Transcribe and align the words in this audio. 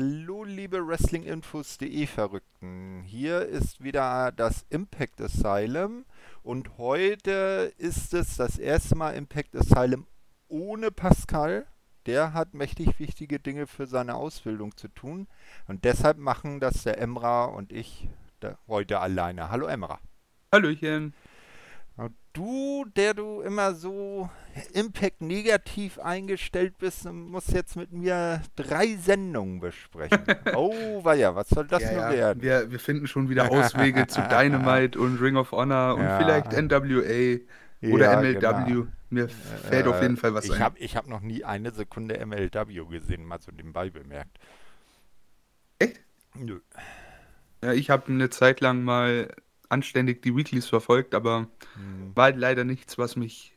Hallo 0.00 0.44
liebe 0.44 0.88
Wrestlinginfos.de 0.88 2.06
Verrückten. 2.06 3.02
Hier 3.02 3.42
ist 3.42 3.84
wieder 3.84 4.32
das 4.32 4.64
Impact 4.70 5.20
Asylum 5.20 6.06
und 6.42 6.78
heute 6.78 7.70
ist 7.76 8.14
es 8.14 8.38
das 8.38 8.56
erste 8.56 8.96
Mal 8.96 9.10
Impact 9.10 9.54
Asylum 9.54 10.06
ohne 10.48 10.90
Pascal. 10.90 11.66
Der 12.06 12.32
hat 12.32 12.54
mächtig 12.54 12.98
wichtige 12.98 13.40
Dinge 13.40 13.66
für 13.66 13.86
seine 13.86 14.14
Ausbildung 14.14 14.74
zu 14.74 14.88
tun 14.88 15.28
und 15.68 15.84
deshalb 15.84 16.16
machen 16.16 16.60
das 16.60 16.82
der 16.82 16.96
Emra 16.96 17.44
und 17.44 17.70
ich 17.70 18.08
heute 18.68 19.00
alleine. 19.00 19.50
Hallo 19.50 19.66
Emra. 19.66 20.00
Hallöchen. 20.50 21.12
Du, 22.32 22.84
der 22.94 23.14
du 23.14 23.40
immer 23.40 23.74
so 23.74 24.30
Impact 24.72 25.20
negativ 25.20 25.98
eingestellt 25.98 26.78
bist, 26.78 27.04
musst 27.10 27.52
jetzt 27.52 27.74
mit 27.74 27.92
mir 27.92 28.42
drei 28.54 28.94
Sendungen 28.94 29.58
besprechen. 29.58 30.20
oh, 30.54 31.02
ja, 31.12 31.34
was 31.34 31.48
soll 31.48 31.66
das 31.66 31.82
ja, 31.82 31.92
nur 31.92 32.02
ja. 32.02 32.10
werden? 32.10 32.42
Wir, 32.42 32.70
wir 32.70 32.78
finden 32.78 33.08
schon 33.08 33.28
wieder 33.28 33.50
Auswege 33.50 34.06
zu 34.06 34.20
Dynamite 34.30 34.98
und 35.00 35.20
Ring 35.20 35.36
of 35.36 35.50
Honor 35.50 35.96
und 35.96 36.04
ja. 36.04 36.18
vielleicht 36.18 36.52
NWA 36.52 37.40
oder 37.92 38.20
MLW. 38.20 38.34
Genau. 38.34 38.86
Mir 39.10 39.28
fällt 39.28 39.86
äh, 39.86 39.88
auf 39.88 40.00
jeden 40.00 40.16
Fall 40.16 40.32
was 40.32 40.44
ich 40.44 40.52
ein. 40.52 40.60
Hab, 40.60 40.80
ich 40.80 40.96
habe 40.96 41.10
noch 41.10 41.20
nie 41.20 41.42
eine 41.42 41.72
Sekunde 41.72 42.24
MLW 42.24 42.84
gesehen, 42.88 43.24
mal 43.24 43.40
so 43.40 43.50
nebenbei 43.50 43.90
bemerkt. 43.90 44.38
Echt? 45.80 46.00
Nö. 46.36 46.60
Ja, 47.64 47.72
ich 47.72 47.90
habe 47.90 48.06
eine 48.06 48.30
Zeit 48.30 48.60
lang 48.60 48.84
mal 48.84 49.34
anständig 49.70 50.22
die 50.22 50.36
Weeklies 50.36 50.66
verfolgt, 50.66 51.14
aber 51.14 51.48
hm. 51.74 52.14
war 52.14 52.24
halt 52.24 52.36
leider 52.36 52.64
nichts, 52.64 52.98
was 52.98 53.16
mich 53.16 53.56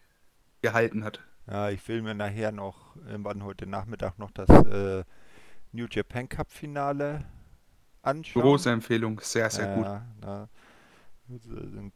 gehalten 0.62 1.04
hat. 1.04 1.20
Ja, 1.48 1.70
ich 1.70 1.86
will 1.88 2.02
mir 2.02 2.14
nachher 2.14 2.52
noch, 2.52 2.96
irgendwann 3.06 3.44
heute 3.44 3.66
Nachmittag 3.66 4.18
noch 4.18 4.32
das 4.32 4.50
äh, 4.50 5.04
New 5.74 5.88
Japan 5.90 6.30
Cup 6.30 6.52
Finale 6.52 7.26
anschauen. 8.02 8.44
Große 8.44 8.72
Empfehlung, 8.72 9.20
sehr, 9.20 9.50
sehr 9.50 9.68
ja, 9.68 9.76
gut. 9.76 9.86
Da 10.22 10.50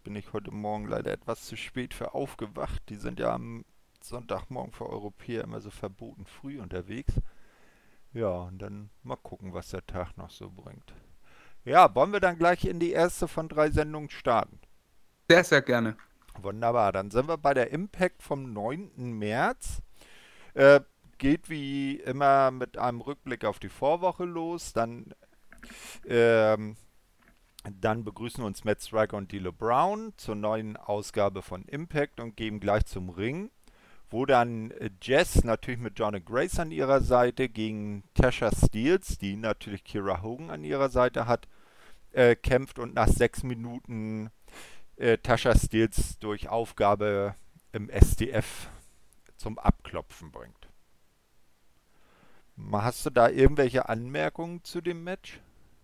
bin 0.03 0.15
ich 0.15 0.33
heute 0.33 0.51
Morgen 0.51 0.87
leider 0.87 1.11
etwas 1.11 1.45
zu 1.45 1.55
spät 1.57 1.93
für 1.93 2.13
aufgewacht. 2.13 2.81
Die 2.89 2.95
sind 2.95 3.19
ja 3.19 3.33
am 3.33 3.65
Sonntagmorgen 4.01 4.71
für 4.71 4.89
Europäer 4.89 5.43
immer 5.43 5.59
so 5.59 5.69
verboten 5.69 6.25
früh 6.25 6.59
unterwegs. 6.59 7.13
Ja, 8.13 8.29
und 8.29 8.59
dann 8.59 8.89
mal 9.03 9.17
gucken, 9.17 9.53
was 9.53 9.69
der 9.69 9.85
Tag 9.85 10.17
noch 10.17 10.29
so 10.29 10.49
bringt. 10.49 10.93
Ja, 11.67 11.93
wollen 11.95 12.13
wir 12.13 12.21
dann 12.21 12.37
gleich 12.37 12.63
in 12.63 12.79
die 12.79 12.93
erste 12.93 13.27
von 13.27 13.49
drei 13.49 13.69
Sendungen 13.71 14.09
starten? 14.09 14.57
Sehr, 15.29 15.43
sehr 15.43 15.61
gerne. 15.61 15.97
Wunderbar, 16.41 16.93
dann 16.93 17.11
sind 17.11 17.27
wir 17.27 17.37
bei 17.37 17.53
der 17.53 17.71
Impact 17.71 18.23
vom 18.23 18.53
9. 18.53 18.91
März. 18.95 19.81
Äh, 20.53 20.79
geht 21.17 21.49
wie 21.49 21.95
immer 21.95 22.51
mit 22.51 22.77
einem 22.77 23.01
Rückblick 23.01 23.43
auf 23.43 23.59
die 23.59 23.67
Vorwoche 23.67 24.23
los. 24.23 24.71
Dann, 24.71 25.13
ähm, 26.07 26.77
dann 27.81 28.05
begrüßen 28.05 28.45
uns 28.45 28.63
Matt 28.63 28.81
Striker 28.81 29.17
und 29.17 29.33
Dilo 29.33 29.51
Brown 29.51 30.13
zur 30.15 30.35
neuen 30.35 30.77
Ausgabe 30.77 31.41
von 31.41 31.63
Impact 31.63 32.21
und 32.21 32.37
gehen 32.37 32.61
gleich 32.61 32.85
zum 32.85 33.09
Ring, 33.09 33.51
wo 34.09 34.25
dann 34.25 34.73
Jess 35.01 35.43
natürlich 35.43 35.81
mit 35.81 35.99
John 35.99 36.23
Grace 36.23 36.59
an 36.59 36.71
ihrer 36.71 37.01
Seite 37.01 37.49
gegen 37.49 38.05
Tasha 38.13 38.51
Steels, 38.55 39.17
die 39.17 39.35
natürlich 39.35 39.83
Kira 39.83 40.21
Hogan 40.21 40.49
an 40.49 40.63
ihrer 40.63 40.87
Seite 40.87 41.27
hat, 41.27 41.45
äh, 42.11 42.35
kämpft 42.35 42.79
und 42.79 42.93
nach 42.93 43.07
sechs 43.07 43.43
Minuten 43.43 44.29
äh, 44.95 45.17
Tascha 45.17 45.55
Steels 45.55 46.17
durch 46.19 46.49
Aufgabe 46.49 47.35
im 47.71 47.89
SDF 47.89 48.69
zum 49.37 49.59
Abklopfen 49.59 50.31
bringt. 50.31 50.69
Hast 52.71 53.05
du 53.05 53.09
da 53.11 53.29
irgendwelche 53.29 53.87
Anmerkungen 53.87 54.63
zu 54.63 54.81
dem 54.81 55.03
Match? 55.03 55.39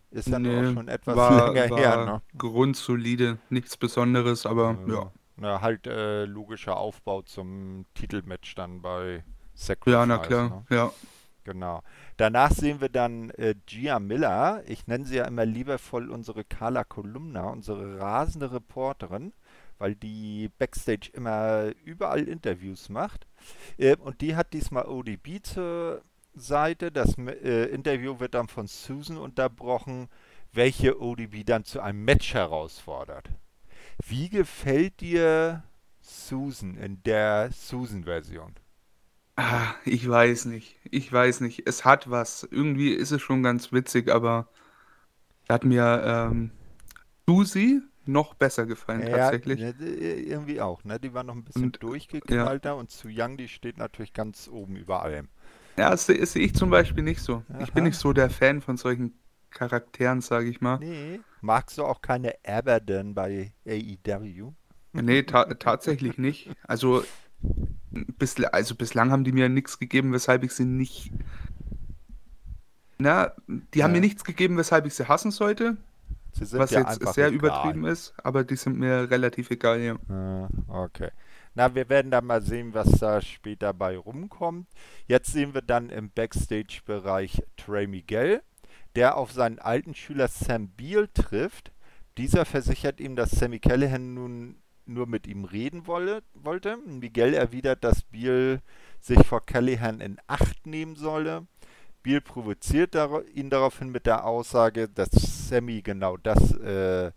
Ist 0.10 0.28
ja 0.28 0.40
nee, 0.40 0.60
auch 0.60 0.74
schon 0.74 0.88
etwas 0.88 1.16
war, 1.16 1.54
länger 1.54 1.70
war 1.70 1.80
her. 1.80 2.06
Ne? 2.06 2.22
Grundsolide, 2.38 3.40
nichts 3.50 3.78
Besonderes, 3.78 4.46
aber 4.46 4.78
äh, 4.88 4.92
ja. 4.92 5.12
Na, 5.38 5.62
halt 5.62 5.88
äh, 5.88 6.26
logischer 6.26 6.78
Aufbau 6.78 7.24
zum 7.24 7.86
Titelmatch 7.96 8.54
dann 8.54 8.82
bei 8.82 9.24
Sacrifice. 9.56 9.94
Ja, 9.94 10.06
na 10.06 10.18
klar, 10.20 10.66
ne? 10.70 10.76
ja. 10.76 10.92
Genau. 11.44 11.82
Danach 12.18 12.52
sehen 12.52 12.80
wir 12.80 12.90
dann 12.90 13.30
äh, 13.32 13.56
Gia 13.66 14.00
Miller. 14.00 14.64
Ich 14.68 14.88
nenne 14.88 15.06
sie 15.06 15.18
ja 15.18 15.26
immer 15.26 15.46
liebevoll 15.46 16.10
unsere 16.10 16.44
Carla 16.44 16.84
Kolumna, 16.84 17.50
unsere 17.50 18.00
rasende 18.00 18.52
Reporterin, 18.52 19.34
weil 19.78 19.96
die 19.96 20.50
Backstage 20.58 21.10
immer 21.14 21.72
überall 21.84 22.28
Interviews 22.28 22.90
macht. 22.90 23.28
Äh, 23.78 23.98
und 23.98 24.22
die 24.22 24.36
hat 24.36 24.54
diesmal 24.54 24.86
ODB 24.86 25.44
zur 25.44 26.02
Seite. 26.34 26.92
Das 26.92 27.18
äh, 27.18 27.66
Interview 27.66 28.20
wird 28.20 28.34
dann 28.34 28.48
von 28.48 28.68
Susan 28.68 29.18
unterbrochen, 29.18 30.08
welche 30.54 31.02
ODB 31.02 31.44
dann 31.46 31.66
zu 31.66 31.82
einem 31.82 32.06
Match 32.06 32.34
herausfordert. 32.34 33.30
Wie 34.08 34.30
gefällt 34.30 35.02
dir 35.02 35.64
Susan 36.00 36.76
in 36.76 37.04
der 37.04 37.52
Susan-Version? 37.52 38.56
Ah, 39.36 39.74
ich 39.86 40.08
weiß 40.08 40.46
nicht. 40.46 40.76
Ich 40.90 41.12
weiß 41.12 41.42
nicht. 41.42 41.68
Es 41.68 41.86
hat 41.86 42.10
was. 42.10 42.48
Irgendwie 42.50 42.94
ist 42.94 43.12
es 43.12 43.22
schon 43.22 43.42
ganz 43.42 43.72
witzig, 43.72 44.12
aber 44.12 44.48
hat 45.50 45.64
mir 45.64 46.04
ähm, 46.06 46.52
Susi 47.28 47.82
noch 48.06 48.34
besser 48.34 48.66
gefallen 48.66 49.02
ja, 49.02 49.18
tatsächlich. 49.18 49.60
Ja, 49.60 49.72
irgendwie 49.80 50.62
auch, 50.62 50.84
ne? 50.84 51.00
Die 51.00 51.14
war 51.14 51.24
noch 51.24 51.36
ein 51.36 51.44
bisschen 51.44 51.66
und, 51.66 51.82
durchgeknallter 51.82 52.70
ja. 52.70 52.76
und 52.76 52.92
Su 52.92 53.08
Young, 53.10 53.38
die 53.38 53.48
steht 53.48 53.78
natürlich 53.78 54.14
ganz 54.14 54.48
oben 54.52 54.76
über 54.76 55.02
allem. 55.02 55.30
Ja, 55.78 55.90
das, 55.90 56.06
sehe 56.06 56.18
ich 56.18 56.54
zum 56.54 56.70
Beispiel 56.70 57.04
nicht 57.04 57.22
so. 57.22 57.44
Aha. 57.50 57.62
Ich 57.64 57.74
bin 57.74 57.86
nicht 57.86 57.98
so 57.98 58.14
der 58.14 58.30
Fan 58.30 58.62
von 58.62 58.78
solchen 58.78 59.18
Charakteren, 59.50 60.22
sage 60.22 60.50
ich 60.50 60.62
mal. 60.62 60.80
Nee. 60.80 61.20
Magst 61.42 61.78
du 61.78 61.84
auch 61.84 62.02
keine 62.02 62.36
Abaddon 62.46 63.14
bei 63.14 63.54
AEW? 63.66 64.54
Nee, 64.94 65.24
ta 65.24 65.46
tatsächlich 65.46 66.18
nicht. 66.18 66.52
Also 66.68 67.04
Bisl 68.18 68.46
also 68.46 68.76
bislang 68.76 69.12
haben 69.12 69.24
die 69.24 69.32
mir 69.32 69.50
nichts 69.50 69.80
gegeben, 69.80 70.14
weshalb 70.14 70.44
ich 70.44 70.54
sie 70.54 70.66
nicht. 70.66 71.12
Na, 72.98 73.34
die 73.48 73.80
ja. 73.80 73.86
haben 73.86 73.92
mir 73.92 74.02
nichts 74.02 74.24
gegeben, 74.24 74.58
weshalb 74.58 74.86
ich 74.86 74.96
sie 74.96 75.08
hassen 75.08 75.32
sollte. 75.32 75.78
Sie 76.32 76.58
was 76.58 76.72
jetzt 76.72 77.00
sehr 77.14 77.28
egal. 77.28 77.34
übertrieben 77.34 77.86
ist, 77.86 78.14
aber 78.24 78.44
die 78.44 78.56
sind 78.56 78.80
mir 78.80 79.10
relativ 79.12 79.52
egal, 79.52 79.80
ja. 79.82 79.96
Ah, 80.10 80.50
okay. 80.68 81.12
Na, 81.54 81.76
wir 81.76 81.90
werden 81.90 82.10
dann 82.10 82.26
mal 82.26 82.42
sehen, 82.42 82.74
was 82.74 82.92
da 83.00 83.22
später 83.22 83.74
bei 83.74 83.96
rumkommt. 83.96 84.68
Jetzt 85.06 85.32
sehen 85.32 85.54
wir 85.54 85.62
dann 85.62 85.90
im 85.90 86.10
Backstage-Bereich 86.10 87.44
Trey 87.58 87.86
Miguel, 87.86 88.42
der 88.96 89.18
auf 89.18 89.32
seinen 89.32 89.60
alten 89.60 89.94
Schüler 89.94 90.28
Sam 90.28 90.70
Beal 90.70 91.08
trifft. 91.08 91.72
Dieser 92.18 92.46
versichert 92.46 93.00
ihm, 93.00 93.16
dass 93.16 93.32
Sammy 93.32 93.60
Callahan 93.60 94.16
nun 94.16 94.56
nur 94.86 95.08
mit 95.08 95.28
ihm 95.28 95.46
reden 95.46 95.88
wolle, 95.88 96.24
wollte. 96.34 96.78
Miguel 96.78 97.34
erwidert, 97.34 97.84
dass 97.84 98.04
Biel 98.04 98.62
sich 99.00 99.20
vor 99.26 99.46
Callahan 99.46 100.02
in 100.02 100.18
Acht 100.28 100.66
nehmen 100.66 100.96
solle. 100.96 101.48
Biel 102.04 102.22
provoziert 102.22 102.96
ihn 103.34 103.50
daraufhin 103.50 103.90
mit 103.90 104.06
der 104.06 104.26
Aussage, 104.26 104.90
dass 104.90 105.10
Sammy 105.12 105.82
genau 105.82 106.18
das 106.18 106.52
äh, 106.58 107.12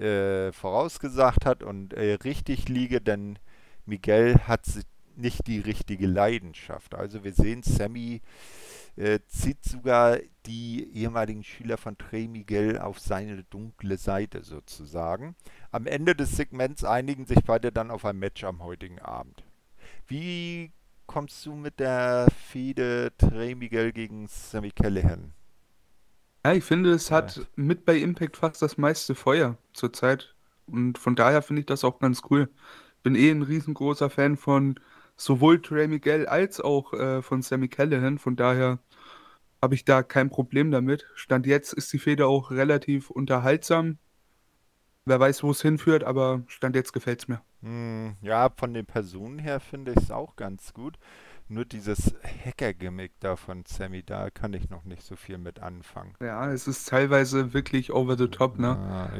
äh, 0.00 0.52
vorausgesagt 0.52 1.44
hat 1.44 1.62
und 1.62 1.92
äh, 1.92 2.14
richtig 2.24 2.68
liege, 2.68 3.00
denn 3.00 3.38
Miguel 3.84 4.38
hat 4.46 4.64
nicht 5.16 5.46
die 5.46 5.58
richtige 5.58 6.06
Leidenschaft. 6.06 6.94
Also 6.94 7.24
wir 7.24 7.32
sehen, 7.32 7.62
Sammy 7.62 8.22
äh, 8.96 9.20
zieht 9.26 9.64
sogar 9.64 10.18
die 10.46 10.90
ehemaligen 10.94 11.44
Schüler 11.44 11.78
von 11.78 11.96
Trey 11.96 12.28
Miguel 12.28 12.78
auf 12.78 12.98
seine 12.98 13.44
dunkle 13.44 13.96
Seite 13.96 14.42
sozusagen. 14.42 15.34
Am 15.70 15.86
Ende 15.86 16.14
des 16.14 16.36
Segments 16.36 16.84
einigen 16.84 17.26
sich 17.26 17.42
beide 17.44 17.72
dann 17.72 17.90
auf 17.90 18.04
ein 18.04 18.18
Match 18.18 18.44
am 18.44 18.62
heutigen 18.62 18.98
Abend. 18.98 19.44
Wie 20.06 20.72
kommst 21.06 21.44
du 21.46 21.54
mit 21.54 21.80
der 21.80 22.28
Fehde 22.48 23.12
Trey 23.18 23.54
Miguel 23.54 23.92
gegen 23.92 24.26
Sammy 24.28 24.70
Callahan? 24.70 25.32
Ja, 26.44 26.52
ich 26.54 26.64
finde, 26.64 26.90
es 26.90 27.10
hat 27.10 27.36
ja. 27.36 27.42
mit 27.54 27.84
bei 27.84 27.96
Impact 27.96 28.36
fast 28.36 28.60
das 28.62 28.76
meiste 28.76 29.14
Feuer 29.14 29.56
zurzeit. 29.72 30.34
Und 30.66 30.98
von 30.98 31.14
daher 31.14 31.42
finde 31.42 31.60
ich 31.60 31.66
das 31.66 31.84
auch 31.84 31.98
ganz 31.98 32.22
cool. 32.30 32.48
Bin 33.02 33.14
eh 33.14 33.30
ein 33.30 33.42
riesengroßer 33.42 34.10
Fan 34.10 34.36
von 34.36 34.78
sowohl 35.16 35.60
Trey 35.60 35.88
Miguel 35.88 36.26
als 36.26 36.60
auch 36.60 36.92
äh, 36.94 37.22
von 37.22 37.42
Sammy 37.42 37.68
Callahan. 37.68 38.18
Von 38.18 38.36
daher 38.36 38.78
habe 39.60 39.74
ich 39.74 39.84
da 39.84 40.02
kein 40.02 40.28
Problem 40.28 40.70
damit. 40.70 41.06
Stand 41.14 41.46
jetzt 41.46 41.72
ist 41.72 41.92
die 41.92 41.98
Feder 41.98 42.26
auch 42.26 42.50
relativ 42.50 43.10
unterhaltsam. 43.10 43.98
Wer 45.04 45.18
weiß, 45.18 45.42
wo 45.42 45.50
es 45.50 45.62
hinführt, 45.62 46.04
aber 46.04 46.42
Stand 46.46 46.76
jetzt 46.76 46.92
gefällt 46.92 47.20
es 47.20 47.28
mir. 47.28 47.42
Hm, 47.62 48.16
ja, 48.22 48.50
von 48.56 48.74
den 48.74 48.86
Personen 48.86 49.38
her 49.38 49.60
finde 49.60 49.92
ich 49.92 49.98
es 49.98 50.10
auch 50.10 50.36
ganz 50.36 50.72
gut. 50.72 50.98
Nur 51.48 51.64
dieses 51.64 52.14
Hacker-Gimmick 52.44 53.12
da 53.20 53.36
von 53.36 53.64
Sammy, 53.66 54.02
da 54.02 54.30
kann 54.30 54.54
ich 54.54 54.70
noch 54.70 54.84
nicht 54.84 55.02
so 55.02 55.16
viel 55.16 55.38
mit 55.38 55.60
anfangen. 55.60 56.14
Ja, 56.20 56.50
es 56.50 56.66
ist 56.66 56.88
teilweise 56.88 57.52
wirklich 57.52 57.92
over 57.92 58.16
the 58.16 58.28
top, 58.28 58.58
ne? 58.58 58.68
Ja, 58.68 59.10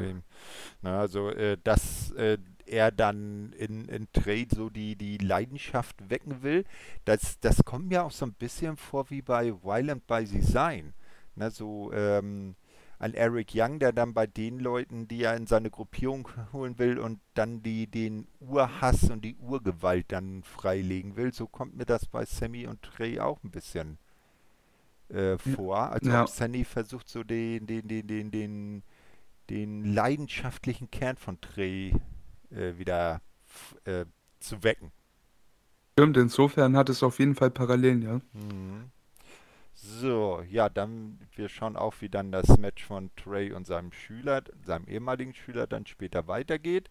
Na, 0.81 0.99
also, 0.99 1.29
äh, 1.29 1.57
das, 1.63 2.11
äh, 2.11 2.37
er 2.73 2.91
dann 2.91 3.53
in, 3.53 3.85
in 3.85 4.07
Trade 4.11 4.47
so 4.53 4.69
die, 4.69 4.95
die 4.95 5.17
Leidenschaft 5.17 6.09
wecken 6.09 6.43
will. 6.43 6.65
Das, 7.05 7.39
das 7.39 7.63
kommt 7.63 7.87
mir 7.87 8.03
auch 8.03 8.11
so 8.11 8.25
ein 8.25 8.33
bisschen 8.33 8.77
vor 8.77 9.09
wie 9.09 9.21
bei 9.21 9.53
Violent 9.53 10.05
by 10.07 10.25
Design. 10.25 10.93
Ne, 11.35 11.49
so 11.51 11.91
ähm, 11.93 12.55
ein 12.99 13.13
Eric 13.13 13.51
Young, 13.53 13.79
der 13.79 13.91
dann 13.91 14.13
bei 14.13 14.27
den 14.27 14.59
Leuten, 14.59 15.07
die 15.07 15.23
er 15.23 15.35
in 15.35 15.47
seine 15.47 15.69
Gruppierung 15.69 16.27
holen 16.53 16.77
will 16.79 16.99
und 16.99 17.19
dann 17.33 17.61
die 17.63 17.87
den 17.87 18.27
Urhass 18.39 19.09
und 19.09 19.23
die 19.25 19.35
Urgewalt 19.35 20.05
dann 20.09 20.43
freilegen 20.43 21.15
will. 21.15 21.33
So 21.33 21.47
kommt 21.47 21.75
mir 21.75 21.85
das 21.85 22.05
bei 22.05 22.25
Sammy 22.25 22.67
und 22.67 22.81
Trey 22.81 23.19
auch 23.19 23.43
ein 23.43 23.51
bisschen 23.51 23.97
äh, 25.09 25.37
vor. 25.37 25.91
Also 25.91 26.09
Ja. 26.09 26.27
Sammy 26.27 26.63
versucht 26.63 27.09
so 27.09 27.23
den, 27.23 27.67
den, 27.67 27.87
den, 27.87 28.07
den, 28.07 28.31
den, 28.31 28.83
den 29.49 29.93
leidenschaftlichen 29.93 30.89
Kern 30.89 31.17
von 31.17 31.41
Trey 31.41 31.93
äh, 32.55 32.77
wieder 32.77 33.21
äh, 33.85 34.05
zu 34.39 34.63
wecken. 34.63 34.91
Stimmt, 35.93 36.17
insofern 36.17 36.75
hat 36.75 36.89
es 36.89 37.03
auf 37.03 37.19
jeden 37.19 37.35
Fall 37.35 37.51
Parallelen, 37.51 38.01
ja. 38.01 38.21
Mhm. 38.33 38.91
So, 39.75 40.41
ja, 40.49 40.69
dann 40.69 41.19
wir 41.35 41.49
schauen 41.49 41.75
auch, 41.75 41.95
wie 41.99 42.09
dann 42.09 42.31
das 42.31 42.57
Match 42.57 42.83
von 42.83 43.09
Trey 43.15 43.51
und 43.51 43.67
seinem 43.67 43.91
Schüler, 43.91 44.43
seinem 44.65 44.87
ehemaligen 44.87 45.33
Schüler, 45.33 45.67
dann 45.67 45.85
später 45.85 46.27
weitergeht. 46.27 46.89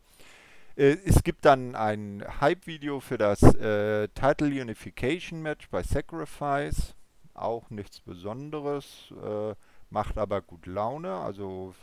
Äh, 0.76 0.96
es 1.04 1.22
gibt 1.22 1.44
dann 1.44 1.74
ein 1.74 2.24
Hype-Video 2.40 3.00
für 3.00 3.18
das 3.18 3.42
äh, 3.42 4.08
Title 4.08 4.60
Unification 4.60 5.42
Match 5.42 5.68
bei 5.70 5.82
Sacrifice. 5.82 6.94
Auch 7.34 7.70
nichts 7.70 8.00
Besonderes, 8.00 9.12
äh, 9.22 9.54
macht 9.90 10.18
aber 10.18 10.42
gut 10.42 10.66
Laune, 10.66 11.14
also 11.14 11.74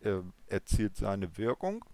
äh, 0.00 0.20
erzielt 0.48 0.96
seine 0.96 1.36
Wirkung. 1.38 1.84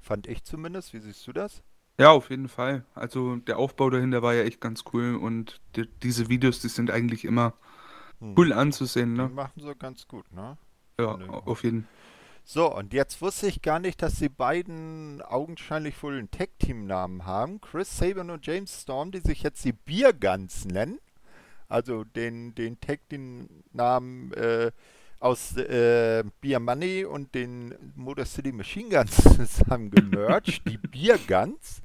Fand 0.00 0.26
ich 0.26 0.44
zumindest. 0.44 0.92
Wie 0.94 1.00
siehst 1.00 1.26
du 1.26 1.32
das? 1.32 1.62
Ja, 1.98 2.10
auf 2.10 2.30
jeden 2.30 2.48
Fall. 2.48 2.84
Also 2.94 3.36
der 3.36 3.58
Aufbau 3.58 3.90
dahinter 3.90 4.22
war 4.22 4.34
ja 4.34 4.42
echt 4.42 4.60
ganz 4.60 4.84
cool 4.92 5.14
und 5.16 5.60
die, 5.76 5.86
diese 6.02 6.28
Videos, 6.28 6.60
die 6.60 6.68
sind 6.68 6.90
eigentlich 6.90 7.24
immer 7.24 7.54
Hm. 8.20 8.34
cool 8.36 8.52
anzusehen, 8.52 9.14
Die 9.14 9.20
ne? 9.22 9.28
machen 9.28 9.60
sie 9.62 9.74
ganz 9.76 10.06
gut, 10.08 10.30
ne? 10.32 10.58
Ja, 10.98 11.14
auf 11.46 11.64
jeden 11.64 11.88
So, 12.44 12.74
und 12.74 12.92
jetzt 12.92 13.22
wusste 13.22 13.46
ich 13.46 13.62
gar 13.62 13.78
nicht, 13.78 14.02
dass 14.02 14.14
die 14.16 14.28
beiden 14.28 15.22
augenscheinlich 15.22 16.02
wohl 16.02 16.18
einen 16.18 16.30
Tag-Team-Namen 16.30 17.24
haben. 17.26 17.60
Chris 17.60 17.96
Sabin 17.96 18.30
und 18.30 18.44
James 18.46 18.82
Storm, 18.82 19.12
die 19.12 19.20
sich 19.20 19.42
jetzt 19.42 19.64
die 19.64 19.72
Beer 19.72 20.12
Guns 20.12 20.64
nennen. 20.64 20.98
Also 21.68 22.04
den, 22.04 22.54
den 22.56 22.80
Tag-Team-Namen 22.80 24.32
äh, 24.34 24.72
aus 25.20 25.56
äh, 25.56 26.24
Beer 26.40 26.58
Money 26.60 27.04
und 27.04 27.34
den 27.34 27.74
Motor 27.94 28.24
City 28.24 28.52
Machine 28.52 28.88
Guns 28.88 29.16
zusammen 29.56 29.90
gemerged. 29.90 30.62
die 30.66 30.78
Beer 30.90 31.18
Guns. 31.28 31.82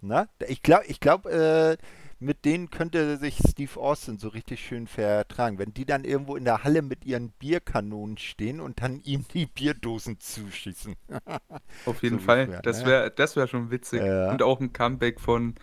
Na, 0.00 0.28
ich 0.46 0.62
glaube, 0.62 0.84
ich 0.86 1.00
glaub, 1.00 1.26
äh, 1.26 1.76
mit 2.18 2.44
denen 2.46 2.70
könnte 2.70 3.18
sich 3.18 3.38
Steve 3.46 3.78
Austin 3.78 4.18
so 4.18 4.28
richtig 4.28 4.64
schön 4.64 4.86
vertragen. 4.86 5.58
Wenn 5.58 5.74
die 5.74 5.84
dann 5.84 6.04
irgendwo 6.04 6.36
in 6.36 6.44
der 6.44 6.64
Halle 6.64 6.80
mit 6.80 7.04
ihren 7.04 7.30
Bierkanonen 7.32 8.16
stehen 8.16 8.60
und 8.60 8.80
dann 8.80 9.00
ihm 9.02 9.26
die 9.34 9.46
Bierdosen 9.46 10.18
zuschießen. 10.20 10.94
Auf 11.84 12.02
jeden 12.02 12.20
wie 12.20 12.22
Fall. 12.24 12.46
früher, 12.46 12.62
Das 12.62 12.80
ne? 12.82 12.86
wäre 12.86 13.10
das 13.10 13.36
wär 13.36 13.46
schon 13.48 13.70
witzig. 13.70 14.02
Ja. 14.02 14.30
Und 14.30 14.42
auch 14.42 14.60
ein 14.60 14.72
Comeback 14.72 15.20
von 15.20 15.56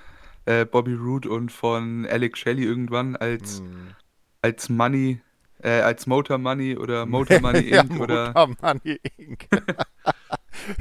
äh, 0.46 0.66
Bobby 0.66 0.94
Roode 0.94 1.30
und 1.30 1.52
von 1.52 2.06
Alex 2.06 2.40
Shelley 2.40 2.64
irgendwann 2.66 3.16
als, 3.16 3.60
Hm. 3.60 3.96
als 4.42 4.70
Money, 4.70 5.22
äh, 5.64 5.82
als 5.82 6.06
Motor 6.08 6.38
Money 6.38 6.78
oder 6.78 7.06
Motor 7.08 7.40
Money 7.40 7.70
ja, 7.70 7.82
Inc. 7.82 8.00
oder 8.00 8.28
Motor 8.28 8.56
Money 8.62 9.00
Inc. 9.18 9.48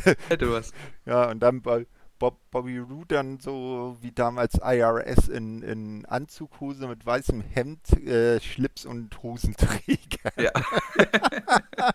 hätte 0.28 0.52
was. 0.52 0.72
Ja, 1.06 1.30
und 1.30 1.40
dann 1.40 1.62
bei 1.62 1.86
Bob, 2.18 2.38
Bobby 2.50 2.78
Roode 2.78 3.16
dann 3.16 3.40
so 3.40 3.96
wie 4.00 4.12
damals 4.12 4.54
IRS 4.62 5.28
in, 5.28 5.62
in 5.62 6.06
Anzughose 6.06 6.86
mit 6.86 7.04
weißem 7.04 7.40
Hemd, 7.40 7.92
äh, 8.06 8.40
Schlips 8.40 8.86
und 8.86 9.22
Hosenträger. 9.22 10.30
Ja. 10.36 10.52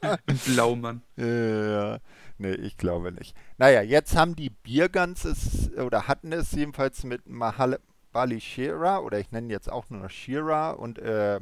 Ein 0.00 0.38
Blaumann. 0.46 1.02
Ja. 1.16 1.98
Nee, 2.38 2.52
ich 2.52 2.76
glaube 2.76 3.12
nicht. 3.12 3.34
Naja, 3.58 3.82
jetzt 3.82 4.16
haben 4.16 4.34
die 4.34 4.50
Bierguns 4.50 5.24
es, 5.24 5.70
oder 5.76 6.08
hatten 6.08 6.32
es 6.32 6.52
jedenfalls 6.52 7.04
mit 7.04 7.26
Mahal 7.26 7.78
Bali 8.12 8.40
Shira, 8.40 9.00
oder 9.00 9.18
ich 9.18 9.30
nenne 9.30 9.52
jetzt 9.52 9.70
auch 9.70 9.90
nur 9.90 10.00
noch 10.00 10.10
Shira 10.10 10.70
und 10.70 10.98
äh, 10.98 11.40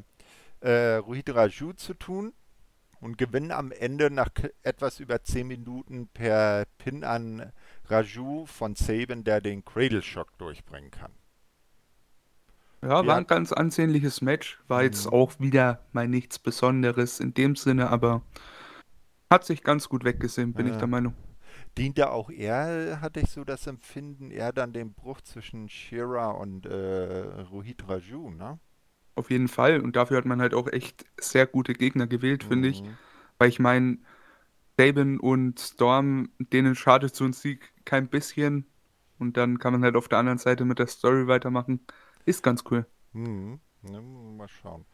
äh, 0.64 0.96
Rohit 0.96 1.34
Raju 1.34 1.72
zu 1.74 1.94
tun 1.94 2.32
und 3.00 3.18
gewinnen 3.18 3.52
am 3.52 3.70
Ende 3.70 4.10
nach 4.10 4.30
etwas 4.62 4.98
über 4.98 5.22
10 5.22 5.46
Minuten 5.46 6.08
per 6.08 6.64
Pin 6.78 7.04
an 7.04 7.52
Raju 7.86 8.46
von 8.46 8.74
Saban, 8.74 9.24
der 9.24 9.40
den 9.40 9.64
Cradle 9.64 10.02
Shock 10.02 10.38
durchbringen 10.38 10.90
kann. 10.90 11.12
Ja, 12.82 12.88
war 12.90 13.04
Ja. 13.04 13.16
ein 13.16 13.26
ganz 13.26 13.52
ansehnliches 13.52 14.20
Match. 14.20 14.58
War 14.68 14.82
jetzt 14.82 15.06
Mhm. 15.06 15.12
auch 15.12 15.40
wieder 15.40 15.84
mal 15.92 16.08
nichts 16.08 16.38
Besonderes 16.38 17.20
in 17.20 17.34
dem 17.34 17.56
Sinne, 17.56 17.90
aber 17.90 18.22
hat 19.30 19.44
sich 19.44 19.62
ganz 19.62 19.88
gut 19.88 20.04
weggesehen, 20.04 20.52
bin 20.54 20.66
ich 20.66 20.72
Ja. 20.72 20.78
der 20.80 20.88
Meinung. 20.88 21.14
Diente 21.78 22.10
auch 22.10 22.30
er, 22.30 23.00
hatte 23.00 23.20
ich 23.20 23.30
so 23.30 23.44
das 23.44 23.66
Empfinden, 23.66 24.30
er 24.30 24.52
dann 24.52 24.72
den 24.72 24.92
Bruch 24.94 25.20
zwischen 25.22 25.68
Shira 25.68 26.30
und 26.30 26.66
äh, 26.66 27.20
Rohit 27.50 27.88
Raju, 27.88 28.30
ne? 28.30 28.58
Auf 29.14 29.30
jeden 29.30 29.48
Fall. 29.48 29.80
Und 29.80 29.96
dafür 29.96 30.16
hat 30.16 30.24
man 30.24 30.40
halt 30.40 30.54
auch 30.54 30.68
echt 30.68 31.04
sehr 31.20 31.46
gute 31.46 31.72
Gegner 31.72 32.06
gewählt, 32.06 32.44
finde 32.44 32.68
ich. 32.68 32.82
Mhm. 32.82 32.96
Weil 33.38 33.48
ich 33.48 33.60
meine, 33.60 33.98
Sabin 34.76 35.20
und 35.20 35.60
Storm, 35.60 36.30
denen 36.38 36.74
schadet 36.74 37.14
so 37.14 37.24
ein 37.24 37.32
Sieg 37.32 37.72
kein 37.84 38.08
bisschen. 38.08 38.66
Und 39.18 39.36
dann 39.36 39.58
kann 39.58 39.72
man 39.72 39.84
halt 39.84 39.96
auf 39.96 40.08
der 40.08 40.18
anderen 40.18 40.38
Seite 40.38 40.64
mit 40.64 40.78
der 40.78 40.88
Story 40.88 41.28
weitermachen. 41.28 41.86
Ist 42.24 42.42
ganz 42.42 42.64
cool. 42.70 42.86
Mhm. 43.12 43.60
Ne, 43.82 44.00
mal 44.00 44.48
schauen. 44.48 44.86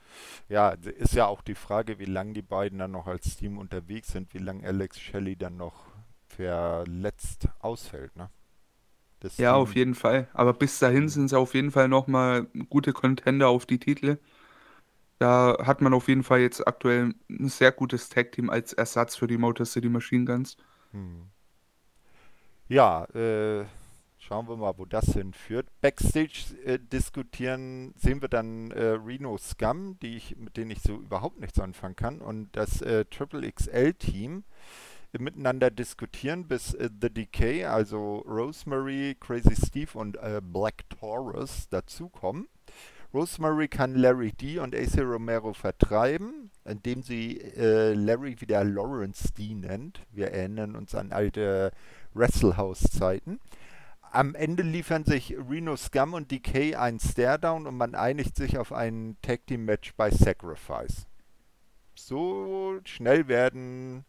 Ja, 0.49 0.70
ist 0.70 1.14
ja 1.14 1.26
auch 1.26 1.43
die 1.43 1.55
Frage, 1.55 2.00
wie 2.00 2.06
lange 2.06 2.32
die 2.32 2.43
beiden 2.43 2.78
dann 2.81 2.90
noch 2.90 3.06
als 3.06 3.37
Team 3.37 3.56
unterwegs 3.56 4.08
sind, 4.08 4.34
wie 4.34 4.38
lange 4.38 4.66
Alex 4.66 4.99
Shelley 4.99 5.37
dann 5.37 5.56
noch 5.56 5.87
verletzt 6.26 7.49
ausfällt, 7.61 8.16
ne? 8.16 8.30
Ja, 9.36 9.54
auf 9.54 9.74
jeden 9.74 9.94
Fall. 9.94 10.28
Aber 10.32 10.52
bis 10.52 10.78
dahin 10.78 11.08
sind 11.08 11.28
sie 11.28 11.38
auf 11.38 11.54
jeden 11.54 11.70
Fall 11.70 11.88
nochmal 11.88 12.46
gute 12.68 12.92
Contender 12.92 13.48
auf 13.48 13.66
die 13.66 13.78
Titel. 13.78 14.18
Da 15.18 15.58
hat 15.66 15.82
man 15.82 15.92
auf 15.92 16.08
jeden 16.08 16.22
Fall 16.22 16.40
jetzt 16.40 16.66
aktuell 16.66 17.14
ein 17.28 17.48
sehr 17.48 17.72
gutes 17.72 18.08
Tag-Team 18.08 18.48
als 18.48 18.72
Ersatz 18.72 19.16
für 19.16 19.26
die 19.26 19.36
Motor 19.36 19.66
City 19.66 19.90
Machine 19.90 20.24
Guns. 20.24 20.56
Hm. 20.92 21.26
Ja, 22.68 23.04
äh, 23.14 23.66
schauen 24.16 24.48
wir 24.48 24.56
mal, 24.56 24.78
wo 24.78 24.86
das 24.86 25.06
hinführt. 25.06 25.66
Backstage 25.82 26.56
äh, 26.64 26.78
diskutieren 26.78 27.92
sehen 27.96 28.22
wir 28.22 28.28
dann 28.28 28.70
äh, 28.70 28.92
Reno 28.92 29.36
Scum, 29.36 29.98
die 30.00 30.16
ich, 30.16 30.36
mit 30.36 30.56
denen 30.56 30.70
ich 30.70 30.80
so 30.80 30.94
überhaupt 30.94 31.40
nichts 31.40 31.58
anfangen 31.58 31.96
kann, 31.96 32.20
und 32.20 32.48
das 32.56 32.80
äh, 32.80 33.04
Triple 33.04 33.50
XL 33.52 33.92
Team 33.94 34.44
miteinander 35.19 35.71
diskutieren, 35.71 36.47
bis 36.47 36.75
äh, 36.75 36.88
The 37.00 37.11
Decay, 37.11 37.64
also 37.64 38.19
Rosemary, 38.21 39.17
Crazy 39.19 39.57
Steve 39.57 39.99
und 39.99 40.17
äh, 40.17 40.40
Black 40.43 40.88
Taurus 40.90 41.69
dazukommen. 41.69 42.49
Rosemary 43.12 43.67
kann 43.67 43.97
Larry 43.97 44.33
D 44.33 44.61
und 44.61 44.75
AC 44.75 44.99
Romero 44.99 45.52
vertreiben, 45.52 46.50
indem 46.64 47.02
sie 47.02 47.40
äh, 47.40 47.93
Larry 47.93 48.40
wieder 48.40 48.62
Lawrence 48.62 49.33
D 49.33 49.55
nennt. 49.55 50.00
Wir 50.12 50.31
erinnern 50.31 50.76
uns 50.76 50.95
an 50.95 51.11
alte 51.11 51.73
Wrestlehouse-Zeiten. 52.14 53.40
Am 54.12 54.35
Ende 54.37 54.62
liefern 54.62 55.05
sich 55.05 55.37
Reno 55.37 55.76
Scum 55.76 56.14
und 56.14 56.31
Decay 56.31 56.76
einen 56.76 57.00
Staredown 57.00 57.67
und 57.67 57.76
man 57.76 57.95
einigt 57.97 58.37
sich 58.37 58.59
auf 58.59 58.73
ein 58.73 59.17
Tag 59.23 59.47
Team 59.47 59.64
Match 59.64 59.95
bei 59.97 60.11
Sacrifice. 60.11 61.07
So 61.95 62.81
schnell 62.85 63.29
werden, 63.29 64.05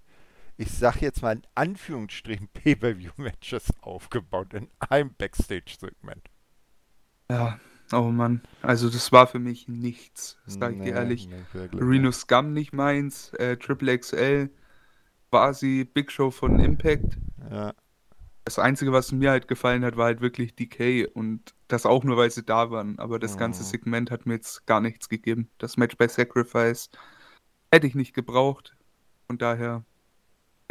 ich 0.61 0.71
sag 0.71 1.01
jetzt 1.01 1.21
mal 1.21 1.33
in 1.37 1.47
Anführungsstrichen, 1.55 2.47
Pay-Per-View-Matches 2.49 3.73
aufgebaut 3.81 4.53
in 4.53 4.69
einem 4.79 5.13
Backstage-Segment. 5.15 6.29
Ja, 7.29 7.59
oh 7.93 8.11
Mann. 8.11 8.41
Also 8.61 8.89
das 8.89 9.11
war 9.11 9.27
für 9.27 9.39
mich 9.39 9.67
nichts, 9.67 10.37
sag 10.45 10.73
ich 10.73 10.79
Nee, 10.79 10.83
dir 10.83 10.93
ehrlich. 10.95 11.29
wirklich, 11.53 11.81
Reno? 11.81 12.11
Scum 12.11 12.53
nicht 12.53 12.73
meins, 12.73 13.33
äh, 13.33 13.57
Triple 13.57 13.91
XL, 13.93 14.49
quasi 15.31 15.85
Big 15.85 16.11
Show 16.11 16.31
von 16.31 16.59
Impact. 16.59 17.19
Ja, 17.49 17.73
Das 18.45 18.57
Einzige, 18.59 18.91
was 18.91 19.11
mir 19.11 19.29
halt 19.31 19.47
gefallen 19.47 19.83
hat, 19.85 19.97
war 19.97 20.05
halt 20.05 20.21
wirklich 20.21 20.55
Decay 20.55 21.05
und 21.07 21.53
das 21.67 21.85
auch 21.85 22.03
nur, 22.03 22.17
weil 22.17 22.31
sie 22.31 22.43
da 22.43 22.71
waren. 22.71 22.97
Aber 22.99 23.19
das 23.19 23.37
ganze 23.37 23.63
Mhm. 23.63 23.63
Segment 23.63 24.11
hat 24.11 24.25
mir 24.25 24.33
jetzt 24.35 24.65
gar 24.65 24.81
nichts 24.81 25.09
gegeben. 25.09 25.49
Das 25.59 25.77
Match 25.77 25.95
bei 25.97 26.07
Sacrifice 26.07 26.89
hätte 27.71 27.87
ich 27.87 27.95
nicht 27.95 28.13
gebraucht. 28.13 28.75
Von 29.27 29.37
daher, 29.39 29.85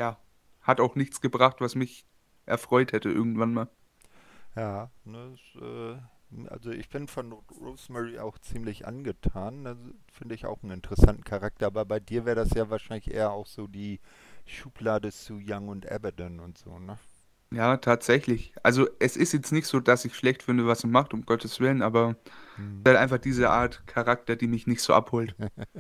ja, 0.01 0.19
hat 0.63 0.81
auch 0.81 0.97
nichts 0.97 1.21
gebracht, 1.21 1.59
was 1.61 1.75
mich 1.77 2.07
erfreut 2.47 2.93
hätte 2.93 3.11
irgendwann 3.11 3.55
mal. 3.55 3.71
ja, 4.57 4.91
ne, 5.05 5.35
ist, 5.35 5.63
äh, 5.63 5.97
also 6.49 6.71
ich 6.71 6.89
bin 6.89 7.09
von 7.09 7.33
Rosemary 7.61 8.19
auch 8.19 8.39
ziemlich 8.39 8.87
angetan. 8.87 9.67
Also 9.67 9.83
Finde 10.13 10.35
ich 10.35 10.47
auch 10.47 10.63
einen 10.63 10.73
interessanten 10.73 11.25
Charakter, 11.25 11.67
aber 11.67 11.85
bei 11.85 12.01
dir 12.01 12.25
wäre 12.25 12.37
das 12.37 12.51
ja 12.55 12.71
wahrscheinlich 12.71 13.13
eher 13.13 13.33
auch 13.33 13.47
so 13.47 13.67
die 13.67 14.01
Schublade 14.47 15.11
zu 15.13 15.41
Young 15.45 15.69
und 15.69 15.91
Abaddon 15.91 16.41
und 16.41 16.59
so, 16.59 16.79
ne? 16.79 16.99
Ja, 17.53 17.77
tatsächlich. 17.79 18.55
Also 18.63 18.89
es 19.01 19.17
ist 19.17 19.33
jetzt 19.33 19.51
nicht 19.53 19.67
so, 19.67 19.81
dass 19.81 20.05
ich 20.05 20.15
schlecht 20.15 20.43
finde, 20.45 20.67
was 20.67 20.85
er 20.85 20.91
macht, 20.91 21.13
um 21.15 21.23
Gottes 21.27 21.59
Willen, 21.61 21.83
aber 21.83 22.17
Hm. 22.57 22.85
halt 22.87 22.97
einfach 22.99 23.19
diese 23.19 23.51
Art 23.51 23.87
Charakter, 23.87 24.37
die 24.37 24.49
mich 24.49 24.67
nicht 24.69 24.83
so 24.83 24.95
abholt. 24.95 25.37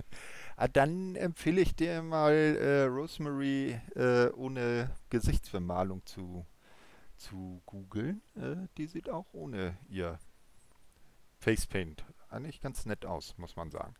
Ah, 0.62 0.68
dann 0.68 1.16
empfehle 1.16 1.62
ich 1.62 1.74
dir 1.74 2.02
mal 2.02 2.34
äh, 2.34 2.82
Rosemary 2.82 3.80
äh, 3.96 4.28
ohne 4.32 4.90
Gesichtsbemalung 5.08 6.04
zu, 6.04 6.44
zu 7.16 7.62
googeln. 7.64 8.20
Äh, 8.36 8.68
die 8.76 8.86
sieht 8.86 9.08
auch 9.08 9.24
ohne 9.32 9.78
ihr 9.88 10.18
Facepaint 11.38 12.04
eigentlich 12.28 12.60
ganz 12.60 12.84
nett 12.84 13.06
aus, 13.06 13.38
muss 13.38 13.56
man 13.56 13.70
sagen. 13.70 13.94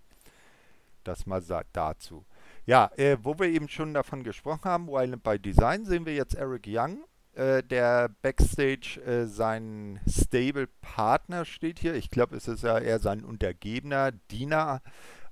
Das 1.02 1.24
mal 1.24 1.42
dazu. 1.72 2.26
Ja, 2.66 2.90
äh, 2.98 3.16
wo 3.22 3.38
wir 3.38 3.46
eben 3.46 3.70
schon 3.70 3.94
davon 3.94 4.22
gesprochen 4.22 4.64
haben, 4.64 4.88
Violent 4.88 5.22
by 5.22 5.38
Design, 5.38 5.86
sehen 5.86 6.04
wir 6.04 6.14
jetzt 6.14 6.34
Eric 6.34 6.66
Young, 6.66 7.04
äh, 7.32 7.62
der 7.62 8.10
Backstage 8.20 9.00
äh, 9.06 9.26
sein 9.26 9.98
Stable-Partner 10.06 11.46
steht 11.46 11.78
hier. 11.78 11.94
Ich 11.94 12.10
glaube, 12.10 12.36
es 12.36 12.48
ist 12.48 12.64
ja 12.64 12.78
eher 12.78 12.98
sein 12.98 13.24
Untergebener, 13.24 14.12
Diener 14.12 14.82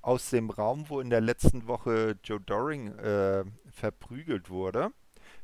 aus 0.08 0.30
dem 0.30 0.48
Raum, 0.48 0.86
wo 0.88 1.00
in 1.00 1.10
der 1.10 1.20
letzten 1.20 1.66
Woche 1.68 2.16
Joe 2.24 2.40
Doring 2.40 2.96
äh, 2.96 3.44
verprügelt 3.70 4.48
wurde. 4.48 4.90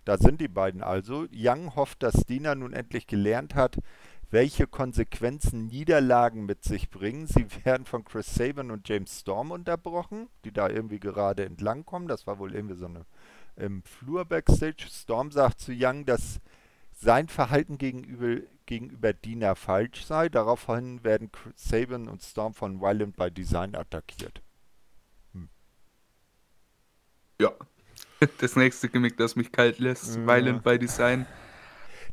Da 0.07 0.17
sind 0.17 0.41
die 0.41 0.49
beiden 0.49 0.83
also. 0.83 1.27
Young 1.35 1.77
hofft, 1.77 2.03
dass 2.03 2.25
Dina 2.25 2.55
nun 2.55 2.73
endlich 2.73 3.07
gelernt 3.07 3.55
hat, 3.55 3.77
welche 4.31 4.67
Konsequenzen 4.67 5.67
Niederlagen 5.67 6.47
mit 6.47 6.65
sich 6.65 6.89
bringen. 6.89 7.27
Sie 7.27 7.47
werden 7.65 7.85
von 7.85 8.05
Chris 8.07 8.35
Sabin 8.35 8.71
und 8.71 8.89
James 8.89 9.21
Storm 9.21 9.51
unterbrochen, 9.51 10.29
die 10.47 10.53
da 10.53 10.71
irgendwie 10.71 10.99
gerade 10.99 11.45
entlang 11.45 11.85
kommen. 11.85 12.09
Das 12.09 12.27
war 12.27 12.39
wohl 12.39 12.55
irgendwie 12.55 12.77
so 12.77 12.87
eine 12.87 13.05
im 13.57 13.83
Flur 13.83 14.25
Backstage. 14.25 14.87
Storm 14.91 15.31
sagt 15.31 15.61
zu 15.61 15.73
Young, 15.75 16.07
dass 16.07 16.41
sein 16.91 17.29
Verhalten 17.29 17.77
gegenüber, 17.77 18.47
gegenüber 18.65 19.13
Dina 19.13 19.57
falsch 19.57 20.07
sei. 20.07 20.31
Daraufhin 20.31 21.05
werden 21.05 21.31
Sabin 21.55 22.09
und 22.09 22.23
Storm 22.23 22.55
von 22.55 22.81
Violent 22.81 23.17
by 23.17 23.31
Design 23.31 23.75
attackiert. 23.75 24.41
Ja. 27.41 27.53
Das 28.39 28.57
nächste 28.57 28.89
Gimmick, 28.89 29.19
das 29.19 29.37
mich 29.37 29.53
kalt 29.53 29.79
lässt. 29.81 30.17
Ja. 30.17 30.27
Violent 30.27 30.63
by 30.63 30.79
Design. 30.79 31.27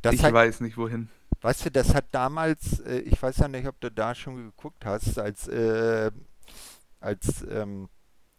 Das 0.01 0.15
ich 0.15 0.23
hat, 0.23 0.33
weiß 0.33 0.59
nicht 0.59 0.75
wohin. 0.75 1.09
Weißt 1.41 1.65
du, 1.65 1.71
das 1.71 1.93
hat 1.93 2.05
damals, 2.11 2.79
äh, 2.81 2.99
ich 2.99 3.21
weiß 3.21 3.37
ja 3.37 3.47
nicht, 3.47 3.67
ob 3.67 3.79
du 3.79 3.89
da 3.89 4.13
schon 4.13 4.35
geguckt 4.35 4.85
hast, 4.85 5.17
als, 5.17 5.47
äh, 5.47 6.11
als 6.99 7.45
ähm, 7.49 7.87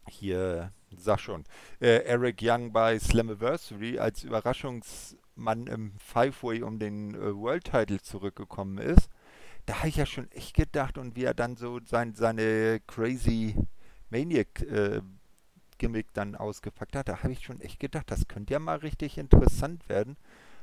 hier, 0.08 0.72
sag 0.96 1.20
schon, 1.20 1.44
äh, 1.80 2.04
Eric 2.04 2.40
Young 2.42 2.72
bei 2.72 2.98
Slammiversary 2.98 3.98
als 3.98 4.22
Überraschungsmann 4.22 5.66
im 5.66 5.94
Five-Way 5.98 6.62
um 6.62 6.78
den 6.78 7.14
äh, 7.14 7.34
World 7.34 7.64
Title 7.64 8.00
zurückgekommen 8.00 8.78
ist. 8.78 9.08
Da 9.66 9.78
habe 9.78 9.88
ich 9.88 9.96
ja 9.96 10.06
schon 10.06 10.30
echt 10.32 10.54
gedacht 10.54 10.98
und 10.98 11.16
wie 11.16 11.24
er 11.24 11.34
dann 11.34 11.56
so 11.56 11.80
sein, 11.84 12.14
seine 12.14 12.80
crazy 12.86 13.56
Maniac 14.10 14.60
äh, 14.62 15.00
Gimmick 15.82 16.14
dann 16.14 16.36
ausgepackt 16.36 16.94
hat, 16.94 17.08
da 17.08 17.22
habe 17.24 17.32
ich 17.32 17.44
schon 17.44 17.60
echt 17.60 17.80
gedacht, 17.80 18.08
das 18.10 18.28
könnte 18.28 18.52
ja 18.52 18.60
mal 18.60 18.78
richtig 18.78 19.18
interessant 19.18 19.88
werden. 19.88 20.16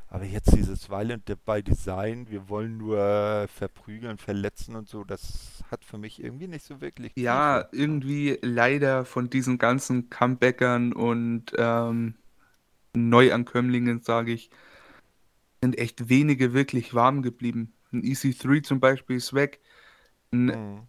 Aber 0.07 0.23
jetzt 0.23 0.55
dieses 0.55 0.89
Violent 0.89 1.25
by 1.45 1.61
Design, 1.61 2.27
wir 2.29 2.47
wollen 2.47 2.77
nur 2.77 3.47
verprügeln, 3.53 4.17
verletzen 4.17 4.75
und 4.75 4.87
so, 4.87 5.03
das 5.03 5.63
hat 5.69 5.83
für 5.83 5.97
mich 5.97 6.23
irgendwie 6.23 6.47
nicht 6.47 6.65
so 6.65 6.79
wirklich. 6.81 7.11
Ja, 7.15 7.63
Tiefe. 7.63 7.83
irgendwie 7.83 8.39
leider 8.41 9.03
von 9.03 9.29
diesen 9.29 9.57
ganzen 9.57 10.09
Comebackern 10.09 10.93
und 10.93 11.51
ähm, 11.57 12.15
Neuankömmlingen, 12.93 14.01
sage 14.01 14.31
ich, 14.31 14.49
sind 15.61 15.77
echt 15.77 16.07
wenige 16.07 16.53
wirklich 16.53 16.93
warm 16.93 17.21
geblieben. 17.21 17.73
Ein 17.91 18.01
EC3 18.01 18.63
zum 18.63 18.79
Beispiel 18.79 19.17
ist 19.17 19.33
weg. 19.33 19.59
Ein, 20.31 20.45
mhm. 20.45 20.88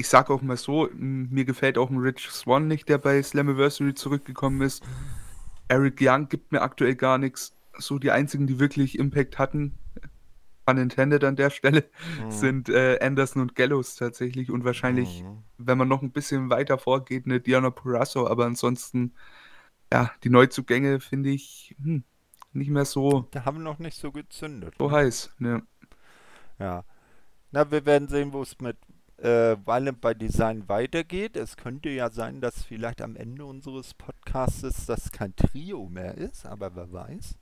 Ich 0.00 0.08
sage 0.08 0.32
auch 0.32 0.40
mal 0.40 0.56
so, 0.56 0.88
mir 0.94 1.44
gefällt 1.44 1.76
auch 1.76 1.90
ein 1.90 1.98
Rich 1.98 2.30
Swan 2.30 2.66
nicht, 2.66 2.88
der 2.88 2.96
bei 2.96 3.22
Slammiversary 3.22 3.92
zurückgekommen 3.92 4.62
ist. 4.62 4.82
Eric 5.68 5.98
Young 6.00 6.26
gibt 6.30 6.52
mir 6.52 6.62
aktuell 6.62 6.94
gar 6.94 7.18
nichts 7.18 7.54
so 7.76 7.98
die 7.98 8.10
einzigen, 8.10 8.46
die 8.46 8.58
wirklich 8.58 8.98
Impact 8.98 9.38
hatten, 9.38 9.74
unintended 10.64 11.22
an 11.22 11.36
der 11.36 11.50
Stelle, 11.50 11.84
mhm. 12.18 12.30
sind 12.30 12.68
äh, 12.70 12.98
Anderson 13.02 13.42
und 13.42 13.54
Gallows 13.54 13.94
tatsächlich 13.94 14.50
und 14.50 14.64
wahrscheinlich, 14.64 15.22
mhm. 15.22 15.42
wenn 15.58 15.76
man 15.76 15.88
noch 15.88 16.00
ein 16.00 16.12
bisschen 16.12 16.48
weiter 16.48 16.78
vorgeht, 16.78 17.26
eine 17.26 17.38
Diana 17.38 17.68
Purasso, 17.68 18.26
aber 18.26 18.46
ansonsten, 18.46 19.12
ja, 19.92 20.10
die 20.24 20.30
Neuzugänge 20.30 21.00
finde 21.00 21.28
ich 21.28 21.76
hm, 21.82 22.04
nicht 22.54 22.70
mehr 22.70 22.86
so. 22.86 23.28
Da 23.32 23.44
haben 23.44 23.58
wir 23.58 23.64
noch 23.64 23.80
nicht 23.80 23.98
so 23.98 24.12
gezündet. 24.12 24.76
So 24.78 24.88
ne? 24.88 24.96
heiß, 24.96 25.34
ne. 25.38 25.62
Ja. 26.58 26.84
Na, 27.50 27.70
wir 27.70 27.84
werden 27.84 28.08
sehen, 28.08 28.32
wo 28.32 28.40
es 28.40 28.58
mit 28.60 28.78
äh, 29.22 29.56
Violent 29.64 30.00
by 30.00 30.14
Design 30.14 30.68
weitergeht. 30.68 31.36
Es 31.36 31.56
könnte 31.56 31.90
ja 31.90 32.10
sein, 32.10 32.40
dass 32.40 32.62
vielleicht 32.62 33.02
am 33.02 33.16
Ende 33.16 33.44
unseres 33.44 33.94
Podcasts 33.94 34.86
das 34.86 35.12
kein 35.12 35.34
Trio 35.36 35.88
mehr 35.88 36.16
ist, 36.16 36.46
aber 36.46 36.74
wer 36.74 36.92
weiß. 36.92 37.36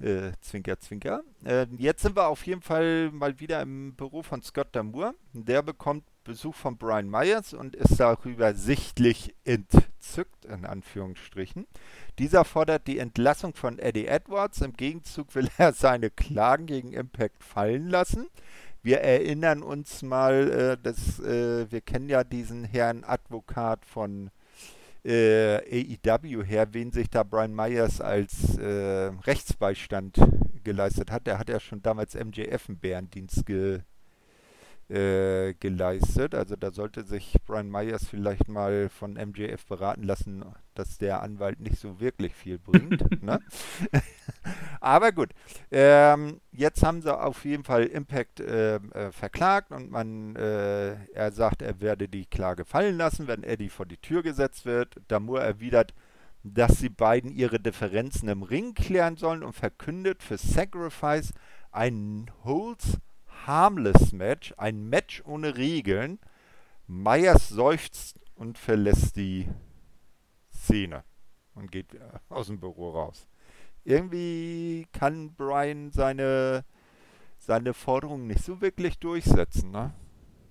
Äh, 0.00 0.30
zwinker, 0.40 0.78
zwinker. 0.78 1.22
Äh, 1.44 1.66
jetzt 1.76 2.02
sind 2.02 2.14
wir 2.14 2.28
auf 2.28 2.46
jeden 2.46 2.62
Fall 2.62 3.10
mal 3.10 3.40
wieder 3.40 3.60
im 3.60 3.94
Büro 3.96 4.22
von 4.22 4.42
Scott 4.42 4.68
Damour. 4.72 5.14
Der 5.32 5.62
bekommt 5.62 6.04
Besuch 6.22 6.54
von 6.54 6.76
Brian 6.76 7.10
Myers 7.10 7.52
und 7.52 7.74
ist 7.74 7.98
darüber 7.98 8.54
sichtlich 8.54 9.34
entzückt, 9.44 10.44
in 10.44 10.66
Anführungsstrichen. 10.66 11.66
Dieser 12.18 12.44
fordert 12.44 12.86
die 12.86 12.98
Entlassung 12.98 13.54
von 13.54 13.78
Eddie 13.78 14.06
Edwards. 14.06 14.60
Im 14.60 14.74
Gegenzug 14.74 15.34
will 15.34 15.48
er 15.58 15.72
seine 15.72 16.10
Klagen 16.10 16.66
gegen 16.66 16.92
Impact 16.92 17.42
fallen 17.42 17.88
lassen. 17.88 18.28
Wir 18.82 19.00
erinnern 19.00 19.62
uns 19.62 20.02
mal, 20.02 20.50
äh, 20.50 20.76
dass 20.82 21.20
äh, 21.20 21.70
wir 21.70 21.80
kennen 21.80 22.08
ja 22.08 22.24
diesen 22.24 22.64
Herrn 22.64 23.04
Advokat 23.04 23.84
von 23.84 24.30
äh, 25.04 25.56
AEW 26.06 26.44
her, 26.44 26.68
wen 26.72 26.92
sich 26.92 27.10
da 27.10 27.22
Brian 27.22 27.54
Myers 27.54 28.00
als 28.00 28.56
äh, 28.58 29.10
Rechtsbeistand 29.26 30.18
geleistet 30.64 31.10
hat. 31.10 31.26
Der 31.26 31.38
hat 31.38 31.48
ja 31.48 31.60
schon 31.60 31.82
damals 31.82 32.14
MJF 32.14 32.68
einen 32.68 32.78
Bärendienst 32.78 33.46
ge, 33.46 33.80
äh, 34.88 35.54
geleistet. 35.54 36.34
Also 36.34 36.56
da 36.56 36.70
sollte 36.70 37.04
sich 37.04 37.36
Brian 37.46 37.70
Myers 37.70 38.06
vielleicht 38.08 38.48
mal 38.48 38.88
von 38.88 39.14
MJF 39.14 39.66
beraten 39.66 40.02
lassen, 40.02 40.44
dass 40.74 40.98
der 40.98 41.22
Anwalt 41.22 41.60
nicht 41.60 41.78
so 41.78 42.00
wirklich 42.00 42.34
viel 42.34 42.58
bringt. 42.58 43.22
ne? 43.22 43.40
Aber 44.80 45.12
gut, 45.12 45.30
ähm, 45.70 46.40
jetzt 46.52 46.82
haben 46.82 47.02
sie 47.02 47.14
auf 47.14 47.44
jeden 47.44 47.64
Fall 47.64 47.84
Impact 47.84 48.40
äh, 48.40 48.76
äh, 48.76 49.12
verklagt 49.12 49.72
und 49.72 49.90
man, 49.90 50.36
äh, 50.36 50.94
er 51.12 51.32
sagt, 51.32 51.62
er 51.62 51.80
werde 51.80 52.08
die 52.08 52.26
Klage 52.26 52.64
fallen 52.64 52.96
lassen, 52.96 53.28
wenn 53.28 53.42
Eddie 53.42 53.68
vor 53.68 53.86
die 53.86 53.98
Tür 53.98 54.22
gesetzt 54.22 54.64
wird. 54.64 54.96
Damur 55.08 55.42
erwidert, 55.42 55.92
dass 56.44 56.78
sie 56.78 56.88
beiden 56.88 57.30
ihre 57.30 57.60
Differenzen 57.60 58.28
im 58.28 58.42
Ring 58.42 58.74
klären 58.74 59.16
sollen 59.16 59.42
und 59.42 59.52
verkündet 59.52 60.22
für 60.22 60.38
Sacrifice 60.38 61.34
ein 61.72 62.30
Holds 62.44 62.98
Harmless 63.48 64.12
Match, 64.12 64.54
ein 64.56 64.88
Match 64.88 65.22
ohne 65.26 65.56
Regeln. 65.56 66.20
Myers 66.86 67.48
seufzt 67.48 68.20
und 68.36 68.56
verlässt 68.56 69.16
die 69.16 69.48
Szene 70.54 71.02
und 71.54 71.72
geht 71.72 71.88
aus 72.28 72.46
dem 72.46 72.60
Büro 72.60 72.90
raus 72.90 73.26
irgendwie 73.88 74.86
kann 74.92 75.34
Brian 75.34 75.90
seine, 75.90 76.64
seine 77.38 77.74
Forderungen 77.74 78.26
nicht 78.26 78.44
so 78.44 78.60
wirklich 78.60 78.98
durchsetzen, 78.98 79.70
ne? 79.70 79.92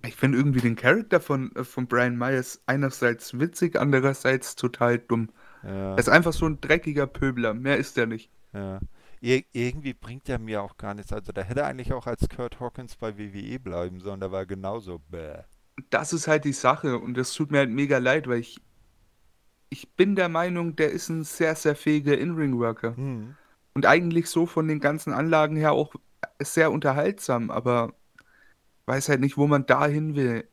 Ich 0.06 0.16
finde 0.16 0.38
irgendwie 0.38 0.62
den 0.62 0.76
Charakter 0.76 1.20
von, 1.20 1.56
äh, 1.56 1.64
von 1.64 1.88
Brian 1.88 2.18
Myers 2.18 2.62
einerseits 2.66 3.40
witzig, 3.40 3.80
andererseits 3.80 4.56
total 4.56 5.00
dumm. 5.00 5.30
Ja. 5.64 5.94
Er 5.94 5.98
ist 5.98 6.10
einfach 6.10 6.34
so 6.34 6.46
ein 6.46 6.62
dreckiger 6.62 7.08
Pöbler, 7.08 7.54
mehr 7.54 7.78
ist 7.78 7.98
er 7.98 8.06
nicht. 8.06 8.32
Ja. 8.54 8.80
Ir 9.28 9.44
irgendwie 9.52 9.94
bringt 9.94 10.30
er 10.30 10.40
mir 10.40 10.62
auch 10.62 10.78
gar 10.78 10.94
nichts. 10.94 11.12
Also 11.12 11.34
da 11.34 11.42
hätte 11.42 11.60
er 11.60 11.68
eigentlich 11.68 11.92
auch 11.92 12.08
als 12.08 12.30
Kurt 12.30 12.62
Hawkins 12.62 12.96
bei 12.96 13.18
WWE 13.18 13.60
bleiben 13.60 14.00
sollen, 14.00 14.22
da 14.22 14.32
war 14.32 14.46
genauso 14.46 15.00
bäh. 15.10 15.40
Das 15.90 16.14
ist 16.14 16.30
halt 16.30 16.46
die 16.46 16.54
Sache 16.54 16.98
und 16.98 17.16
das 17.16 17.34
tut 17.34 17.52
mir 17.52 17.58
halt 17.58 17.70
mega 17.70 17.98
leid, 17.98 18.28
weil 18.28 18.40
ich 18.40 18.62
ich 19.70 19.94
bin 19.96 20.16
der 20.16 20.30
Meinung, 20.30 20.78
der 20.78 20.92
ist 20.92 21.10
ein 21.10 21.26
sehr, 21.26 21.56
sehr 21.56 21.76
fähiger 21.76 22.18
In-Ring-Worker. 22.18 22.94
Mhm. 22.96 23.36
Und 23.74 23.86
eigentlich 23.86 24.28
so 24.28 24.46
von 24.46 24.68
den 24.68 24.80
ganzen 24.80 25.12
Anlagen 25.12 25.58
her 25.58 25.74
auch 25.74 25.94
sehr 26.40 26.72
unterhaltsam, 26.72 27.52
aber 27.52 27.94
weiß 28.86 29.10
halt 29.10 29.20
nicht, 29.20 29.38
wo 29.38 29.46
man 29.46 29.66
da 29.66 29.88
hin 29.88 30.16
will. 30.16 30.48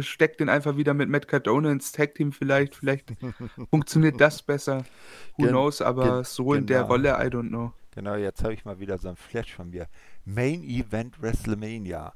Steckt 0.00 0.38
den 0.38 0.48
einfach 0.48 0.76
wieder 0.76 0.94
mit 0.94 1.08
Matt 1.08 1.26
Cardona 1.26 1.72
ins 1.72 1.90
Tag-Team 1.90 2.30
vielleicht, 2.30 2.76
vielleicht 2.76 3.12
funktioniert 3.70 4.20
das 4.20 4.42
besser. 4.42 4.84
Who 5.36 5.42
Gen 5.42 5.48
knows, 5.48 5.82
aber 5.82 6.22
so 6.24 6.44
genau. 6.44 6.54
in 6.54 6.66
der 6.66 6.82
genau. 6.82 6.92
Rolle, 6.92 7.08
I 7.10 7.28
don't 7.28 7.48
know. 7.48 7.72
Genau, 7.92 8.14
jetzt 8.14 8.42
habe 8.44 8.54
ich 8.54 8.64
mal 8.64 8.78
wieder 8.78 8.98
so 8.98 9.08
ein 9.08 9.16
Flash 9.16 9.52
von 9.52 9.70
mir. 9.70 9.88
Main 10.24 10.62
Event 10.62 11.20
WrestleMania. 11.20 12.14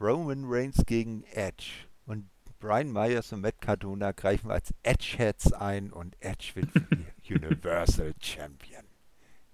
Roman 0.00 0.44
Reigns 0.46 0.84
gegen 0.86 1.24
Edge. 1.32 1.86
Und 2.06 2.28
Brian 2.60 2.92
Myers 2.92 3.32
und 3.32 3.40
Matt 3.42 3.60
Cardona 3.60 4.12
greifen 4.12 4.50
als 4.50 4.72
Edgeheads 4.82 5.52
ein 5.52 5.92
und 5.92 6.16
Edge 6.20 6.52
wird 6.54 6.68
Universal 7.28 8.14
Champion. 8.20 8.84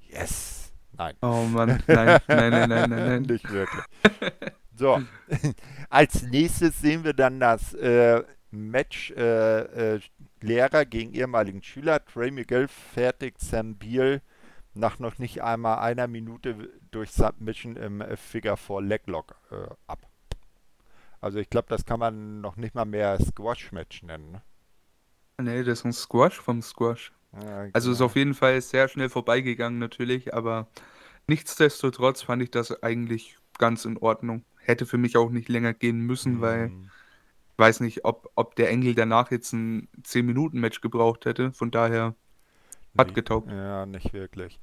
Yes. 0.01 0.73
Nein. 0.93 1.17
Oh 1.23 1.45
Mann, 1.45 1.83
nein, 1.87 2.21
nein, 2.27 2.51
nein, 2.51 2.69
nein, 2.69 2.69
nein, 2.69 2.91
nein. 2.91 3.23
Nicht 3.23 3.51
wirklich. 3.51 3.83
So, 4.75 5.03
als 5.91 6.23
nächstes 6.23 6.81
sehen 6.81 7.05
wir 7.05 7.13
dann 7.15 7.41
das 7.41 7.75
äh, 7.75 8.23
Match 8.51 9.11
äh, 9.13 9.95
äh, 9.95 10.01
Lehrer 10.41 10.85
gegen 10.85 11.15
ehemaligen 11.15 11.63
Schüler. 11.63 12.05
Trey 12.05 12.31
Miguel 12.31 12.69
fertigt 12.69 13.41
Sam 13.41 13.77
Beal 13.77 14.21
nach 14.75 14.99
noch 14.99 15.19
nicht 15.19 15.43
einmal 15.43 15.79
einer 15.79 16.07
Minute 16.09 16.71
durch 16.91 17.11
Submission 17.11 17.77
im 17.77 18.03
Figure 18.17 18.57
4 18.57 18.81
Leglock 18.81 19.37
äh, 19.51 19.69
ab. 19.87 20.07
Also 21.21 21.39
ich 21.39 21.51
glaube, 21.51 21.69
das 21.69 21.85
kann 21.85 22.01
man 22.01 22.41
noch 22.41 22.57
nicht 22.57 22.75
mal 22.75 22.85
mehr 22.85 23.19
Squash-Match 23.21 24.03
nennen. 24.03 24.33
Ne? 24.33 24.43
Nee, 25.41 25.63
das 25.63 25.81
ist 25.81 25.85
ein 25.85 25.93
Squash 25.93 26.41
vom 26.41 26.63
Squash. 26.63 27.13
Ja, 27.33 27.69
also 27.73 27.93
ist 27.93 27.99
genau. 27.99 28.07
auf 28.07 28.17
jeden 28.17 28.35
Fall 28.35 28.61
sehr 28.61 28.89
schnell 28.89 29.09
vorbeigegangen 29.09 29.79
natürlich, 29.79 30.35
aber 30.35 30.69
nichtsdestotrotz 31.27 32.23
fand 32.23 32.43
ich 32.43 32.51
das 32.51 32.83
eigentlich 32.83 33.39
ganz 33.59 33.85
in 33.85 33.97
Ordnung. 33.97 34.45
Hätte 34.59 34.85
für 34.87 34.99
mich 34.99 35.17
auch 35.17 35.31
nicht 35.31 35.49
länger 35.49 35.75
gehen 35.75 36.01
müssen, 36.01 36.35
mhm. 36.35 36.41
weil 36.41 36.73
ich 37.53 37.59
weiß 37.59 37.81
nicht, 37.81 38.05
ob, 38.05 38.31
ob 38.35 38.57
der 38.57 38.71
Engel 38.71 38.95
danach 38.95 39.31
jetzt 39.31 39.53
ein 39.53 39.89
10-Minuten-Match 40.03 40.81
gebraucht 40.81 41.25
hätte. 41.25 41.53
Von 41.53 41.71
daher 41.71 42.15
hat 42.97 43.09
nee, 43.09 43.13
getaugt. 43.15 43.51
Ja, 43.51 43.87
nicht 43.87 44.13
wirklich. 44.13 44.61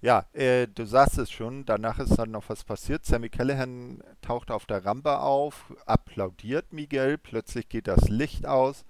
Ja, 0.00 0.26
äh, 0.32 0.68
du 0.68 0.84
sagst 0.84 1.18
es 1.18 1.30
schon, 1.30 1.64
danach 1.64 1.98
ist 1.98 2.16
dann 2.16 2.30
noch 2.30 2.48
was 2.48 2.62
passiert. 2.62 3.04
Sammy 3.04 3.30
Callahan 3.30 4.00
taucht 4.22 4.52
auf 4.52 4.64
der 4.64 4.84
Rampe 4.84 5.18
auf, 5.18 5.74
applaudiert 5.86 6.72
Miguel, 6.72 7.18
plötzlich 7.18 7.68
geht 7.68 7.88
das 7.88 8.08
Licht 8.08 8.46
aus 8.46 8.84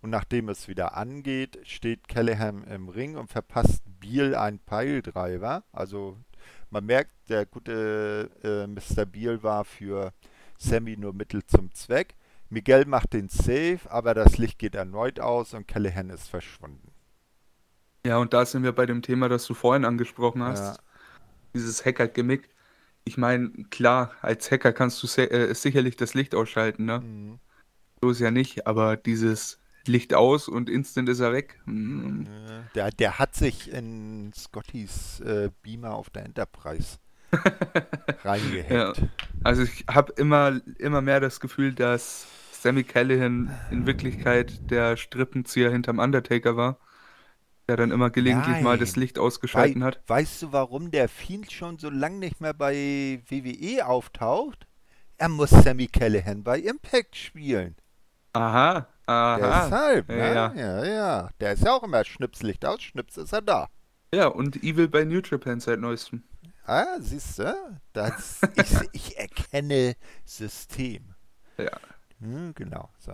und 0.00 0.10
nachdem 0.10 0.48
es 0.48 0.66
wieder 0.66 0.96
angeht, 0.96 1.60
steht 1.62 2.08
Callahan 2.08 2.64
im 2.64 2.88
Ring 2.88 3.16
und 3.16 3.30
verpasst 3.30 3.82
Beal 4.00 4.34
einen 4.34 4.58
Piledriver. 4.58 5.62
Also 5.70 6.16
man 6.70 6.84
merkt, 6.84 7.12
der 7.28 7.46
gute 7.46 8.30
äh, 8.42 8.66
Mr. 8.66 9.06
Beal 9.06 9.42
war 9.44 9.64
für 9.64 10.12
Sammy 10.58 10.96
nur 10.96 11.12
Mittel 11.12 11.44
zum 11.46 11.72
Zweck. 11.72 12.16
Miguel 12.50 12.84
macht 12.84 13.12
den 13.12 13.28
Save, 13.28 13.80
aber 13.90 14.14
das 14.14 14.38
Licht 14.38 14.58
geht 14.58 14.74
erneut 14.74 15.20
aus 15.20 15.54
und 15.54 15.68
Callahan 15.68 16.10
ist 16.10 16.28
verschwunden. 16.28 16.87
Ja, 18.08 18.16
und 18.16 18.32
da 18.32 18.46
sind 18.46 18.62
wir 18.62 18.72
bei 18.72 18.86
dem 18.86 19.02
Thema, 19.02 19.28
das 19.28 19.46
du 19.46 19.52
vorhin 19.52 19.84
angesprochen 19.84 20.42
hast. 20.42 20.78
Ja. 20.78 20.82
Dieses 21.54 21.84
Hacker-Gimmick. 21.84 22.48
Ich 23.04 23.18
meine, 23.18 23.50
klar, 23.68 24.12
als 24.22 24.50
Hacker 24.50 24.72
kannst 24.72 25.02
du 25.02 25.20
äh, 25.20 25.54
sicherlich 25.54 25.96
das 25.96 26.14
Licht 26.14 26.34
ausschalten, 26.34 26.86
ne? 26.86 27.00
Mhm. 27.00 27.38
So 28.00 28.08
ist 28.08 28.20
ja 28.20 28.30
nicht, 28.30 28.66
aber 28.66 28.96
dieses 28.96 29.58
Licht 29.86 30.14
aus 30.14 30.48
und 30.48 30.70
instant 30.70 31.10
ist 31.10 31.20
er 31.20 31.34
weg. 31.34 31.60
Mhm. 31.66 32.26
Der, 32.74 32.90
der 32.92 33.18
hat 33.18 33.34
sich 33.34 33.70
in 33.70 34.32
Scottys 34.34 35.20
äh, 35.20 35.50
Beamer 35.62 35.92
auf 35.92 36.08
der 36.08 36.24
Enterprise 36.24 36.96
reingehängt. 38.24 38.70
Ja. 38.70 38.92
Also 39.44 39.64
ich 39.64 39.84
habe 39.86 40.14
immer, 40.16 40.62
immer 40.78 41.02
mehr 41.02 41.20
das 41.20 41.40
Gefühl, 41.40 41.74
dass 41.74 42.26
Sammy 42.52 42.84
Callahan 42.84 43.54
in 43.70 43.86
Wirklichkeit 43.86 44.70
der 44.70 44.96
Strippenzieher 44.96 45.70
hinterm 45.70 45.98
Undertaker 45.98 46.56
war 46.56 46.78
der 47.68 47.76
dann 47.76 47.90
immer 47.90 48.10
gelegentlich 48.10 48.56
Nein. 48.56 48.64
mal 48.64 48.78
das 48.78 48.96
Licht 48.96 49.18
ausgeschalten 49.18 49.82
Wei 49.82 49.86
hat. 49.86 50.00
Weißt 50.06 50.42
du, 50.42 50.52
warum 50.52 50.90
der 50.90 51.08
Fiend 51.08 51.52
schon 51.52 51.78
so 51.78 51.90
lange 51.90 52.18
nicht 52.18 52.40
mehr 52.40 52.54
bei 52.54 53.22
WWE 53.28 53.86
auftaucht? 53.86 54.66
Er 55.18 55.28
muss 55.28 55.50
Sammy 55.50 55.86
Callahan 55.86 56.42
bei 56.42 56.60
Impact 56.60 57.14
spielen. 57.16 57.76
Aha, 58.32 58.86
aha. 59.06 59.64
Deshalb, 59.64 60.08
ne? 60.08 60.16
ja. 60.16 60.54
ja, 60.54 60.84
ja. 60.84 61.30
Der 61.40 61.52
ist 61.52 61.64
ja 61.64 61.72
auch 61.72 61.82
immer 61.82 62.04
Schnipslicht 62.04 62.64
aus, 62.64 62.82
Schnips 62.82 63.16
ist 63.16 63.32
er 63.32 63.42
da. 63.42 63.68
Ja, 64.14 64.28
und 64.28 64.56
Evil 64.62 64.88
bei 64.88 65.04
New 65.04 65.20
Japan 65.20 65.60
seit 65.60 65.80
neuestem. 65.80 66.22
Ah, 66.64 66.98
siehst 67.00 67.38
du? 67.38 67.54
Das, 67.92 68.40
ich, 68.56 68.88
ich 68.92 69.18
erkenne 69.18 69.94
System. 70.24 71.14
Ja. 71.58 71.78
Hm, 72.20 72.52
genau, 72.54 72.90
so. 72.98 73.12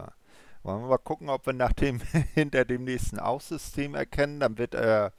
Wollen 0.64 0.81
wir 0.81 0.88
mal 0.88 0.98
gucken, 0.98 1.29
ob 1.29 1.44
wir 1.44 1.53
nach 1.53 1.74
dem 1.74 2.00
hinter 2.35 2.64
dem 2.64 2.85
nächsten 2.85 3.18
Auch-System 3.18 3.94
erkennen. 3.94 4.40
Dann 4.40 4.57
wird 4.57 4.74
äh, 4.74 5.11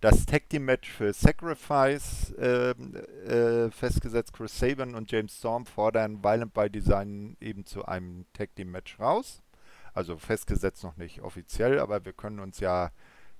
das 0.00 0.26
Tag 0.26 0.48
Team 0.48 0.64
Match 0.64 0.90
für 0.90 1.12
Sacrifice 1.12 2.32
äh, 2.32 2.70
äh, 2.70 3.70
festgesetzt. 3.70 4.32
Chris 4.32 4.58
Sabin 4.58 4.96
und 4.96 5.12
James 5.12 5.38
Storm 5.38 5.64
fordern 5.64 6.24
Violent 6.24 6.52
by 6.52 6.68
Design 6.68 7.36
eben 7.40 7.64
zu 7.64 7.84
einem 7.84 8.26
Tag 8.32 8.56
Team 8.56 8.72
Match 8.72 8.98
raus. 8.98 9.42
Also 9.94 10.16
festgesetzt 10.16 10.82
noch 10.82 10.96
nicht 10.96 11.22
offiziell, 11.22 11.78
aber 11.78 12.04
wir 12.04 12.12
können 12.12 12.40
uns 12.40 12.58
ja 12.58 12.90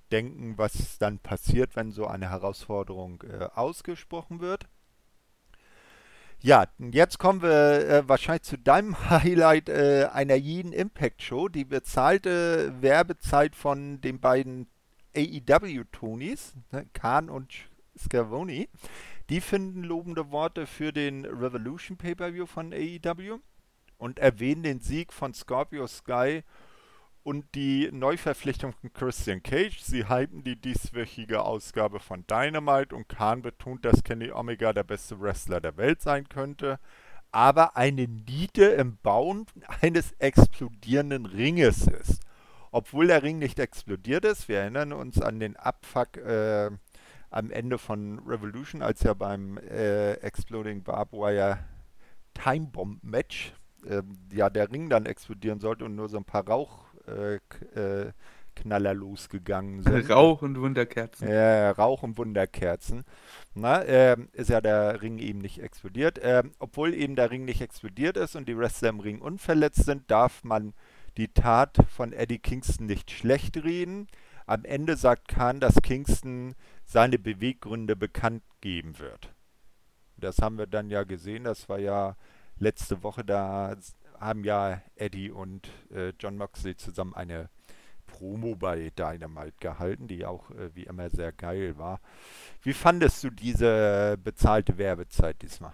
denken, 0.09 0.57
was 0.57 0.99
dann 0.99 1.19
passiert, 1.19 1.75
wenn 1.75 1.91
so 1.91 2.07
eine 2.07 2.29
Herausforderung 2.29 3.23
äh, 3.23 3.49
ausgesprochen 3.55 4.39
wird. 4.39 4.69
Ja, 6.43 6.65
jetzt 6.79 7.19
kommen 7.19 7.43
wir 7.43 7.87
äh, 7.87 8.09
wahrscheinlich 8.09 8.41
zu 8.41 8.57
deinem 8.57 8.99
Highlight 9.11 9.69
äh, 9.69 10.07
einer 10.11 10.33
jeden 10.33 10.73
Impact-Show, 10.73 11.49
die 11.49 11.65
bezahlte 11.65 12.73
Werbezeit 12.81 13.55
von 13.55 14.01
den 14.01 14.19
beiden 14.19 14.67
AEW-Tonis, 15.15 16.55
ne, 16.71 16.87
Khan 16.93 17.29
und 17.29 17.53
Scavoni. 17.95 18.69
Die 19.29 19.39
finden 19.39 19.83
lobende 19.83 20.31
Worte 20.31 20.65
für 20.65 20.91
den 20.91 21.25
Revolution 21.25 21.97
Pay-Per-View 21.97 22.47
von 22.47 22.73
AEW 22.73 23.37
und 23.99 24.17
erwähnen 24.17 24.63
den 24.63 24.79
Sieg 24.79 25.13
von 25.13 25.35
Scorpio 25.35 25.85
Sky 25.85 26.41
und 27.23 27.45
die 27.55 27.89
Neuverpflichtung 27.91 28.73
von 28.73 28.93
Christian 28.93 29.43
Cage. 29.43 29.79
Sie 29.81 30.09
hypen 30.09 30.43
die 30.43 30.55
dieswöchige 30.55 31.43
Ausgabe 31.43 31.99
von 31.99 32.25
Dynamite 32.27 32.95
und 32.95 33.09
Khan 33.09 33.41
betont, 33.41 33.85
dass 33.85 34.03
Kenny 34.03 34.31
Omega 34.31 34.73
der 34.73 34.83
beste 34.83 35.19
Wrestler 35.19 35.61
der 35.61 35.77
Welt 35.77 36.01
sein 36.01 36.27
könnte, 36.29 36.79
aber 37.31 37.77
eine 37.77 38.07
Niete 38.07 38.65
im 38.65 38.97
Bauen 38.97 39.45
eines 39.81 40.13
explodierenden 40.13 41.25
Ringes 41.25 41.87
ist. 41.87 42.21
Obwohl 42.71 43.07
der 43.07 43.21
Ring 43.21 43.37
nicht 43.37 43.59
explodiert 43.59 44.25
ist, 44.25 44.47
wir 44.47 44.59
erinnern 44.59 44.93
uns 44.93 45.21
an 45.21 45.39
den 45.39 45.57
Abfuck 45.57 46.17
äh, 46.17 46.71
am 47.29 47.51
Ende 47.51 47.77
von 47.77 48.19
Revolution, 48.19 48.81
als 48.81 49.03
ja 49.03 49.13
beim 49.13 49.57
äh, 49.57 50.13
Exploding 50.13 50.83
Barbed 50.83 51.13
Wire 51.13 51.59
Time 52.33 52.67
Bomb 52.67 53.03
Match 53.03 53.53
äh, 53.85 54.03
ja 54.33 54.49
der 54.49 54.71
Ring 54.71 54.89
dann 54.89 55.05
explodieren 55.05 55.59
sollte 55.59 55.85
und 55.85 55.95
nur 55.95 56.09
so 56.09 56.17
ein 56.17 56.25
paar 56.25 56.47
Rauch 56.47 56.85
äh, 57.75 57.79
äh, 57.79 58.11
Knaller 58.55 58.93
losgegangen 58.93 59.81
sind. 59.83 60.09
Rauch 60.09 60.41
und 60.41 60.59
Wunderkerzen. 60.59 61.27
Ja, 61.27 61.71
Rauch 61.71 62.03
und 62.03 62.17
Wunderkerzen. 62.17 63.03
Na, 63.53 63.81
äh, 63.83 64.17
ist 64.33 64.49
ja 64.49 64.61
der 64.61 65.01
Ring 65.01 65.19
eben 65.19 65.39
nicht 65.39 65.59
explodiert. 65.61 66.19
Äh, 66.19 66.43
obwohl 66.59 66.93
eben 66.93 67.15
der 67.15 67.31
Ring 67.31 67.45
nicht 67.45 67.61
explodiert 67.61 68.17
ist 68.17 68.35
und 68.35 68.47
die 68.47 68.57
Wrestler 68.57 68.89
im 68.89 68.99
Ring 68.99 69.21
unverletzt 69.21 69.85
sind, 69.85 70.09
darf 70.09 70.43
man 70.43 70.73
die 71.17 71.29
Tat 71.29 71.77
von 71.89 72.13
Eddie 72.13 72.39
Kingston 72.39 72.85
nicht 72.85 73.11
schlecht 73.11 73.57
reden. 73.63 74.07
Am 74.45 74.65
Ende 74.65 74.95
sagt 74.95 75.27
Khan, 75.27 75.59
dass 75.59 75.75
Kingston 75.81 76.55
seine 76.85 77.19
Beweggründe 77.19 77.95
bekannt 77.95 78.43
geben 78.61 78.99
wird. 78.99 79.33
Das 80.17 80.39
haben 80.39 80.57
wir 80.57 80.67
dann 80.67 80.89
ja 80.89 81.03
gesehen, 81.03 81.45
das 81.45 81.67
war 81.67 81.79
ja 81.79 82.15
letzte 82.57 83.03
Woche, 83.03 83.23
da 83.23 83.75
haben 84.21 84.43
ja 84.43 84.81
Eddie 84.95 85.31
und 85.31 85.67
äh, 85.93 86.13
John 86.19 86.37
Moxley 86.37 86.77
zusammen 86.77 87.13
eine 87.13 87.49
Promo 88.05 88.55
bei 88.55 88.91
Dynamite 88.97 89.55
gehalten, 89.59 90.07
die 90.07 90.25
auch 90.25 90.51
äh, 90.51 90.75
wie 90.75 90.83
immer 90.83 91.09
sehr 91.09 91.31
geil 91.31 91.77
war. 91.77 91.99
Wie 92.61 92.73
fandest 92.73 93.23
du 93.23 93.29
diese 93.29 94.17
bezahlte 94.23 94.77
Werbezeit 94.77 95.41
diesmal? 95.41 95.73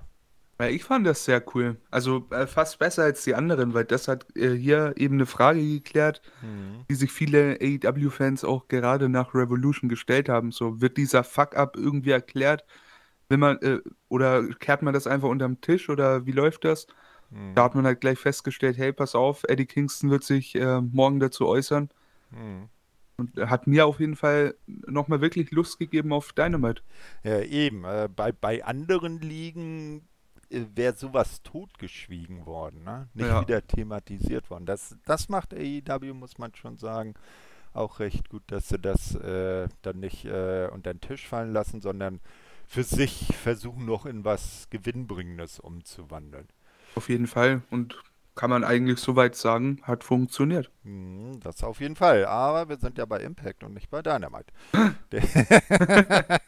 Ja, 0.59 0.67
ich 0.67 0.83
fand 0.83 1.05
das 1.05 1.23
sehr 1.23 1.43
cool. 1.53 1.77
Also 1.91 2.25
äh, 2.31 2.47
fast 2.47 2.79
besser 2.79 3.03
als 3.03 3.23
die 3.23 3.35
anderen, 3.35 3.73
weil 3.73 3.85
das 3.85 4.07
hat 4.07 4.25
äh, 4.35 4.55
hier 4.55 4.93
eben 4.97 5.15
eine 5.15 5.27
Frage 5.27 5.61
geklärt, 5.61 6.21
mhm. 6.41 6.85
die 6.89 6.95
sich 6.95 7.11
viele 7.11 7.59
AEW-Fans 7.61 8.43
auch 8.43 8.67
gerade 8.67 9.07
nach 9.07 9.35
Revolution 9.35 9.87
gestellt 9.87 10.29
haben. 10.29 10.51
So, 10.51 10.81
wird 10.81 10.97
dieser 10.97 11.23
Fuck-up 11.23 11.75
irgendwie 11.77 12.11
erklärt? 12.11 12.65
Will 13.29 13.37
man, 13.37 13.57
äh, 13.61 13.81
oder 14.09 14.47
kehrt 14.55 14.81
man 14.81 14.95
das 14.95 15.05
einfach 15.05 15.29
unterm 15.29 15.61
Tisch 15.61 15.89
oder 15.89 16.25
wie 16.25 16.31
läuft 16.31 16.65
das? 16.65 16.87
Mhm. 17.29 17.55
Da 17.55 17.63
hat 17.63 17.75
man 17.75 17.85
halt 17.85 18.01
gleich 18.01 18.19
festgestellt, 18.19 18.77
hey, 18.77 18.93
pass 18.93 19.15
auf, 19.15 19.43
Eddie 19.47 19.65
Kingston 19.65 20.09
wird 20.09 20.23
sich 20.23 20.55
äh, 20.55 20.81
morgen 20.81 21.19
dazu 21.19 21.47
äußern. 21.47 21.89
Mhm. 22.31 22.69
Und 23.17 23.35
hat 23.37 23.65
mir 23.65 23.87
auf 23.87 23.99
jeden 23.99 24.15
Fall 24.15 24.55
nochmal 24.67 25.21
wirklich 25.21 25.49
Lust 25.49 25.79
gegeben 25.79 26.13
auf 26.13 26.33
Dynamite. 26.33 26.83
Ja, 27.23 27.39
eben. 27.41 27.83
Äh, 27.83 28.09
bei, 28.15 28.31
bei 28.31 28.63
anderen 28.63 29.19
Ligen 29.19 30.07
äh, 30.49 30.65
wäre 30.75 30.95
sowas 30.95 31.41
totgeschwiegen 31.41 32.45
worden, 32.45 32.83
ne? 32.83 33.09
nicht 33.15 33.27
ja. 33.27 33.41
wieder 33.41 33.65
thematisiert 33.65 34.49
worden. 34.49 34.67
Das, 34.67 34.95
das 35.05 35.29
macht 35.29 35.53
AEW, 35.53 36.13
muss 36.13 36.37
man 36.37 36.53
schon 36.53 36.77
sagen, 36.77 37.15
auch 37.73 37.99
recht 37.99 38.29
gut, 38.29 38.43
dass 38.47 38.69
sie 38.69 38.79
das 38.79 39.15
äh, 39.15 39.67
dann 39.81 39.99
nicht 39.99 40.25
äh, 40.25 40.69
unter 40.71 40.93
den 40.93 41.01
Tisch 41.01 41.27
fallen 41.27 41.53
lassen, 41.53 41.81
sondern 41.81 42.19
für 42.67 42.83
sich 42.83 43.35
versuchen 43.35 43.85
noch 43.85 44.05
in 44.05 44.25
was 44.25 44.67
Gewinnbringendes 44.69 45.59
umzuwandeln. 45.59 46.47
Auf 46.97 47.09
jeden 47.09 47.27
Fall. 47.27 47.61
Und 47.69 47.95
kann 48.35 48.49
man 48.49 48.63
eigentlich 48.63 48.99
soweit 48.99 49.35
sagen, 49.35 49.79
hat 49.83 50.03
funktioniert. 50.03 50.69
Hm, 50.83 51.39
das 51.41 51.63
auf 51.63 51.79
jeden 51.79 51.95
Fall. 51.95 52.25
Aber 52.25 52.69
wir 52.69 52.77
sind 52.77 52.97
ja 52.97 53.05
bei 53.05 53.19
Impact 53.19 53.63
und 53.63 53.73
nicht 53.73 53.89
bei 53.89 54.01
Dynamite. 54.01 54.53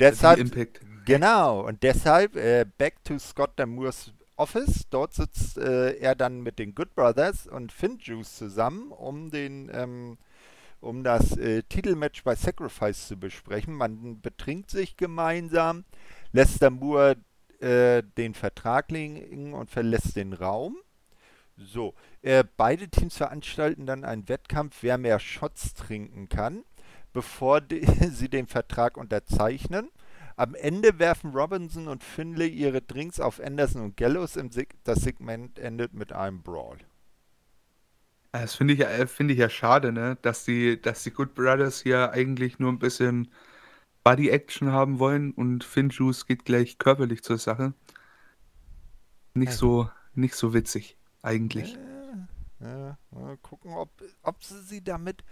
deshalb, 0.00 0.38
Impact. 0.38 0.80
Genau. 1.04 1.66
Und 1.66 1.82
deshalb 1.82 2.36
äh, 2.36 2.64
back 2.78 3.02
to 3.04 3.18
Scott 3.18 3.52
Damours 3.56 4.12
Office. 4.36 4.86
Dort 4.90 5.14
sitzt 5.14 5.58
äh, 5.58 5.92
er 5.96 6.14
dann 6.14 6.42
mit 6.42 6.58
den 6.58 6.74
Good 6.74 6.94
Brothers 6.94 7.46
und 7.46 7.72
Finn 7.72 7.98
Juice 8.00 8.36
zusammen, 8.36 8.90
um 8.90 9.30
den 9.30 9.70
ähm, 9.72 10.18
um 10.80 11.02
das 11.02 11.36
äh, 11.36 11.62
Titelmatch 11.62 12.22
bei 12.22 12.34
Sacrifice 12.34 13.08
zu 13.08 13.16
besprechen. 13.16 13.74
Man 13.74 14.20
betrinkt 14.20 14.70
sich 14.70 14.96
gemeinsam, 14.96 15.84
lässt 16.32 16.60
Moore 16.70 17.16
äh, 17.60 18.02
den 18.16 18.34
Vertrag 18.34 18.90
legen 18.90 19.54
und 19.54 19.70
verlässt 19.70 20.16
den 20.16 20.32
Raum. 20.32 20.76
So, 21.56 21.94
äh, 22.22 22.44
beide 22.56 22.88
Teams 22.88 23.16
veranstalten 23.16 23.86
dann 23.86 24.04
einen 24.04 24.28
Wettkampf, 24.28 24.78
wer 24.82 24.98
mehr 24.98 25.18
Shots 25.18 25.74
trinken 25.74 26.28
kann, 26.28 26.64
bevor 27.12 27.60
die, 27.60 27.86
sie 28.10 28.28
den 28.28 28.46
Vertrag 28.46 28.96
unterzeichnen. 28.96 29.90
Am 30.36 30.54
Ende 30.54 30.98
werfen 30.98 31.30
Robinson 31.30 31.88
und 31.88 32.04
Finlay 32.04 32.48
ihre 32.48 32.82
Drinks 32.82 33.20
auf 33.20 33.40
Anderson 33.40 33.82
und 33.82 33.96
Gallows. 33.96 34.34
Seg 34.34 34.74
das 34.84 35.00
Segment 35.00 35.58
endet 35.58 35.94
mit 35.94 36.12
einem 36.12 36.42
Brawl. 36.42 36.76
Das 38.32 38.54
finde 38.54 38.74
ich, 38.74 38.80
äh, 38.80 39.06
find 39.06 39.30
ich 39.30 39.38
ja 39.38 39.48
schade, 39.48 39.92
ne? 39.92 40.18
dass, 40.20 40.44
die, 40.44 40.80
dass 40.80 41.02
die 41.04 41.10
Good 41.10 41.34
Brothers 41.34 41.80
hier 41.80 42.10
eigentlich 42.12 42.58
nur 42.58 42.70
ein 42.70 42.78
bisschen 42.78 43.32
Body-Action 44.06 44.70
haben 44.70 45.00
wollen 45.00 45.32
und 45.32 45.64
Finjuice 45.64 46.26
geht 46.26 46.44
gleich 46.44 46.78
körperlich 46.78 47.24
zur 47.24 47.38
Sache. 47.38 47.74
Nicht 49.34 49.52
so, 49.52 49.90
nicht 50.14 50.36
so 50.36 50.54
witzig, 50.54 50.96
eigentlich. 51.22 51.76
Ja, 52.60 52.78
ja, 52.78 52.98
mal 53.10 53.36
gucken, 53.38 53.72
ob, 53.72 53.90
ob 54.22 54.44
sie 54.44 54.62
sie 54.62 54.84
damit 54.84 55.24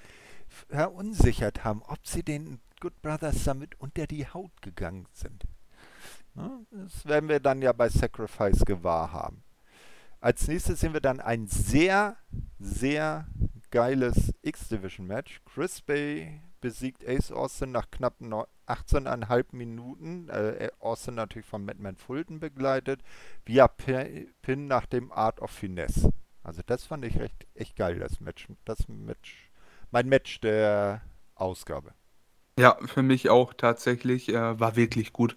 verunsichert 0.49 1.63
haben, 1.63 1.83
ob 1.83 2.05
sie 2.05 2.25
den 2.25 2.59
Good 2.81 3.01
Brothers 3.01 3.45
damit 3.45 3.81
unter 3.81 4.09
die 4.09 4.27
Haut 4.27 4.61
gegangen 4.61 5.07
sind. 5.13 5.45
Das 6.73 7.07
werden 7.07 7.29
wir 7.29 7.39
dann 7.39 7.63
ja 7.63 7.73
bei 7.73 7.89
Sacrifice 7.89 8.65
gewahr 8.65 9.13
haben. 9.13 9.45
Als 10.19 10.49
nächstes 10.49 10.81
sehen 10.81 10.95
wir 10.95 11.01
dann 11.01 11.21
ein 11.21 11.47
sehr, 11.47 12.17
sehr 12.59 13.29
geiles 13.71 14.35
X-Division-Match. 14.43 15.43
Chris 15.45 15.81
Bay 15.81 16.43
besiegt 16.65 17.07
Ace 17.07 17.31
Austin 17.31 17.71
nach 17.71 17.91
knapp 17.91 18.21
18,5 18.21 19.45
Minuten. 19.53 20.29
Äh, 20.31 20.71
Austin 20.81 21.15
natürlich 21.15 21.47
von 21.47 21.65
Madman 21.65 21.97
Fulton 21.97 22.41
begleitet. 22.41 23.03
Via 23.45 23.69
Pin 23.69 24.67
nach 24.67 24.87
dem 24.87 25.13
Art 25.13 25.41
of 25.41 25.51
Finesse. 25.51 26.11
Also 26.43 26.63
das 26.67 26.85
fand 26.85 27.05
ich 27.05 27.19
recht, 27.21 27.47
echt 27.55 27.77
geil, 27.77 27.99
das 27.99 28.21
Match. 28.21 28.49
Das 28.65 28.89
Match, 28.89 29.51
mein 29.91 30.09
Match 30.09 30.41
der 30.41 31.03
Ausgabe. 31.35 31.93
Ja, 32.59 32.77
für 32.85 33.03
mich 33.03 33.31
auch 33.31 33.55
tatsächlich. 33.55 34.31
Äh, 34.31 34.59
war 34.59 34.77
wirklich 34.77 35.13
gut. 35.13 35.37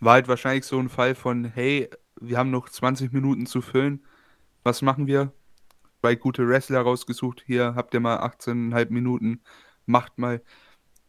War 0.00 0.14
halt 0.14 0.28
wahrscheinlich 0.28 0.66
so 0.66 0.78
ein 0.78 0.88
Fall 0.88 1.14
von, 1.14 1.44
hey, 1.44 1.88
wir 2.20 2.36
haben 2.36 2.50
noch 2.50 2.68
20 2.68 3.12
Minuten 3.12 3.46
zu 3.46 3.62
füllen 3.62 4.04
was 4.64 4.82
machen 4.82 5.06
wir? 5.06 5.32
Zwei 6.00 6.16
gute 6.16 6.48
Wrestler 6.48 6.80
rausgesucht. 6.80 7.42
Hier 7.46 7.74
habt 7.76 7.94
ihr 7.94 8.00
mal 8.00 8.18
18,5 8.18 8.90
Minuten. 8.90 9.42
Macht 9.86 10.18
mal. 10.18 10.42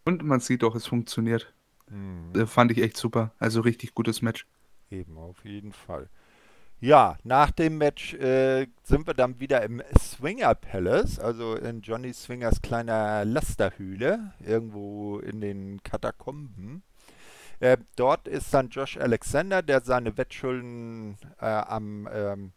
Und 0.05 0.23
man 0.23 0.39
sieht 0.39 0.63
auch, 0.63 0.75
es 0.75 0.87
funktioniert. 0.87 1.53
Mhm. 1.89 2.31
Äh, 2.39 2.45
fand 2.45 2.71
ich 2.71 2.81
echt 2.81 2.97
super. 2.97 3.31
Also 3.39 3.61
richtig 3.61 3.93
gutes 3.93 4.21
Match. 4.21 4.47
Eben, 4.89 5.17
auf 5.17 5.43
jeden 5.43 5.73
Fall. 5.73 6.09
Ja, 6.79 7.17
nach 7.23 7.51
dem 7.51 7.77
Match 7.77 8.13
äh, 8.13 8.67
sind 8.83 9.07
wir 9.07 9.13
dann 9.13 9.39
wieder 9.39 9.63
im 9.63 9.81
Swinger 9.97 10.53
Palace, 10.55 11.19
also 11.19 11.55
in 11.55 11.81
Johnny 11.81 12.13
Swingers 12.13 12.61
kleiner 12.61 13.25
Lasterhöhle, 13.25 14.33
irgendwo 14.45 15.19
in 15.19 15.41
den 15.41 15.81
Katakomben. 15.83 16.83
Äh, 17.59 17.77
dort 17.95 18.27
ist 18.27 18.53
dann 18.53 18.69
Josh 18.69 18.97
Alexander, 18.97 19.61
der 19.61 19.81
seine 19.81 20.17
Wettschulden 20.17 21.17
äh, 21.39 21.45
am 21.45 22.09
ähm, 22.13 22.51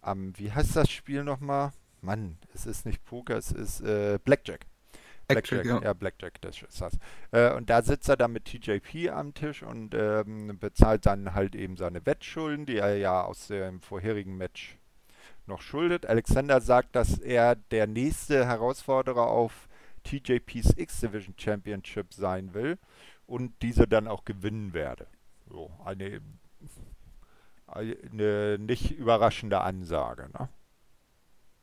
am, 0.00 0.32
wie 0.38 0.50
heißt 0.50 0.76
das 0.76 0.90
Spiel 0.90 1.24
nochmal? 1.24 1.72
Mann, 2.00 2.38
es 2.54 2.66
ist 2.66 2.86
nicht 2.86 3.04
Poker, 3.04 3.36
es 3.36 3.52
ist 3.52 3.82
äh, 3.82 4.18
Blackjack. 4.24 4.66
Blackjack, 5.34 5.64
ja. 5.64 5.82
ja. 5.82 5.92
Blackjack, 5.92 6.40
das 6.40 6.62
ist 6.62 6.80
das. 6.80 6.98
Äh, 7.32 7.54
und 7.54 7.70
da 7.70 7.82
sitzt 7.82 8.08
er 8.08 8.16
dann 8.16 8.32
mit 8.32 8.44
TJP 8.44 9.10
am 9.10 9.34
Tisch 9.34 9.62
und 9.62 9.94
ähm, 9.94 10.58
bezahlt 10.58 11.06
dann 11.06 11.34
halt 11.34 11.54
eben 11.54 11.76
seine 11.76 12.04
Wettschulden, 12.06 12.66
die 12.66 12.76
er 12.76 12.96
ja 12.96 13.22
aus 13.22 13.48
dem 13.48 13.80
vorherigen 13.80 14.36
Match 14.36 14.78
noch 15.46 15.62
schuldet. 15.62 16.06
Alexander 16.06 16.60
sagt, 16.60 16.94
dass 16.96 17.18
er 17.18 17.56
der 17.56 17.86
nächste 17.86 18.46
Herausforderer 18.46 19.26
auf 19.26 19.68
TJPs 20.04 20.74
X-Division 20.76 21.34
Championship 21.36 22.14
sein 22.14 22.54
will 22.54 22.78
und 23.26 23.52
diese 23.62 23.86
dann 23.86 24.08
auch 24.08 24.24
gewinnen 24.24 24.72
werde. 24.72 25.06
So, 25.48 25.70
eine 25.84 26.20
eine 27.70 28.58
nicht 28.58 28.90
überraschende 28.90 29.60
Ansage. 29.60 30.28
Ne? 30.32 30.48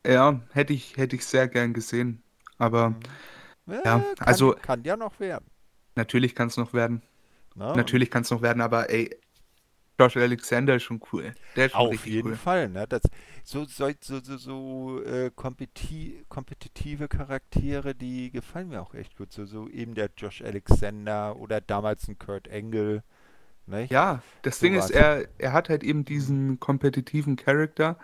Ja, 0.06 0.42
hätte 0.54 0.74
ich, 0.74 0.98
hätte 0.98 1.16
ich 1.16 1.26
sehr 1.26 1.48
gern 1.48 1.74
gesehen. 1.74 2.24
Aber 2.58 2.92
mhm. 2.92 3.00
Ja, 3.68 3.76
ja 3.76 3.82
kann, 3.82 4.04
also. 4.20 4.56
Kann 4.62 4.84
ja 4.84 4.98
noch 4.98 5.20
werden. 5.20 5.46
Natürlich 5.96 6.36
kann 6.36 6.48
es 6.48 6.58
noch 6.58 6.74
werden. 6.74 7.02
Na, 7.56 7.76
natürlich 7.76 8.12
kann 8.12 8.22
es 8.22 8.32
noch 8.32 8.42
werden, 8.42 8.62
aber 8.62 8.90
ey, 8.90 9.10
Josh 10.00 10.16
Alexander 10.16 10.76
ist 10.76 10.84
schon 10.84 11.02
cool. 11.12 11.34
Der 11.56 11.66
ist 11.66 11.72
schon 11.72 11.82
Auf 11.82 12.06
jeden 12.06 12.30
cool. 12.30 12.36
Fall, 12.36 12.70
ne? 12.70 12.86
Das, 12.88 13.02
so 13.44 13.66
so, 13.66 13.90
so, 14.00 14.20
so, 14.20 14.38
so 14.38 15.04
äh, 15.04 15.32
kompeti 15.36 16.24
kompetitive 16.30 17.08
Charaktere, 17.08 17.96
die 17.96 18.32
gefallen 18.32 18.70
mir 18.70 18.82
auch 18.82 18.94
echt 18.94 19.18
gut. 19.18 19.34
So, 19.34 19.46
so 19.46 19.68
eben 19.70 19.96
der 19.96 20.10
Josh 20.16 20.44
Alexander 20.44 21.36
oder 21.38 21.62
damals 21.62 22.08
ein 22.08 22.20
Kurt 22.20 22.48
Angle. 22.52 23.04
Nicht? 23.66 23.92
Ja, 23.92 24.22
das 24.44 24.60
so 24.60 24.66
Ding 24.66 24.76
ist, 24.76 24.92
er, 24.92 25.28
er 25.40 25.52
hat 25.52 25.68
halt 25.70 25.84
eben 25.84 26.06
diesen 26.06 26.60
kompetitiven 26.60 27.36
Charakter, 27.36 27.98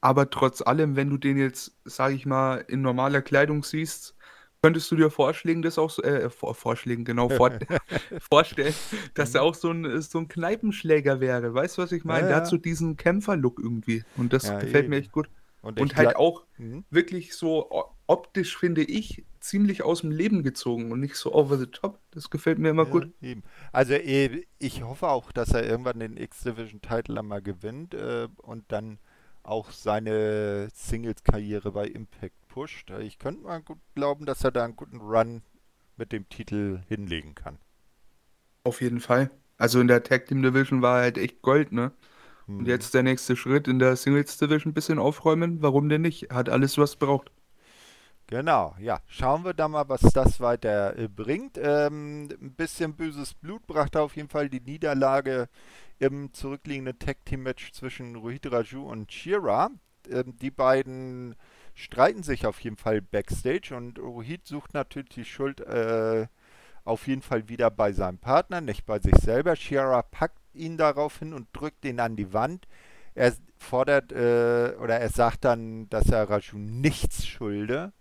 aber 0.00 0.30
trotz 0.30 0.62
allem, 0.62 0.96
wenn 0.96 1.10
du 1.10 1.18
den 1.18 1.36
jetzt, 1.36 1.76
sag 1.84 2.12
ich 2.12 2.24
mal, 2.24 2.64
in 2.68 2.80
normaler 2.80 3.20
Kleidung 3.20 3.62
siehst, 3.62 4.14
könntest 4.62 4.90
du 4.90 4.96
dir 4.96 5.10
vorschlagen, 5.10 5.62
das 5.62 5.78
auch 5.78 5.90
so, 5.90 6.02
äh, 6.02 6.30
vor, 6.30 6.54
vorschlagen, 6.54 7.04
genau, 7.04 7.28
vor, 7.28 7.50
vorstellen, 8.30 8.74
dass 9.14 9.34
er 9.34 9.42
mhm. 9.42 9.48
auch 9.48 9.54
so 9.54 9.70
ein, 9.70 10.00
so 10.02 10.18
ein 10.18 10.28
Kneipenschläger 10.28 11.20
wäre. 11.20 11.54
Weißt 11.54 11.78
du, 11.78 11.82
was 11.82 11.92
ich 11.92 12.04
meine? 12.04 12.22
Ja, 12.22 12.28
Der 12.28 12.36
hat 12.38 12.46
so 12.46 12.56
diesen 12.56 12.96
Kämpferlook 12.96 13.60
irgendwie 13.62 14.04
und 14.16 14.32
das 14.32 14.46
ja, 14.46 14.58
gefällt 14.58 14.84
eben. 14.84 14.90
mir 14.90 14.96
echt 14.96 15.12
gut. 15.12 15.28
Und, 15.62 15.78
und 15.78 15.96
halt 15.96 16.16
auch 16.16 16.44
mhm. 16.56 16.84
wirklich 16.90 17.34
so 17.34 17.90
optisch, 18.06 18.56
finde 18.56 18.82
ich, 18.82 19.24
ziemlich 19.40 19.82
aus 19.82 20.00
dem 20.00 20.10
Leben 20.10 20.42
gezogen 20.42 20.90
und 20.90 21.00
nicht 21.00 21.16
so 21.16 21.34
over 21.34 21.58
the 21.58 21.66
top. 21.66 22.00
Das 22.12 22.30
gefällt 22.30 22.58
mir 22.58 22.70
immer 22.70 22.84
ja, 22.84 22.90
gut. 22.90 23.12
Eben. 23.20 23.42
Also 23.72 23.92
eh, 23.94 24.46
ich 24.58 24.82
hoffe 24.82 25.08
auch, 25.08 25.32
dass 25.32 25.52
er 25.52 25.66
irgendwann 25.66 26.00
den 26.00 26.16
X-Division-Title 26.16 27.18
einmal 27.18 27.42
gewinnt 27.42 27.94
äh, 27.94 28.28
und 28.38 28.64
dann 28.68 28.98
auch 29.42 29.70
seine 29.70 30.68
Singles-Karriere 30.72 31.72
bei 31.72 31.86
Impact 31.86 32.39
pusht. 32.50 32.90
Ich 33.00 33.18
könnte 33.18 33.44
mal 33.44 33.62
gut 33.62 33.78
glauben, 33.94 34.26
dass 34.26 34.44
er 34.44 34.50
da 34.50 34.64
einen 34.64 34.76
guten 34.76 35.00
Run 35.00 35.42
mit 35.96 36.12
dem 36.12 36.28
Titel 36.28 36.82
hinlegen 36.88 37.34
kann. 37.34 37.58
Auf 38.64 38.82
jeden 38.82 39.00
Fall. 39.00 39.30
Also 39.56 39.80
in 39.80 39.88
der 39.88 40.02
Tag 40.02 40.26
Team 40.26 40.42
Division 40.42 40.82
war 40.82 40.98
er 40.98 41.02
halt 41.04 41.18
echt 41.18 41.40
Gold, 41.40 41.72
ne? 41.72 41.92
Hm. 42.46 42.58
Und 42.58 42.66
jetzt 42.66 42.92
der 42.92 43.02
nächste 43.02 43.36
Schritt 43.36 43.68
in 43.68 43.78
der 43.78 43.96
Singles 43.96 44.36
Division 44.36 44.72
ein 44.72 44.74
bisschen 44.74 44.98
aufräumen. 44.98 45.62
Warum 45.62 45.88
denn 45.88 46.02
nicht? 46.02 46.30
Hat 46.30 46.48
alles, 46.48 46.76
was 46.76 46.96
braucht. 46.96 47.30
Genau, 48.26 48.76
ja. 48.78 49.00
Schauen 49.06 49.44
wir 49.44 49.54
da 49.54 49.66
mal, 49.68 49.88
was 49.88 50.02
das 50.02 50.40
weiter 50.40 50.96
äh, 50.96 51.08
bringt. 51.08 51.58
Ähm, 51.58 52.28
ein 52.40 52.54
bisschen 52.54 52.94
böses 52.94 53.34
Blut 53.34 53.66
brachte 53.66 54.00
auf 54.00 54.16
jeden 54.16 54.28
Fall 54.28 54.48
die 54.48 54.60
Niederlage 54.60 55.48
im 55.98 56.32
zurückliegenden 56.32 56.98
Tag-Team-Match 56.98 57.72
zwischen 57.72 58.16
Rohit 58.16 58.50
Raju 58.50 58.88
und 58.88 59.12
Shira. 59.12 59.70
Ähm, 60.08 60.36
die 60.40 60.50
beiden 60.50 61.34
streiten 61.80 62.22
sich 62.22 62.46
auf 62.46 62.60
jeden 62.60 62.76
Fall 62.76 63.00
backstage 63.00 63.74
und 63.74 63.98
Rohit 63.98 64.46
sucht 64.46 64.74
natürlich 64.74 65.08
die 65.08 65.24
Schuld 65.24 65.60
äh, 65.60 66.26
auf 66.84 67.06
jeden 67.06 67.22
Fall 67.22 67.48
wieder 67.48 67.70
bei 67.70 67.92
seinem 67.92 68.18
Partner, 68.18 68.60
nicht 68.60 68.84
bei 68.84 68.98
sich 68.98 69.14
selber. 69.16 69.56
Shira 69.56 70.02
packt 70.02 70.38
ihn 70.54 70.76
daraufhin 70.76 71.32
und 71.32 71.48
drückt 71.52 71.84
ihn 71.84 72.00
an 72.00 72.16
die 72.16 72.32
Wand. 72.32 72.66
Er 73.14 73.34
fordert 73.58 74.12
äh, 74.12 74.76
oder 74.78 75.00
er 75.00 75.08
sagt 75.08 75.44
dann, 75.44 75.88
dass 75.88 76.08
er 76.10 76.28
Raju 76.28 76.58
nichts 76.58 77.26
schulde 77.26 77.92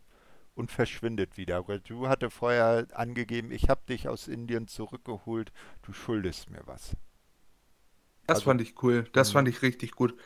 und 0.55 0.71
verschwindet 0.71 1.37
wieder. 1.37 1.63
Du 1.85 2.07
hatte 2.07 2.29
vorher 2.29 2.87
angegeben, 2.93 3.51
ich 3.51 3.69
habe 3.69 3.81
dich 3.87 4.07
aus 4.07 4.27
Indien 4.27 4.67
zurückgeholt, 4.67 5.51
du 5.83 5.93
schuldest 5.93 6.49
mir 6.49 6.61
was. 6.65 6.95
Das 8.27 8.37
also, 8.37 8.45
fand 8.45 8.61
ich 8.61 8.81
cool, 8.83 9.05
das 9.13 9.29
mhm. 9.29 9.33
fand 9.33 9.47
ich 9.47 9.61
richtig 9.61 9.91
gut. 9.91 10.19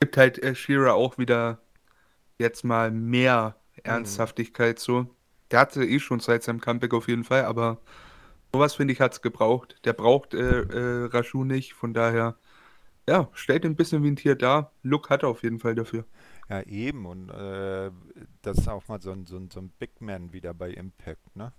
Gibt 0.00 0.16
halt 0.16 0.42
äh, 0.42 0.54
Shira 0.54 0.92
auch 0.92 1.18
wieder 1.18 1.60
jetzt 2.38 2.64
mal 2.64 2.90
mehr 2.90 3.56
mhm. 3.76 3.82
Ernsthaftigkeit 3.84 4.78
so. 4.78 5.06
Der 5.50 5.60
hatte 5.60 5.84
eh 5.84 5.98
schon 5.98 6.20
seit 6.20 6.42
seinem 6.42 6.60
Comeback 6.60 6.94
auf 6.94 7.08
jeden 7.08 7.24
Fall, 7.24 7.44
aber 7.44 7.78
sowas 8.52 8.74
finde 8.74 8.92
ich 8.92 9.00
hat 9.00 9.12
es 9.12 9.22
gebraucht. 9.22 9.76
Der 9.84 9.92
braucht 9.92 10.34
äh, 10.34 10.60
äh, 10.62 11.04
Rashu 11.06 11.44
nicht, 11.44 11.72
von 11.74 11.94
daher, 11.94 12.36
ja, 13.08 13.28
stellt 13.32 13.64
ein 13.64 13.76
bisschen 13.76 14.02
wie 14.02 14.10
ein 14.10 14.16
Tier 14.16 14.34
dar. 14.34 14.72
Look 14.82 15.10
hat 15.10 15.22
er 15.22 15.30
auf 15.30 15.42
jeden 15.42 15.58
Fall 15.58 15.74
dafür. 15.74 16.04
Ja, 16.50 16.62
eben. 16.62 17.06
Und 17.06 17.30
äh, 17.30 17.90
das 18.42 18.58
ist 18.58 18.68
auch 18.68 18.86
mal 18.88 19.00
so 19.00 19.12
ein, 19.12 19.26
so, 19.26 19.36
ein, 19.36 19.50
so 19.50 19.60
ein 19.60 19.70
Big 19.78 20.00
Man 20.00 20.32
wieder 20.32 20.54
bei 20.54 20.70
Impact, 20.70 21.34
ne? 21.36 21.52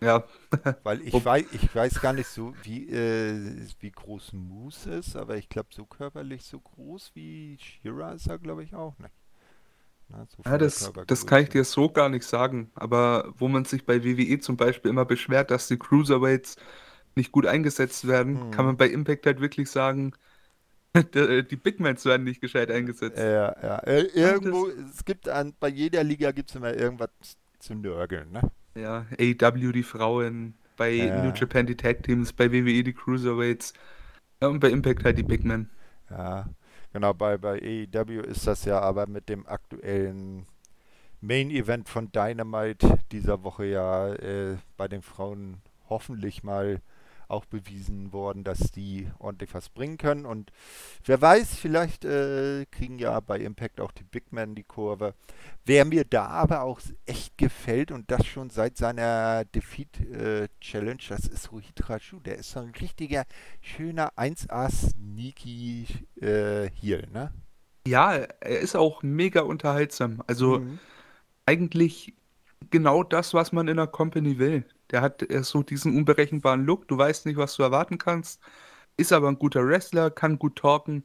Ja. 0.00 0.24
Weil 0.84 1.02
ich 1.02 1.24
weiß, 1.24 1.46
ich 1.52 1.74
weiß 1.74 2.00
gar 2.00 2.12
nicht 2.12 2.28
so, 2.28 2.54
wie, 2.62 2.88
äh, 2.88 3.66
wie 3.80 3.90
groß 3.90 4.32
Moose 4.32 4.94
ist, 4.94 5.16
aber 5.16 5.36
ich 5.36 5.48
glaube, 5.48 5.68
so 5.72 5.84
körperlich 5.86 6.44
so 6.44 6.60
groß 6.60 7.12
wie 7.14 7.58
Shira 7.58 8.12
ist 8.12 8.28
er, 8.28 8.38
glaube 8.38 8.62
ich, 8.62 8.74
auch 8.74 8.96
nicht. 8.98 9.14
Ne? 10.08 10.26
So 10.36 10.42
Ja, 10.44 10.58
das, 10.58 10.92
das 11.06 11.26
kann 11.26 11.42
ich 11.42 11.48
dir 11.50 11.64
so 11.64 11.90
gar 11.90 12.08
nicht 12.08 12.24
sagen. 12.24 12.70
Aber 12.74 13.32
wo 13.36 13.48
man 13.48 13.64
sich 13.64 13.84
bei 13.86 14.04
WWE 14.04 14.38
zum 14.40 14.56
Beispiel 14.56 14.90
immer 14.90 15.04
beschwert, 15.04 15.50
dass 15.50 15.68
die 15.68 15.78
Cruiserweights 15.78 16.56
nicht 17.16 17.32
gut 17.32 17.46
eingesetzt 17.46 18.06
werden, 18.08 18.40
Hm. 18.40 18.50
kann 18.50 18.66
man 18.66 18.76
bei 18.76 18.88
Impact 18.88 19.26
halt 19.26 19.40
wirklich 19.40 19.70
sagen, 19.70 20.12
die 21.14 21.56
Big 21.56 21.80
Mans 21.80 22.04
werden 22.04 22.24
nicht 22.24 22.40
gescheit 22.40 22.70
eingesetzt. 22.70 23.18
Ja, 23.18 23.54
ja. 23.62 23.78
Ir- 23.86 24.14
Irgendwo, 24.14 24.68
es 24.68 25.04
gibt 25.04 25.28
an, 25.28 25.54
bei 25.60 25.68
jeder 25.68 26.02
Liga 26.04 26.32
gibt 26.32 26.50
es 26.50 26.56
immer 26.56 26.74
irgendwas 26.74 27.10
zu 27.58 27.74
nörgeln, 27.74 28.30
ne? 28.32 28.42
Ja, 28.74 29.06
AEW 29.18 29.72
die 29.72 29.82
Frauen, 29.82 30.54
bei 30.76 30.90
Ja. 30.92 31.22
New 31.24 31.32
Japan 31.34 31.66
die 31.66 31.76
Tag 31.76 32.02
Teams, 32.04 32.32
bei 32.32 32.50
WWE 32.52 32.82
die 32.84 32.92
Cruiserweights 32.92 33.72
ja, 34.42 34.48
und 34.48 34.60
bei 34.60 34.70
Impact 34.70 35.04
halt 35.04 35.18
die 35.18 35.22
Big 35.24 35.44
Men. 35.44 35.68
Ja, 36.10 36.48
genau, 36.92 37.14
bei, 37.14 37.38
bei 37.38 37.60
AEW 37.60 38.20
ist 38.20 38.46
das 38.46 38.64
ja 38.64 38.80
aber 38.80 39.06
mit 39.06 39.28
dem 39.28 39.46
aktuellen 39.46 40.46
Main 41.20 41.50
Event 41.50 41.88
von 41.88 42.12
Dynamite 42.12 42.98
dieser 43.10 43.42
Woche 43.42 43.66
ja 43.66 44.12
äh, 44.14 44.56
bei 44.76 44.88
den 44.88 45.02
Frauen 45.02 45.60
hoffentlich 45.88 46.42
mal 46.44 46.80
auch 47.28 47.44
bewiesen 47.44 48.12
worden, 48.12 48.42
dass 48.44 48.72
die 48.72 49.08
ordentlich 49.18 49.54
was 49.54 49.68
bringen 49.68 49.98
können. 49.98 50.26
Und 50.26 50.50
wer 51.04 51.20
weiß, 51.20 51.54
vielleicht 51.54 52.04
äh, 52.04 52.66
kriegen 52.70 52.98
ja 52.98 53.20
bei 53.20 53.38
Impact 53.38 53.80
auch 53.80 53.92
die 53.92 54.04
Big 54.04 54.32
Men 54.32 54.54
die 54.54 54.64
Kurve. 54.64 55.14
Wer 55.64 55.84
mir 55.84 56.04
da 56.04 56.26
aber 56.26 56.62
auch 56.62 56.80
echt 57.06 57.36
gefällt 57.38 57.92
und 57.92 58.10
das 58.10 58.26
schon 58.26 58.50
seit 58.50 58.76
seiner 58.76 59.44
Defeat 59.44 60.00
äh, 60.00 60.48
Challenge, 60.60 61.02
das 61.08 61.26
ist 61.26 61.52
Rohit 61.52 61.88
Raju. 61.88 62.20
Der 62.20 62.36
ist 62.36 62.50
so 62.52 62.60
ein 62.60 62.72
richtiger, 62.80 63.24
schöner 63.60 64.12
1A 64.16 64.70
Sneaky 64.70 65.86
äh, 66.20 66.70
Heel, 66.70 67.06
ne? 67.12 67.32
Ja, 67.86 68.12
er 68.14 68.60
ist 68.60 68.76
auch 68.76 69.02
mega 69.02 69.42
unterhaltsam. 69.42 70.22
Also 70.26 70.60
Mhm. 70.60 70.78
eigentlich 71.46 72.14
genau 72.70 73.02
das, 73.02 73.34
was 73.34 73.52
man 73.52 73.68
in 73.68 73.78
einer 73.78 73.86
Company 73.86 74.38
will. 74.38 74.64
Der 74.90 75.02
hat 75.02 75.22
äh, 75.30 75.42
so 75.42 75.62
diesen 75.62 75.96
unberechenbaren 75.96 76.64
Look, 76.64 76.88
du 76.88 76.96
weißt 76.98 77.26
nicht, 77.26 77.36
was 77.36 77.56
du 77.56 77.62
erwarten 77.62 77.98
kannst, 77.98 78.40
ist 78.96 79.12
aber 79.12 79.28
ein 79.28 79.38
guter 79.38 79.66
Wrestler, 79.66 80.10
kann 80.10 80.38
gut 80.38 80.56
talken 80.56 81.04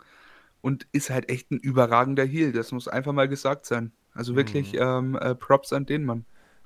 und 0.62 0.88
ist 0.94 1.10
halt 1.10 1.30
echt 1.30 1.52
ein 1.52 1.60
überragender 1.60 2.26
Heel. 2.26 2.52
Das 2.54 2.72
muss 2.72 2.88
einfach 2.88 3.14
mal 3.14 3.28
gesagt 3.28 3.66
sein. 3.66 3.92
Also 4.14 4.36
wirklich 4.36 4.74
Mhm. 4.74 4.80
ähm, 4.82 5.16
äh, 5.18 5.36
Props 5.36 5.74
an 5.74 5.86
den 5.86 6.06
Mann. 6.06 6.26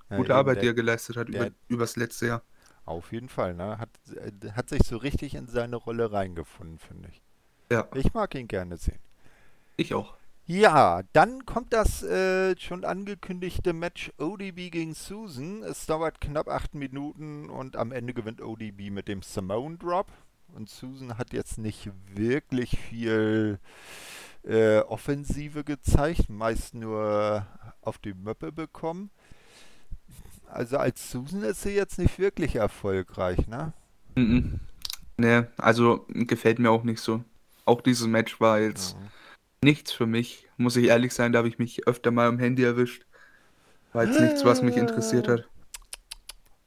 Ja, 0.09 0.17
Gute 0.17 0.35
Arbeit, 0.35 0.57
der- 0.57 0.61
die 0.63 0.67
er 0.69 0.73
geleistet 0.73 1.17
hat 1.17 1.29
der- 1.33 1.47
über, 1.47 1.55
übers 1.69 1.95
letzte 1.95 2.27
Jahr. 2.27 2.43
Auf 2.85 3.11
jeden 3.11 3.29
Fall, 3.29 3.53
ne? 3.53 3.77
Hat, 3.79 3.89
äh, 4.15 4.51
hat 4.51 4.69
sich 4.69 4.81
so 4.85 4.97
richtig 4.97 5.35
in 5.35 5.47
seine 5.47 5.75
Rolle 5.75 6.11
reingefunden, 6.11 6.79
finde 6.79 7.09
ich. 7.09 7.21
Ja, 7.71 7.87
Ich 7.95 8.13
mag 8.13 8.33
ihn 8.35 8.47
gerne 8.47 8.77
sehen. 8.77 8.99
ich 9.75 9.93
auch. 9.93 10.16
Ja, 10.49 11.03
dann 11.11 11.45
kommt 11.45 11.73
das 11.73 12.03
äh, 12.03 12.57
schon 12.57 12.85
angekündigte 12.85 13.73
Match 13.73 14.13
ODB 14.17 14.71
gegen 14.71 14.93
Susan. 14.93 15.61
Es 15.61 15.85
dauert 15.85 16.21
knapp 16.21 16.47
acht 16.47 16.73
Minuten 16.73 17.49
und 17.49 17.75
am 17.75 17.91
Ende 17.91 18.13
gewinnt 18.13 18.41
ODB 18.41 18.89
mit 18.89 19.09
dem 19.09 19.21
Simone 19.21 19.77
Drop. 19.77 20.07
Und 20.55 20.69
Susan 20.69 21.17
hat 21.17 21.33
jetzt 21.33 21.57
nicht 21.57 21.89
wirklich 22.15 22.79
viel 22.79 23.59
äh, 24.43 24.79
Offensive 24.79 25.65
gezeigt, 25.65 26.29
meist 26.29 26.73
nur 26.75 27.45
auf 27.81 27.97
die 27.97 28.13
Möppe 28.13 28.53
bekommen. 28.53 29.09
Also 30.49 30.77
als 30.77 31.11
Susan 31.11 31.43
ist 31.43 31.63
sie 31.63 31.71
jetzt 31.71 31.99
nicht 31.99 32.19
wirklich 32.19 32.55
erfolgreich, 32.55 33.47
ne? 33.47 33.73
Mhm. 34.15 34.61
Nee, 35.17 35.43
also 35.57 36.05
gefällt 36.07 36.59
mir 36.59 36.71
auch 36.71 36.83
nicht 36.83 37.01
so. 37.01 37.21
Auch 37.65 37.81
dieses 37.81 38.07
Match 38.07 38.39
war 38.39 38.61
jetzt 38.61 38.95
Mhm. 38.95 39.07
Nichts 39.63 39.91
für 39.91 40.05
mich. 40.05 40.47
Muss 40.57 40.75
ich 40.75 40.87
ehrlich 40.87 41.13
sein, 41.13 41.31
da 41.31 41.39
habe 41.39 41.47
ich 41.47 41.59
mich 41.59 41.87
öfter 41.87 42.11
mal 42.11 42.27
am 42.27 42.39
Handy 42.39 42.63
erwischt. 42.63 43.05
War 43.93 44.05
jetzt 44.05 44.19
nichts, 44.19 44.45
was 44.45 44.61
mich 44.61 44.75
interessiert 44.75 45.27
hat. 45.27 45.47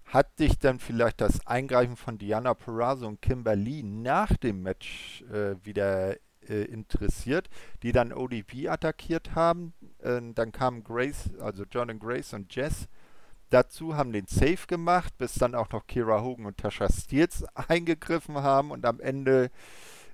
Hat 0.07 0.38
dich 0.40 0.59
dann 0.59 0.81
vielleicht 0.81 1.20
das 1.20 1.46
Eingreifen 1.46 1.96
von 1.96 2.18
Diana 2.18 2.55
Perazzo 2.55 3.07
und 3.07 3.22
Kimberly 3.22 3.83
nach 3.85 4.37
dem 4.37 4.62
Match 4.62 5.22
äh, 5.33 5.55
wieder 5.64 6.16
äh, 6.48 6.64
interessiert, 6.64 7.48
die 7.85 7.92
dann 7.92 8.12
ODB 8.12 8.68
attackiert 8.68 9.37
haben? 9.37 9.72
Äh, 10.03 10.20
dann 10.35 10.50
kamen 10.50 10.83
Grace, 10.83 11.31
also 11.38 11.62
und 11.62 12.00
Grace 12.00 12.33
und 12.35 12.53
Jess 12.55 12.88
dazu, 13.50 13.96
haben 13.96 14.12
den 14.12 14.26
Safe 14.26 14.66
gemacht, 14.66 15.16
bis 15.18 15.35
dann 15.35 15.55
auch 15.55 15.70
noch 15.70 15.87
Kira 15.87 16.22
Hogan 16.22 16.46
und 16.46 16.57
Tasha 16.57 16.88
Steels 16.88 17.44
eingegriffen 17.55 18.37
haben 18.37 18.70
und 18.70 18.87
am 18.87 19.00
Ende 19.00 19.50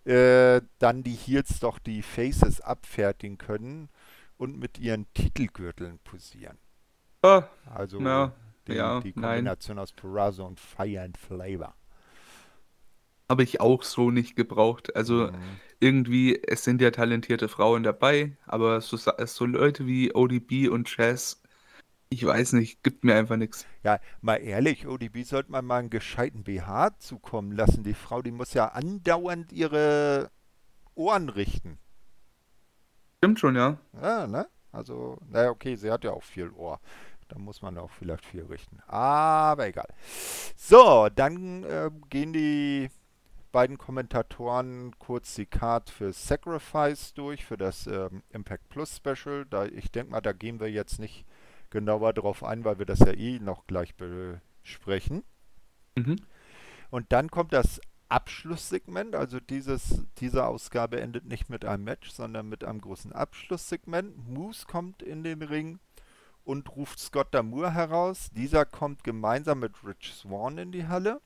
äh, 0.07 0.63
dann 0.79 1.03
die 1.03 1.15
Heels 1.15 1.61
doch 1.61 1.79
die 1.79 2.03
Faces 2.03 2.61
abfertigen 2.61 3.39
können 3.39 3.89
und 4.39 4.59
mit 4.59 4.79
ihren 4.79 5.07
Titelgürteln 5.15 5.99
posieren. 6.01 6.59
Ah, 7.23 7.51
Also 7.67 7.99
Ja, 7.99 8.33
die, 8.67 8.79
ja, 8.79 9.05
die 9.05 9.13
nein. 9.15 9.53
Kombination 9.53 9.79
aus 9.79 9.93
Perazzo 9.93 10.47
und 10.47 10.59
Fire 10.61 11.03
and 11.03 11.19
Flavor. 11.19 11.75
habe 13.29 13.43
ich 13.43 13.61
auch 13.61 13.83
so 13.83 14.11
nicht 14.11 14.37
gebraucht. 14.37 14.95
Also 14.97 15.31
Mhm. 15.31 15.61
irgendwie, 15.81 16.41
es 16.43 16.65
sind 16.65 16.81
ja 16.81 16.91
talentierte 16.91 17.49
Frauen 17.49 17.83
dabei, 17.83 18.37
aber 18.47 18.81
so, 18.81 18.97
so 18.97 19.45
Leute 19.47 19.87
wie 19.87 20.15
ODB 20.15 20.69
und 20.69 20.87
Chess, 20.89 21.43
ich 22.09 22.25
weiß 22.25 22.53
nicht, 22.53 22.83
gibt 22.83 23.05
mir 23.05 23.15
einfach 23.15 23.37
nichts. 23.37 23.67
Ja, 23.83 23.99
mal 24.21 24.37
ehrlich, 24.37 24.87
ODB 24.87 25.23
sollte 25.25 25.51
man 25.51 25.65
mal 25.65 25.79
einen 25.79 25.91
gescheiten 25.91 26.45
BH 26.45 26.99
zukommen 26.99 27.53
lassen. 27.53 27.83
Die 27.83 27.95
Frau, 27.95 28.23
die 28.23 28.31
muss 28.31 28.55
ja 28.55 28.67
andauernd 28.69 29.53
ihre 29.53 30.31
Ohren 30.95 31.29
richten. 31.29 31.79
Stimmt 33.19 33.41
schon, 33.41 33.57
ja. 33.57 33.79
Ja, 34.01 34.27
ne? 34.27 34.47
Also, 34.73 35.19
naja, 35.29 35.51
okay, 35.51 35.75
sie 35.75 35.91
hat 35.91 36.05
ja 36.05 36.13
auch 36.13 36.23
viel 36.23 36.51
Ohr. 36.51 36.81
Da 37.29 37.39
muss 37.39 37.61
man 37.61 37.77
auch 37.79 37.91
vielleicht 37.91 38.25
viel 38.25 38.45
richten. 38.45 38.79
Aber 38.87 39.67
egal. 39.67 39.89
So, 40.55 41.09
dann 41.13 41.65
äh, 41.65 41.91
gehen 42.09 42.33
die 42.33 42.89
beiden 43.51 43.79
Kommentatoren 43.79 44.97
kurz 44.99 45.35
die 45.35 45.47
Card 45.47 45.91
für 45.91 46.13
Sacrifice 46.13 47.15
durch, 47.15 47.45
für 47.45 47.57
das 47.57 47.87
ähm, 47.87 48.23
Impact 48.31 48.69
Plus 48.69 48.97
Special. 48.97 49.45
Da, 49.47 49.65
ich 49.65 49.91
denke 49.91 50.13
mal, 50.13 50.21
da 50.21 50.33
gehen 50.33 50.61
wir 50.61 50.71
jetzt 50.71 51.01
nicht 51.01 51.25
genauer 51.71 52.13
drauf 52.13 52.45
ein, 52.45 52.65
weil 52.65 52.79
wir 52.79 52.87
das 52.87 53.01
ja 53.01 53.13
eh 53.13 53.39
noch 53.39 53.67
gleich 53.67 53.95
besprechen. 53.97 55.25
Mhm. 55.97 56.17
Und 56.91 57.13
dann 57.13 57.31
kommt 57.31 57.53
das 57.53 57.81
Abschlusssegment. 58.09 59.15
Also 59.15 59.41
dieses, 59.41 60.05
diese 60.19 60.47
Ausgabe 60.47 61.01
endet 61.01 61.27
nicht 61.27 61.49
mit 61.51 61.65
einem 61.65 61.85
Match, 61.85 62.11
sondern 62.11 62.49
mit 62.49 62.65
einem 62.65 62.81
großen 62.81 63.13
Abschlusssegment. 63.13 64.29
Moose 64.29 64.67
kommt 64.67 65.03
in 65.03 65.25
den 65.25 65.43
Ring 65.43 65.79
und 66.45 66.75
ruft 66.77 66.99
Scott 67.01 67.29
Damour 67.33 67.73
heraus. 67.73 68.31
Dieser 68.33 68.65
kommt 68.65 69.03
gemeinsam 69.05 69.61
mit 69.61 69.73
Rich 69.85 70.15
Swan 70.15 70.59
in 70.59 70.73
die 70.73 70.87
Halle 70.87 71.21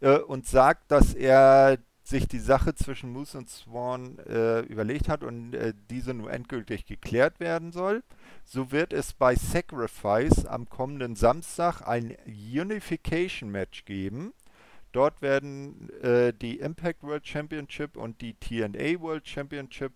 äh, 0.00 0.18
und 0.18 0.46
sagt, 0.46 0.90
dass 0.90 1.14
er 1.14 1.78
sich 2.02 2.26
die 2.26 2.40
Sache 2.40 2.74
zwischen 2.74 3.12
Moose 3.12 3.38
und 3.38 3.48
Swan 3.48 4.18
äh, 4.18 4.60
überlegt 4.60 5.08
hat 5.08 5.22
und 5.22 5.54
äh, 5.54 5.72
diese 5.88 6.14
nur 6.14 6.32
endgültig 6.32 6.84
geklärt 6.84 7.38
werden 7.38 7.70
soll. 7.70 8.02
So 8.44 8.72
wird 8.72 8.92
es 8.92 9.12
bei 9.12 9.36
Sacrifice 9.36 10.44
am 10.46 10.68
kommenden 10.68 11.14
Samstag 11.14 11.82
ein 11.82 12.16
Unification 12.26 13.50
Match 13.50 13.84
geben. 13.84 14.32
Dort 14.90 15.22
werden 15.22 15.90
äh, 16.02 16.32
die 16.32 16.58
Impact 16.58 17.02
World 17.02 17.26
Championship 17.26 17.96
und 17.96 18.20
die 18.20 18.34
TNA 18.34 19.00
World 19.00 19.26
Championship 19.26 19.92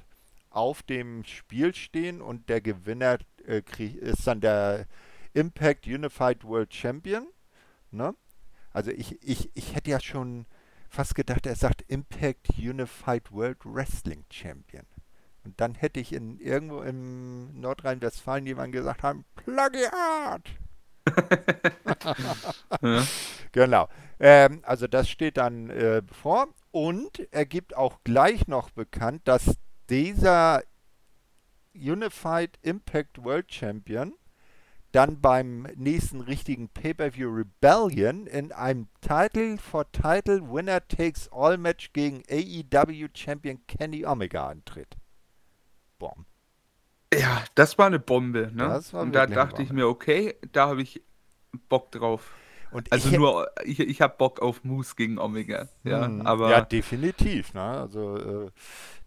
auf 0.51 0.83
dem 0.83 1.25
Spiel 1.25 1.75
stehen 1.75 2.23
und 2.23 2.49
der 2.49 2.61
Gewinner 2.61 3.19
äh, 3.47 3.63
ist 3.79 4.27
dann 4.27 4.41
der 4.41 4.87
Impact 5.35 5.87
Unified 5.87 6.45
World 6.45 6.73
Champion. 6.73 7.27
Ne? 7.91 8.15
Also 8.73 8.91
ich, 8.91 9.23
ich, 9.23 9.51
ich 9.55 9.75
hätte 9.75 9.91
ja 9.91 10.01
schon 10.01 10.47
fast 10.89 11.15
gedacht, 11.15 11.47
er 11.47 11.57
sagt 11.57 11.83
Impact 11.89 12.51
Unified 12.59 13.33
World 13.33 13.59
Wrestling 13.65 14.25
Champion. 14.31 14.85
Und 15.45 15.61
dann 15.61 15.75
hätte 15.75 16.01
ich 16.01 16.13
in 16.13 16.41
irgendwo 16.41 16.81
im 16.83 17.61
Nordrhein-Westfalen 17.61 18.47
jemand 18.47 18.73
gesagt 18.73 19.03
haben, 19.03 19.25
Plagiat! 19.37 20.43
Ja. 22.83 23.03
Genau. 23.53 23.89
Ähm, 24.19 24.61
also 24.63 24.87
das 24.87 25.09
steht 25.09 25.37
dann 25.37 25.71
äh, 25.71 26.03
bevor. 26.05 26.49
Und 26.73 27.27
er 27.31 27.47
gibt 27.47 27.77
auch 27.77 28.01
gleich 28.05 28.49
noch 28.49 28.71
bekannt, 28.71 29.23
dass 29.25 29.57
dieser 29.89 30.63
Unified 31.75 32.59
Impact 32.63 33.23
World 33.25 33.53
Champion 33.53 34.15
dann 34.97 35.21
beim 35.21 35.69
nächsten 35.77 36.23
richtigen 36.23 36.71
Pay-Per-View 36.71 37.29
Rebellion 37.29 38.27
in 38.27 38.51
einem 38.51 38.89
Title 39.03 39.59
for 39.59 39.85
Title 39.93 40.41
Winner 40.51 40.89
Takes 40.89 41.31
All 41.31 41.59
Match 41.59 41.93
gegen 41.93 42.23
AEW 42.31 43.09
Champion 43.13 43.59
Kenny 43.67 44.07
Omega 44.07 44.49
antritt. 44.49 44.97
Boom. 45.99 46.25
Ja, 47.13 47.45
das 47.55 47.77
war 47.77 47.89
eine 47.89 47.99
Bombe, 47.99 48.51
ne? 48.55 48.83
Und 48.93 49.15
da 49.15 49.27
dachte 49.27 49.63
ich 49.63 49.71
mir, 49.71 49.87
okay, 49.87 50.35
da 50.53 50.69
habe 50.69 50.81
ich 50.81 51.03
Bock 51.69 51.93
drauf. 51.93 52.33
Und 52.71 52.91
also 52.91 53.11
ich, 53.11 53.19
nur, 53.19 53.51
ich, 53.65 53.81
ich 53.81 54.01
habe 54.01 54.15
Bock 54.17 54.41
auf 54.41 54.65
Moose 54.65 54.95
gegen 54.97 55.19
Omega. 55.19 55.69
Ja, 55.85 56.09
mhm. 56.09 56.27
aber 56.27 56.51
ja 56.51 56.63
definitiv. 56.63 57.53
Ne? 57.53 57.63
Also 57.63 58.17
äh, 58.17 58.51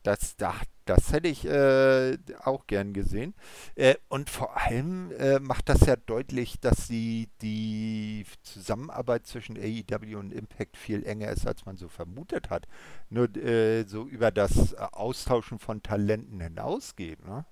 das, 0.03 0.38
da, 0.38 0.53
das 0.85 1.12
hätte 1.12 1.27
ich 1.27 1.45
äh, 1.45 2.17
auch 2.43 2.67
gern 2.67 2.93
gesehen. 2.93 3.33
Äh, 3.75 3.95
und 4.07 4.29
vor 4.29 4.57
allem 4.57 5.12
äh, 5.12 5.39
macht 5.39 5.69
das 5.69 5.85
ja 5.85 5.95
deutlich, 5.95 6.59
dass 6.59 6.88
die, 6.88 7.29
die 7.41 8.25
Zusammenarbeit 8.43 9.27
zwischen 9.27 9.57
AEW 9.57 10.17
und 10.17 10.33
Impact 10.33 10.77
viel 10.77 11.05
enger 11.05 11.31
ist, 11.31 11.47
als 11.47 11.65
man 11.65 11.77
so 11.77 11.89
vermutet 11.89 12.49
hat. 12.49 12.67
Nur 13.09 13.35
äh, 13.35 13.83
so 13.83 14.05
über 14.05 14.31
das 14.31 14.75
Austauschen 14.75 15.59
von 15.59 15.83
Talenten 15.83 16.39
hinausgeht. 16.39 17.25
Ne? 17.25 17.45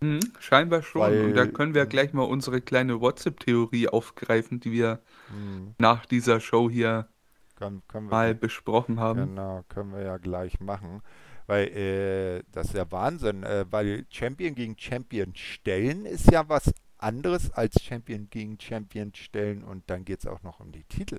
Mhm, 0.00 0.20
scheinbar 0.38 0.82
schon. 0.82 1.02
Weil, 1.02 1.24
und 1.24 1.34
da 1.34 1.46
können 1.46 1.74
wir 1.74 1.86
gleich 1.86 2.12
mal 2.12 2.22
unsere 2.22 2.60
kleine 2.60 3.00
WhatsApp-Theorie 3.00 3.88
aufgreifen, 3.88 4.60
die 4.60 4.72
wir 4.72 5.00
mh. 5.30 5.74
nach 5.78 6.06
dieser 6.06 6.40
Show 6.40 6.70
hier 6.70 7.08
können, 7.56 7.82
können 7.88 8.06
mal 8.06 8.34
besprochen 8.34 9.00
haben. 9.00 9.26
Genau, 9.26 9.64
können 9.68 9.92
wir 9.92 10.02
ja 10.02 10.16
gleich 10.18 10.60
machen. 10.60 11.02
Weil 11.48 11.68
äh, 11.68 12.42
das 12.52 12.68
ist 12.68 12.74
ja 12.74 12.90
Wahnsinn, 12.92 13.42
äh, 13.42 13.64
weil 13.70 14.04
Champion 14.10 14.54
gegen 14.54 14.78
Champion 14.78 15.34
stellen 15.34 16.04
ist 16.04 16.30
ja 16.30 16.46
was 16.48 16.74
anderes 16.98 17.50
als 17.52 17.82
Champion 17.82 18.28
gegen 18.28 18.60
Champion 18.60 19.14
stellen 19.14 19.64
und 19.64 19.88
dann 19.88 20.04
geht 20.04 20.20
es 20.20 20.26
auch 20.26 20.42
noch 20.42 20.60
um 20.60 20.72
die 20.72 20.84
Titel. 20.84 21.18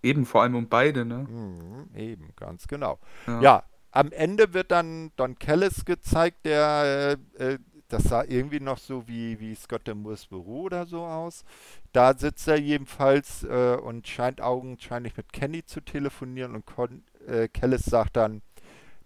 Eben, 0.00 0.26
vor 0.26 0.42
allem 0.42 0.54
um 0.54 0.68
beide, 0.68 1.04
ne? 1.04 1.26
Mhm, 1.28 1.96
eben, 1.96 2.28
ganz 2.36 2.68
genau. 2.68 3.00
Ja. 3.26 3.42
ja. 3.42 3.64
am 3.90 4.12
Ende 4.12 4.54
wird 4.54 4.70
dann 4.70 5.10
Don 5.16 5.36
Callis 5.36 5.84
gezeigt, 5.84 6.46
der 6.46 7.18
äh, 7.38 7.44
äh 7.54 7.58
das 7.88 8.04
sah 8.04 8.24
irgendwie 8.24 8.60
noch 8.60 8.78
so 8.78 9.06
wie, 9.06 9.38
wie 9.38 9.54
Scott 9.54 9.86
de 9.86 9.94
Moores 9.94 10.26
Büro 10.26 10.62
oder 10.62 10.86
so 10.86 11.04
aus. 11.04 11.44
Da 11.92 12.16
sitzt 12.16 12.48
er 12.48 12.58
jedenfalls 12.58 13.44
äh, 13.44 13.76
und 13.76 14.08
scheint 14.08 14.40
augenscheinlich 14.40 15.14
mit 15.14 15.30
Kenny 15.30 15.66
zu 15.66 15.82
telefonieren 15.82 16.54
und 16.54 16.64
Con 16.64 17.04
äh, 17.26 17.48
Kellis 17.48 17.84
sagt 17.84 18.16
dann, 18.16 18.40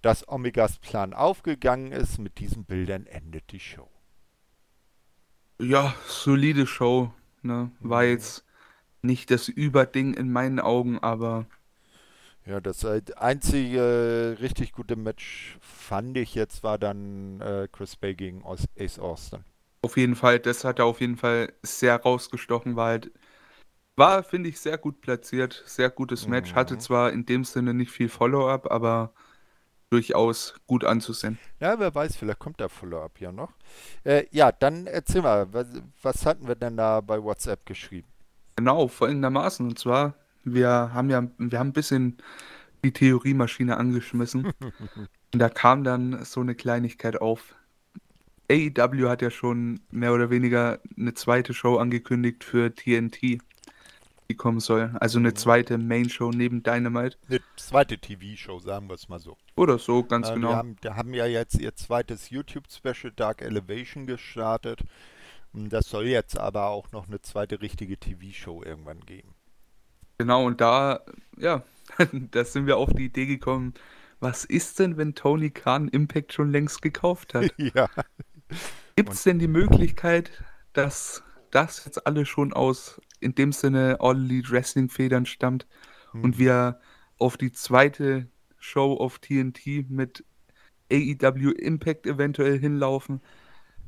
dass 0.06 0.28
Omegas 0.28 0.78
Plan 0.78 1.12
aufgegangen 1.12 1.90
ist. 1.90 2.18
Mit 2.18 2.38
diesen 2.38 2.64
Bildern 2.64 3.06
endet 3.06 3.50
die 3.50 3.58
Show. 3.58 3.90
Ja, 5.60 5.96
solide 6.06 6.68
Show. 6.68 7.12
Ne? 7.42 7.72
War 7.80 8.04
mhm. 8.04 8.10
jetzt 8.10 8.44
nicht 9.02 9.32
das 9.32 9.48
Überding 9.48 10.14
in 10.14 10.30
meinen 10.30 10.60
Augen, 10.60 11.00
aber. 11.00 11.46
Ja, 12.44 12.60
das 12.60 12.84
einzige 12.84 14.36
richtig 14.38 14.70
gute 14.70 14.94
Match 14.94 15.58
fand 15.60 16.16
ich 16.16 16.36
jetzt 16.36 16.62
war 16.62 16.78
dann 16.78 17.40
äh, 17.40 17.66
Chris 17.72 17.96
Bay 17.96 18.14
gegen 18.14 18.44
Ace 18.78 19.00
Austin. 19.00 19.44
Auf 19.82 19.96
jeden 19.96 20.14
Fall, 20.14 20.38
das 20.38 20.62
hat 20.62 20.78
er 20.78 20.84
auf 20.84 21.00
jeden 21.00 21.16
Fall 21.16 21.52
sehr 21.62 22.00
rausgestochen, 22.00 22.76
war 22.76 22.90
halt, 22.90 23.10
war, 23.96 24.22
finde 24.22 24.50
ich, 24.50 24.60
sehr 24.60 24.78
gut 24.78 25.00
platziert, 25.00 25.64
sehr 25.66 25.90
gutes 25.90 26.28
Match, 26.28 26.52
mhm. 26.52 26.54
hatte 26.54 26.78
zwar 26.78 27.12
in 27.12 27.26
dem 27.26 27.42
Sinne 27.42 27.74
nicht 27.74 27.90
viel 27.90 28.08
Follow-up, 28.08 28.70
aber 28.70 29.12
durchaus 29.96 30.54
gut 30.66 30.84
anzusehen. 30.84 31.38
Ja, 31.58 31.78
wer 31.78 31.94
weiß, 31.94 32.16
vielleicht 32.16 32.38
kommt 32.38 32.60
der 32.60 32.68
Follow-up 32.68 33.18
ja 33.18 33.32
noch. 33.32 33.52
Äh, 34.04 34.26
ja, 34.30 34.52
dann 34.52 34.86
erzähl 34.86 35.22
mal, 35.22 35.50
was, 35.54 35.68
was, 36.02 36.26
hatten 36.26 36.46
wir 36.46 36.54
denn 36.54 36.76
da 36.76 37.00
bei 37.00 37.22
WhatsApp 37.22 37.64
geschrieben? 37.64 38.06
Genau, 38.56 38.88
folgendermaßen. 38.88 39.66
Und 39.66 39.78
zwar, 39.78 40.14
wir 40.44 40.68
haben 40.92 41.08
ja, 41.08 41.26
wir 41.38 41.58
haben 41.58 41.68
ein 41.68 41.72
bisschen 41.72 42.18
die 42.84 42.92
Theoriemaschine 42.92 43.78
angeschmissen. 43.78 44.44
und 45.32 45.38
da 45.38 45.48
kam 45.48 45.82
dann 45.82 46.22
so 46.26 46.42
eine 46.42 46.54
Kleinigkeit 46.54 47.18
auf. 47.18 47.54
AEW 48.50 49.08
hat 49.08 49.22
ja 49.22 49.30
schon 49.30 49.80
mehr 49.90 50.12
oder 50.12 50.28
weniger 50.28 50.78
eine 50.98 51.14
zweite 51.14 51.54
Show 51.54 51.78
angekündigt 51.78 52.44
für 52.44 52.74
TNT 52.74 53.38
die 54.28 54.36
kommen 54.36 54.60
soll. 54.60 54.94
Also 55.00 55.18
eine 55.18 55.34
zweite 55.34 55.78
Main-Show 55.78 56.30
neben 56.30 56.62
Dynamite. 56.62 57.16
Eine 57.28 57.40
zweite 57.56 57.98
TV-Show, 57.98 58.58
sagen 58.58 58.88
wir 58.88 58.94
es 58.94 59.08
mal 59.08 59.18
so. 59.18 59.36
Oder 59.56 59.78
so, 59.78 60.02
ganz 60.02 60.28
äh, 60.28 60.34
genau. 60.34 60.50
Die 60.50 60.88
haben, 60.88 60.96
haben 60.96 61.14
ja 61.14 61.26
jetzt 61.26 61.58
ihr 61.60 61.74
zweites 61.74 62.30
YouTube-Special 62.30 63.12
Dark 63.14 63.42
Elevation 63.42 64.06
gestartet. 64.06 64.82
Das 65.52 65.88
soll 65.88 66.06
jetzt 66.06 66.38
aber 66.38 66.66
auch 66.66 66.92
noch 66.92 67.08
eine 67.08 67.22
zweite 67.22 67.62
richtige 67.62 67.96
TV-Show 67.96 68.62
irgendwann 68.62 69.00
geben. 69.00 69.34
Genau, 70.18 70.44
und 70.44 70.60
da, 70.60 71.00
ja, 71.36 71.62
da 72.30 72.44
sind 72.44 72.66
wir 72.66 72.76
auf 72.76 72.92
die 72.92 73.06
Idee 73.06 73.26
gekommen, 73.26 73.74
was 74.20 74.44
ist 74.44 74.78
denn, 74.78 74.96
wenn 74.96 75.14
Tony 75.14 75.50
Khan 75.50 75.88
Impact 75.88 76.32
schon 76.32 76.50
längst 76.50 76.82
gekauft 76.82 77.34
hat? 77.34 77.52
ja. 77.58 77.88
Gibt 78.96 79.12
es 79.12 79.22
denn 79.24 79.38
die 79.38 79.48
Möglichkeit, 79.48 80.30
dass 80.72 81.22
das 81.50 81.84
jetzt 81.84 82.06
alles 82.06 82.28
schon 82.28 82.52
aus 82.52 83.00
in 83.20 83.34
dem 83.34 83.52
Sinne 83.52 83.98
All 84.00 84.16
Elite 84.16 84.50
Wrestling 84.50 84.88
Federn 84.88 85.26
stammt 85.26 85.66
hm. 86.12 86.24
und 86.24 86.38
wir 86.38 86.80
auf 87.18 87.36
die 87.36 87.52
zweite 87.52 88.28
Show 88.58 88.94
auf 88.94 89.18
TNT 89.18 89.88
mit 89.88 90.24
AEW 90.90 91.50
Impact 91.52 92.06
eventuell 92.06 92.58
hinlaufen. 92.58 93.20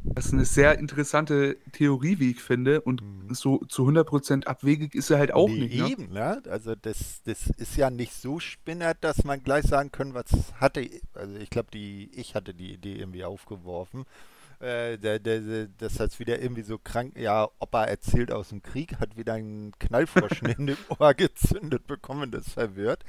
Das 0.05 0.27
ist 0.27 0.33
eine 0.33 0.45
sehr 0.45 0.79
interessante 0.79 1.57
Theorie, 1.73 2.19
wie 2.19 2.31
ich 2.31 2.41
finde. 2.41 2.81
Und 2.81 3.03
mhm. 3.03 3.35
so 3.35 3.59
zu 3.69 3.87
100% 3.87 4.47
abwegig 4.47 4.95
ist 4.95 5.11
er 5.11 5.19
halt 5.19 5.33
auch 5.33 5.49
nee, 5.49 5.61
nicht. 5.61 5.79
Ne? 5.79 5.89
Eben, 5.91 6.13
ne? 6.13 6.43
Also 6.49 6.75
das, 6.75 7.23
das 7.25 7.51
ist 7.57 7.77
ja 7.77 7.91
nicht 7.91 8.15
so 8.15 8.39
spinnert, 8.39 8.99
dass 9.01 9.25
man 9.25 9.43
gleich 9.43 9.65
sagen 9.65 9.91
können, 9.91 10.15
was 10.15 10.31
hatte, 10.55 10.89
also 11.15 11.37
ich 11.37 11.51
glaube, 11.51 11.71
die, 11.73 12.11
ich 12.15 12.35
hatte 12.35 12.55
die 12.55 12.73
Idee 12.73 12.95
irgendwie 12.95 13.25
aufgeworfen. 13.25 14.05
Äh, 14.61 14.99
der, 14.99 15.21
der, 15.21 15.69
das 15.79 16.01
heißt 16.01 16.19
wieder 16.19 16.41
irgendwie 16.43 16.63
so 16.63 16.79
krank, 16.79 17.17
ja, 17.17 17.49
Opa 17.61 17.85
erzählt 17.85 18.33
aus 18.33 18.49
dem 18.49 18.61
Krieg, 18.61 18.99
hat 18.99 19.17
wieder 19.17 19.35
einen 19.35 19.73
Knallfroschen 19.79 20.49
in 20.49 20.67
dem 20.67 20.77
Ohr 20.99 21.15
gezündet 21.15 21.87
bekommen, 21.87 22.33
das 22.33 22.51
verwirrt. 22.51 23.05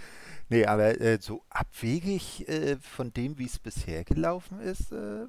Nee, 0.49 0.65
aber 0.65 1.01
äh, 1.01 1.17
so 1.19 1.43
abwegig 1.49 2.47
äh, 2.47 2.77
von 2.77 3.13
dem, 3.13 3.39
wie 3.39 3.45
es 3.45 3.57
bisher 3.57 4.03
gelaufen 4.03 4.59
ist, 4.59 4.91
äh, 4.91 5.25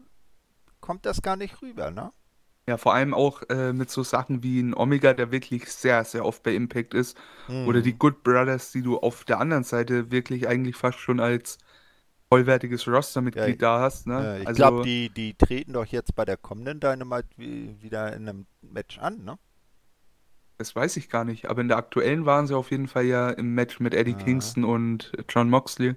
kommt 0.80 1.06
das 1.06 1.22
gar 1.22 1.36
nicht 1.36 1.62
rüber, 1.62 1.90
ne? 1.90 2.12
Ja, 2.66 2.76
vor 2.76 2.94
allem 2.94 3.14
auch 3.14 3.42
äh, 3.48 3.72
mit 3.72 3.90
so 3.90 4.02
Sachen 4.02 4.42
wie 4.42 4.60
ein 4.60 4.74
Omega, 4.74 5.14
der 5.14 5.32
wirklich 5.32 5.72
sehr, 5.72 6.04
sehr 6.04 6.24
oft 6.24 6.42
bei 6.42 6.54
Impact 6.54 6.94
ist. 6.94 7.16
Mhm. 7.48 7.66
Oder 7.66 7.80
die 7.80 7.94
Good 7.94 8.22
Brothers, 8.22 8.72
die 8.72 8.82
du 8.82 8.98
auf 8.98 9.24
der 9.24 9.40
anderen 9.40 9.64
Seite 9.64 10.10
wirklich 10.10 10.46
eigentlich 10.46 10.76
fast 10.76 10.98
schon 10.98 11.18
als 11.18 11.58
vollwertiges 12.30 12.86
Rostermitglied 12.86 13.60
ja, 13.60 13.78
da 13.78 13.80
hast. 13.80 14.06
Ne? 14.06 14.14
Ja, 14.14 14.36
ich 14.38 14.46
also, 14.46 14.56
glaube, 14.56 14.82
die, 14.84 15.10
die 15.10 15.34
treten 15.34 15.72
doch 15.72 15.86
jetzt 15.86 16.14
bei 16.14 16.24
der 16.24 16.36
kommenden 16.36 16.78
Dynamite 16.80 17.28
wieder 17.36 18.14
in 18.14 18.28
einem 18.28 18.46
Match 18.62 18.98
an, 18.98 19.24
ne? 19.24 19.38
Das 20.58 20.76
weiß 20.76 20.98
ich 20.98 21.08
gar 21.08 21.24
nicht, 21.24 21.48
aber 21.48 21.62
in 21.62 21.68
der 21.68 21.78
aktuellen 21.78 22.26
waren 22.26 22.46
sie 22.46 22.54
auf 22.54 22.70
jeden 22.70 22.86
Fall 22.86 23.06
ja 23.06 23.30
im 23.30 23.54
Match 23.54 23.80
mit 23.80 23.94
Eddie 23.94 24.14
ah. 24.14 24.22
Kingston 24.22 24.64
und 24.64 25.12
John 25.28 25.48
Moxley. 25.48 25.96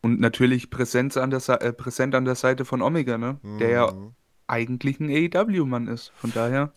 Und 0.00 0.20
natürlich 0.20 0.70
Präsenz 0.70 1.16
an 1.16 1.30
der, 1.30 1.40
äh, 1.60 1.72
präsent 1.72 2.14
an 2.14 2.24
der 2.24 2.36
Seite 2.36 2.64
von 2.64 2.82
Omega, 2.82 3.18
ne? 3.18 3.38
Mhm. 3.42 3.58
Der 3.58 3.68
ja 3.68 3.92
mhm. 3.92 4.14
eigentlich 4.46 5.00
ein 5.00 5.10
AEW-Mann 5.10 5.88
ist. 5.88 6.12
Von 6.14 6.32
daher. 6.32 6.72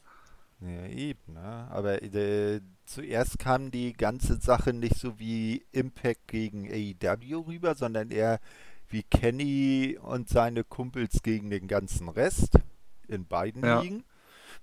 Ja, 0.61 0.87
eben, 0.87 1.33
ne? 1.33 1.67
Aber 1.69 2.01
äh, 2.01 2.61
zuerst 2.85 3.39
kam 3.39 3.71
die 3.71 3.93
ganze 3.93 4.39
Sache 4.39 4.73
nicht 4.73 4.95
so 4.95 5.19
wie 5.19 5.65
Impact 5.71 6.27
gegen 6.27 6.67
AEW 6.71 7.47
rüber, 7.47 7.75
sondern 7.75 8.09
eher 8.09 8.39
wie 8.87 9.03
Kenny 9.03 9.97
und 10.01 10.29
seine 10.29 10.63
Kumpels 10.63 11.23
gegen 11.23 11.49
den 11.49 11.67
ganzen 11.67 12.07
Rest 12.09 12.59
in 13.07 13.25
beiden 13.25 13.63
ja. 13.63 13.81
Ligen. 13.81 14.05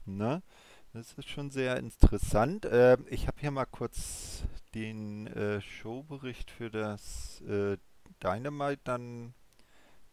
Ne? 0.06 0.42
Das 0.92 1.12
ist 1.14 1.28
schon 1.28 1.50
sehr 1.50 1.76
interessant. 1.76 2.64
Äh, 2.64 2.98
ich 3.08 3.26
habe 3.26 3.40
hier 3.40 3.50
mal 3.50 3.66
kurz 3.66 4.44
den 4.74 5.26
äh, 5.26 5.60
Showbericht 5.60 6.50
für 6.50 6.70
das 6.70 7.40
äh, 7.42 7.76
Dynamite 8.22 8.80
dann 8.84 9.34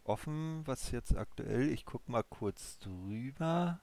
offen, 0.03 0.61
was 0.65 0.91
jetzt 0.91 1.15
aktuell. 1.15 1.69
Ich 1.69 1.85
gucke 1.85 2.11
mal 2.11 2.23
kurz 2.23 2.79
drüber. 2.79 3.79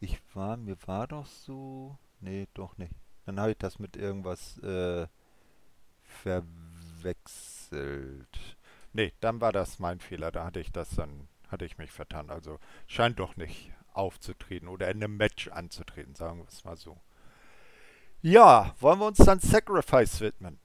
Ich 0.00 0.20
war, 0.34 0.56
mir 0.56 0.76
war 0.86 1.06
doch 1.06 1.26
so. 1.26 1.98
Nee, 2.20 2.48
doch 2.54 2.76
nicht. 2.78 2.92
Dann 3.26 3.40
habe 3.40 3.52
ich 3.52 3.58
das 3.58 3.78
mit 3.78 3.96
irgendwas 3.96 4.58
äh, 4.58 5.06
verwechselt. 6.02 6.46
Nee, 8.92 9.12
dann 9.20 9.40
war 9.40 9.52
das 9.52 9.78
mein 9.78 10.00
Fehler. 10.00 10.32
Da 10.32 10.44
hatte 10.44 10.60
ich 10.60 10.72
das 10.72 10.90
dann, 10.90 11.28
hatte 11.48 11.64
ich 11.64 11.78
mich 11.78 11.90
vertan. 11.90 12.30
Also 12.30 12.58
scheint 12.86 13.18
doch 13.18 13.36
nicht 13.36 13.72
aufzutreten 13.92 14.68
oder 14.68 14.90
in 14.90 15.02
einem 15.02 15.16
Match 15.16 15.48
anzutreten, 15.48 16.14
sagen 16.14 16.38
wir 16.38 16.48
es 16.48 16.64
mal 16.64 16.76
so. 16.76 16.98
Ja, 18.22 18.74
wollen 18.80 18.98
wir 18.98 19.06
uns 19.06 19.18
dann 19.18 19.40
Sacrifice 19.40 20.20
widmen? 20.20 20.58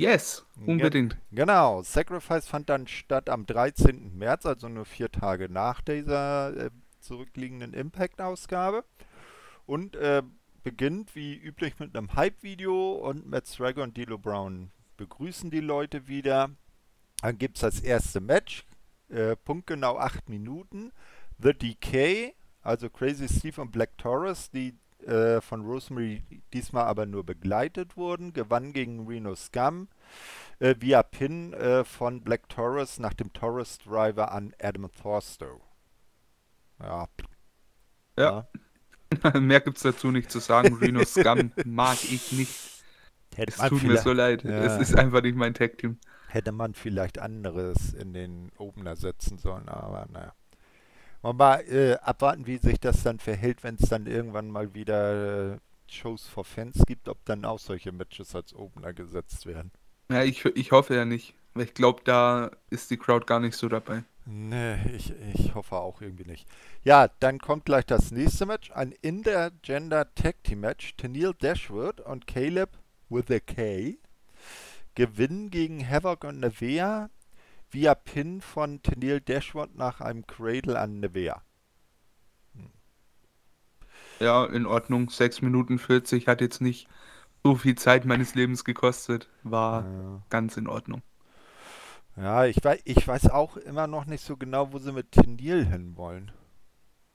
Yes, 0.00 0.46
unbedingt. 0.64 1.14
Ge 1.14 1.20
genau, 1.32 1.82
Sacrifice 1.82 2.46
fand 2.46 2.68
dann 2.68 2.86
statt 2.86 3.28
am 3.28 3.46
13. 3.46 4.16
März, 4.16 4.46
also 4.46 4.68
nur 4.68 4.84
vier 4.84 5.10
Tage 5.10 5.48
nach 5.48 5.80
dieser 5.80 6.56
äh, 6.56 6.70
zurückliegenden 7.08 7.74
Impact-Ausgabe. 7.74 8.84
Und 9.66 9.96
äh, 9.96 10.22
beginnt 10.62 11.14
wie 11.14 11.34
üblich 11.34 11.78
mit 11.78 11.96
einem 11.96 12.14
Hype-Video 12.14 12.92
und 12.92 13.26
Matt 13.26 13.46
Swagger 13.46 13.82
und 13.82 13.96
D'Lo 13.96 14.18
Brown 14.18 14.70
begrüßen 14.96 15.50
die 15.50 15.60
Leute 15.60 16.08
wieder. 16.08 16.50
Dann 17.22 17.38
gibt 17.38 17.56
es 17.56 17.62
das 17.62 17.80
erste 17.80 18.20
Match, 18.20 18.64
äh, 19.08 19.36
punktgenau 19.36 19.98
8 19.98 20.28
Minuten. 20.28 20.92
The 21.38 21.54
Decay, 21.54 22.34
also 22.62 22.90
Crazy 22.90 23.28
Steve 23.28 23.60
und 23.60 23.72
Black 23.72 23.96
Taurus, 23.96 24.50
die 24.50 24.74
äh, 25.06 25.40
von 25.40 25.64
Rosemary 25.64 26.22
diesmal 26.52 26.84
aber 26.84 27.06
nur 27.06 27.24
begleitet 27.24 27.96
wurden, 27.96 28.32
gewann 28.32 28.72
gegen 28.72 29.06
Reno 29.06 29.34
Scum 29.34 29.88
äh, 30.58 30.74
via 30.78 31.02
Pin 31.02 31.52
äh, 31.54 31.84
von 31.84 32.20
Black 32.22 32.48
Taurus 32.48 32.98
nach 32.98 33.14
dem 33.14 33.32
Taurus 33.32 33.78
Driver 33.78 34.32
an 34.32 34.54
Adam 34.60 34.90
Thorstow. 34.92 35.67
Ja. 36.80 37.08
Ja. 38.18 38.48
ja. 39.24 39.40
Mehr 39.40 39.60
gibt's 39.60 39.82
dazu 39.82 40.10
nicht 40.10 40.30
zu 40.30 40.38
sagen. 40.38 40.74
Reno 40.74 41.04
Scum 41.04 41.52
mag 41.64 41.98
ich 42.04 42.32
nicht. 42.32 42.52
Hätte 43.34 43.52
es 43.56 43.68
tut 43.68 43.82
mir 43.82 43.98
so 43.98 44.12
leid. 44.12 44.44
Ja. 44.44 44.64
Es 44.64 44.80
ist 44.80 44.98
einfach 44.98 45.22
nicht 45.22 45.36
mein 45.36 45.54
Tag-Team. 45.54 45.98
Hätte 46.28 46.52
man 46.52 46.74
vielleicht 46.74 47.18
anderes 47.18 47.94
in 47.94 48.12
den 48.12 48.50
Opener 48.58 48.96
setzen 48.96 49.38
sollen, 49.38 49.68
aber 49.68 50.06
naja. 50.12 50.34
Mal, 51.22 51.32
mal 51.32 51.60
äh, 51.68 51.94
abwarten, 51.94 52.46
wie 52.46 52.58
sich 52.58 52.78
das 52.80 53.02
dann 53.02 53.18
verhält, 53.18 53.64
wenn 53.64 53.76
es 53.76 53.88
dann 53.88 54.06
irgendwann 54.06 54.50
mal 54.50 54.74
wieder 54.74 55.54
äh, 55.54 55.58
Shows 55.88 56.26
for 56.26 56.44
Fans 56.44 56.82
gibt, 56.86 57.08
ob 57.08 57.24
dann 57.24 57.44
auch 57.44 57.58
solche 57.58 57.92
Matches 57.92 58.34
als 58.34 58.54
Opener 58.54 58.92
gesetzt 58.92 59.46
werden. 59.46 59.72
Ja, 60.10 60.22
ich, 60.22 60.44
ich 60.44 60.72
hoffe 60.72 60.94
ja 60.94 61.04
nicht. 61.04 61.34
Weil 61.54 61.64
ich 61.64 61.74
glaube, 61.74 62.02
da 62.04 62.50
ist 62.70 62.90
die 62.90 62.98
Crowd 62.98 63.26
gar 63.26 63.40
nicht 63.40 63.56
so 63.56 63.68
dabei. 63.68 64.04
Nee, 64.30 64.76
ich, 64.94 65.14
ich 65.34 65.54
hoffe 65.54 65.76
auch 65.76 66.02
irgendwie 66.02 66.26
nicht. 66.26 66.46
Ja, 66.84 67.08
dann 67.18 67.38
kommt 67.38 67.64
gleich 67.64 67.86
das 67.86 68.10
nächste 68.10 68.44
Match. 68.44 68.70
Ein 68.72 68.92
Intergender 68.92 70.14
Tag 70.14 70.44
Team 70.44 70.60
Match. 70.60 70.94
Tennille 70.96 71.32
Dashwood 71.32 72.02
und 72.02 72.26
Caleb 72.26 72.68
with 73.08 73.30
a 73.30 73.40
K 73.40 73.96
gewinnen 74.94 75.48
gegen 75.48 75.88
Havoc 75.88 76.24
und 76.24 76.40
Nevea 76.40 77.08
via 77.70 77.94
Pin 77.94 78.42
von 78.42 78.82
Tennille 78.82 79.22
Dashwood 79.22 79.74
nach 79.76 80.02
einem 80.02 80.26
Cradle 80.26 80.78
an 80.78 81.00
Nevea. 81.00 81.40
Hm. 82.54 82.70
Ja, 84.20 84.44
in 84.44 84.66
Ordnung. 84.66 85.08
6 85.08 85.40
Minuten 85.40 85.78
40 85.78 86.28
hat 86.28 86.42
jetzt 86.42 86.60
nicht 86.60 86.86
so 87.42 87.54
viel 87.54 87.76
Zeit 87.76 88.04
meines 88.04 88.34
Lebens 88.34 88.66
gekostet. 88.66 89.30
War 89.42 89.84
ja. 89.84 90.22
ganz 90.28 90.58
in 90.58 90.66
Ordnung. 90.66 91.00
Ja, 92.18 92.46
ich 92.46 92.62
weiß, 92.62 92.80
ich 92.84 93.06
weiß 93.06 93.30
auch 93.30 93.56
immer 93.56 93.86
noch 93.86 94.06
nicht 94.06 94.24
so 94.24 94.36
genau, 94.36 94.72
wo 94.72 94.78
sie 94.78 94.92
mit 94.92 95.12
Tennille 95.12 95.64
hinwollen. 95.64 96.32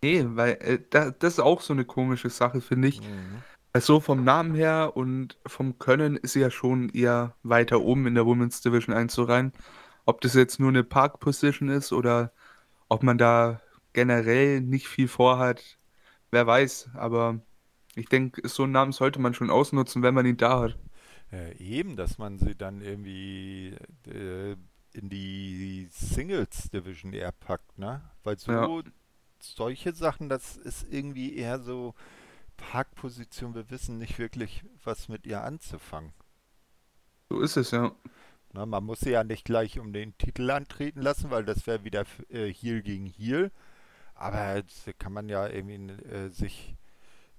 Nee, 0.01 0.26
weil 0.28 0.54
äh, 0.62 0.80
da, 0.89 1.12
das 1.12 1.34
ist 1.34 1.39
auch 1.39 1.62
so 1.62 1.74
eine 1.74 1.86
komische 1.86 2.30
Sache, 2.30 2.62
finde 2.62 2.88
ich. 2.88 3.01
Mhm. 3.01 3.41
Also 3.74 3.99
vom 3.99 4.24
Namen 4.24 4.54
her 4.54 4.91
und 4.95 5.38
vom 5.45 5.80
Können 5.80 6.16
ist 6.16 6.34
sie 6.34 6.41
ja 6.41 6.51
schon 6.51 6.89
eher 6.89 7.36
weiter 7.41 7.82
oben 7.82 8.06
in 8.06 8.16
der 8.16 8.26
Women's 8.26 8.62
Division 8.62 8.95
einzureihen. 8.95 9.51
Ob 10.06 10.22
das 10.22 10.36
jetzt 10.36 10.60
nur 10.60 10.70
eine 10.70 10.84
Park-Position 10.84 11.70
ist 11.70 11.91
oder 11.91 12.32
ob 12.88 13.01
man 13.01 13.18
da 13.18 13.62
generell 13.93 14.62
nicht 14.62 14.88
viel 14.88 15.08
vorhat, 15.08 15.80
wer 16.32 16.45
weiß. 16.45 16.91
Aber 16.93 17.39
ich 17.95 18.08
denke, 18.08 18.47
so 18.47 18.64
einen 18.64 18.74
Namen 18.74 18.91
sollte 18.91 19.20
man 19.20 19.34
schon 19.34 19.49
ausnutzen, 19.49 20.04
wenn 20.04 20.14
man 20.14 20.26
ihn 20.26 20.38
da 20.38 20.60
hat. 20.62 20.78
Ja, 21.32 21.49
eben, 21.60 21.95
dass 21.95 22.20
man 22.20 22.38
sie 22.38 22.56
dann 22.56 22.82
irgendwie 22.82 23.76
äh, 24.08 24.56
in 24.93 25.09
die 25.09 25.87
Singles 25.91 26.69
Division 26.71 27.13
eher 27.13 27.31
packt, 27.31 27.77
ne? 27.77 28.01
Weil 28.23 28.37
so 28.37 28.51
ja. 28.51 28.83
solche 29.39 29.93
Sachen, 29.93 30.29
das 30.29 30.57
ist 30.57 30.85
irgendwie 30.89 31.35
eher 31.35 31.59
so 31.59 31.93
Parkposition. 32.57 33.55
Wir 33.55 33.69
wissen 33.69 33.97
nicht 33.97 34.19
wirklich, 34.19 34.63
was 34.83 35.09
mit 35.09 35.25
ihr 35.25 35.43
anzufangen. 35.43 36.13
So 37.29 37.41
ist 37.41 37.57
es, 37.57 37.71
ja. 37.71 37.91
Na, 38.53 38.65
man 38.65 38.83
muss 38.83 38.99
sie 38.99 39.11
ja 39.11 39.23
nicht 39.23 39.45
gleich 39.45 39.79
um 39.79 39.93
den 39.93 40.15
Titel 40.17 40.49
antreten 40.51 41.01
lassen, 41.01 41.31
weil 41.31 41.43
das 41.43 41.65
wäre 41.65 41.83
wieder 41.83 42.05
äh, 42.29 42.53
Heel 42.53 42.83
gegen 42.83 43.07
Heel. 43.07 43.51
Aber 44.13 44.55
jetzt 44.55 44.87
kann 44.99 45.11
man 45.11 45.27
ja 45.27 45.47
irgendwie 45.47 45.91
äh, 46.05 46.29
sich 46.29 46.75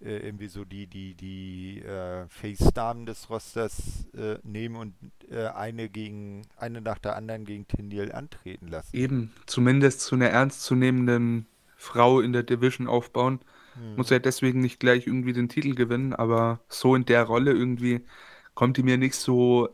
äh, 0.05 0.19
irgendwie 0.19 0.49
so 0.49 0.65
die, 0.65 0.87
die, 0.87 1.15
die 1.15 1.81
äh, 1.81 2.29
Face-Damen 2.29 3.07
des 3.07 3.31
Rosters 3.31 4.07
äh, 4.15 4.37
nehmen 4.43 4.77
und 4.77 4.95
äh, 5.31 5.47
eine 5.47 5.89
gegen, 5.89 6.43
eine 6.57 6.83
nach 6.83 6.99
der 6.99 7.17
anderen 7.17 7.47
gegen 7.47 7.67
Tindil 7.67 8.13
antreten 8.13 8.69
lassen. 8.69 8.95
Eben, 8.95 9.33
zumindest 9.47 10.03
zu 10.03 10.15
einer 10.15 10.29
ernstzunehmenden 10.29 11.47
Frau 11.77 12.21
in 12.21 12.35
der 12.35 12.43
Division 12.43 12.87
aufbauen. 12.87 13.41
Hm. 13.75 13.97
Muss 13.97 14.11
ja 14.11 14.19
deswegen 14.19 14.61
nicht 14.61 14.79
gleich 14.79 15.07
irgendwie 15.07 15.33
den 15.33 15.49
Titel 15.49 15.75
gewinnen, 15.75 16.13
aber 16.13 16.61
so 16.69 16.95
in 16.95 17.07
der 17.07 17.23
Rolle 17.23 17.53
irgendwie 17.53 18.05
kommt 18.55 18.77
die 18.77 18.83
mir 18.83 18.99
nicht 18.99 19.15
so 19.15 19.71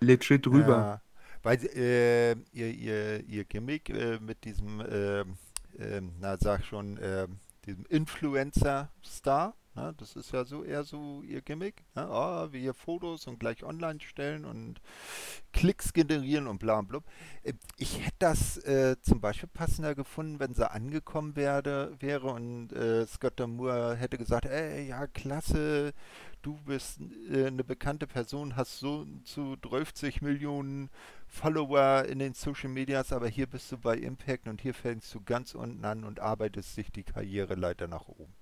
legit 0.00 0.48
rüber. 0.48 0.76
Ja, 0.76 1.02
weil 1.44 1.64
äh, 1.76 2.32
ihr, 2.52 2.74
ihr, 2.74 3.24
ihr 3.24 3.44
Gimmick 3.44 3.88
äh, 3.88 4.18
mit 4.20 4.44
diesem, 4.44 4.80
äh, 4.80 5.24
na 6.20 6.36
sag 6.38 6.64
schon, 6.64 6.98
diesem 7.64 7.86
Influencer-Star, 7.86 9.54
Ne? 9.74 9.94
Das 9.98 10.16
ist 10.16 10.32
ja 10.32 10.44
so 10.44 10.64
eher 10.64 10.84
so 10.84 11.22
ihr 11.22 11.42
Gimmick. 11.42 11.84
Ne? 11.94 12.08
Oh, 12.10 12.52
wir 12.52 12.60
hier 12.60 12.74
Fotos 12.74 13.26
und 13.26 13.38
gleich 13.38 13.62
online 13.62 14.00
stellen 14.00 14.44
und 14.44 14.80
Klicks 15.52 15.92
generieren 15.92 16.46
und 16.48 16.58
bla 16.58 16.78
und 16.78 16.88
blub. 16.88 17.04
Äh, 17.42 17.52
ich 17.76 18.00
hätte 18.00 18.16
das 18.18 18.58
äh, 18.58 18.96
zum 19.00 19.20
Beispiel 19.20 19.48
passender 19.52 19.94
gefunden, 19.94 20.40
wenn 20.40 20.54
sie 20.54 20.70
angekommen 20.70 21.36
werde, 21.36 21.94
wäre 22.00 22.28
und 22.28 22.72
äh, 22.72 23.06
Scott 23.06 23.38
Moore 23.46 23.96
hätte 23.96 24.18
gesagt, 24.18 24.46
ey, 24.46 24.88
ja, 24.88 25.06
klasse, 25.06 25.92
du 26.42 26.56
bist 26.64 27.00
äh, 27.30 27.46
eine 27.46 27.64
bekannte 27.64 28.06
Person, 28.06 28.56
hast 28.56 28.80
so 28.80 29.06
zu 29.24 29.56
30 29.56 30.22
Millionen 30.22 30.90
Follower 31.28 32.04
in 32.06 32.18
den 32.18 32.34
Social 32.34 32.70
Medias, 32.70 33.12
aber 33.12 33.28
hier 33.28 33.46
bist 33.46 33.70
du 33.70 33.78
bei 33.78 33.96
Impact 33.96 34.48
und 34.48 34.60
hier 34.60 34.74
fängst 34.74 35.14
du 35.14 35.20
ganz 35.22 35.54
unten 35.54 35.84
an 35.84 36.04
und 36.04 36.18
arbeitest 36.20 36.74
sich 36.74 36.90
die 36.90 37.04
Karriereleiter 37.04 37.86
nach 37.86 38.08
oben. 38.08 38.39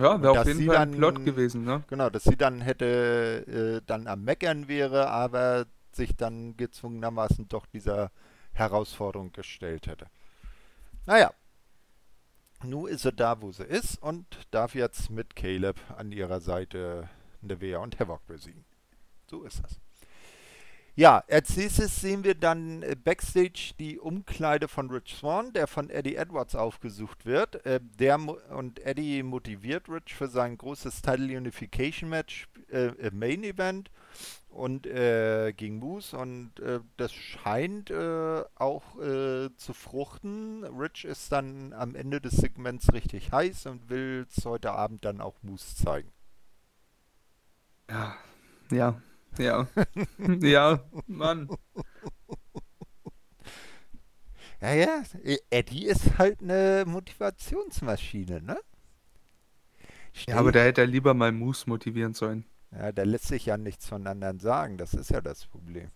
Ja, 0.00 0.22
wäre 0.22 0.40
auf 0.40 0.46
jeden 0.46 0.66
Fall 0.66 0.76
ein 0.78 0.92
Plot 0.92 1.24
gewesen, 1.24 1.64
ne? 1.64 1.84
Genau, 1.88 2.08
dass 2.08 2.24
sie 2.24 2.36
dann 2.36 2.62
hätte 2.62 3.80
äh, 3.82 3.86
dann 3.86 4.06
am 4.06 4.24
Meckern 4.24 4.66
wäre, 4.66 5.10
aber 5.10 5.66
sich 5.92 6.16
dann 6.16 6.56
gezwungenermaßen 6.56 7.48
doch 7.48 7.66
dieser 7.66 8.10
Herausforderung 8.52 9.32
gestellt 9.32 9.86
hätte. 9.86 10.06
Naja, 11.04 11.32
nun 12.62 12.88
ist 12.88 13.02
sie 13.02 13.12
da, 13.12 13.42
wo 13.42 13.52
sie 13.52 13.64
ist 13.64 14.02
und 14.02 14.26
darf 14.50 14.74
jetzt 14.74 15.10
mit 15.10 15.36
Caleb 15.36 15.78
an 15.96 16.12
ihrer 16.12 16.40
Seite 16.40 17.08
Nevea 17.42 17.78
und 17.78 17.98
Havoc 18.00 18.26
besiegen. 18.26 18.64
So 19.26 19.42
ist 19.42 19.62
das. 19.62 19.80
Ja, 20.96 21.22
als 21.30 21.56
nächstes 21.56 22.00
sehen 22.00 22.24
wir 22.24 22.34
dann 22.34 22.82
äh, 22.82 22.96
backstage 22.96 23.72
die 23.78 23.98
Umkleide 23.98 24.66
von 24.68 24.90
Rich 24.90 25.16
Swan, 25.18 25.52
der 25.52 25.66
von 25.66 25.88
Eddie 25.88 26.16
Edwards 26.16 26.54
aufgesucht 26.54 27.24
wird. 27.24 27.64
Äh, 27.64 27.80
der 27.98 28.18
und 28.18 28.80
Eddie 28.80 29.22
motiviert 29.22 29.88
Rich 29.88 30.14
für 30.14 30.28
sein 30.28 30.58
großes 30.58 31.00
Title 31.00 31.36
Unification 31.36 32.10
Match 32.10 32.48
äh, 32.70 32.88
im 32.88 33.18
Main 33.18 33.44
Event 33.44 33.90
und 34.48 34.86
äh, 34.86 35.52
gegen 35.56 35.78
Moose 35.78 36.16
und 36.16 36.58
äh, 36.58 36.80
das 36.96 37.12
scheint 37.12 37.90
äh, 37.90 38.42
auch 38.56 38.82
zu 39.56 39.72
fruchten. 39.72 40.64
Rich 40.64 41.04
ist 41.04 41.30
dann 41.30 41.72
am 41.72 41.94
Ende 41.94 42.20
des 42.20 42.32
Segments 42.32 42.92
richtig 42.92 43.30
heiß 43.30 43.66
und 43.66 43.88
will 43.88 44.26
es 44.28 44.44
heute 44.44 44.72
Abend 44.72 45.04
dann 45.04 45.20
auch 45.20 45.36
Moose 45.42 45.76
zeigen. 45.76 46.10
Ja, 47.88 48.16
ja, 48.70 49.00
ja. 49.38 49.66
ja, 50.40 50.80
Mann. 51.06 51.48
Ja, 54.60 54.74
ja, 54.74 55.02
Eddie 55.48 55.86
ist 55.86 56.18
halt 56.18 56.42
eine 56.42 56.84
Motivationsmaschine, 56.86 58.42
ne? 58.42 58.58
Steh 60.12 60.32
ja, 60.32 60.38
aber 60.38 60.52
da 60.52 60.60
hätte 60.60 60.82
er 60.82 60.86
lieber 60.86 61.14
mal 61.14 61.32
Moose 61.32 61.64
motivieren 61.68 62.14
sollen. 62.14 62.44
Ja, 62.72 62.92
da 62.92 63.02
lässt 63.02 63.28
sich 63.28 63.46
ja 63.46 63.56
nichts 63.56 63.86
von 63.88 64.06
anderen 64.06 64.38
sagen, 64.38 64.76
das 64.76 64.94
ist 64.94 65.10
ja 65.10 65.20
das 65.20 65.46
Problem. 65.46 65.88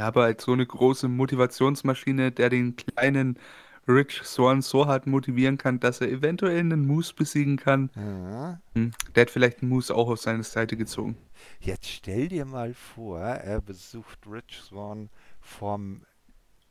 Ja, 0.00 0.08
aber 0.08 0.24
als 0.24 0.44
so 0.44 0.52
eine 0.52 0.66
große 0.66 1.08
Motivationsmaschine, 1.08 2.32
der 2.32 2.50
den 2.50 2.76
kleinen 2.76 3.38
Rich 3.86 4.22
Swan 4.24 4.62
so 4.62 4.86
hart 4.86 5.06
motivieren 5.06 5.58
kann, 5.58 5.78
dass 5.78 6.00
er 6.00 6.08
eventuell 6.08 6.58
einen 6.58 6.86
Moose 6.86 7.14
besiegen 7.14 7.56
kann, 7.56 7.90
ja. 7.94 8.60
Hm, 8.74 8.92
der 9.14 9.22
hat 9.22 9.30
vielleicht 9.30 9.60
einen 9.60 9.68
Moose 9.68 9.94
auch 9.94 10.08
auf 10.08 10.20
seine 10.20 10.42
Seite 10.42 10.76
gezogen. 10.76 11.16
Jetzt 11.60 11.88
stell 11.88 12.28
dir 12.28 12.44
mal 12.44 12.74
vor, 12.74 13.20
er 13.20 13.60
besucht 13.60 14.20
Rich 14.26 14.60
Swan 14.62 15.10
vom 15.40 16.02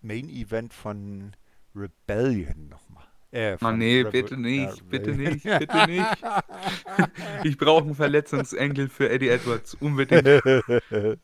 Main 0.02 0.30
Event 0.30 0.74
von 0.74 1.36
Rebellion 1.76 2.70
nochmal. 2.70 3.06
Äh, 3.34 3.58
oh 3.64 3.72
nee, 3.72 4.04
bitte 4.04 4.38
nicht, 4.38 4.78
ja, 4.78 4.84
bitte 4.88 5.12
nicht, 5.12 5.44
bitte 5.60 5.88
nicht. 5.88 6.08
ich 7.44 7.58
brauche 7.58 7.86
einen 7.86 7.96
Verletzungsengel 7.96 8.90
für 8.90 9.10
Eddie 9.10 9.30
Edwards, 9.30 9.74
unbedingt. 9.80 10.24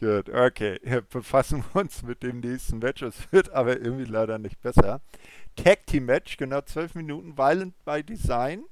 Gut, 0.00 0.28
okay. 0.28 0.78
Befassen 1.10 1.64
wir 1.72 1.80
uns 1.80 2.02
mit 2.02 2.22
dem 2.22 2.40
nächsten 2.40 2.78
Match. 2.78 3.00
Es 3.00 3.32
wird 3.32 3.52
aber 3.52 3.80
irgendwie 3.80 4.04
leider 4.04 4.36
nicht 4.36 4.60
besser. 4.60 5.00
Tag 5.56 5.86
Team 5.86 6.04
Match, 6.04 6.36
genau 6.36 6.60
12 6.60 6.94
Minuten, 6.96 7.38
Violent 7.38 7.74
by 7.86 8.02
Design. 8.02 8.64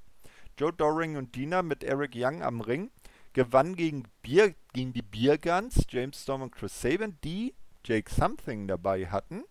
Joe 0.59 0.73
Doring 0.73 1.17
und 1.17 1.35
Dina 1.35 1.63
mit 1.63 1.83
Eric 1.83 2.13
Young 2.15 2.43
am 2.43 2.61
Ring 2.61 2.91
gewann 3.35 3.77
gegen, 3.77 4.05
Bier, 4.23 4.55
gegen 4.73 4.95
die 4.95 5.03
Beer 5.03 5.37
Guns, 5.37 5.85
James 5.91 6.23
Storm 6.23 6.43
und 6.43 6.53
Chris 6.55 6.81
Sabin, 6.81 7.19
die 7.23 7.55
Jake 7.85 8.11
Something 8.11 8.67
dabei 8.67 9.09
hatten, 9.09 9.45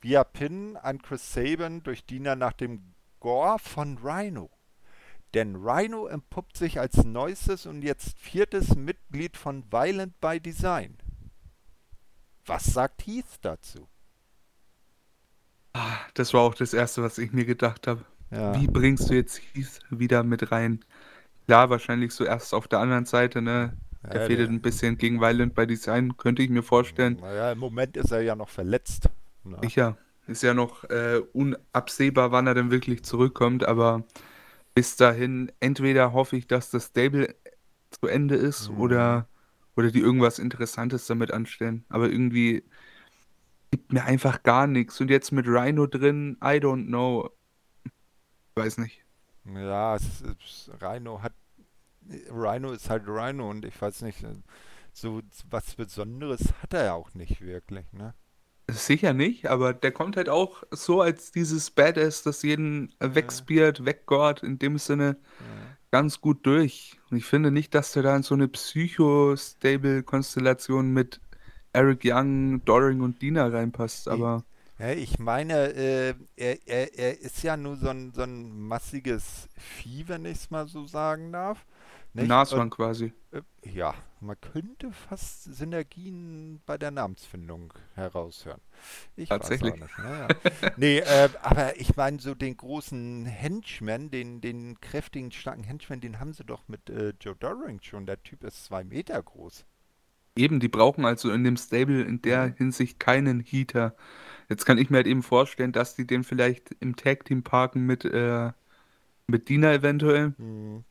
via 0.00 0.22
Pin 0.22 0.76
an 0.76 1.02
Chris 1.02 1.32
Sabin 1.32 1.82
durch 1.82 2.06
Diener 2.06 2.36
nach 2.36 2.52
dem 2.52 2.94
Gore 3.18 3.58
von 3.58 3.98
Rhino. 3.98 4.50
Denn 5.34 5.56
Rhino 5.56 6.06
entpuppt 6.06 6.56
sich 6.56 6.78
als 6.80 7.04
neuestes 7.04 7.66
und 7.66 7.82
jetzt 7.82 8.18
viertes 8.18 8.76
Mitglied 8.76 9.36
von 9.36 9.64
Violent 9.70 10.20
by 10.20 10.40
Design. 10.40 10.96
Was 12.46 12.64
sagt 12.64 13.06
Heath 13.06 13.38
dazu? 13.42 13.88
Ah, 15.72 15.98
Das 16.14 16.32
war 16.34 16.42
auch 16.42 16.54
das 16.54 16.74
Erste, 16.74 17.02
was 17.02 17.18
ich 17.18 17.32
mir 17.32 17.44
gedacht 17.44 17.86
habe. 17.86 18.04
Ja. 18.30 18.54
Wie 18.54 18.66
bringst 18.68 19.10
du 19.10 19.14
jetzt 19.14 19.40
Heath 19.54 19.80
wieder 19.90 20.22
mit 20.22 20.52
rein? 20.52 20.84
Klar, 21.50 21.68
wahrscheinlich 21.68 22.12
so 22.14 22.22
erst 22.24 22.54
auf 22.54 22.68
der 22.68 22.78
anderen 22.78 23.06
Seite, 23.06 23.42
ne? 23.42 23.76
Er 24.04 24.20
Ja, 24.20 24.26
fädelt 24.28 24.50
der- 24.50 24.54
ein 24.54 24.60
bisschen 24.62 24.98
gegen 24.98 25.20
Violent 25.20 25.52
by 25.56 25.66
Design, 25.66 26.16
könnte 26.16 26.44
ich 26.44 26.48
mir 26.48 26.62
vorstellen. 26.62 27.18
Naja, 27.20 27.50
im 27.50 27.58
Moment 27.58 27.96
ist 27.96 28.12
er 28.12 28.20
ja 28.20 28.36
noch 28.36 28.48
verletzt. 28.48 29.08
Sicher. 29.60 29.98
Ist 30.28 30.44
ja 30.44 30.54
noch 30.54 30.84
äh, 30.84 31.20
unabsehbar, 31.32 32.30
wann 32.30 32.46
er 32.46 32.54
denn 32.54 32.70
wirklich 32.70 33.02
zurückkommt, 33.02 33.64
aber 33.64 34.04
bis 34.76 34.94
dahin, 34.94 35.50
entweder 35.58 36.12
hoffe 36.12 36.36
ich, 36.36 36.46
dass 36.46 36.70
das 36.70 36.86
Stable 36.86 37.34
zu 37.90 38.06
Ende 38.06 38.36
ist 38.36 38.70
Mhm. 38.70 38.80
oder, 38.80 39.28
oder 39.74 39.90
die 39.90 39.98
irgendwas 39.98 40.38
Interessantes 40.38 41.08
damit 41.08 41.32
anstellen. 41.32 41.84
Aber 41.88 42.08
irgendwie 42.08 42.62
gibt 43.72 43.92
mir 43.92 44.04
einfach 44.04 44.44
gar 44.44 44.68
nichts. 44.68 45.00
Und 45.00 45.10
jetzt 45.10 45.32
mit 45.32 45.48
Rhino 45.48 45.88
drin, 45.88 46.36
I 46.40 46.60
don't 46.62 46.86
know. 46.86 47.28
Weiß 48.54 48.78
nicht. 48.78 48.99
Ja, 49.44 49.96
es, 49.96 50.22
es, 50.22 50.70
Rhino 50.80 51.22
hat. 51.22 51.34
Rhino 52.30 52.72
ist 52.72 52.90
halt 52.90 53.06
Rhino 53.06 53.50
und 53.50 53.64
ich 53.64 53.80
weiß 53.80 54.02
nicht, 54.02 54.24
so 54.92 55.20
was 55.48 55.74
Besonderes 55.74 56.52
hat 56.62 56.74
er 56.74 56.84
ja 56.84 56.94
auch 56.94 57.14
nicht 57.14 57.40
wirklich, 57.40 57.92
ne? 57.92 58.14
Sicher 58.68 59.12
nicht, 59.12 59.48
aber 59.48 59.74
der 59.74 59.92
kommt 59.92 60.16
halt 60.16 60.28
auch 60.28 60.62
so 60.70 61.00
als 61.00 61.32
dieses 61.32 61.70
Badass, 61.70 62.22
das 62.22 62.42
jeden 62.42 62.92
äh, 63.00 63.14
wegspiert, 63.14 63.84
weggort, 63.84 64.42
in 64.42 64.58
dem 64.58 64.78
Sinne 64.78 65.16
ganz 65.90 66.20
gut 66.20 66.46
durch. 66.46 67.00
Und 67.10 67.16
ich 67.16 67.24
finde 67.24 67.50
nicht, 67.50 67.74
dass 67.74 67.92
der 67.92 68.04
da 68.04 68.14
in 68.16 68.22
so 68.22 68.34
eine 68.34 68.48
Psycho-Stable-Konstellation 68.48 70.92
mit 70.92 71.20
Eric 71.72 72.02
Young, 72.04 72.64
Doring 72.64 73.00
und 73.00 73.20
Dina 73.22 73.48
reinpasst, 73.48 74.08
aber 74.08 74.44
Ja, 74.80 74.92
ich 74.92 75.18
meine, 75.18 75.74
äh, 75.74 76.14
er, 76.36 76.66
er, 76.66 76.98
er 76.98 77.20
ist 77.20 77.42
ja 77.42 77.58
nur 77.58 77.76
so 77.76 77.90
ein, 77.90 78.12
so 78.14 78.22
ein 78.22 78.58
massiges 78.66 79.50
Vieh, 79.58 80.08
wenn 80.08 80.24
ich 80.24 80.38
es 80.38 80.50
mal 80.50 80.66
so 80.68 80.86
sagen 80.86 81.32
darf. 81.32 81.66
ein 82.14 82.20
nicht? 82.20 82.28
Nashorn 82.28 82.70
quasi. 82.70 83.12
Und, 83.30 83.44
äh, 83.62 83.70
ja, 83.70 83.94
man 84.20 84.40
könnte 84.40 84.90
fast 84.90 85.54
Synergien 85.54 86.62
bei 86.64 86.78
der 86.78 86.92
Namensfindung 86.92 87.74
heraushören. 87.94 88.62
Ich 89.16 89.28
Tatsächlich. 89.28 89.78
Weiß 89.78 89.90
naja. 89.98 90.28
nee, 90.78 91.00
äh, 91.00 91.28
aber 91.42 91.78
ich 91.78 91.94
meine, 91.96 92.18
so 92.18 92.34
den 92.34 92.56
großen 92.56 93.26
Henchman, 93.26 94.10
den, 94.10 94.40
den 94.40 94.80
kräftigen, 94.80 95.30
starken 95.30 95.62
Henchman, 95.62 96.00
den 96.00 96.20
haben 96.20 96.32
sie 96.32 96.44
doch 96.44 96.62
mit 96.68 96.88
äh, 96.88 97.12
Joe 97.20 97.36
Doring 97.36 97.82
schon. 97.82 98.06
Der 98.06 98.22
Typ 98.22 98.44
ist 98.44 98.64
zwei 98.64 98.82
Meter 98.82 99.22
groß. 99.22 99.66
Eben, 100.36 100.58
die 100.58 100.68
brauchen 100.68 101.04
also 101.04 101.30
in 101.30 101.44
dem 101.44 101.58
Stable 101.58 102.00
in 102.02 102.22
der 102.22 102.54
Hinsicht 102.56 102.98
keinen 102.98 103.40
Heater. 103.40 103.94
Jetzt 104.50 104.66
kann 104.66 104.78
ich 104.78 104.90
mir 104.90 104.98
halt 104.98 105.08
eben 105.08 105.22
vorstellen, 105.22 105.72
dass 105.72 105.96
die 105.96 106.06
den 106.06 106.24
vielleicht 106.24 106.72
im 106.80 106.96
Tag-Team 106.96 107.42
parken 107.44 107.86
mit, 107.86 108.04
äh, 108.04 108.52
mit 109.28 109.48
Dina 109.50 109.74
eventuell. 109.74 110.34
Hm. 110.38 110.84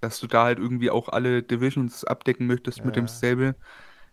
dass 0.00 0.20
du 0.20 0.26
da 0.26 0.44
halt 0.44 0.58
irgendwie 0.58 0.90
auch 0.90 1.08
alle 1.08 1.42
Divisions 1.42 2.04
abdecken 2.04 2.46
möchtest 2.46 2.84
mit 2.84 2.96
dem 2.96 3.06
Ja. 3.06 3.08
Stable, 3.08 3.54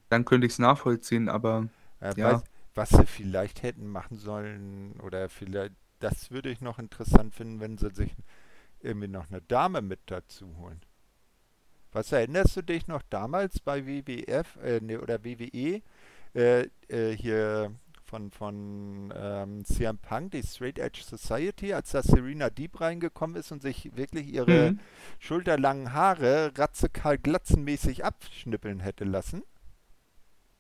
dann 0.10 0.26
könnte 0.26 0.48
ich 0.48 0.54
es 0.54 0.60
nachvollziehen, 0.60 1.30
aber 1.30 1.70
Äh, 2.00 2.14
Ja. 2.16 2.34
was, 2.34 2.43
was 2.76 2.89
sie 2.89 3.06
vielleicht 3.06 3.64
hätten 3.64 3.88
machen 3.88 4.18
sollen, 4.18 5.00
oder 5.02 5.30
vielleicht, 5.30 5.74
das 6.00 6.32
würde 6.32 6.50
ich 6.50 6.62
noch 6.62 6.80
interessant 6.80 7.34
finden, 7.36 7.60
wenn 7.60 7.78
sie 7.78 7.89
sich 7.91 8.16
irgendwie 8.82 9.08
noch 9.08 9.30
eine 9.30 9.41
Dame 9.41 9.82
mit 9.82 10.00
dazu 10.08 10.58
holen. 10.58 10.82
Was 11.91 12.12
erinnerst 12.12 12.56
du 12.58 12.62
dich 12.62 12.88
noch 12.88 13.02
damals 13.10 13.60
bei 13.60 13.86
WWF 13.86 14.58
äh, 14.64 14.80
ne, 14.82 15.02
oder 15.02 15.24
WWE 15.24 15.82
äh, 16.36 16.68
äh, 16.89 17.16
hier 17.18 17.72
von, 18.08 18.32
von 18.32 19.14
ähm, 19.16 19.66
CM 19.66 19.97
Punk, 19.99 20.32
die 20.32 20.43
Straight 20.43 20.80
Edge 20.80 21.01
Society, 21.03 21.74
als 21.74 21.91
da 21.91 22.01
Serena 22.03 22.49
Deep 22.49 22.82
reingekommen 22.82 23.36
ist 23.38 23.51
und 23.51 23.62
sich 23.62 23.95
wirklich 23.95 24.28
ihre 24.34 24.74
Mhm. 24.74 24.80
schulterlangen 25.20 25.93
Haare 25.93 26.53
ratzekarl 26.58 27.18
glatzenmäßig 27.20 28.05
abschnippeln 28.05 28.80
hätte 28.82 29.05
lassen? 29.05 29.43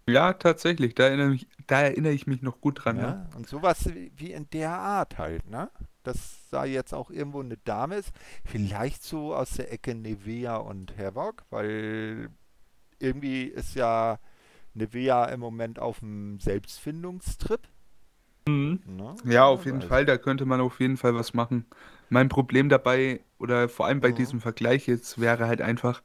ja, 0.09 0.33
tatsächlich, 0.33 0.95
da 0.95 1.05
erinnere 1.07 1.33
ich, 1.35 1.47
da 1.67 1.81
erinnere 1.81 2.11
ich 2.13 2.27
mich 2.27 2.41
noch 2.41 2.59
gut 2.61 2.83
dran, 2.85 2.99
ja. 2.99 3.15
Ja, 3.15 3.29
und 3.35 3.47
sowas 3.47 3.89
wie 3.93 4.31
in 4.31 4.49
der 4.51 4.71
Art 4.71 5.17
halt, 5.17 5.45
ne? 5.49 5.69
Dass 6.03 6.47
da 6.51 6.63
jetzt 6.65 6.93
auch 6.93 7.09
irgendwo 7.11 7.41
eine 7.41 7.57
Dame 7.57 7.95
ist. 7.97 8.11
Vielleicht 8.45 9.03
so 9.03 9.35
aus 9.35 9.51
der 9.51 9.71
Ecke 9.73 9.93
Nevea 9.93 10.55
und 10.57 10.97
Havoc, 10.97 11.43
weil 11.49 12.29
irgendwie 12.99 13.43
ist 13.45 13.75
ja 13.75 14.19
Nevea 14.77 15.25
im 15.25 15.39
Moment 15.39 15.79
auf 15.79 15.99
dem 15.99 16.39
Selbstfindungstrip. 16.39 17.67
Mhm. 18.47 18.79
Ne? 18.85 19.15
Ja, 19.25 19.45
auf 19.45 19.65
jeden 19.65 19.77
Also, 19.79 19.87
Fall, 19.89 20.05
da 20.05 20.17
könnte 20.17 20.45
man 20.45 20.61
auf 20.61 20.79
jeden 20.79 20.97
Fall 20.97 21.15
was 21.15 21.33
machen. 21.33 21.65
Mein 22.09 22.29
Problem 22.29 22.69
dabei, 22.69 23.21
oder 23.39 23.67
vor 23.69 23.85
allem 23.87 23.99
bei 23.99 24.09
Mhm. 24.09 24.15
diesem 24.15 24.41
Vergleich 24.41 24.87
jetzt, 24.87 25.19
wäre 25.19 25.47
halt 25.47 25.61
einfach, 25.61 26.01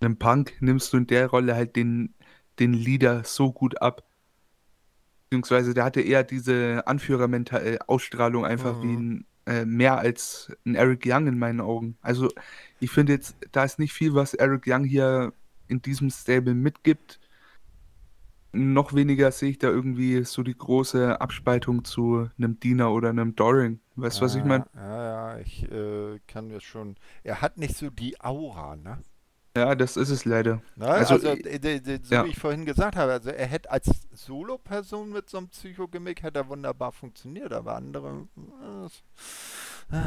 einem 0.00 0.16
Punk 0.18 0.52
nimmst 0.60 0.92
du 0.92 0.98
in 0.98 1.06
der 1.06 1.28
Rolle 1.28 1.54
halt 1.54 1.76
den, 1.76 2.14
den 2.58 2.72
Leader 2.72 3.24
so 3.24 3.52
gut 3.52 3.80
ab. 3.82 4.04
Beziehungsweise 5.30 5.74
der 5.74 5.84
hatte 5.84 6.00
eher 6.00 6.24
diese 6.24 6.86
Anführermental-Ausstrahlung 6.86 8.44
einfach 8.44 8.82
wie 8.82 8.96
Mhm. 8.96 8.96
ein, 8.96 9.26
äh, 9.46 9.64
mehr 9.64 9.98
als 9.98 10.52
ein 10.66 10.74
Eric 10.74 11.04
Young 11.06 11.26
in 11.28 11.38
meinen 11.38 11.60
Augen. 11.60 11.96
Also 12.02 12.28
ich 12.80 12.90
finde 12.90 13.12
jetzt, 13.12 13.36
da 13.52 13.64
ist 13.64 13.78
nicht 13.78 13.92
viel, 13.92 14.14
was 14.14 14.34
Eric 14.34 14.64
Young 14.66 14.84
hier 14.84 15.32
in 15.68 15.82
diesem 15.82 16.10
Stable 16.10 16.54
mitgibt. 16.54 17.19
Noch 18.52 18.94
weniger 18.94 19.30
sehe 19.30 19.50
ich 19.50 19.58
da 19.58 19.68
irgendwie 19.68 20.24
so 20.24 20.42
die 20.42 20.56
große 20.56 21.20
Abspaltung 21.20 21.84
zu 21.84 22.28
einem 22.36 22.58
Diener 22.58 22.92
oder 22.92 23.10
einem 23.10 23.36
Doring. 23.36 23.80
Weißt 23.94 24.20
du, 24.20 24.24
was 24.24 24.34
ich 24.34 24.40
ja, 24.40 24.46
meine? 24.46 24.66
Ja, 24.74 25.34
ja, 25.34 25.38
ich 25.38 25.70
äh, 25.70 26.18
kann 26.26 26.48
mir 26.48 26.60
schon. 26.60 26.96
Er 27.22 27.40
hat 27.42 27.58
nicht 27.58 27.76
so 27.76 27.90
die 27.90 28.20
Aura, 28.20 28.76
ne? 28.76 28.98
Ja, 29.56 29.74
das 29.74 29.96
ist 29.96 30.10
es 30.10 30.24
leider. 30.24 30.62
Ne? 30.76 30.86
Also, 30.86 31.14
Also, 31.14 31.34
so 31.34 32.14
ja. 32.14 32.24
wie 32.24 32.30
ich 32.30 32.38
vorhin 32.38 32.64
gesagt 32.64 32.96
habe, 32.96 33.12
also 33.12 33.30
er 33.30 33.46
hätte 33.46 33.70
als 33.70 33.90
Solo-Person 34.12 35.10
mit 35.10 35.28
so 35.28 35.38
einem 35.38 35.48
Psychogimmick 35.48 36.22
hätte 36.22 36.40
er 36.40 36.48
wunderbar 36.48 36.92
funktioniert, 36.92 37.52
aber 37.52 37.74
andere 37.74 38.28
äh, 39.92 39.98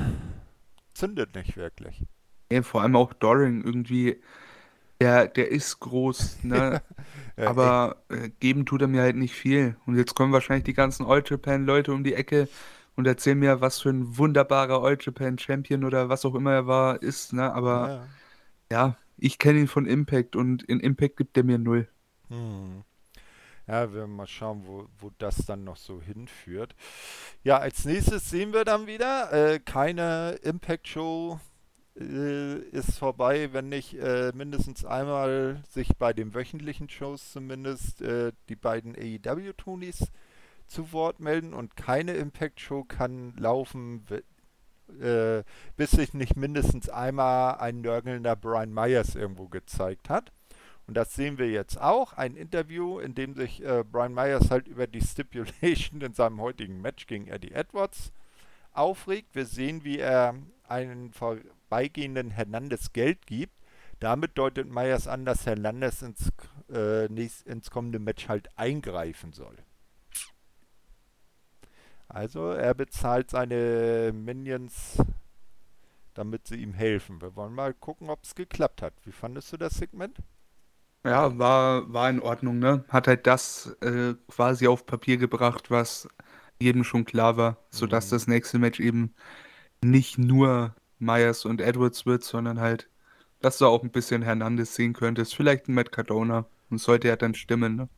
zündet 0.94 1.36
nicht 1.36 1.58
wirklich. 1.58 2.06
Ey, 2.48 2.64
vor 2.64 2.82
allem 2.82 2.96
auch 2.96 3.14
Doring 3.14 3.64
irgendwie, 3.64 4.22
der, 5.04 5.28
der 5.28 5.52
ist 5.52 5.80
groß, 5.80 6.44
ne? 6.44 6.82
Äh, 7.36 7.46
Aber 7.46 8.04
äh, 8.10 8.30
geben 8.40 8.64
tut 8.64 8.84
er 8.84 8.88
mir 8.88 9.02
halt 9.02 9.16
nicht 9.16 9.34
viel. 9.34 9.76
Und 9.88 9.98
jetzt 9.98 10.14
kommen 10.14 10.32
wahrscheinlich 10.32 10.66
die 10.66 10.76
ganzen 10.76 11.04
All 11.04 11.24
Japan-Leute 11.26 11.92
um 11.92 12.04
die 12.04 12.14
Ecke 12.14 12.48
und 12.96 13.08
erzählen 13.08 13.40
mir, 13.40 13.60
was 13.60 13.82
für 13.82 13.90
ein 13.90 14.20
wunderbarer 14.20 14.84
All 14.84 15.00
Japan-Champion 15.02 15.84
oder 15.84 16.10
was 16.10 16.26
auch 16.26 16.36
immer 16.36 16.52
er 16.54 16.68
war, 16.68 17.02
ist, 17.02 17.34
ne? 17.34 17.52
Aber 17.52 18.08
ja. 18.70 18.78
ja, 18.78 18.98
ich 19.18 19.40
kenne 19.40 19.62
ihn 19.62 19.68
von 19.68 19.88
Impact 19.88 20.36
und 20.36 20.62
in 20.62 20.80
Impact 20.80 21.18
gibt 21.18 21.36
er 21.36 21.44
mir 21.44 21.58
null. 21.58 21.88
Hm. 22.28 22.84
Ja, 23.66 23.92
wir 23.92 24.02
werden 24.02 24.16
mal 24.16 24.28
schauen, 24.28 24.62
wo, 24.68 24.88
wo 25.00 25.10
das 25.18 25.38
dann 25.48 25.64
noch 25.64 25.78
so 25.78 26.04
hinführt. 26.04 26.76
Ja, 27.44 27.58
als 27.58 27.84
nächstes 27.84 28.30
sehen 28.30 28.54
wir 28.54 28.64
dann 28.64 28.86
wieder, 28.86 29.34
äh, 29.34 29.60
keine 29.60 30.38
Impact-Show 30.44 31.40
äh, 32.00 32.60
ist 32.70 32.98
vorbei, 32.98 33.54
wenn 33.54 33.70
nicht 33.70 33.94
äh, 33.96 34.32
mindestens 34.34 34.86
einmal 34.86 35.62
sich 35.70 35.96
bei 35.98 36.14
den 36.14 36.34
wöchentlichen 36.34 36.90
Shows 36.90 37.32
zumindest 37.32 38.02
äh, 38.02 38.32
die 38.50 38.56
beiden 38.56 38.96
AEW-Tonis 38.96 40.12
zu 40.68 40.92
Wort 40.92 41.20
melden 41.20 41.54
und 41.54 41.76
keine 41.76 42.14
Impact-Show 42.14 42.84
kann 42.86 43.34
laufen, 43.38 44.06
äh, 45.02 45.44
bis 45.76 45.92
sich 45.92 46.14
nicht 46.14 46.36
mindestens 46.36 46.90
einmal 46.90 47.58
ein 47.60 47.82
nörgelnder 47.82 48.36
Brian 48.36 48.74
Myers 48.74 49.16
irgendwo 49.16 49.48
gezeigt 49.48 50.10
hat. 50.10 50.32
Und 50.86 50.96
das 50.96 51.14
sehen 51.14 51.38
wir 51.38 51.50
jetzt 51.50 51.80
auch. 51.80 52.14
Ein 52.14 52.36
Interview, 52.36 53.00
in 53.00 53.16
dem 53.16 53.36
sich 53.36 53.64
äh, 53.64 53.84
Brian 53.90 54.14
Myers 54.14 54.50
halt 54.50 54.68
über 54.68 54.88
die 54.88 55.02
Stipulation 55.02 56.02
in 56.02 56.14
seinem 56.14 56.42
heutigen 56.42 56.82
Match 56.82 57.08
gegen 57.08 57.28
Eddie 57.28 57.52
Edwards 57.52 58.12
aufregt. 58.74 59.34
Wir 59.34 59.46
sehen, 59.46 59.84
wie 59.84 60.00
er 60.00 60.36
einen 60.68 61.14
vorbeigehenden 61.74 62.32
Hernandez 62.32 62.94
Geld 62.94 63.26
gibt. 63.26 63.54
Damit 64.00 64.38
deutet 64.38 64.70
Myers 64.70 65.08
an, 65.08 65.26
dass 65.26 65.46
Hernandez 65.46 66.02
ins, 66.02 66.30
äh, 66.72 67.08
nächst, 67.10 67.48
ins 67.48 67.72
kommende 67.72 68.00
Match 68.00 68.28
halt 68.28 68.50
eingreifen 68.58 69.34
soll. 69.34 69.58
Also 72.08 72.52
er 72.52 72.74
bezahlt 72.76 73.30
seine 73.32 74.12
Minions, 74.14 74.98
damit 76.16 76.48
sie 76.48 76.56
ihm 76.56 76.74
helfen. 76.74 77.22
Wir 77.22 77.36
wollen 77.36 77.54
mal 77.54 77.74
gucken, 77.74 78.10
ob 78.10 78.24
es 78.24 78.36
geklappt 78.36 78.82
hat. 78.82 78.94
Wie 79.06 79.12
fandest 79.12 79.52
du 79.54 79.58
das 79.58 79.76
Segment? 79.76 80.18
Ja, 81.06 81.38
war, 81.38 81.92
war 81.94 82.10
in 82.10 82.22
Ordnung, 82.22 82.60
ne? 82.60 82.86
Hat 82.88 83.08
halt 83.08 83.28
das 83.28 83.76
äh, 83.82 84.16
quasi 84.30 84.68
auf 84.68 84.86
Papier 84.86 85.18
gebracht, 85.18 85.70
was 85.70 86.08
jedem 86.62 86.84
schon 86.86 87.04
klar 87.06 87.36
war, 87.36 87.58
sodass 87.70 88.08
Mhm. 88.08 88.10
das 88.10 88.28
nächste 88.28 88.58
Match 88.58 88.80
eben 88.80 89.14
nicht 89.84 90.18
nur 90.20 90.76
Myers 91.04 91.46
und 91.46 91.62
Edwards 91.62 92.06
wird, 92.06 92.24
sondern 92.24 92.60
halt, 92.60 92.90
dass 93.42 93.58
du 93.58 93.66
auch 93.68 93.84
ein 93.84 93.92
bisschen 93.92 94.22
Hernandez 94.22 94.76
sehen 94.76 94.94
könntest. 94.94 95.36
Vielleicht 95.36 95.68
ein 95.68 95.74
Matt 95.74 95.92
Cardona. 95.92 96.46
Und 96.70 96.80
sollte 96.80 97.08
ja 97.08 97.16
dann 97.16 97.36
stimmen, 97.36 97.76
ne? 97.76 97.90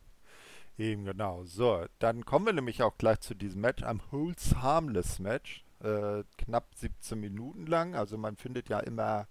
Eben 0.78 1.06
genau. 1.06 1.46
So, 1.46 1.86
dann 2.00 2.26
kommen 2.26 2.46
wir 2.48 2.52
nämlich 2.52 2.84
auch 2.84 2.98
gleich 2.98 3.22
zu 3.22 3.34
diesem 3.34 3.62
Match, 3.62 3.84
am 3.84 4.02
Holds 4.12 4.56
Harmless 4.58 5.20
Match. 5.20 5.64
Äh, 5.82 6.24
knapp 6.38 6.76
17 6.76 7.18
Minuten 7.18 7.68
lang. 7.68 7.96
Also 7.96 8.18
man 8.18 8.36
findet 8.36 8.68
ja 8.68 8.82
immer 8.82 9.28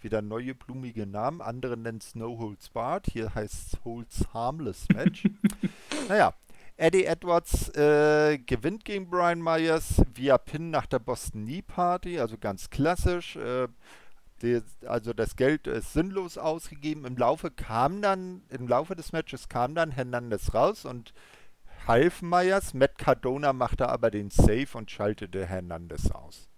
wieder 0.00 0.22
neue 0.22 0.54
blumige 0.54 1.06
Namen. 1.06 1.42
Andere 1.42 1.76
nennen 1.76 1.98
es 1.98 2.14
No 2.14 2.38
Holds 2.38 2.70
Barred. 2.70 3.06
Hier 3.12 3.34
heißt 3.34 3.74
es 3.74 3.84
Holds 3.84 4.32
Harmless 4.32 4.86
Match. 4.94 5.28
naja, 6.08 6.32
Eddie 6.76 7.06
Edwards 7.06 7.70
äh, 7.70 8.38
gewinnt 8.38 8.84
gegen 8.84 9.08
Brian 9.08 9.40
Myers 9.40 10.02
via 10.14 10.36
Pin 10.36 10.70
nach 10.70 10.86
der 10.86 10.98
Boston 10.98 11.44
Knee 11.44 11.62
Party, 11.62 12.20
also 12.20 12.36
ganz 12.38 12.68
klassisch. 12.68 13.36
Äh, 13.36 13.68
die, 14.42 14.60
also 14.86 15.14
das 15.14 15.36
Geld 15.36 15.66
ist 15.66 15.94
sinnlos 15.94 16.36
ausgegeben. 16.36 17.06
Im 17.06 17.16
Laufe 17.16 17.50
kam 17.50 18.02
dann, 18.02 18.42
im 18.50 18.68
Laufe 18.68 18.94
des 18.94 19.12
Matches 19.12 19.48
kam 19.48 19.74
dann 19.74 19.90
Hernandez 19.90 20.52
raus 20.52 20.84
und 20.84 21.14
half 21.86 22.20
Myers. 22.20 22.74
Matt 22.74 22.98
Cardona 22.98 23.54
machte 23.54 23.88
aber 23.88 24.10
den 24.10 24.30
Save 24.30 24.68
und 24.74 24.90
schaltete 24.90 25.46
Hernandez 25.46 26.10
aus. 26.10 26.48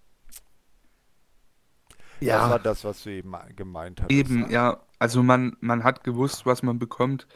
Ja. 2.20 2.40
Das 2.40 2.50
war 2.50 2.58
das, 2.58 2.84
was 2.84 3.04
du 3.04 3.10
eben 3.10 3.32
gemeint 3.54 4.02
hast. 4.02 4.10
Eben, 4.10 4.40
ne? 4.40 4.52
ja. 4.52 4.80
Also 4.98 5.22
man, 5.22 5.56
man 5.60 5.84
hat 5.84 6.02
gewusst, 6.02 6.44
was 6.46 6.64
man 6.64 6.80
bekommt. 6.80 7.28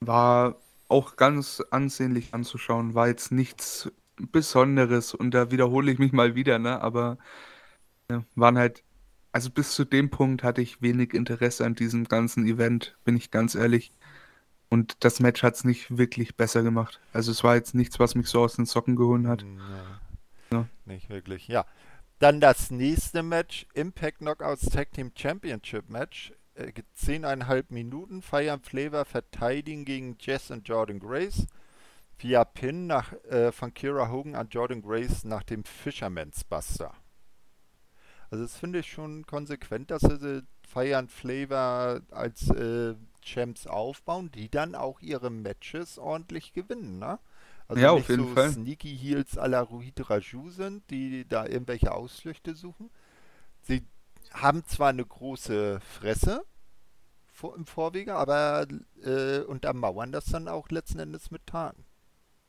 War 0.00 0.56
auch 0.88 1.16
ganz 1.16 1.62
ansehnlich 1.70 2.34
anzuschauen. 2.34 2.94
War 2.94 3.08
jetzt 3.08 3.32
nichts 3.32 3.90
Besonderes 4.16 5.14
und 5.14 5.32
da 5.32 5.50
wiederhole 5.50 5.92
ich 5.92 5.98
mich 5.98 6.12
mal 6.12 6.34
wieder, 6.34 6.58
ne? 6.58 6.80
Aber 6.80 7.18
ja, 8.10 8.24
waren 8.34 8.58
halt, 8.58 8.82
also 9.32 9.50
bis 9.50 9.72
zu 9.72 9.84
dem 9.84 10.10
Punkt 10.10 10.42
hatte 10.42 10.62
ich 10.62 10.80
wenig 10.82 11.12
Interesse 11.12 11.66
an 11.66 11.74
diesem 11.74 12.04
ganzen 12.04 12.46
Event, 12.46 12.96
bin 13.04 13.16
ich 13.16 13.30
ganz 13.30 13.54
ehrlich. 13.54 13.92
Und 14.68 15.04
das 15.04 15.20
Match 15.20 15.42
hat 15.42 15.54
es 15.54 15.64
nicht 15.64 15.96
wirklich 15.96 16.36
besser 16.36 16.62
gemacht. 16.62 17.00
Also 17.12 17.30
es 17.30 17.44
war 17.44 17.54
jetzt 17.54 17.74
nichts, 17.74 18.00
was 18.00 18.14
mich 18.14 18.26
so 18.26 18.40
aus 18.40 18.56
den 18.56 18.66
Socken 18.66 18.96
geholt 18.96 19.26
hat. 19.26 19.42
Hm, 19.42 19.58
ja. 19.58 20.00
Ja. 20.52 20.68
Nicht 20.84 21.08
wirklich, 21.08 21.48
ja. 21.48 21.66
Dann 22.18 22.40
das 22.40 22.70
nächste 22.70 23.22
Match, 23.22 23.66
Impact 23.74 24.18
Knockouts 24.18 24.70
Tag 24.70 24.92
Team 24.92 25.12
Championship 25.14 25.88
Match. 25.90 26.32
Äh, 26.56 26.72
10,5 26.98 27.66
Minuten. 27.68 28.22
Fire 28.22 28.52
and 28.52 28.66
Flavor 28.66 29.04
verteidigen 29.04 29.84
gegen 29.84 30.16
Jess 30.18 30.50
und 30.50 30.66
Jordan 30.66 30.98
Grace. 30.98 31.46
Via 32.18 32.44
Pin 32.44 32.86
nach, 32.86 33.12
äh, 33.24 33.52
von 33.52 33.74
Kira 33.74 34.10
Hogan 34.10 34.34
an 34.34 34.48
Jordan 34.48 34.80
Grace 34.80 35.24
nach 35.24 35.42
dem 35.42 35.64
Fisherman's 35.64 36.44
Buster. 36.44 36.94
Also 38.30 38.44
das 38.44 38.56
finde 38.56 38.80
ich 38.80 38.90
schon 38.90 39.26
konsequent, 39.26 39.90
dass 39.90 40.02
sie 40.02 40.42
and 40.94 41.10
Flavor 41.10 42.00
als 42.10 42.50
äh, 42.50 42.94
Champs 43.22 43.66
aufbauen, 43.66 44.30
die 44.30 44.50
dann 44.50 44.74
auch 44.74 45.00
ihre 45.00 45.30
Matches 45.30 45.98
ordentlich 45.98 46.52
gewinnen, 46.52 46.98
ne? 46.98 47.18
Also 47.68 47.82
ja, 47.82 47.90
auf 47.90 48.08
jeden 48.08 48.28
so 48.28 48.34
Fall. 48.34 48.50
Sneaky 48.50 48.96
Heels 48.96 49.36
à 49.38 49.48
la 49.48 49.60
Ruhid 49.60 50.08
Raju 50.08 50.50
sind, 50.50 50.88
die 50.90 51.26
da 51.26 51.46
irgendwelche 51.46 51.92
Ausflüchte 51.92 52.54
suchen. 52.54 52.90
Sie 53.62 53.84
haben 54.32 54.64
zwar 54.66 54.88
eine 54.90 55.04
große 55.04 55.80
Fresse 55.80 56.44
vor, 57.32 57.56
im 57.56 57.66
Vorwege, 57.66 58.14
aber 58.14 58.66
äh, 59.02 59.40
untermauern 59.40 60.12
das 60.12 60.26
dann 60.26 60.48
auch 60.48 60.68
letzten 60.70 60.98
Endes 60.98 61.30
mit 61.30 61.46
Taten. 61.46 61.84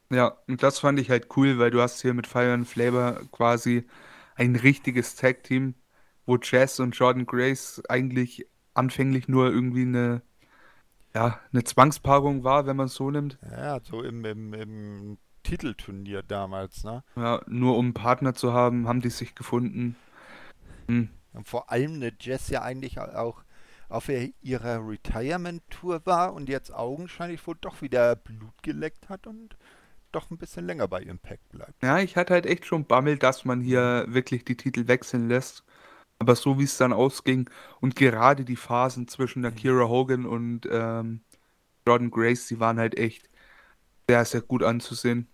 Ja, 0.10 0.38
und 0.48 0.64
das 0.64 0.80
fand 0.80 1.00
ich 1.00 1.10
halt 1.10 1.28
cool, 1.36 1.60
weil 1.60 1.72
du 1.72 1.82
hast 1.82 2.02
hier 2.02 2.14
mit 2.14 2.28
Fire 2.28 2.54
and 2.54 2.68
Flavor 2.68 3.22
quasi 3.32 3.86
ein 4.36 4.56
richtiges 4.56 5.16
Tag-Team, 5.16 5.76
wo 6.26 6.38
Jazz 6.42 6.80
und 6.80 6.96
Jordan 6.96 7.26
Grace 7.26 7.82
eigentlich 7.90 8.48
anfänglich 8.74 9.28
nur 9.28 9.52
irgendwie 9.52 9.82
eine 9.82 10.22
ja, 11.18 11.40
eine 11.52 11.64
Zwangspaarung 11.64 12.44
war, 12.44 12.68
wenn 12.68 12.78
man 12.78 12.86
es 12.86 12.94
so 12.94 13.10
nimmt. 13.10 13.40
Ja, 13.52 13.80
so 13.82 14.04
im, 14.04 14.24
im, 14.24 14.54
im 14.54 15.18
Titelturnier 15.42 16.22
damals, 16.22 16.84
ne? 16.84 17.04
Ja, 17.16 17.42
nur 17.48 17.78
um 17.78 17.88
einen 17.88 17.94
Partner 17.96 18.36
zu 18.36 18.54
haben, 18.54 18.88
haben 18.88 19.02
die 19.02 19.10
sich 19.10 19.34
gefunden. 19.34 19.96
Hm. 20.88 21.10
Und 21.34 21.48
vor 21.48 21.72
allem 21.72 21.96
eine 21.96 22.14
Jess 22.20 22.50
ja 22.50 22.62
eigentlich 22.62 23.00
auch 23.00 23.44
auf 23.90 24.10
ihrer 24.10 24.88
Retirement-Tour 24.88 26.06
war 26.06 26.34
und 26.34 26.50
jetzt 26.50 26.74
augenscheinlich 26.74 27.46
wohl 27.48 27.56
doch 27.62 27.82
wieder 27.82 28.16
Blut 28.16 28.62
geleckt 28.62 29.08
hat 29.08 29.28
und 29.28 29.56
doch 30.12 30.30
ein 30.32 30.38
bisschen 30.38 30.66
länger 30.66 30.88
bei 30.88 31.02
Impact 31.02 31.48
bleibt. 31.50 31.82
Ja, 31.84 32.00
ich 32.00 32.16
hatte 32.16 32.34
halt 32.34 32.46
echt 32.46 32.66
schon 32.66 32.86
Bammel, 32.86 33.18
dass 33.18 33.46
man 33.46 33.62
hier 33.62 34.06
wirklich 34.08 34.44
die 34.46 34.58
Titel 34.58 34.88
wechseln 34.88 35.28
lässt. 35.28 35.64
Aber 36.20 36.36
so 36.36 36.58
wie 36.58 36.64
es 36.64 36.78
dann 36.78 36.94
ausging 36.94 37.50
und 37.80 37.96
gerade 37.96 38.44
die 38.44 38.56
Phasen 38.56 39.08
zwischen 39.08 39.44
der 39.44 39.52
mhm. 39.52 39.56
Kira 39.56 39.88
Hogan 39.88 40.26
und 40.26 40.68
ähm, 40.70 41.22
Jordan 41.86 42.10
Grace, 42.10 42.48
die 42.48 42.60
waren 42.60 42.80
halt 42.80 42.98
echt 42.98 43.30
sehr, 44.10 44.26
sehr 44.26 44.42
gut 44.42 44.64
anzusehen. 44.64 45.28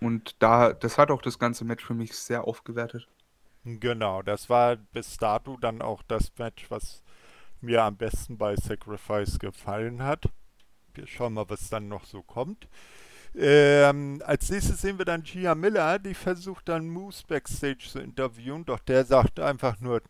Und 0.00 0.36
da, 0.38 0.72
das 0.72 0.98
hat 0.98 1.10
auch 1.10 1.22
das 1.22 1.38
ganze 1.38 1.64
Match 1.64 1.84
für 1.84 1.94
mich 1.94 2.14
sehr 2.14 2.44
aufgewertet. 2.44 3.06
Genau, 3.64 4.22
das 4.22 4.50
war 4.50 4.76
bis 4.76 5.16
dato 5.16 5.56
dann 5.56 5.80
auch 5.80 6.02
das 6.02 6.32
Match, 6.38 6.70
was 6.70 7.02
mir 7.60 7.82
am 7.82 7.96
besten 7.96 8.36
bei 8.36 8.56
Sacrifice 8.56 9.38
gefallen 9.38 10.02
hat. 10.02 10.26
Wir 10.92 11.06
schauen 11.06 11.34
mal, 11.34 11.48
was 11.48 11.70
dann 11.70 11.88
noch 11.88 12.04
so 12.04 12.22
kommt. 12.22 12.68
Ähm, 13.34 14.22
als 14.24 14.50
nächstes 14.50 14.82
sehen 14.82 14.98
wir 14.98 15.06
dann 15.06 15.24
Gia 15.24 15.54
Miller, 15.54 15.98
die 15.98 16.14
versucht 16.14 16.68
dann 16.68 16.88
Moose 16.88 17.24
backstage 17.26 17.88
zu 17.88 17.98
interviewen, 17.98 18.64
doch 18.64 18.78
der 18.78 19.04
sagt 19.04 19.40
einfach 19.40 19.80
nur, 19.80 20.02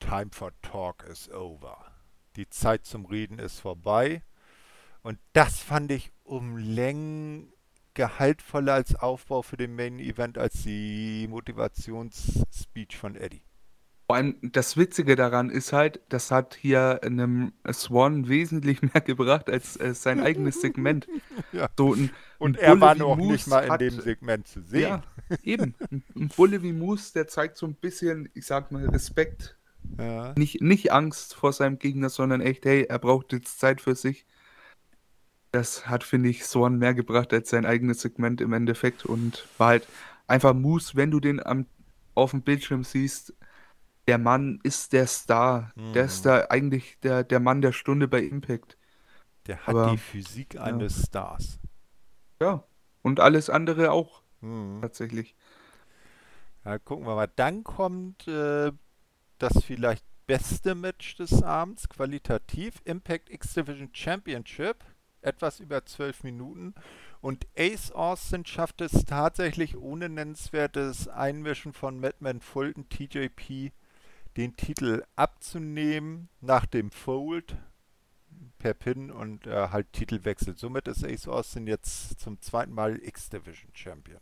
Time 0.00 0.30
for 0.32 0.52
Talk 0.60 1.04
is 1.04 1.30
over. 1.30 1.78
Die 2.36 2.48
Zeit 2.50 2.84
zum 2.84 3.06
Reden 3.06 3.38
ist 3.38 3.60
vorbei. 3.60 4.22
Und 5.02 5.18
das 5.32 5.60
fand 5.60 5.90
ich 5.92 6.10
um 6.24 6.56
Längen 6.56 7.52
gehaltvoller 8.00 8.72
als 8.72 8.94
Aufbau 8.94 9.42
für 9.42 9.58
den 9.58 9.76
Main 9.76 9.98
Event 9.98 10.38
als 10.38 10.62
die 10.62 11.26
Motivationsspeech 11.28 12.96
von 12.96 13.14
Eddie. 13.14 13.42
Vor 14.06 14.16
allem 14.16 14.36
das 14.40 14.78
Witzige 14.78 15.16
daran 15.16 15.50
ist 15.50 15.74
halt, 15.74 16.00
das 16.08 16.30
hat 16.30 16.56
hier 16.58 17.00
einem 17.02 17.52
Swan 17.70 18.26
wesentlich 18.26 18.80
mehr 18.94 19.02
gebracht 19.02 19.50
als 19.50 19.76
äh, 19.76 19.92
sein 19.92 20.20
eigenes 20.24 20.62
Segment. 20.62 21.08
ja. 21.52 21.68
so 21.76 21.92
ein, 21.92 22.08
Und 22.38 22.58
ein 22.58 22.64
er 22.64 22.70
Bulle 22.70 22.80
war 22.80 22.94
noch 22.94 23.16
Moose 23.16 23.32
nicht 23.32 23.46
mal 23.48 23.64
in 23.64 23.70
hat, 23.70 23.80
dem 23.82 24.00
Segment 24.00 24.48
zu 24.48 24.62
sehen. 24.62 24.80
Ja, 24.80 25.02
eben. 25.42 25.74
Ein, 25.90 26.02
ein 26.16 26.28
Bulle 26.28 26.62
wie 26.62 26.72
Moose, 26.72 27.12
der 27.12 27.28
zeigt 27.28 27.58
so 27.58 27.66
ein 27.66 27.74
bisschen, 27.74 28.30
ich 28.32 28.46
sag 28.46 28.72
mal, 28.72 28.86
Respekt 28.88 29.58
ja. 29.98 30.34
Nicht, 30.36 30.60
nicht 30.60 30.92
Angst 30.92 31.34
vor 31.34 31.52
seinem 31.52 31.78
Gegner, 31.78 32.10
sondern 32.10 32.40
echt, 32.40 32.64
hey, 32.64 32.84
er 32.88 32.98
braucht 32.98 33.32
jetzt 33.32 33.58
Zeit 33.58 33.80
für 33.80 33.94
sich. 33.94 34.26
Das 35.52 35.88
hat, 35.88 36.04
finde 36.04 36.28
ich, 36.28 36.44
Swan 36.44 36.78
mehr 36.78 36.94
gebracht 36.94 37.32
als 37.32 37.50
sein 37.50 37.66
eigenes 37.66 38.00
Segment 38.00 38.40
im 38.40 38.52
Endeffekt 38.52 39.04
und 39.04 39.46
war 39.58 39.68
halt 39.68 39.88
einfach 40.26 40.54
Moose, 40.54 40.94
wenn 40.94 41.10
du 41.10 41.18
den 41.18 41.44
am, 41.44 41.66
auf 42.14 42.30
dem 42.30 42.42
Bildschirm 42.42 42.84
siehst, 42.84 43.34
der 44.06 44.18
Mann 44.18 44.60
ist 44.62 44.92
der 44.92 45.06
Star. 45.06 45.72
Mhm. 45.74 45.92
Der 45.92 46.04
ist 46.04 46.24
da 46.24 46.46
eigentlich 46.50 46.98
der, 47.00 47.24
der 47.24 47.40
Mann 47.40 47.62
der 47.62 47.72
Stunde 47.72 48.08
bei 48.08 48.20
Impact. 48.20 48.76
Der 49.46 49.58
hat 49.66 49.74
Aber, 49.74 49.90
die 49.90 49.98
Physik 49.98 50.54
ja. 50.54 50.62
eines 50.62 51.06
Stars. 51.06 51.58
Ja, 52.40 52.64
und 53.02 53.20
alles 53.20 53.50
andere 53.50 53.90
auch. 53.92 54.22
Mhm. 54.40 54.80
Tatsächlich. 54.80 55.34
Ja, 56.64 56.78
gucken 56.78 57.06
wir 57.06 57.14
mal. 57.14 57.30
Dann 57.36 57.64
kommt 57.64 58.26
äh, 58.28 58.72
das 59.38 59.64
vielleicht 59.64 60.04
beste 60.26 60.74
Match 60.74 61.16
des 61.16 61.42
Abends, 61.42 61.88
qualitativ. 61.88 62.80
Impact 62.84 63.30
X 63.30 63.54
Division 63.54 63.90
Championship, 63.92 64.84
etwas 65.22 65.60
über 65.60 65.84
zwölf 65.84 66.22
Minuten. 66.22 66.74
Und 67.20 67.46
Ace 67.56 67.92
Austin 67.92 68.46
schafft 68.46 68.80
es 68.80 69.04
tatsächlich 69.04 69.76
ohne 69.76 70.08
nennenswertes 70.08 71.08
Einmischen 71.08 71.72
von 71.72 72.00
Madman 72.00 72.40
Fulton 72.40 72.88
TJP 72.88 73.72
den 74.36 74.56
Titel 74.56 75.04
abzunehmen 75.16 76.28
nach 76.40 76.66
dem 76.66 76.90
Fold 76.90 77.56
per 78.58 78.74
Pin 78.74 79.10
und 79.10 79.46
äh, 79.46 79.68
halt 79.68 79.92
Titelwechsel. 79.92 80.56
Somit 80.56 80.88
ist 80.88 81.04
Ace 81.04 81.28
Austin 81.28 81.66
jetzt 81.66 82.20
zum 82.20 82.40
zweiten 82.40 82.72
Mal 82.72 83.00
X-Division 83.02 83.70
Champion. 83.74 84.20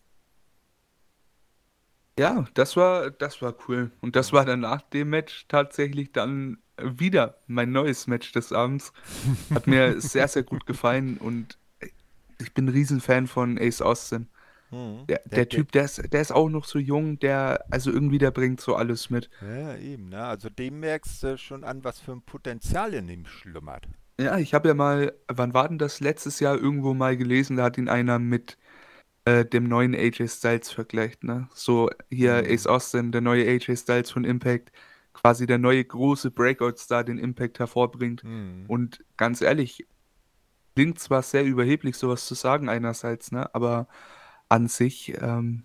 Ja, 2.18 2.46
das 2.54 2.76
war, 2.76 3.10
das 3.10 3.40
war 3.42 3.54
cool. 3.68 3.92
Und 4.00 4.16
das 4.16 4.32
war 4.32 4.44
dann 4.44 4.60
nach 4.60 4.82
dem 4.82 5.10
Match 5.10 5.46
tatsächlich 5.46 6.10
dann 6.12 6.58
wieder 6.82 7.38
mein 7.46 7.72
neues 7.72 8.06
Match 8.06 8.32
des 8.32 8.52
Abends. 8.52 8.92
Hat 9.54 9.66
mir 9.66 10.00
sehr, 10.00 10.28
sehr 10.28 10.42
gut 10.42 10.66
gefallen 10.66 11.16
und 11.18 11.58
ich 12.40 12.54
bin 12.54 12.66
ein 12.66 12.70
Riesenfan 12.70 13.26
von 13.26 13.58
Ace 13.58 13.82
Austin. 13.82 14.28
Mhm. 14.70 15.06
Der, 15.06 15.20
der, 15.24 15.38
der, 15.38 15.48
Typ, 15.48 15.72
der 15.72 15.84
ist, 15.84 16.12
der 16.12 16.20
ist 16.20 16.32
auch 16.32 16.48
noch 16.48 16.64
so 16.64 16.78
jung, 16.78 17.18
der, 17.18 17.64
also 17.70 17.90
irgendwie, 17.90 18.18
der 18.18 18.30
bringt 18.30 18.60
so 18.60 18.74
alles 18.74 19.10
mit. 19.10 19.30
Ja, 19.40 19.76
eben, 19.76 20.10
ne? 20.10 20.24
Also 20.24 20.50
dem 20.50 20.80
merkst 20.80 21.22
du 21.22 21.38
schon 21.38 21.64
an, 21.64 21.84
was 21.84 22.00
für 22.00 22.12
ein 22.12 22.22
Potenzial 22.22 22.94
in 22.94 23.08
ihm 23.08 23.24
schlummert. 23.26 23.88
Ja, 24.20 24.36
ich 24.38 24.52
habe 24.52 24.68
ja 24.68 24.74
mal, 24.74 25.12
wann 25.28 25.54
war 25.54 25.68
denn 25.68 25.78
das 25.78 26.00
letztes 26.00 26.40
Jahr 26.40 26.56
irgendwo 26.56 26.92
mal 26.92 27.16
gelesen, 27.16 27.56
da 27.56 27.64
hat 27.64 27.78
ihn 27.78 27.88
einer 27.88 28.18
mit 28.18 28.58
äh, 29.24 29.44
dem 29.44 29.64
neuen 29.68 29.94
AJ 29.94 30.28
Styles 30.28 30.70
vergleicht, 30.70 31.24
ne? 31.24 31.48
So 31.54 31.90
hier 32.10 32.42
mhm. 32.42 32.52
Ace 32.52 32.66
Austin, 32.66 33.12
der 33.12 33.20
neue 33.20 33.48
AJ 33.48 33.76
Styles 33.76 34.10
von 34.10 34.24
Impact, 34.24 34.72
quasi 35.20 35.46
der 35.46 35.58
neue 35.58 35.84
große 35.84 36.30
Breakout-Star 36.30 37.04
den 37.04 37.18
Impact 37.18 37.58
hervorbringt. 37.58 38.22
Mhm. 38.24 38.66
Und 38.68 39.04
ganz 39.16 39.40
ehrlich, 39.40 39.86
klingt 40.74 40.98
zwar 41.00 41.22
sehr 41.22 41.44
überheblich, 41.44 41.96
sowas 41.96 42.26
zu 42.26 42.34
sagen 42.34 42.68
einerseits, 42.68 43.32
ne? 43.32 43.52
aber 43.54 43.88
an 44.48 44.68
sich, 44.68 45.14
ähm, 45.20 45.64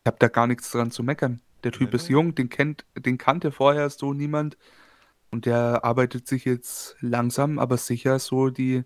ich 0.00 0.06
habe 0.06 0.16
da 0.18 0.28
gar 0.28 0.46
nichts 0.46 0.70
dran 0.70 0.90
zu 0.90 1.02
meckern. 1.02 1.40
Der 1.64 1.72
Typ 1.72 1.92
Nee, 1.92 1.96
ist 1.96 2.08
jung, 2.08 2.34
den 2.34 2.48
kennt, 2.48 2.84
den 2.96 3.18
kannte 3.18 3.52
vorher 3.52 3.90
so 3.90 4.12
niemand 4.14 4.56
und 5.30 5.46
der 5.46 5.84
arbeitet 5.84 6.26
sich 6.28 6.44
jetzt 6.44 6.96
langsam, 7.00 7.58
aber 7.58 7.76
sicher 7.76 8.18
so 8.18 8.50
die, 8.50 8.84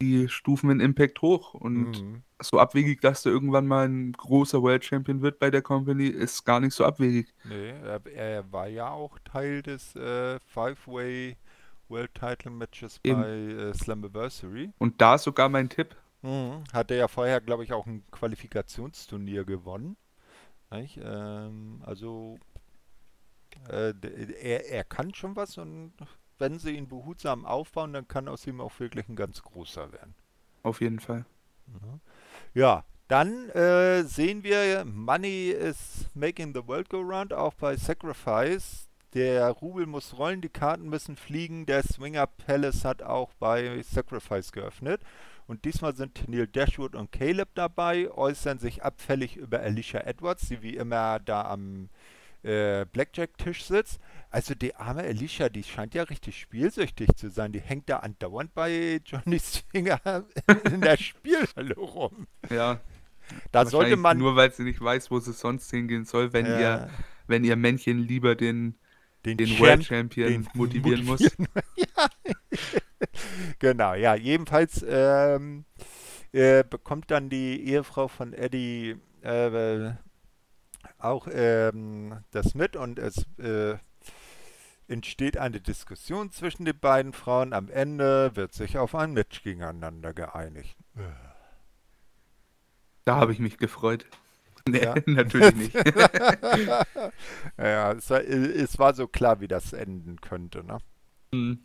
die 0.00 0.28
Stufen 0.28 0.70
in 0.70 0.80
Impact 0.80 1.22
hoch 1.22 1.54
und 1.54 2.02
Mhm. 2.02 2.22
So 2.40 2.58
abwegig, 2.58 3.00
dass 3.00 3.22
der 3.22 3.32
irgendwann 3.32 3.66
mal 3.66 3.88
ein 3.88 4.12
großer 4.12 4.62
World 4.62 4.84
Champion 4.84 5.22
wird 5.22 5.38
bei 5.38 5.50
der 5.50 5.62
Company, 5.62 6.06
ist 6.06 6.44
gar 6.44 6.60
nicht 6.60 6.74
so 6.74 6.84
abwegig. 6.84 7.34
Nee, 7.44 7.70
er, 7.70 8.06
er 8.06 8.52
war 8.52 8.68
ja 8.68 8.90
auch 8.90 9.18
Teil 9.24 9.62
des 9.62 9.96
äh, 9.96 10.38
Five-Way 10.46 11.36
World 11.88 12.14
Title 12.14 12.50
Matches 12.50 13.00
Eben. 13.02 13.20
bei 13.20 13.28
äh, 13.28 13.74
Slammiversary. 13.74 14.72
Und 14.78 15.00
da 15.00 15.18
sogar 15.18 15.48
mein 15.48 15.68
Tipp. 15.68 15.96
Mhm. 16.22 16.64
Hatte 16.72 16.94
ja 16.94 17.08
vorher, 17.08 17.40
glaube 17.40 17.64
ich, 17.64 17.72
auch 17.72 17.86
ein 17.86 18.04
Qualifikationsturnier 18.10 19.44
gewonnen. 19.44 19.96
Ähm, 20.70 21.82
also 21.84 22.38
äh, 23.68 23.94
er, 24.42 24.68
er 24.70 24.84
kann 24.84 25.14
schon 25.14 25.34
was 25.36 25.56
und 25.58 25.92
wenn 26.38 26.58
sie 26.58 26.76
ihn 26.76 26.88
behutsam 26.88 27.46
aufbauen, 27.46 27.92
dann 27.92 28.06
kann 28.06 28.28
aus 28.28 28.46
ihm 28.46 28.60
auch 28.60 28.78
wirklich 28.78 29.08
ein 29.08 29.16
ganz 29.16 29.42
großer 29.42 29.92
werden. 29.92 30.14
Auf 30.62 30.80
jeden 30.80 31.00
Fall. 31.00 31.24
Mhm. 31.66 32.00
Ja, 32.58 32.82
dann 33.06 33.50
äh, 33.50 34.02
sehen 34.02 34.42
wir, 34.42 34.84
Money 34.84 35.50
is 35.50 36.08
making 36.12 36.52
the 36.52 36.66
world 36.66 36.88
go 36.88 36.98
round, 36.98 37.32
auch 37.32 37.54
bei 37.54 37.76
Sacrifice. 37.76 38.88
Der 39.14 39.48
Rubel 39.50 39.86
muss 39.86 40.18
rollen, 40.18 40.40
die 40.40 40.48
Karten 40.48 40.88
müssen 40.88 41.14
fliegen. 41.14 41.66
Der 41.66 41.84
Swinger 41.84 42.26
Palace 42.26 42.84
hat 42.84 43.00
auch 43.00 43.32
bei 43.34 43.80
Sacrifice 43.84 44.50
geöffnet. 44.50 45.02
Und 45.46 45.66
diesmal 45.66 45.94
sind 45.94 46.28
Neil 46.28 46.48
Dashwood 46.48 46.96
und 46.96 47.12
Caleb 47.12 47.50
dabei, 47.54 48.10
äußern 48.10 48.58
sich 48.58 48.82
abfällig 48.82 49.36
über 49.36 49.60
Alicia 49.60 50.00
Edwards, 50.00 50.48
die 50.48 50.60
wie 50.60 50.74
immer 50.74 51.20
da 51.20 51.42
am 51.42 51.90
äh, 52.42 52.84
Blackjack-Tisch 52.86 53.64
sitzt. 53.64 54.00
Also 54.30 54.54
die 54.54 54.74
arme 54.74 55.02
Alicia, 55.02 55.48
die 55.48 55.62
scheint 55.62 55.94
ja 55.94 56.02
richtig 56.04 56.38
spielsüchtig 56.40 57.08
zu 57.16 57.30
sein. 57.30 57.52
Die 57.52 57.60
hängt 57.60 57.88
da 57.88 57.98
andauernd 57.98 58.54
bei 58.54 59.00
Johnny 59.04 59.38
Swinger 59.40 60.24
in 60.70 60.80
der 60.80 60.96
Spielhalle 60.96 61.74
rum. 61.74 62.26
Ja, 62.50 62.80
Da 63.52 63.66
sollte 63.66 63.96
man 63.96 64.18
Nur 64.18 64.36
weil 64.36 64.52
sie 64.52 64.64
nicht 64.64 64.80
weiß, 64.80 65.10
wo 65.10 65.18
sie 65.20 65.32
sonst 65.32 65.70
hingehen 65.70 66.04
soll, 66.04 66.32
wenn 66.32 66.46
äh, 66.46 66.60
ihr, 66.60 66.90
wenn 67.26 67.44
ihr 67.44 67.56
Männchen 67.56 67.98
lieber 68.06 68.34
den, 68.34 68.78
den, 69.24 69.36
den 69.36 69.48
Champ- 69.48 69.60
World 69.60 69.84
Champion 69.84 70.28
den 70.30 70.48
motivieren 70.54 71.04
muss. 71.04 71.20
ja. 71.76 72.08
genau, 73.58 73.94
ja, 73.94 74.14
jedenfalls 74.14 74.84
ähm, 74.88 75.64
äh, 76.32 76.64
bekommt 76.64 77.10
dann 77.10 77.28
die 77.28 77.66
Ehefrau 77.68 78.08
von 78.08 78.32
Eddie 78.32 78.96
äh, 79.22 79.92
auch 80.98 81.28
ähm, 81.30 82.18
das 82.30 82.54
mit 82.54 82.76
und 82.76 82.98
es 82.98 83.26
äh, 83.38 83.76
entsteht 84.88 85.36
eine 85.36 85.60
Diskussion 85.60 86.30
zwischen 86.30 86.64
den 86.64 86.78
beiden 86.78 87.12
Frauen. 87.12 87.52
Am 87.52 87.68
Ende 87.68 88.34
wird 88.34 88.52
sich 88.52 88.78
auf 88.78 88.94
ein 88.94 89.12
Match 89.12 89.42
gegeneinander 89.42 90.12
geeinigt. 90.12 90.76
Da 93.04 93.16
habe 93.16 93.32
ich 93.32 93.38
mich 93.38 93.58
gefreut. 93.58 94.06
Nee, 94.68 94.82
Ja. 94.84 94.94
natürlich 95.06 95.54
nicht. 95.54 95.74
ja, 97.56 97.92
es 97.92 98.10
war, 98.10 98.20
es 98.22 98.78
war 98.78 98.92
so 98.92 99.06
klar, 99.06 99.40
wie 99.40 99.48
das 99.48 99.72
enden 99.72 100.20
könnte, 100.20 100.62
ne? 100.62 100.76
Hm. 101.32 101.60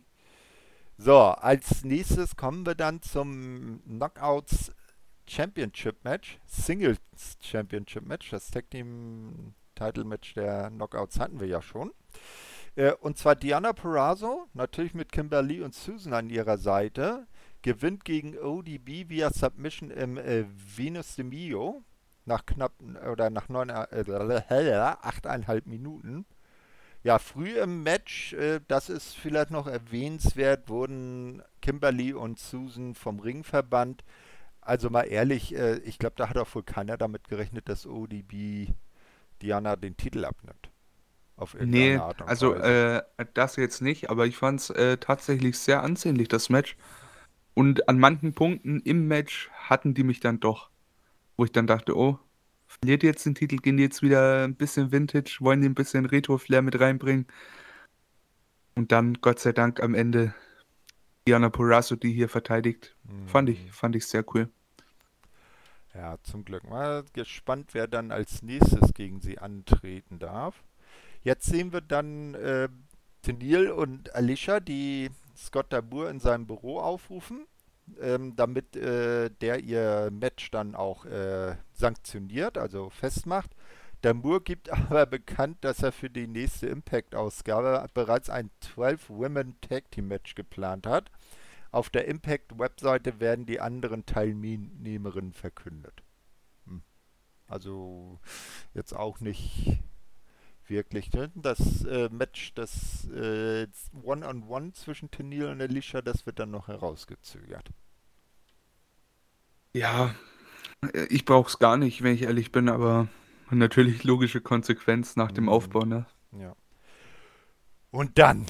So, 0.96 1.18
als 1.18 1.84
nächstes 1.84 2.34
kommen 2.36 2.64
wir 2.64 2.74
dann 2.74 3.02
zum 3.02 3.82
Knockouts 3.84 4.72
Championship 5.26 6.04
Match, 6.04 6.38
Singles 6.46 6.98
Championship 7.40 8.06
Match, 8.06 8.30
das 8.30 8.50
Tag 8.50 8.70
Team 8.70 9.54
Title 9.74 10.04
Match 10.04 10.34
der 10.34 10.70
Knockouts 10.70 11.18
hatten 11.18 11.40
wir 11.40 11.48
ja 11.48 11.62
schon. 11.62 11.92
Äh, 12.76 12.92
und 12.92 13.18
zwar 13.18 13.36
Diana 13.36 13.72
Perazzo, 13.72 14.46
natürlich 14.54 14.94
mit 14.94 15.12
Kimberly 15.12 15.60
und 15.62 15.74
Susan 15.74 16.12
an 16.12 16.30
ihrer 16.30 16.58
Seite, 16.58 17.26
gewinnt 17.62 18.04
gegen 18.04 18.36
ODB 18.38 19.08
via 19.08 19.30
Submission 19.30 19.90
im 19.90 20.18
äh, 20.18 20.44
Venus 20.76 21.16
de 21.16 21.24
Mio 21.24 21.82
nach 22.26 22.46
knapp 22.46 22.72
oder 23.10 23.30
nach 23.30 23.48
neun, 23.48 23.68
äh, 23.68 24.72
achteinhalb 25.02 25.66
Minuten. 25.66 26.24
Ja, 27.02 27.18
früh 27.18 27.58
im 27.58 27.82
Match, 27.82 28.32
äh, 28.32 28.60
das 28.66 28.88
ist 28.88 29.14
vielleicht 29.14 29.50
noch 29.50 29.66
erwähnenswert, 29.66 30.68
wurden 30.70 31.42
Kimberly 31.60 32.14
und 32.14 32.38
Susan 32.38 32.94
vom 32.94 33.20
Ring 33.20 33.44
verbannt. 33.44 34.04
Also 34.64 34.90
mal 34.90 35.04
ehrlich, 35.04 35.54
äh, 35.54 35.78
ich 35.78 35.98
glaube, 35.98 36.16
da 36.16 36.28
hat 36.28 36.38
auch 36.38 36.54
wohl 36.54 36.62
keiner 36.64 36.96
damit 36.96 37.28
gerechnet, 37.28 37.68
dass 37.68 37.86
ODB 37.86 38.68
Diana 39.42 39.76
den 39.76 39.96
Titel 39.96 40.24
abnimmt. 40.24 40.70
Auf 41.36 41.54
irgendeine 41.54 41.90
Nee, 41.90 42.02
Art 42.02 42.22
und 42.22 42.34
also 42.34 42.54
äh, 42.54 43.02
das 43.34 43.56
jetzt 43.56 43.80
nicht, 43.80 44.10
aber 44.10 44.26
ich 44.26 44.36
fand 44.36 44.60
es 44.60 44.70
äh, 44.70 44.98
tatsächlich 44.98 45.58
sehr 45.58 45.82
ansehnlich, 45.82 46.28
das 46.28 46.48
Match. 46.50 46.76
Und 47.54 47.88
an 47.88 47.98
manchen 48.00 48.34
Punkten 48.34 48.80
im 48.82 49.08
Match 49.08 49.50
hatten 49.54 49.94
die 49.94 50.04
mich 50.04 50.20
dann 50.20 50.40
doch, 50.40 50.70
wo 51.36 51.44
ich 51.46 51.52
dann 51.52 51.66
dachte, 51.68 51.96
oh, 51.96 52.18
verliert 52.66 53.02
jetzt 53.04 53.26
den 53.26 53.34
Titel, 53.36 53.58
gehen 53.58 53.76
die 53.78 53.84
jetzt 53.84 54.02
wieder 54.02 54.44
ein 54.44 54.56
bisschen 54.56 54.92
Vintage, 54.92 55.38
wollen 55.40 55.62
die 55.62 55.68
ein 55.68 55.74
bisschen 55.76 56.06
Retro-Flair 56.06 56.62
mit 56.62 56.80
reinbringen. 56.80 57.26
Und 58.76 58.92
dann, 58.92 59.14
Gott 59.20 59.38
sei 59.40 59.52
Dank, 59.52 59.80
am 59.82 59.94
Ende 59.94 60.34
Diana 61.26 61.48
Purrazzo, 61.48 61.96
die 61.96 62.12
hier 62.12 62.28
verteidigt. 62.28 62.94
Fand 63.26 63.48
ich, 63.48 63.64
Mhm. 63.64 63.68
fand 63.70 63.96
ich 63.96 64.06
sehr 64.06 64.24
cool. 64.34 64.50
Ja, 65.94 66.16
zum 66.22 66.44
Glück. 66.44 66.68
Mal 66.68 67.04
gespannt, 67.12 67.70
wer 67.72 67.86
dann 67.86 68.10
als 68.10 68.42
nächstes 68.42 68.92
gegen 68.94 69.20
sie 69.20 69.38
antreten 69.38 70.18
darf. 70.18 70.62
Jetzt 71.22 71.46
sehen 71.46 71.72
wir 71.72 71.80
dann 71.80 72.34
äh, 72.34 72.68
Tenil 73.22 73.70
und 73.70 74.14
Alicia, 74.14 74.60
die 74.60 75.10
Scott 75.36 75.72
Dabur 75.72 76.10
in 76.10 76.20
seinem 76.20 76.46
Büro 76.46 76.78
aufrufen, 76.80 77.46
ähm, 78.00 78.36
damit 78.36 78.76
äh, 78.76 79.30
der 79.40 79.60
ihr 79.60 80.10
Match 80.12 80.50
dann 80.50 80.74
auch 80.74 81.06
äh, 81.06 81.56
sanktioniert, 81.72 82.58
also 82.58 82.90
festmacht. 82.90 83.50
Damur 84.02 84.44
gibt 84.44 84.68
aber 84.90 85.06
bekannt, 85.06 85.58
dass 85.62 85.82
er 85.82 85.92
für 85.92 86.10
die 86.10 86.26
nächste 86.26 86.66
Impact-Ausgabe 86.66 87.86
bereits 87.94 88.28
ein 88.28 88.50
12 88.60 89.08
Women 89.08 89.58
Tag 89.62 89.90
Team 89.90 90.08
Match 90.08 90.34
geplant 90.34 90.86
hat. 90.86 91.10
Auf 91.74 91.90
der 91.90 92.06
Impact-Webseite 92.06 93.18
werden 93.18 93.46
die 93.46 93.58
anderen 93.58 94.06
Teilnehmerinnen 94.06 95.32
verkündet. 95.32 96.04
Hm. 96.66 96.84
Also 97.48 98.20
jetzt 98.74 98.92
auch 98.92 99.18
nicht 99.18 99.80
wirklich. 100.68 101.10
Das 101.34 101.84
äh, 101.84 102.08
Match, 102.12 102.54
das 102.54 103.08
äh, 103.08 103.66
One-on-One 104.04 104.74
zwischen 104.74 105.10
Tenil 105.10 105.46
und 105.46 105.60
Alicia, 105.60 106.00
das 106.00 106.26
wird 106.26 106.38
dann 106.38 106.52
noch 106.52 106.68
herausgezögert. 106.68 107.70
Ja, 109.72 110.14
ich 111.08 111.24
brauche 111.24 111.48
es 111.48 111.58
gar 111.58 111.76
nicht, 111.76 112.02
wenn 112.02 112.14
ich 112.14 112.22
ehrlich 112.22 112.52
bin, 112.52 112.68
aber 112.68 113.08
natürlich 113.50 114.04
logische 114.04 114.40
Konsequenz 114.40 115.16
nach 115.16 115.32
dem 115.32 115.44
Mhm. 115.44 115.50
Aufbau, 115.50 115.84
ne? 115.84 116.06
Ja. 116.38 116.54
Und 117.90 118.16
dann 118.20 118.46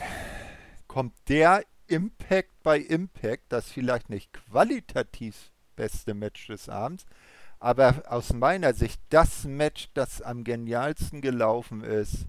kommt 0.88 1.14
der 1.30 1.64
Impact 1.86 2.53
bei 2.64 2.78
Impact, 2.78 3.44
das 3.50 3.70
vielleicht 3.70 4.10
nicht 4.10 4.32
qualitativ 4.32 5.52
beste 5.76 6.14
Match 6.14 6.48
des 6.48 6.68
Abends, 6.68 7.06
aber 7.60 8.02
aus 8.08 8.32
meiner 8.32 8.74
Sicht 8.74 9.00
das 9.10 9.44
Match, 9.44 9.88
das 9.94 10.20
am 10.20 10.42
genialsten 10.42 11.20
gelaufen 11.20 11.84
ist, 11.84 12.26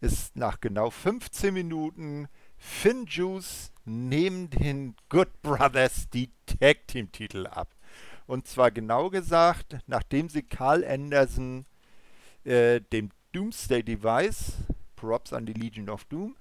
ist 0.00 0.36
nach 0.36 0.60
genau 0.60 0.90
15 0.90 1.54
Minuten 1.54 2.28
Finn 2.56 3.06
Juice 3.06 3.72
nehmen 3.84 4.50
den 4.50 4.96
Good 5.08 5.42
Brothers 5.42 6.10
die 6.10 6.30
Tag 6.46 6.86
Team 6.88 7.12
Titel 7.12 7.46
ab. 7.46 7.74
Und 8.26 8.46
zwar 8.46 8.70
genau 8.70 9.10
gesagt, 9.10 9.78
nachdem 9.86 10.28
sie 10.28 10.42
Carl 10.42 10.84
Anderson 10.84 11.66
äh, 12.44 12.80
dem 12.80 13.10
Doomsday 13.32 13.82
Device, 13.82 14.54
Props 14.96 15.32
an 15.32 15.46
die 15.46 15.52
Legion 15.52 15.90
of 15.90 16.04
Doom, 16.06 16.36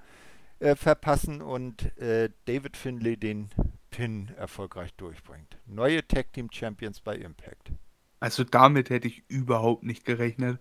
äh, 0.64 0.76
verpassen 0.78 1.42
und 1.42 1.96
äh, 1.98 2.30
David 2.46 2.78
Finlay 2.78 3.18
den 3.18 3.50
Pin 3.92 4.32
erfolgreich 4.38 4.94
durchbringt. 4.96 5.58
Neue 5.66 6.08
Tag 6.08 6.32
Team 6.32 6.48
Champions 6.52 7.02
bei 7.02 7.16
Impact. 7.18 7.74
Also 8.22 8.46
damit 8.46 8.90
hätte 8.90 9.10
ich 9.10 9.24
überhaupt 9.28 9.84
nicht 9.84 10.06
gerechnet. 10.06 10.60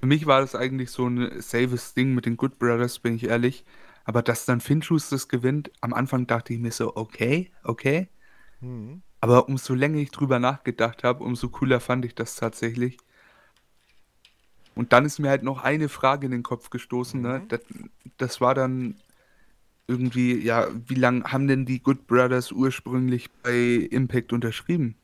Für 0.00 0.06
mich 0.06 0.26
war 0.26 0.40
das 0.40 0.56
eigentlich 0.56 0.90
so 0.90 1.06
ein 1.06 1.40
safes 1.40 1.94
Ding 1.94 2.14
mit 2.14 2.26
den 2.26 2.36
Good 2.36 2.58
Brothers, 2.58 2.98
bin 2.98 3.14
ich 3.14 3.24
ehrlich. 3.28 3.64
Aber 4.04 4.22
dass 4.22 4.44
dann 4.44 4.60
Finchus 4.60 5.08
das 5.08 5.28
gewinnt, 5.28 5.70
am 5.80 5.94
Anfang 5.94 6.26
dachte 6.26 6.52
ich 6.52 6.58
mir 6.58 6.72
so, 6.72 6.96
okay, 6.96 7.52
okay. 7.62 8.08
Hm. 8.58 9.02
Aber 9.20 9.48
umso 9.48 9.74
länger 9.74 9.98
ich 9.98 10.10
drüber 10.10 10.38
nachgedacht 10.40 11.04
habe, 11.04 11.22
umso 11.22 11.48
cooler 11.48 11.78
fand 11.78 12.04
ich 12.04 12.14
das 12.16 12.34
tatsächlich. 12.34 12.98
Und 14.76 14.92
dann 14.92 15.04
ist 15.06 15.18
mir 15.18 15.30
halt 15.30 15.42
noch 15.42 15.64
eine 15.64 15.88
Frage 15.88 16.26
in 16.26 16.32
den 16.32 16.42
Kopf 16.42 16.70
gestoßen. 16.70 17.20
Ne? 17.20 17.40
Mhm. 17.40 17.48
Das, 17.48 17.60
das 18.18 18.40
war 18.40 18.54
dann 18.54 18.94
irgendwie, 19.88 20.38
ja, 20.38 20.68
wie 20.86 20.94
lange 20.94 21.24
haben 21.24 21.48
denn 21.48 21.64
die 21.64 21.82
Good 21.82 22.06
Brothers 22.06 22.52
ursprünglich 22.52 23.30
bei 23.42 23.88
Impact 23.90 24.32
unterschrieben? 24.32 24.96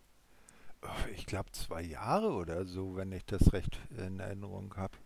Ich 1.14 1.26
glaube 1.26 1.50
zwei 1.52 1.82
Jahre 1.82 2.32
oder 2.32 2.66
so, 2.66 2.96
wenn 2.96 3.12
ich 3.12 3.24
das 3.24 3.52
recht 3.52 3.80
in 3.96 4.20
Erinnerung 4.20 4.74
habe. 4.76 4.98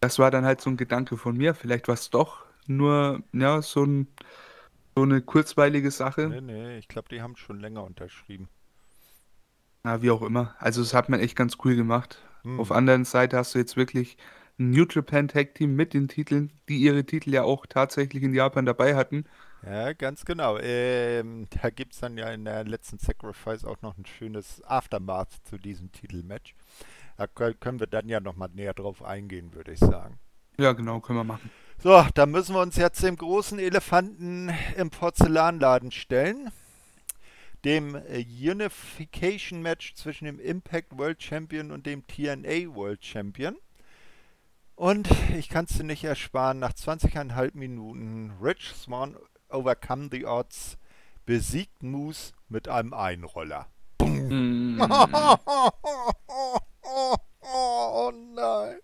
Das 0.00 0.18
war 0.18 0.32
dann 0.32 0.44
halt 0.44 0.60
so 0.60 0.70
ein 0.70 0.76
Gedanke 0.76 1.16
von 1.16 1.36
mir. 1.36 1.54
Vielleicht 1.54 1.86
war 1.86 1.94
es 1.94 2.10
doch 2.10 2.44
nur, 2.66 3.22
ja, 3.32 3.62
so 3.62 3.84
ein, 3.84 4.08
so 4.96 5.02
eine 5.02 5.22
kurzweilige 5.22 5.92
Sache. 5.92 6.28
Nee, 6.28 6.40
nee, 6.40 6.78
ich 6.78 6.88
glaube, 6.88 7.08
die 7.08 7.22
haben 7.22 7.36
schon 7.36 7.60
länger 7.60 7.84
unterschrieben. 7.84 8.48
Na, 9.84 10.02
wie 10.02 10.10
auch 10.10 10.22
immer. 10.22 10.56
Also, 10.58 10.80
das 10.80 10.94
hat 10.94 11.08
man 11.08 11.20
echt 11.20 11.36
ganz 11.36 11.56
cool 11.64 11.76
gemacht. 11.76 12.18
Auf 12.56 12.70
Hm. 12.70 12.72
anderen 12.72 13.04
Seite 13.04 13.36
hast 13.38 13.54
du 13.54 13.58
jetzt 13.58 13.76
wirklich 13.76 14.16
ein 14.58 14.70
New 14.70 14.86
Japan 14.90 15.28
Tag 15.28 15.54
Team 15.54 15.74
mit 15.76 15.94
den 15.94 16.08
Titeln, 16.08 16.52
die 16.68 16.78
ihre 16.78 17.04
Titel 17.04 17.30
ja 17.32 17.42
auch 17.44 17.66
tatsächlich 17.66 18.22
in 18.22 18.34
Japan 18.34 18.66
dabei 18.66 18.94
hatten. 18.96 19.24
Ja, 19.64 19.92
ganz 19.92 20.24
genau. 20.24 20.58
Ähm, 20.58 21.46
da 21.62 21.70
gibt 21.70 21.94
es 21.94 22.00
dann 22.00 22.16
ja 22.18 22.30
in 22.32 22.44
der 22.44 22.64
letzten 22.64 22.98
Sacrifice 22.98 23.64
auch 23.64 23.80
noch 23.82 23.96
ein 23.96 24.06
schönes 24.06 24.62
Aftermath 24.64 25.32
zu 25.44 25.56
diesem 25.58 25.92
Titelmatch. 25.92 26.54
Da 27.16 27.24
kö- 27.26 27.54
können 27.58 27.80
wir 27.80 27.86
dann 27.88 28.08
ja 28.08 28.20
nochmal 28.20 28.50
näher 28.54 28.74
drauf 28.74 29.02
eingehen, 29.04 29.54
würde 29.54 29.72
ich 29.72 29.80
sagen. 29.80 30.18
Ja, 30.58 30.72
genau, 30.72 31.00
können 31.00 31.18
wir 31.18 31.24
machen. 31.24 31.50
So, 31.78 32.04
da 32.14 32.26
müssen 32.26 32.54
wir 32.54 32.60
uns 32.62 32.76
jetzt 32.76 33.02
dem 33.02 33.16
großen 33.16 33.58
Elefanten 33.58 34.50
im 34.76 34.90
Porzellanladen 34.90 35.90
stellen. 35.90 36.50
Dem 37.64 37.94
äh, 37.94 38.24
Unification 38.24 39.62
Match 39.62 39.94
zwischen 39.94 40.24
dem 40.24 40.40
Impact 40.40 40.98
World 40.98 41.22
Champion 41.22 41.70
und 41.70 41.86
dem 41.86 42.06
TNA 42.06 42.74
World 42.74 43.04
Champion. 43.04 43.56
Und 44.74 45.08
ich 45.36 45.48
kann 45.48 45.66
es 45.66 45.76
dir 45.76 45.84
nicht 45.84 46.02
ersparen, 46.04 46.58
nach 46.58 46.72
20,5 46.72 47.50
Minuten 47.54 48.32
Rich 48.40 48.72
Swan 48.74 49.16
Overcome 49.48 50.08
the 50.10 50.26
Odds 50.26 50.78
besiegt 51.24 51.82
Moose 51.82 52.32
mit 52.48 52.68
einem 52.68 52.94
Einroller. 52.94 53.68
Mm. 54.00 54.80
oh 57.40 58.12
nein. 58.34 58.78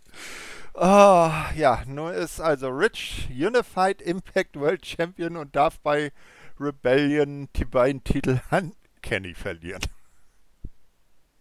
Ah, 0.75 1.51
ja, 1.57 1.83
nun 1.87 2.13
ist 2.13 2.41
also 2.41 2.69
Rich 2.69 3.29
Unified 3.31 4.01
Impact 4.01 4.55
World 4.55 4.87
Champion 4.87 5.37
und 5.37 5.57
darf 5.57 5.81
bei 5.81 6.13
Rebellion 6.61 7.49
die 7.57 7.65
beiden 7.65 8.05
Titel 8.05 8.41
an 8.51 8.75
Kenny 9.03 9.35
verlieren. 9.35 9.83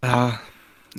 Ja, 0.04 0.40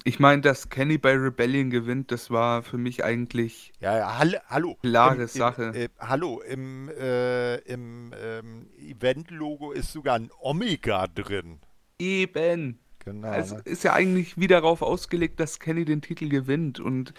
ich 0.05 0.21
meine, 0.21 0.43
dass 0.43 0.69
Kenny 0.71 0.99
bei 0.99 1.15
Rebellion 1.17 1.71
gewinnt, 1.71 2.13
das 2.13 2.31
war 2.31 2.63
für 2.63 2.79
mich 2.79 3.05
eigentlich 3.05 3.75
Ja, 3.81 3.97
ja, 3.99 4.19
hall 4.19 4.41
hallo. 4.49 4.77
klare 4.83 5.25
Im, 5.25 5.29
im, 5.33 5.55
Sache. 5.55 5.73
äh, 5.73 5.89
hallo, 5.99 6.41
im, 6.43 6.89
äh, 6.91 7.57
im 7.59 8.13
ähm, 8.17 8.71
Event-Logo 8.79 9.73
ist 9.73 9.93
sogar 9.93 10.17
ein 10.17 10.31
Omega 10.41 11.07
drin. 11.09 11.61
Eben. 11.99 12.81
Genau. 13.01 13.33
Es 13.33 13.53
Ne? 13.53 13.65
ist 13.65 13.85
ja 13.85 13.93
eigentlich 13.95 14.39
wie 14.39 14.47
darauf 14.47 14.83
ausgelegt, 14.83 15.41
dass 15.41 15.59
Kenny 15.61 15.85
den 15.85 16.03
Titel 16.03 16.29
gewinnt. 16.29 16.81
Und 16.81 17.15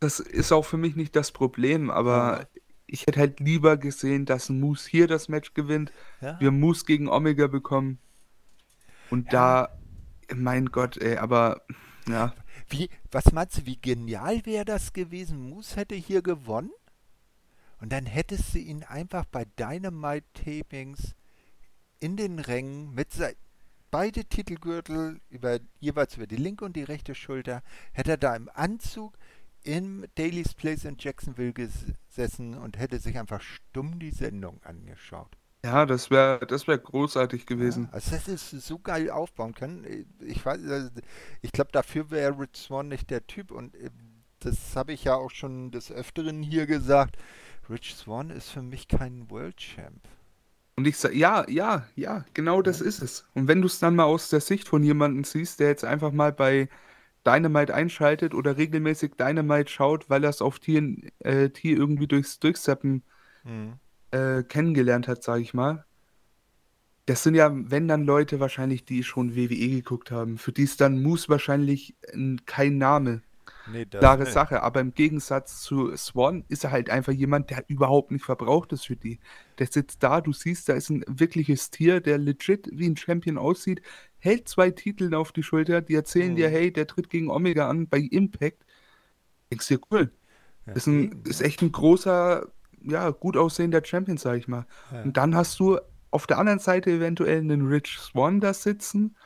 das 0.00 0.20
ist 0.20 0.52
auch 0.52 0.64
für 0.64 0.76
mich 0.76 0.96
nicht 0.96 1.16
das 1.16 1.32
Problem. 1.32 1.90
Aber 1.90 2.40
Ja. 2.40 2.48
Ich 2.86 3.06
hätte 3.06 3.20
halt 3.20 3.40
lieber 3.40 3.76
gesehen, 3.76 4.26
dass 4.26 4.48
Moose 4.50 4.88
hier 4.90 5.06
das 5.06 5.28
Match 5.28 5.54
gewinnt. 5.54 5.92
Ja. 6.20 6.38
Wir 6.40 6.50
Moose 6.50 6.84
gegen 6.84 7.08
Omega 7.08 7.46
bekommen. 7.46 7.98
Und 9.10 9.32
Ja. 9.32 9.68
da, 9.68 9.78
mein 10.34 10.66
Gott, 10.66 10.96
ey, 10.98 11.16
aber 11.16 11.62
ja. 12.08 12.34
Wie, 12.68 12.88
was 13.10 13.32
meinst 13.32 13.58
du, 13.58 13.66
wie 13.66 13.76
genial 13.80 14.44
wäre 14.46 14.64
das 14.64 14.92
gewesen? 14.92 15.50
Moose 15.50 15.76
hätte 15.76 15.94
hier 15.94 16.22
gewonnen 16.22 16.70
und 17.80 17.92
dann 17.92 18.06
hättest 18.06 18.54
du 18.54 18.58
ihn 18.58 18.82
einfach 18.84 19.24
bei 19.26 19.44
Dynamite 19.58 20.26
Tapings 20.32 21.14
in 22.00 22.16
den 22.16 22.38
Rängen 22.38 22.94
mit 22.94 23.12
sei- 23.12 23.36
beide 23.90 24.24
Titelgürtel 24.24 25.20
über, 25.30 25.60
jeweils 25.78 26.16
über 26.16 26.26
die 26.26 26.36
linke 26.36 26.64
und 26.64 26.74
die 26.76 26.82
rechte 26.82 27.14
Schulter, 27.14 27.62
hätte 27.92 28.12
er 28.12 28.16
da 28.16 28.34
im 28.34 28.50
Anzug 28.52 29.16
im 29.64 30.04
Daily's 30.16 30.54
Place 30.54 30.84
in 30.84 30.96
Jacksonville 30.98 31.52
gesessen 31.52 32.54
und 32.56 32.78
hätte 32.78 32.98
sich 33.00 33.18
einfach 33.18 33.40
stumm 33.40 33.98
die 33.98 34.10
Sendung 34.12 34.62
angeschaut. 34.62 35.36
Ja, 35.64 35.86
das 35.86 36.10
wäre 36.10 36.46
das 36.46 36.68
wär 36.68 36.76
großartig 36.78 37.46
Ja, 37.56 37.56
gewesen. 37.56 37.88
also 37.90 38.10
das 38.14 38.28
ist 38.28 38.50
so 38.50 38.78
geil 38.78 39.10
aufbauen 39.10 39.54
können. 39.54 39.86
Ich 40.20 40.44
weiß, 40.44 40.62
also 40.68 40.90
ich 41.40 41.52
glaube, 41.52 41.72
dafür 41.72 42.10
wäre 42.10 42.38
Rich 42.38 42.56
Swan 42.56 42.88
nicht 42.88 43.10
der 43.10 43.26
Typ 43.26 43.50
und 43.50 43.74
äh, 43.76 43.90
das 44.40 44.76
habe 44.76 44.92
ich 44.92 45.04
ja 45.04 45.14
auch 45.14 45.30
schon 45.30 45.70
des 45.70 45.90
Öfteren 45.90 46.42
hier 46.42 46.66
gesagt. 46.66 47.16
Rich 47.70 47.94
Swan 47.96 48.28
ist 48.30 48.50
für 48.50 48.60
mich 48.62 48.88
kein 48.88 49.30
World 49.30 49.56
Champ. 49.56 50.06
Und 50.76 50.86
ich 50.86 50.96
sage, 50.98 51.14
ja, 51.16 51.48
ja, 51.48 51.86
ja, 51.94 52.24
genau 52.34 52.60
das 52.60 52.80
ist 52.80 53.00
es. 53.00 53.26
Und 53.34 53.46
wenn 53.48 53.60
du 53.62 53.66
es 53.68 53.78
dann 53.78 53.94
mal 53.96 54.04
aus 54.04 54.28
der 54.28 54.40
Sicht 54.40 54.68
von 54.68 54.82
jemandem 54.82 55.24
siehst, 55.24 55.60
der 55.60 55.68
jetzt 55.68 55.84
einfach 55.84 56.12
mal 56.12 56.32
bei 56.32 56.68
Dynamite 57.26 57.74
einschaltet 57.74 58.34
oder 58.34 58.56
regelmäßig 58.56 59.14
Dynamite 59.16 59.70
schaut, 59.70 60.10
weil 60.10 60.24
er 60.24 60.30
es 60.30 60.42
auf 60.42 60.58
TNT 60.58 61.12
äh, 61.20 61.50
T 61.50 61.72
irgendwie 61.72 62.06
durchs 62.08 62.38
Durchseppen 62.40 63.02
Hm. 63.44 63.78
äh, 64.12 64.42
kennengelernt 64.44 65.08
hat, 65.08 65.22
sage 65.22 65.42
ich 65.42 65.52
mal. 65.54 65.84
Das 67.06 67.22
sind 67.22 67.34
ja, 67.34 67.50
wenn 67.54 67.86
dann 67.88 68.04
Leute 68.04 68.40
wahrscheinlich, 68.40 68.84
die 68.86 69.02
schon 69.04 69.36
WWE 69.36 69.68
geguckt 69.68 70.10
haben, 70.10 70.38
für 70.38 70.52
die 70.52 70.62
ist 70.62 70.80
dann 70.80 71.02
Moose 71.02 71.28
wahrscheinlich 71.28 71.96
äh, 72.02 72.36
kein 72.46 72.78
Name. 72.78 73.22
Nee, 73.66 73.86
das 73.86 74.00
Klare. 74.00 74.26
Sache, 74.26 74.62
aber 74.62 74.80
im 74.80 74.92
Gegensatz 74.94 75.62
zu 75.62 75.96
Swan 75.96 76.44
ist 76.48 76.64
er 76.64 76.70
halt 76.70 76.90
einfach 76.90 77.12
jemand, 77.12 77.50
der 77.50 77.64
überhaupt 77.68 78.10
nicht 78.10 78.24
verbraucht 78.24 78.72
ist 78.72 78.86
für 78.86 78.96
die. 78.96 79.20
Der 79.58 79.66
sitzt 79.66 80.02
da, 80.02 80.20
du 80.20 80.32
siehst, 80.32 80.68
da 80.68 80.74
ist 80.74 80.90
ein 80.90 81.04
wirkliches 81.08 81.70
Tier, 81.70 82.00
der 82.00 82.18
legit 82.18 82.68
wie 82.72 82.86
ein 82.88 82.96
Champion 82.96 83.38
aussieht, 83.38 83.80
hält 84.18 84.48
zwei 84.48 84.70
Titel 84.70 85.14
auf 85.14 85.32
die 85.32 85.42
Schulter, 85.42 85.80
die 85.80 85.94
erzählen 85.94 86.36
dir, 86.36 86.48
Mhm. 86.48 86.52
hey, 86.52 86.72
der 86.72 86.86
tritt 86.86 87.08
gegen 87.10 87.30
Omega 87.30 87.68
an 87.68 87.88
bei 87.88 87.98
Impact. 87.98 88.64
Denkst 89.50 89.68
dir, 89.68 89.78
cool. 89.90 90.12
Ja, 90.66 90.72
Ist, 90.74 90.86
ein, 90.86 91.22
ist 91.26 91.40
echt 91.42 91.62
ein 91.62 91.72
großer, 91.72 92.46
ja, 92.82 93.10
gut 93.10 93.36
aussehender 93.36 93.82
Champion, 93.84 94.16
sag 94.18 94.38
ich 94.38 94.48
mal. 94.48 94.66
Ja. 94.92 95.02
Und 95.02 95.16
dann 95.16 95.34
hast 95.34 95.58
du 95.60 95.78
auf 96.10 96.26
der 96.26 96.38
anderen 96.38 96.58
Seite 96.58 96.90
eventuell 96.90 97.38
einen 97.38 97.66
Rich 97.66 97.98
Swan 97.98 98.40
da 98.40 98.54
sitzen 98.54 99.16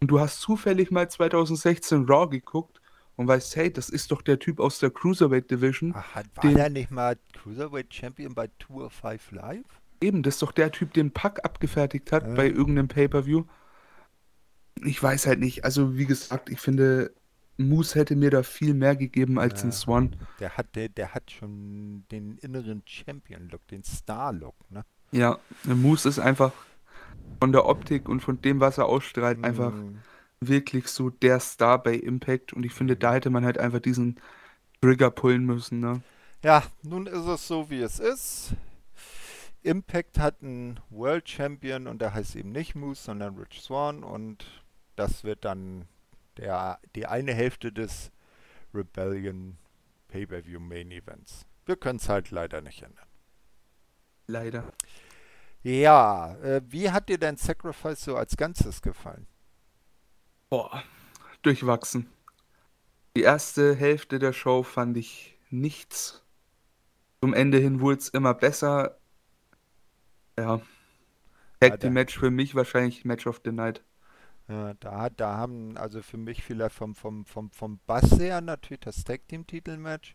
und 0.00 0.08
du 0.08 0.20
hast 0.20 0.40
zufällig 0.40 0.90
mal 0.90 1.08
2016 1.10 2.04
Raw 2.04 2.28
geguckt 2.28 2.80
und 3.16 3.28
weißt, 3.28 3.56
hey, 3.56 3.72
das 3.72 3.88
ist 3.90 4.10
doch 4.10 4.22
der 4.22 4.38
Typ 4.38 4.58
aus 4.60 4.78
der 4.78 4.90
Cruiserweight 4.90 5.50
Division. 5.50 5.92
Ach, 5.96 6.14
hat, 6.14 6.26
war 6.34 6.42
den- 6.42 6.54
der 6.56 6.70
nicht 6.70 6.90
mal 6.90 7.16
Cruiserweight 7.32 7.92
Champion 7.94 8.34
bei 8.34 8.48
Tour 8.58 8.90
5 8.90 9.30
Live? 9.32 9.64
Eben, 10.00 10.22
das 10.22 10.34
ist 10.34 10.42
doch 10.42 10.52
der 10.52 10.70
Typ, 10.72 10.92
den 10.94 11.12
Pack 11.12 11.44
abgefertigt 11.44 12.10
hat 12.12 12.26
Ja. 12.26 12.34
bei 12.34 12.46
irgendeinem 12.48 12.88
Pay-Per-View. 12.88 13.44
Ich 14.84 15.02
weiß 15.02 15.26
halt 15.26 15.38
nicht. 15.40 15.64
Also, 15.64 15.96
wie 15.96 16.04
gesagt, 16.06 16.50
ich 16.50 16.60
finde, 16.60 17.14
Moose 17.56 17.98
hätte 17.98 18.16
mir 18.16 18.30
da 18.30 18.42
viel 18.42 18.74
mehr 18.74 18.96
gegeben 18.96 19.38
als 19.38 19.62
ein 19.62 19.70
Ja. 19.70 19.76
Swan. 19.76 20.16
Der 20.40 20.56
hat, 20.56 20.74
der, 20.74 20.88
der 20.88 21.14
hat 21.14 21.30
schon 21.30 22.04
den 22.10 22.36
inneren 22.38 22.82
Champion-Look, 22.84 23.66
den 23.68 23.84
Star-Look, 23.84 24.56
ne? 24.70 24.84
Ja, 25.12 25.38
Moose 25.64 26.08
ist 26.08 26.18
einfach 26.18 26.52
von 27.38 27.52
der 27.52 27.66
Optik 27.66 28.08
und 28.08 28.20
von 28.20 28.42
dem, 28.42 28.58
was 28.58 28.78
er 28.78 28.86
ausstrahlt, 28.86 29.44
einfach 29.44 29.72
Mm. 29.72 29.98
Wirklich 30.48 30.88
so 30.88 31.10
der 31.10 31.40
Star 31.40 31.82
bei 31.82 31.94
Impact. 31.94 32.52
Und 32.52 32.64
ich 32.64 32.72
finde, 32.72 32.96
da 32.96 33.14
hätte 33.14 33.30
man 33.30 33.44
halt 33.44 33.58
einfach 33.58 33.80
diesen 33.80 34.20
Trigger 34.80 35.10
pullen 35.10 35.44
müssen, 35.44 35.80
ne? 35.80 36.02
Ja, 36.42 36.62
nun 36.82 37.06
ist 37.06 37.26
es 37.26 37.46
so, 37.48 37.70
wie 37.70 37.80
es 37.80 37.98
ist. 37.98 38.54
Impact 39.62 40.18
hat 40.18 40.42
einen 40.42 40.78
World 40.90 41.26
Champion 41.26 41.86
und 41.86 42.02
der 42.02 42.12
heißt 42.12 42.36
eben 42.36 42.52
nicht 42.52 42.74
Moose, 42.74 43.02
sondern 43.02 43.36
Rich 43.36 43.62
Swan 43.62 44.04
und 44.04 44.44
das 44.94 45.24
wird 45.24 45.44
dann 45.46 45.88
der, 46.36 46.78
die 46.94 47.06
eine 47.06 47.32
Hälfte 47.32 47.72
des 47.72 48.10
Rebellion 48.74 49.56
Pay-Per-View 50.08 50.60
Main 50.60 50.90
Events. 50.90 51.46
Wir 51.64 51.76
können 51.76 51.96
es 51.96 52.10
halt 52.10 52.30
leider 52.30 52.60
nicht 52.60 52.82
ändern. 52.82 53.06
Leider. 54.26 54.72
Ja, 55.62 56.36
äh, 56.42 56.60
wie 56.68 56.90
hat 56.90 57.08
dir 57.08 57.18
dein 57.18 57.38
Sacrifice 57.38 58.04
so 58.04 58.16
als 58.16 58.36
Ganzes 58.36 58.82
gefallen? 58.82 59.26
Boah, 60.54 60.84
durchwachsen. 61.42 62.06
Die 63.16 63.22
erste 63.22 63.74
Hälfte 63.74 64.20
der 64.20 64.32
Show 64.32 64.62
fand 64.62 64.96
ich 64.96 65.36
nichts. 65.50 66.22
Zum 67.20 67.34
Ende 67.34 67.58
hin 67.58 67.80
wurde 67.80 67.98
es 67.98 68.08
immer 68.08 68.34
besser. 68.34 68.96
Ja. 70.38 70.60
Tag 71.60 71.80
Team 71.80 71.94
Match 71.94 72.16
für 72.16 72.30
mich 72.30 72.54
wahrscheinlich 72.54 73.04
Match 73.04 73.26
of 73.26 73.40
the 73.44 73.50
Night. 73.50 73.82
Ja, 74.48 74.74
da, 74.74 75.00
hat- 75.00 75.18
da 75.18 75.36
haben 75.36 75.76
also 75.76 76.02
für 76.02 76.18
mich 76.18 76.44
vielleicht 76.44 76.76
vom, 76.76 76.94
vom, 76.94 77.24
vom, 77.24 77.50
vom 77.50 77.80
Bass 77.86 78.20
her 78.20 78.40
natürlich 78.40 78.80
das 78.82 79.02
Tag 79.02 79.26
Team 79.26 79.46
Titelmatch, 79.48 80.14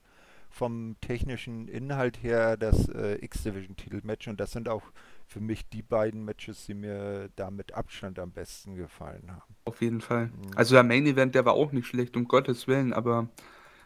vom 0.49 0.95
technischen 1.01 1.67
Inhalt 1.67 2.23
her 2.23 2.55
das 2.55 2.87
äh, 2.89 3.15
X-Division 3.25 3.75
Titelmatch 3.75 4.29
und 4.29 4.39
das 4.39 4.51
sind 4.51 4.69
auch 4.69 4.83
für 5.29 5.39
mich 5.39 5.69
die 5.69 5.83
beiden 5.83 6.25
Matches, 6.25 6.65
die 6.65 6.73
mir 6.73 7.29
da 7.35 7.51
mit 7.51 7.73
Abstand 7.75 8.17
am 8.17 8.31
besten 8.31 8.75
gefallen 8.75 9.31
haben. 9.31 9.55
Auf 9.63 9.81
jeden 9.81 10.01
Fall. 10.01 10.27
Mhm. 10.27 10.51
Also 10.55 10.73
der 10.73 10.83
Main 10.83 11.05
Event, 11.05 11.35
der 11.35 11.45
war 11.45 11.53
auch 11.53 11.71
nicht 11.71 11.85
schlecht, 11.85 12.17
um 12.17 12.27
Gottes 12.27 12.67
Willen, 12.67 12.93
aber 12.93 13.29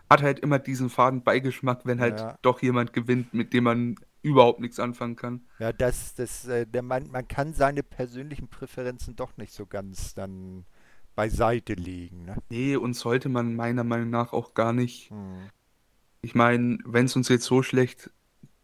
hat 0.10 0.22
halt 0.22 0.40
immer 0.40 0.58
diesen 0.58 0.90
faden 0.90 1.22
Beigeschmack, 1.22 1.86
wenn 1.86 2.00
halt 2.00 2.20
ja. 2.20 2.38
doch 2.42 2.62
jemand 2.62 2.94
gewinnt, 2.94 3.34
mit 3.34 3.54
dem 3.54 3.66
man 3.66 3.96
überhaupt 4.22 4.62
nichts 4.62 4.80
anfangen 4.80 5.18
kann. 5.18 5.42
Ja, 5.60 5.74
das, 5.74 6.16
das, 6.16 6.48
äh, 6.48 6.66
der, 6.66 6.82
man, 6.82 7.12
man 7.12 7.28
kann 7.28 7.54
seine 7.54 7.84
persönlichen 7.84 8.48
Präferenzen 8.48 9.18
doch 9.18 9.36
nicht 9.36 9.52
so 9.52 9.66
ganz 9.66 10.14
dann 10.14 10.66
beiseite 11.14 11.74
legen. 11.74 12.24
Ne? 12.24 12.38
Nee, 12.50 12.78
und 12.78 12.94
sollte 12.94 13.28
man 13.28 13.56
meiner 13.56 13.84
Meinung 13.84 14.10
nach 14.10 14.32
auch 14.32 14.54
gar 14.54 14.72
nicht. 14.72 15.10
Hm. 15.10 15.50
Ich 16.22 16.36
meine, 16.36 16.78
wenn 16.86 17.06
es 17.06 17.18
uns 17.18 17.28
jetzt 17.28 17.44
so 17.44 17.64
schlecht 17.64 18.12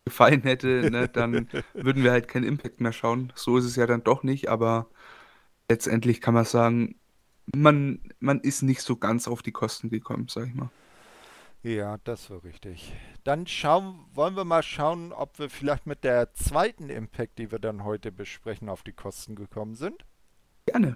gefallen 0.05 0.41
hätte, 0.43 0.67
ne, 0.91 1.07
dann 1.07 1.47
würden 1.73 2.03
wir 2.03 2.11
halt 2.11 2.27
keinen 2.27 2.45
Impact 2.45 2.81
mehr 2.81 2.93
schauen. 2.93 3.31
So 3.35 3.57
ist 3.57 3.65
es 3.65 3.75
ja 3.75 3.87
dann 3.87 4.03
doch 4.03 4.23
nicht, 4.23 4.49
aber 4.49 4.87
letztendlich 5.69 6.21
kann 6.21 6.33
man 6.33 6.45
sagen, 6.45 6.95
man, 7.55 7.99
man 8.19 8.39
ist 8.41 8.61
nicht 8.61 8.81
so 8.81 8.95
ganz 8.95 9.27
auf 9.27 9.41
die 9.41 9.51
Kosten 9.51 9.89
gekommen, 9.89 10.27
sag 10.29 10.47
ich 10.47 10.53
mal. 10.53 10.69
Ja, 11.61 11.97
das 12.05 12.29
war 12.29 12.43
richtig. 12.43 12.93
Dann 13.25 13.45
schauen, 13.45 14.05
wollen 14.13 14.37
wir 14.37 14.45
mal 14.45 14.63
schauen, 14.63 15.11
ob 15.11 15.39
wir 15.39 15.49
vielleicht 15.49 15.87
mit 15.87 16.05
der 16.05 16.33
zweiten 16.33 16.89
Impact, 16.89 17.37
die 17.37 17.51
wir 17.51 17.59
dann 17.59 17.83
heute 17.83 18.11
besprechen, 18.13 18.69
auf 18.69 18.83
die 18.83 18.93
Kosten 18.93 19.35
gekommen 19.35 19.75
sind. 19.75 20.05
Gerne. 20.65 20.95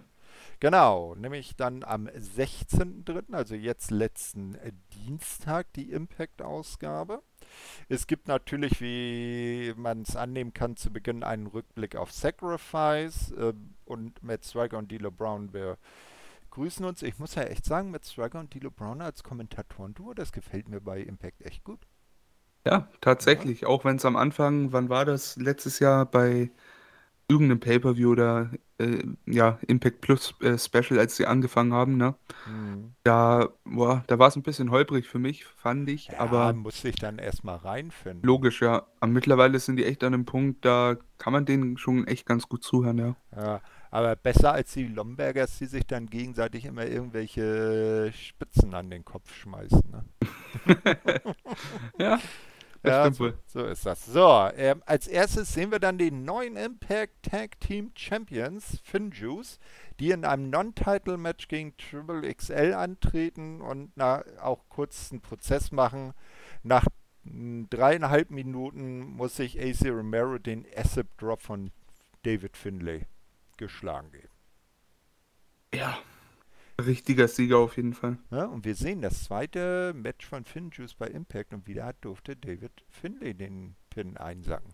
Genau, 0.59 1.15
nämlich 1.15 1.55
dann 1.55 1.83
am 1.83 2.07
16.03., 2.07 3.33
also 3.33 3.55
jetzt 3.55 3.91
letzten 3.91 4.55
äh, 4.55 4.71
Dienstag, 4.93 5.71
die 5.73 5.91
Impact-Ausgabe. 5.91 7.21
Es 7.89 8.07
gibt 8.07 8.27
natürlich, 8.27 8.79
wie 8.81 9.73
man 9.75 10.03
es 10.03 10.15
annehmen 10.15 10.53
kann, 10.53 10.77
zu 10.77 10.91
Beginn 10.91 11.23
einen 11.23 11.47
Rückblick 11.47 11.95
auf 11.95 12.11
Sacrifice 12.11 13.31
äh, 13.31 13.53
und 13.85 14.23
Matt 14.23 14.45
Striker 14.45 14.77
und 14.77 14.91
D'Lo 14.91 15.11
Brown 15.11 15.51
begrüßen 16.53 16.85
uns. 16.85 17.01
Ich 17.01 17.19
muss 17.19 17.35
ja 17.35 17.43
echt 17.43 17.65
sagen, 17.65 17.91
Matt 17.91 18.05
Striker 18.05 18.39
und 18.39 18.53
D'Lo 18.53 18.69
Brown 18.69 19.01
als 19.01 19.23
Kommentatoren-Duo, 19.23 20.13
das 20.13 20.31
gefällt 20.31 20.69
mir 20.69 20.81
bei 20.81 21.01
Impact 21.01 21.41
echt 21.41 21.63
gut. 21.63 21.79
Ja, 22.65 22.87
tatsächlich. 23.01 23.61
Ja. 23.61 23.67
Auch 23.67 23.83
wenn 23.83 23.97
es 23.97 24.05
am 24.05 24.15
Anfang, 24.15 24.71
wann 24.71 24.89
war 24.89 25.05
das? 25.05 25.35
Letztes 25.35 25.79
Jahr 25.79 26.05
bei 26.05 26.51
irgendeinem 27.27 27.59
Pay-Per-View 27.59 28.11
oder 28.11 28.51
äh, 28.79 29.03
ja, 29.25 29.59
Impact 29.67 30.01
Plus 30.01 30.33
äh, 30.41 30.57
Special, 30.57 30.99
als 30.99 31.15
sie 31.15 31.25
angefangen 31.25 31.73
haben, 31.73 31.97
ne? 31.97 32.15
Mhm. 32.47 32.93
Da, 33.03 33.49
boah, 33.65 34.03
da 34.07 34.19
war 34.19 34.27
es 34.27 34.35
ein 34.35 34.43
bisschen 34.43 34.71
holprig 34.71 35.07
für 35.07 35.19
mich, 35.19 35.45
fand 35.45 35.89
ich, 35.89 36.07
ja, 36.07 36.19
aber. 36.19 36.53
muss 36.53 36.83
ich 36.83 36.95
dann 36.95 37.19
erstmal 37.19 37.57
reinfinden. 37.57 38.23
Logisch, 38.23 38.61
ja. 38.61 38.87
Aber 38.99 39.11
mittlerweile 39.11 39.59
sind 39.59 39.77
die 39.77 39.85
echt 39.85 40.03
an 40.03 40.13
einem 40.13 40.25
Punkt, 40.25 40.65
da 40.65 40.97
kann 41.17 41.33
man 41.33 41.45
denen 41.45 41.77
schon 41.77 42.07
echt 42.07 42.25
ganz 42.25 42.47
gut 42.47 42.63
zuhören, 42.63 42.97
ja. 42.97 43.15
Ja, 43.35 43.61
aber 43.91 44.15
besser 44.15 44.53
als 44.53 44.73
die 44.73 44.87
Lombergers, 44.87 45.57
die 45.59 45.67
sich 45.67 45.85
dann 45.85 46.07
gegenseitig 46.07 46.65
immer 46.65 46.85
irgendwelche 46.85 48.11
Spitzen 48.13 48.73
an 48.73 48.89
den 48.89 49.05
Kopf 49.05 49.33
schmeißen, 49.33 49.81
ne? 49.91 50.03
ja. 51.99 52.19
Ja, 52.83 53.11
so, 53.13 53.31
so, 53.45 53.65
ist 53.65 53.85
das. 53.85 54.05
So, 54.05 54.49
ähm, 54.55 54.83
als 54.85 55.07
erstes 55.07 55.53
sehen 55.53 55.71
wir 55.71 55.79
dann 55.79 55.97
die 55.97 56.11
neuen 56.11 56.57
Impact 56.57 57.23
Tag 57.23 57.59
Team 57.61 57.91
Champions, 57.95 58.79
Finjuice, 58.83 59.57
die 59.99 60.11
in 60.11 60.25
einem 60.25 60.49
Non-Title-Match 60.49 61.47
gegen 61.47 61.77
Triple 61.77 62.33
XL 62.33 62.73
antreten 62.73 63.61
und 63.61 63.91
na, 63.95 64.23
auch 64.41 64.67
kurz 64.67 65.11
einen 65.11 65.21
Prozess 65.21 65.71
machen. 65.71 66.13
Nach 66.63 66.85
dreieinhalb 67.25 68.31
Minuten 68.31 68.99
muss 69.15 69.37
sich 69.37 69.59
AC 69.59 69.87
Romero 69.87 70.37
den 70.37 70.65
Acid 70.75 71.07
Drop 71.17 71.41
von 71.41 71.71
David 72.23 72.57
Finlay 72.57 73.05
geschlagen 73.55 74.11
geben. 74.11 74.29
Ja, 75.73 75.97
Richtiger 76.81 77.27
Sieger 77.27 77.59
auf 77.59 77.77
jeden 77.77 77.93
Fall. 77.93 78.17
Ja, 78.31 78.45
und 78.45 78.65
wir 78.65 78.75
sehen 78.75 79.01
das 79.01 79.25
zweite 79.25 79.93
Match 79.95 80.25
von 80.25 80.43
Finn 80.43 80.71
Juice 80.71 80.95
bei 80.95 81.07
Impact 81.07 81.53
und 81.53 81.67
wieder 81.67 81.93
durfte 82.01 82.35
David 82.35 82.71
Finlay 82.89 83.33
den 83.33 83.75
Pin 83.89 84.17
einsacken. 84.17 84.73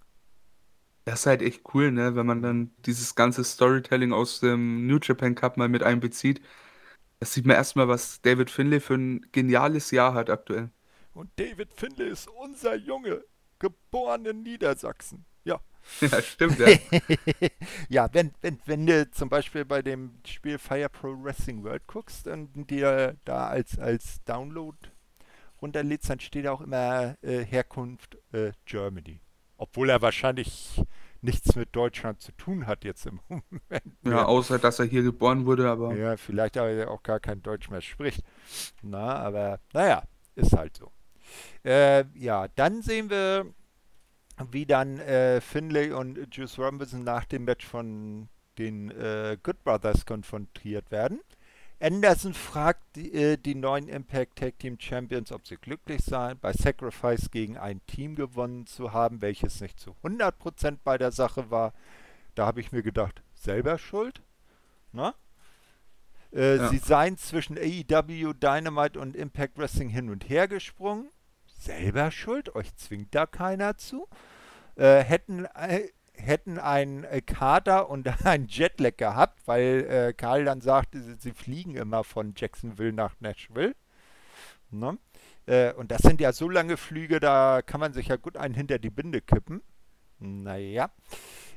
Das 1.05 1.21
ist 1.21 1.25
halt 1.25 1.41
echt 1.41 1.61
cool, 1.73 1.91
ne, 1.91 2.15
wenn 2.15 2.25
man 2.25 2.41
dann 2.41 2.71
dieses 2.85 3.15
ganze 3.15 3.43
Storytelling 3.43 4.13
aus 4.13 4.39
dem 4.39 4.85
New 4.87 4.99
Japan 5.01 5.35
Cup 5.35 5.57
mal 5.57 5.67
mit 5.67 5.83
einbezieht. 5.83 6.41
Das 7.19 7.33
sieht 7.33 7.45
man 7.45 7.55
erstmal, 7.55 7.87
was 7.87 8.21
David 8.21 8.49
Finlay 8.49 8.79
für 8.79 8.93
ein 8.95 9.25
geniales 9.31 9.91
Jahr 9.91 10.13
hat 10.13 10.29
aktuell. 10.29 10.69
Und 11.13 11.29
David 11.37 11.73
Finlay 11.73 12.09
ist 12.09 12.29
unser 12.29 12.75
Junge, 12.75 13.25
geboren 13.57 14.25
in 14.25 14.43
Niedersachsen. 14.43 15.25
Ja. 15.43 15.59
Ja, 16.01 16.21
stimmt, 16.21 16.59
ja. 16.59 16.67
ja, 17.89 18.09
wenn, 18.13 18.31
wenn, 18.41 18.59
wenn 18.65 18.85
du 18.85 19.09
zum 19.11 19.29
Beispiel 19.29 19.65
bei 19.65 19.81
dem 19.81 20.19
Spiel 20.25 20.57
Fire 20.57 20.89
Pro 20.89 21.15
Wrestling 21.23 21.63
World 21.63 21.87
guckst 21.87 22.27
und 22.27 22.69
dir 22.69 23.17
da 23.25 23.47
als, 23.47 23.77
als 23.79 24.23
Download 24.23 24.77
runterlädst, 25.61 26.09
dann 26.09 26.19
steht 26.19 26.47
auch 26.47 26.61
immer 26.61 27.17
äh, 27.21 27.43
Herkunft 27.43 28.17
äh, 28.31 28.51
Germany. 28.65 29.21
Obwohl 29.57 29.89
er 29.89 30.01
wahrscheinlich 30.01 30.81
nichts 31.21 31.55
mit 31.55 31.75
Deutschland 31.75 32.21
zu 32.21 32.31
tun 32.33 32.65
hat 32.65 32.85
jetzt 32.85 33.05
im 33.05 33.19
Moment. 33.27 33.97
Ja, 34.03 34.25
außer 34.25 34.59
dass 34.59 34.79
er 34.79 34.85
hier 34.85 35.03
geboren 35.03 35.45
wurde, 35.45 35.69
aber. 35.69 35.93
Ja, 35.95 36.15
vielleicht 36.17 36.57
aber 36.57 36.89
auch 36.89 37.03
gar 37.03 37.19
kein 37.19 37.41
Deutsch 37.41 37.69
mehr 37.69 37.81
spricht. 37.81 38.23
Na, 38.81 39.15
aber 39.15 39.59
naja, 39.73 40.03
ist 40.35 40.53
halt 40.53 40.77
so. 40.77 40.91
Äh, 41.63 42.05
ja, 42.15 42.47
dann 42.55 42.81
sehen 42.81 43.09
wir 43.09 43.53
wie 44.51 44.65
dann 44.65 44.99
äh, 44.99 45.41
Finlay 45.41 45.91
und 45.91 46.17
Juice 46.31 46.57
Robinson 46.57 47.03
nach 47.03 47.25
dem 47.25 47.45
Match 47.45 47.65
von 47.65 48.29
den 48.57 48.91
äh, 48.91 49.37
Good 49.41 49.63
Brothers 49.63 50.05
konfrontiert 50.05 50.91
werden. 50.91 51.19
Anderson 51.81 52.33
fragt 52.33 52.95
die, 52.95 53.13
äh, 53.13 53.37
die, 53.37 53.55
neuen 53.55 53.87
Impact 53.87 54.37
Tag 54.37 54.59
Team 54.59 54.77
Champions, 54.79 55.31
ob 55.31 55.47
sie 55.47 55.55
glücklich 55.55 56.01
seien, 56.03 56.37
bei 56.37 56.51
Sacrifice 56.51 57.31
gegen 57.31 57.57
ein 57.57 57.85
Team 57.85 58.15
gewonnen 58.15 58.65
zu 58.65 58.91
haben, 58.91 59.21
welches 59.21 59.61
nicht 59.61 59.79
zu 59.79 59.95
100% 60.03 60.79
bei 60.83 60.97
der 60.97 61.11
Sache 61.11 61.49
war. 61.51 61.73
Da 62.35 62.45
habe 62.45 62.59
ich 62.59 62.73
mir 62.73 62.83
gedacht, 62.83 63.21
selber 63.33 63.77
schuld? 63.77 64.21
Na? 64.91 65.15
Äh, 66.33 66.57
ja. 66.57 66.67
Sie 66.67 66.77
seien 66.79 67.17
zwischen 67.17 67.57
AEW, 67.57 68.33
Dynamite 68.33 68.99
und 68.99 69.15
Impact 69.15 69.57
Wrestling 69.57 69.89
hin 69.89 70.09
und 70.09 70.27
her 70.27 70.49
gesprungen 70.49 71.09
selber 71.59 72.11
schuld, 72.11 72.55
euch 72.55 72.75
zwingt 72.75 73.13
da 73.13 73.25
keiner 73.25 73.77
zu. 73.77 74.07
Äh, 74.75 75.03
hätten, 75.03 75.45
äh, 75.45 75.89
hätten 76.13 76.57
einen 76.57 77.03
äh, 77.03 77.21
Kater 77.21 77.89
und 77.89 78.07
einen 78.25 78.47
Jetlag 78.47 78.97
gehabt, 78.97 79.41
weil 79.45 79.85
äh, 79.89 80.13
Karl 80.13 80.45
dann 80.45 80.61
sagte, 80.61 81.01
sie, 81.01 81.15
sie, 81.15 81.31
fliegen 81.31 81.75
immer 81.75 82.03
von 82.03 82.33
Jacksonville 82.35 82.93
nach 82.93 83.15
Nashville. 83.19 83.75
Ne? 84.71 84.97
Äh, 85.45 85.73
und 85.73 85.91
das 85.91 86.01
sind 86.01 86.21
ja 86.21 86.31
so 86.31 86.49
lange 86.49 86.77
Flüge, 86.77 87.19
da 87.19 87.61
kann 87.61 87.79
man 87.79 87.93
sich 87.93 88.07
ja 88.07 88.15
gut 88.15 88.37
einen 88.37 88.53
hinter 88.53 88.79
die 88.79 88.89
Binde 88.89 89.21
kippen. 89.21 89.61
Naja. 90.19 90.91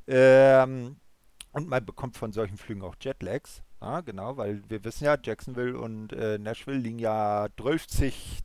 Ähm, 0.06 0.96
und 1.52 1.68
man 1.68 1.84
bekommt 1.84 2.16
von 2.16 2.32
solchen 2.32 2.56
Flügen 2.56 2.82
auch 2.82 2.96
Jetlags. 3.00 3.62
Ja, 3.80 4.00
genau, 4.00 4.36
weil 4.36 4.62
wir 4.68 4.84
wissen 4.84 5.04
ja, 5.04 5.16
Jacksonville 5.20 5.78
und 5.78 6.12
äh, 6.12 6.38
Nashville 6.38 6.78
liegen 6.78 6.98
ja 6.98 7.48
12 7.58 7.86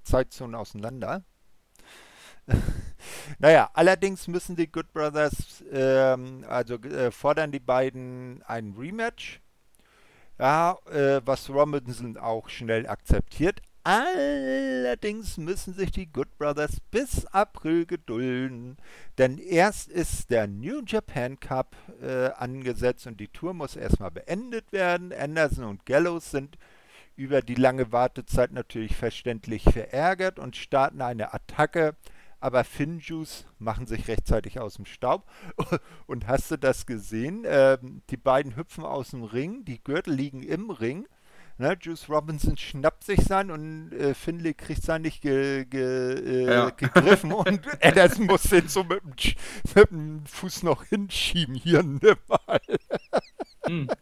Zeitzonen 0.03 0.55
auseinander. 0.55 1.23
naja, 3.39 3.69
allerdings 3.73 4.27
müssen 4.27 4.55
die 4.55 4.71
Good 4.71 4.91
Brothers, 4.93 5.63
ähm, 5.71 6.45
also 6.47 6.75
äh, 6.75 7.11
fordern 7.11 7.51
die 7.51 7.59
beiden 7.59 8.43
ein 8.47 8.73
Rematch. 8.77 9.41
Ja, 10.39 10.77
äh, 10.91 11.21
was 11.25 11.49
Robinson 11.49 12.17
auch 12.17 12.47
schnell 12.49 12.87
akzeptiert. 12.87 13.61
Allerdings 13.83 15.37
müssen 15.37 15.73
sich 15.73 15.91
die 15.91 16.11
Good 16.11 16.37
Brothers 16.37 16.81
bis 16.91 17.25
April 17.27 17.85
gedulden, 17.85 18.75
denn 19.17 19.37
erst 19.37 19.87
ist 19.87 20.29
der 20.29 20.45
New 20.45 20.81
Japan 20.85 21.39
Cup 21.39 21.73
äh, 22.01 22.31
angesetzt 22.31 23.07
und 23.07 23.17
die 23.21 23.29
Tour 23.29 23.53
muss 23.53 23.77
erstmal 23.77 24.11
beendet 24.11 24.73
werden. 24.73 25.13
Anderson 25.13 25.63
und 25.63 25.85
Gallows 25.85 26.31
sind 26.31 26.57
über 27.15 27.41
die 27.41 27.55
lange 27.55 27.93
Wartezeit 27.93 28.51
natürlich 28.51 28.93
verständlich 28.93 29.63
verärgert 29.63 30.37
und 30.37 30.57
starten 30.57 31.01
eine 31.01 31.33
Attacke 31.33 31.95
aber 32.39 32.63
Finjuice 32.63 33.45
machen 33.59 33.87
sich 33.87 34.07
rechtzeitig 34.07 34.59
aus 34.59 34.75
dem 34.75 34.85
Staub. 34.85 35.29
Und 36.07 36.27
hast 36.27 36.51
du 36.51 36.57
das 36.57 36.85
gesehen? 36.85 37.43
Ähm, 37.45 38.01
die 38.09 38.17
beiden 38.17 38.55
hüpfen 38.55 38.83
aus 38.83 39.11
dem 39.11 39.23
Ring, 39.23 39.65
die 39.65 39.83
Gürtel 39.83 40.13
liegen 40.13 40.43
im 40.43 40.69
Ring. 40.69 41.07
Ne, 41.59 41.75
Juice 41.81 42.07
Robinson 42.07 42.55
schnappt 42.55 43.03
sich 43.03 43.19
sein 43.21 43.49
und 43.49 43.91
äh, 43.91 44.13
Finley 44.13 44.53
kriegt 44.53 44.83
sein 44.83 45.01
nicht 45.01 45.23
ge, 45.23 45.65
ge, 45.65 46.13
äh, 46.13 46.45
ja. 46.45 46.69
gegriffen 46.69 47.31
und 47.33 47.83
Anderson 47.83 48.27
muss 48.27 48.43
den 48.43 48.67
so 48.67 48.83
mit 48.83 49.01
dem, 49.01 49.13
mit 49.73 49.89
dem 49.89 50.25
Fuß 50.27 50.61
noch 50.61 50.83
hinschieben. 50.83 51.55
Hier, 51.55 51.81
nimm 51.81 52.17
mal. 52.27 52.61
Hm. 53.65 53.87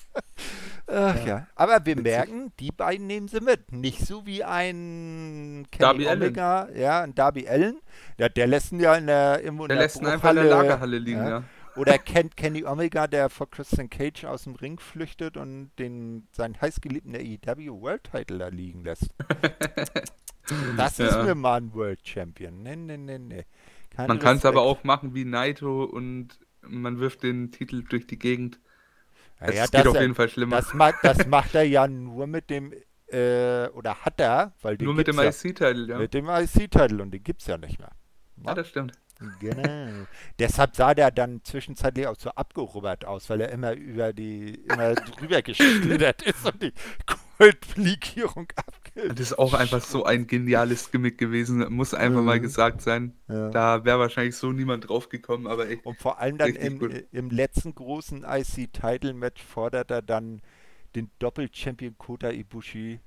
Ach 0.88 1.16
ja. 1.18 1.26
ja. 1.26 1.48
Aber 1.56 1.86
wir 1.86 1.94
Witzig. 1.98 2.04
merken, 2.04 2.52
die 2.60 2.72
beiden 2.72 3.08
nehmen 3.08 3.28
sie 3.28 3.40
mit. 3.42 3.72
Nicht 3.72 4.06
so 4.06 4.26
wie 4.26 4.44
ein 4.44 5.66
Kenny 5.72 5.80
Darby 5.82 6.08
Omega, 6.08 6.62
Allen. 6.64 6.80
ja, 6.80 7.02
ein 7.02 7.16
Darby 7.16 7.48
Allen. 7.48 7.80
Ja, 8.20 8.30
der 8.30 8.48
lässt 8.48 8.72
ihn 8.72 8.80
ja 8.80 8.96
in 8.96 9.08
der, 9.08 9.44
irgendwo 9.44 9.66
der 9.68 9.76
in 9.76 9.80
der 9.80 9.86
lässt 9.88 10.00
ihn 10.02 10.06
einfach 10.08 10.30
in 10.30 10.36
der 10.36 10.46
Lagerhalle 10.46 11.00
liegen, 11.00 11.20
ja. 11.24 11.30
ja. 11.30 11.44
Oder 11.76 11.98
kennt 11.98 12.38
Kenny 12.38 12.64
Omega, 12.64 13.06
der 13.08 13.30
vor 13.30 13.50
Christian 13.50 13.90
Cage 13.90 14.24
aus 14.24 14.44
dem 14.44 14.56
Ring 14.56 14.80
flüchtet 14.80 15.36
und 15.36 15.72
den 15.78 16.26
seinen 16.32 16.60
heißgeliebten 16.62 17.14
AEW 17.16 17.82
World 17.82 18.04
Title 18.10 18.38
da 18.38 18.48
liegen 18.48 18.84
lässt. 18.84 19.10
Das 20.78 21.00
ist 21.00 21.12
Ja. 21.12 21.24
mir 21.24 21.34
mal 21.36 21.58
ein 21.60 21.74
World 21.74 22.08
Champion. 22.08 22.62
Nee, 22.62 22.76
nee, 22.76 22.98
nee, 22.98 23.18
nee. 23.18 23.46
Kein 23.90 24.08
Man 24.08 24.20
kann 24.20 24.38
es 24.38 24.46
aber 24.46 24.62
auch 24.62 24.84
machen 24.84 25.16
wie 25.16 25.26
Naito 25.26 25.84
und 25.84 26.40
man 26.62 27.00
wirft 27.00 27.24
den 27.24 27.52
Titel 27.52 27.84
durch 27.84 28.06
die 28.06 28.20
Gegend. 28.20 28.60
Ja, 29.40 29.48
Es 29.48 29.56
ja, 29.56 29.66
geht 29.66 29.74
das, 29.74 29.88
auf 29.88 30.02
jeden 30.02 30.16
Fall 30.16 30.30
schlimmer. 30.30 30.58
das, 30.58 30.74
macht, 30.74 30.96
das 31.04 31.26
macht 31.28 31.56
er 31.56 31.64
ja 31.64 31.88
nur 31.88 32.28
mit 32.28 32.50
dem, 32.50 32.74
äh, 33.08 33.68
oder 33.70 33.96
hat 33.96 34.20
er, 34.20 34.54
weil 34.62 34.78
den 34.78 34.86
Nur 34.86 34.94
mit 34.96 35.08
dem 35.08 35.18
ja, 35.18 35.26
IC-Titel, 35.26 35.90
ja. 35.90 35.98
mit 35.98 36.14
dem 36.14 36.30
IC-Title 36.30 37.02
und 37.02 37.12
den 37.12 37.24
gibt 37.24 37.42
es 37.42 37.48
ja 37.48 37.58
nicht 37.58 37.80
mehr. 37.80 37.92
Ja, 38.46 38.54
das 38.54 38.68
stimmt. 38.68 38.94
Genau. 39.40 40.06
Deshalb 40.40 40.76
sah 40.76 40.94
der 40.94 41.12
dann 41.12 41.42
zwischenzeitlich 41.44 42.08
auch 42.08 42.18
so 42.18 42.30
abgerubbert 42.32 43.06
aus, 43.06 43.30
weil 43.30 43.42
er 43.42 43.50
immer 43.52 43.74
über 43.74 44.14
die, 44.14 44.56
immer 44.56 44.94
drüber 44.96 45.42
geschlittert 45.42 46.22
ist 46.24 46.46
und 46.46 46.62
die 46.62 46.74
Goldlegierung 47.38 48.48
abge... 48.56 49.10
Das 49.10 49.20
ist 49.20 49.40
auch 49.40 49.54
einfach 49.54 49.82
so 49.82 50.06
ein 50.06 50.26
geniales 50.28 50.92
Gimmick 50.92 51.18
gewesen. 51.18 51.66
Muss 51.74 51.94
einfach 51.94 52.22
mal 52.22 52.38
Mhm. 52.40 52.44
gesagt 52.44 52.82
sein. 52.82 53.14
Ja. 53.28 53.50
Da 53.50 53.86
wäre 53.86 54.00
wahrscheinlich 54.00 54.36
so 54.36 54.52
niemand 54.52 54.88
drauf 54.88 55.10
gekommen, 55.10 55.48
aber 55.48 55.70
echt. 55.70 55.86
Und 55.86 55.98
vor 56.00 56.20
allem 56.20 56.38
dann 56.38 56.56
im, 56.56 57.04
im 57.12 57.30
letzten 57.30 57.76
großen 57.76 58.24
IC-Title-Match 58.24 59.44
fordert 59.44 59.92
er 59.92 60.02
dann 60.02 60.42
den 60.96 61.12
Doppel-Champion 61.20 61.98
Kota 61.98 62.30
Ibushi 62.32 63.00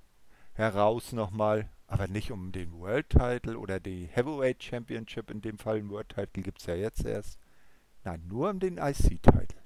heraus 0.52 1.12
nochmal, 1.12 1.70
aber 1.89 2.07
nicht 2.07 2.30
um 2.30 2.53
den 2.53 2.72
World-Title 2.72 3.59
oder 3.59 3.80
die 3.80 4.07
Heavyweight 4.07 4.62
Championship, 4.62 5.30
in 5.30 5.41
dem 5.41 5.59
Fall 5.59 5.78
ein 5.78 5.89
World-Title 5.89 6.43
gibt 6.43 6.61
es 6.61 6.66
ja 6.66 6.74
jetzt 6.74 7.05
erst. 7.05 7.39
Nein, 8.05 8.22
nur 8.28 8.51
um 8.51 8.61
den 8.61 8.76
IC-Title. 8.76 9.61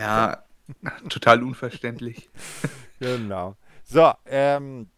Ja, 0.00 0.44
total 1.08 1.42
unverständlich. 1.42 2.28
Genau. 3.00 3.54
So, 3.84 4.12
ähm, 4.26 4.90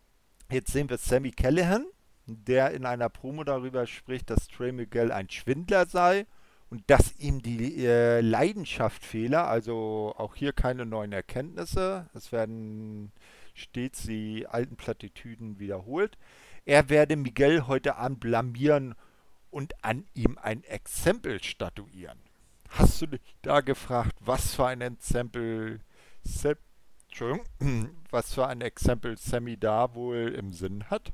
jetzt 0.50 0.72
sehen 0.72 0.88
wir 0.88 0.96
Sammy 0.96 1.32
Callahan, 1.32 1.84
der 2.24 2.70
in 2.70 2.86
einer 2.86 3.10
Promo 3.10 3.44
darüber 3.44 3.86
spricht, 3.86 4.30
dass 4.30 4.48
Trey 4.48 4.72
Miguel 4.72 5.12
ein 5.12 5.28
Schwindler 5.28 5.84
sei 5.84 6.26
und 6.70 6.82
dass 6.86 7.14
ihm 7.18 7.42
die 7.42 7.84
äh, 7.84 8.22
Leidenschaft 8.22 9.04
fehle. 9.04 9.42
Also 9.42 10.14
auch 10.16 10.34
hier 10.34 10.54
keine 10.54 10.86
neuen 10.86 11.12
Erkenntnisse. 11.12 12.08
Es 12.14 12.32
werden 12.32 13.12
stets 13.54 14.02
die 14.02 14.46
alten 14.46 14.76
Plattitüden 14.76 15.58
wiederholt. 15.58 16.16
Er 16.64 16.88
werde 16.88 17.16
Miguel 17.16 17.66
heute 17.66 17.96
Abend 17.96 18.20
blamieren 18.20 18.94
und 19.50 19.84
an 19.84 20.06
ihm 20.14 20.38
ein 20.40 20.62
Exempel 20.64 21.42
statuieren. 21.42 22.18
Hast 22.68 23.02
du 23.02 23.06
dich 23.06 23.36
da 23.42 23.60
gefragt, 23.60 24.16
was 24.20 24.54
für 24.54 24.66
ein 24.66 24.80
Exempel 24.80 25.80
Sam 26.24 26.56
was 28.10 28.34
für 28.34 28.46
ein 28.46 28.60
Exempel 28.60 29.18
Sammy 29.18 29.56
da 29.58 29.94
wohl 29.94 30.32
im 30.38 30.52
Sinn 30.52 30.88
hat? 30.90 31.12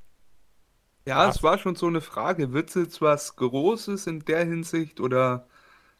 Ja, 1.06 1.28
Was? 1.28 1.36
es 1.36 1.42
war 1.42 1.58
schon 1.58 1.76
so 1.76 1.86
eine 1.86 2.00
Frage. 2.02 2.52
Wird 2.52 2.68
es 2.68 2.74
jetzt 2.74 3.00
was 3.00 3.36
Großes 3.36 4.06
in 4.06 4.20
der 4.24 4.44
Hinsicht 4.44 5.00
oder 5.00 5.46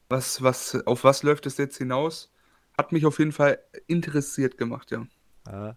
was, 0.09 0.43
was, 0.43 0.75
auf 0.87 1.05
was 1.05 1.23
läuft 1.23 1.47
es 1.47 1.57
jetzt 1.57 1.79
hinaus? 1.79 2.33
Hat 2.77 2.93
mich 2.93 3.07
auf 3.07 3.19
jeden 3.19 3.33
Fall 3.33 3.59
interessiert 3.87 4.59
gemacht, 4.59 4.91
ja. 4.91 5.07
Äh, 5.49 5.75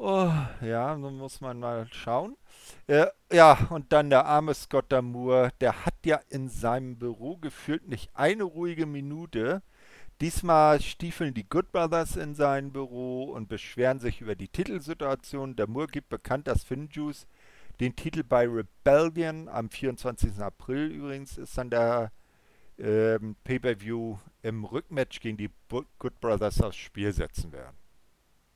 oh, 0.00 0.32
ja, 0.64 0.96
nun 0.96 1.18
muss 1.18 1.40
man 1.40 1.60
mal 1.60 1.86
schauen. 1.92 2.36
Äh, 2.86 3.06
ja, 3.32 3.68
und 3.70 3.92
dann 3.92 4.10
der 4.10 4.26
arme 4.26 4.54
Scott 4.54 4.86
Damour, 4.88 5.50
der 5.60 5.84
hat 5.84 5.94
ja 6.04 6.20
in 6.28 6.48
seinem 6.48 6.98
Büro 6.98 7.36
gefühlt 7.36 7.88
nicht 7.88 8.10
eine 8.14 8.44
ruhige 8.44 8.86
Minute. 8.86 9.62
Diesmal 10.20 10.80
stiefeln 10.80 11.34
die 11.34 11.48
Good 11.48 11.72
Brothers 11.72 12.16
in 12.16 12.34
sein 12.34 12.72
Büro 12.72 13.24
und 13.24 13.48
beschweren 13.48 14.00
sich 14.00 14.20
über 14.20 14.34
die 14.34 14.48
Titelsituation. 14.48 15.56
Damour 15.56 15.86
gibt 15.86 16.08
bekannt, 16.08 16.46
dass 16.46 16.64
Finjuice 16.64 17.26
den 17.80 17.96
Titel 17.96 18.22
bei 18.22 18.46
Rebellion 18.46 19.48
am 19.48 19.70
24. 19.70 20.38
April 20.40 20.88
übrigens 20.88 21.38
ist 21.38 21.56
dann 21.56 21.70
der 21.70 22.12
ähm, 22.78 23.36
Pay-Per-View 23.44 24.18
im 24.42 24.64
Rückmatch 24.64 25.20
gegen 25.20 25.38
die 25.38 25.50
Good 25.68 26.20
Brothers 26.20 26.60
aufs 26.60 26.76
Spiel 26.76 27.12
setzen 27.12 27.52
werden. 27.52 27.79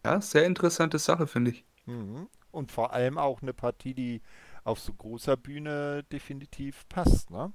Ja, 0.04 0.20
sehr 0.20 0.46
interessante 0.46 0.98
Sache, 1.00 1.26
finde 1.26 1.50
ich. 1.50 1.66
Mhm. 1.86 2.28
Und 2.50 2.72
vor 2.72 2.92
allem 2.92 3.18
auch 3.18 3.42
eine 3.42 3.52
Partie, 3.54 3.94
die 3.94 4.22
auf 4.64 4.78
so 4.80 4.92
großer 4.94 5.36
Bühne 5.36 6.04
definitiv 6.04 6.88
passt, 6.88 7.30
ne? 7.30 7.52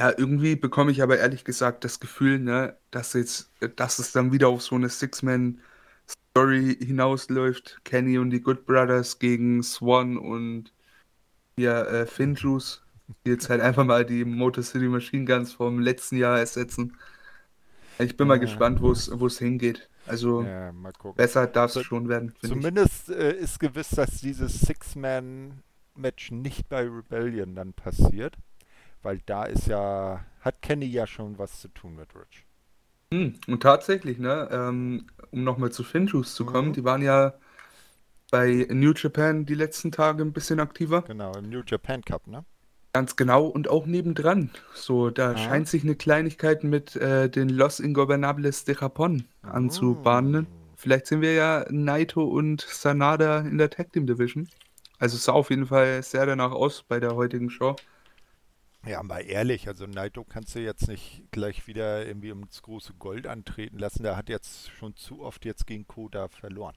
Ja, 0.00 0.12
irgendwie 0.16 0.54
bekomme 0.54 0.92
ich 0.92 1.02
aber 1.02 1.18
ehrlich 1.18 1.44
gesagt 1.44 1.82
das 1.84 1.98
Gefühl, 1.98 2.38
ne, 2.38 2.78
dass 2.92 3.14
jetzt, 3.14 3.52
dass 3.76 3.98
es 3.98 4.12
dann 4.12 4.30
wieder 4.32 4.48
auf 4.48 4.62
so 4.62 4.76
eine 4.76 4.88
Six-Man-Story 4.88 6.76
hinausläuft. 6.80 7.80
Kenny 7.84 8.18
und 8.18 8.30
die 8.30 8.40
Good 8.40 8.64
Brothers 8.66 9.18
gegen 9.18 9.62
Swan 9.64 10.16
und 10.16 10.72
ja, 11.58 11.82
äh, 11.84 12.06
Finjuice, 12.06 12.84
die 13.26 13.30
jetzt 13.32 13.50
halt 13.50 13.60
einfach 13.62 13.84
mal 13.84 14.06
die 14.06 14.24
Motor 14.24 14.64
City 14.64 14.88
Machine 14.88 15.24
Guns 15.26 15.52
vom 15.54 15.80
letzten 15.80 16.16
Jahr 16.18 16.38
ersetzen. 16.38 16.96
Ich 17.98 18.16
bin 18.16 18.26
mal 18.28 18.40
Ja. 18.40 18.40
gespannt, 18.40 18.80
wo 18.80 18.90
es 18.92 19.10
wo 19.20 19.26
es 19.26 19.38
hingeht. 19.38 19.88
Also 20.08 20.44
Ja, 20.44 20.72
besser 21.16 21.46
darf 21.46 21.74
es 21.76 21.82
schon 21.82 22.08
werden, 22.08 22.30
finde 22.40 22.46
ich. 22.46 22.50
Zumindest 22.50 23.08
äh, 23.10 23.32
ist 23.32 23.58
gewiss, 23.60 23.90
dass 23.90 24.20
dieses 24.20 24.60
Six-Man-Match 24.60 26.30
nicht 26.30 26.68
bei 26.68 26.82
Rebellion 26.82 27.54
dann 27.54 27.72
passiert, 27.72 28.36
weil 29.02 29.20
da 29.26 29.44
ist 29.44 29.66
ja, 29.66 30.24
hat 30.40 30.62
Kenny 30.62 30.86
ja 30.86 31.06
schon 31.06 31.38
was 31.38 31.60
zu 31.60 31.68
tun 31.68 31.96
mit 31.96 32.14
Rich. 32.14 32.46
Hm, 33.12 33.34
und 33.46 33.62
tatsächlich, 33.62 34.18
ne, 34.18 34.48
ähm, 34.50 35.06
um 35.30 35.42
nochmal 35.44 35.72
zu 35.72 35.82
Finjuice 35.82 36.34
zu 36.34 36.44
kommen, 36.44 36.68
Mhm. 36.68 36.72
die 36.72 36.84
waren 36.84 37.02
ja 37.02 37.34
bei 38.30 38.66
New 38.70 38.92
Japan 38.94 39.46
die 39.46 39.54
letzten 39.54 39.92
Tage 39.92 40.22
ein 40.24 40.32
bisschen 40.32 40.60
aktiver. 40.60 41.04
Genau, 41.06 41.34
im 41.36 41.48
New 41.50 41.62
Japan 41.66 42.02
Cup, 42.04 42.26
ne? 42.28 42.44
Ganz 42.92 43.16
genau 43.16 43.46
und 43.46 43.68
auch 43.68 43.86
nebendran. 43.86 44.50
So, 44.74 45.10
da 45.10 45.32
Ah. 45.32 45.36
scheint 45.38 45.68
sich 45.68 45.84
eine 45.84 45.94
Kleinigkeit 45.94 46.64
mit 46.64 46.96
äh, 46.96 47.28
den 47.28 47.48
Los 47.50 47.80
Ingobernables 47.80 48.64
de 48.64 48.74
Japón 48.76 49.24
anzubahnen. 49.42 50.42
Mm. 50.42 50.46
Vielleicht 50.76 51.06
sehen 51.06 51.20
wir 51.20 51.34
ja 51.34 51.66
Naito 51.70 52.24
und 52.24 52.60
Sanada 52.62 53.40
in 53.40 53.58
der 53.58 53.68
Tag 53.70 53.92
Team 53.92 54.06
Division. 54.06 54.48
Also 54.98 55.16
es 55.16 55.24
sah 55.24 55.32
auf 55.32 55.50
jeden 55.50 55.66
Fall 55.66 56.02
sehr 56.02 56.24
danach 56.26 56.52
aus 56.52 56.82
bei 56.82 56.98
der 56.98 57.14
heutigen 57.14 57.50
Show. 57.50 57.76
Ja, 58.86 59.02
mal 59.02 59.20
ehrlich, 59.20 59.68
also 59.68 59.86
Naito 59.86 60.24
kannst 60.24 60.54
du 60.54 60.60
jetzt 60.60 60.88
nicht 60.88 61.24
gleich 61.30 61.66
wieder 61.66 62.06
irgendwie 62.06 62.30
ums 62.30 62.62
große 62.62 62.94
Gold 62.98 63.26
antreten 63.26 63.78
lassen. 63.78 64.02
Der 64.02 64.16
hat 64.16 64.28
jetzt 64.28 64.70
schon 64.70 64.96
zu 64.96 65.20
oft 65.20 65.44
jetzt 65.44 65.66
gegen 65.66 65.86
Koda 65.86 66.28
verloren. 66.28 66.74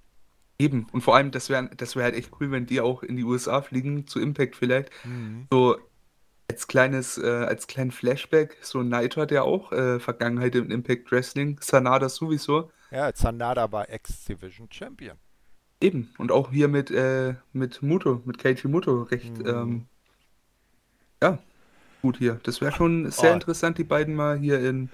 Eben. 0.60 0.88
Und 0.92 1.02
vor 1.02 1.16
allem, 1.16 1.32
das 1.32 1.50
wäre 1.50 1.70
das 1.76 1.96
wär 1.96 2.04
halt 2.04 2.16
echt 2.16 2.32
cool, 2.40 2.52
wenn 2.52 2.66
die 2.66 2.82
auch 2.82 3.02
in 3.02 3.16
die 3.16 3.24
USA 3.24 3.62
fliegen, 3.62 4.08
zu 4.08 4.20
Impact 4.20 4.56
vielleicht. 4.56 4.92
So 5.52 5.78
als 6.52 6.68
kleines, 6.68 7.18
äh, 7.18 7.26
als 7.28 7.66
kleinen 7.68 7.92
Flashback, 7.92 8.58
so 8.62 8.84
Naito 8.84 9.22
hat 9.22 9.32
ja 9.32 9.44
auch 9.44 9.72
äh, 9.72 10.00
Vergangenheit 10.02 10.54
im 10.56 10.70
Impact 10.70 11.10
Wrestling, 11.12 11.58
Sanada 11.62 12.10
sowieso. 12.10 12.70
Ja, 12.92 13.10
Sanada 13.16 13.72
war 13.72 13.90
Ex-Division 13.90 14.68
Champion. 14.70 15.18
Eben. 15.80 16.14
Und 16.18 16.32
auch 16.32 16.52
hier 16.52 16.68
mit, 16.68 16.92
äh, 16.92 17.36
mit 17.54 17.82
Muto, 17.82 18.22
mit 18.26 18.38
Keiji 18.38 18.68
Muto 18.68 19.04
recht, 19.04 19.38
Mhm. 19.40 19.48
ähm, 19.48 19.86
ja, 21.24 21.40
gut 22.02 22.18
hier. 22.18 22.40
Das 22.44 22.60
wäre 22.60 22.74
schon 22.74 23.10
sehr 23.12 23.32
Oh. 23.32 23.34
interessant, 23.36 23.78
die 23.78 23.84
beiden 23.86 24.14
mal 24.14 24.38
hier 24.38 24.60
in, 24.60 24.90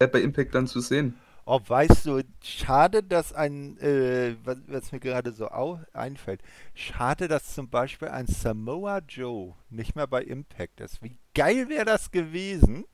äh, 0.00 0.08
bei 0.08 0.20
Impact 0.20 0.54
dann 0.56 0.66
zu 0.66 0.80
sehen. 0.80 1.14
Oh, 1.48 1.60
weißt 1.64 2.06
du, 2.06 2.22
schade, 2.42 3.04
dass 3.04 3.32
ein, 3.32 3.78
äh, 3.78 4.34
was, 4.44 4.58
was 4.66 4.90
mir 4.92 4.98
gerade 4.98 5.30
so 5.32 5.48
au 5.50 5.78
einfällt, 5.92 6.42
schade, 6.74 7.28
dass 7.28 7.54
zum 7.54 7.70
Beispiel 7.70 8.08
ein 8.08 8.26
Samoa 8.26 8.98
Joe 9.08 9.54
nicht 9.70 9.94
mehr 9.94 10.08
bei 10.08 10.22
Impact 10.24 10.80
ist. 10.80 11.02
Wie 11.04 11.18
geil 11.34 11.68
wäre 11.68 11.84
das 11.84 12.10
gewesen, 12.10 12.84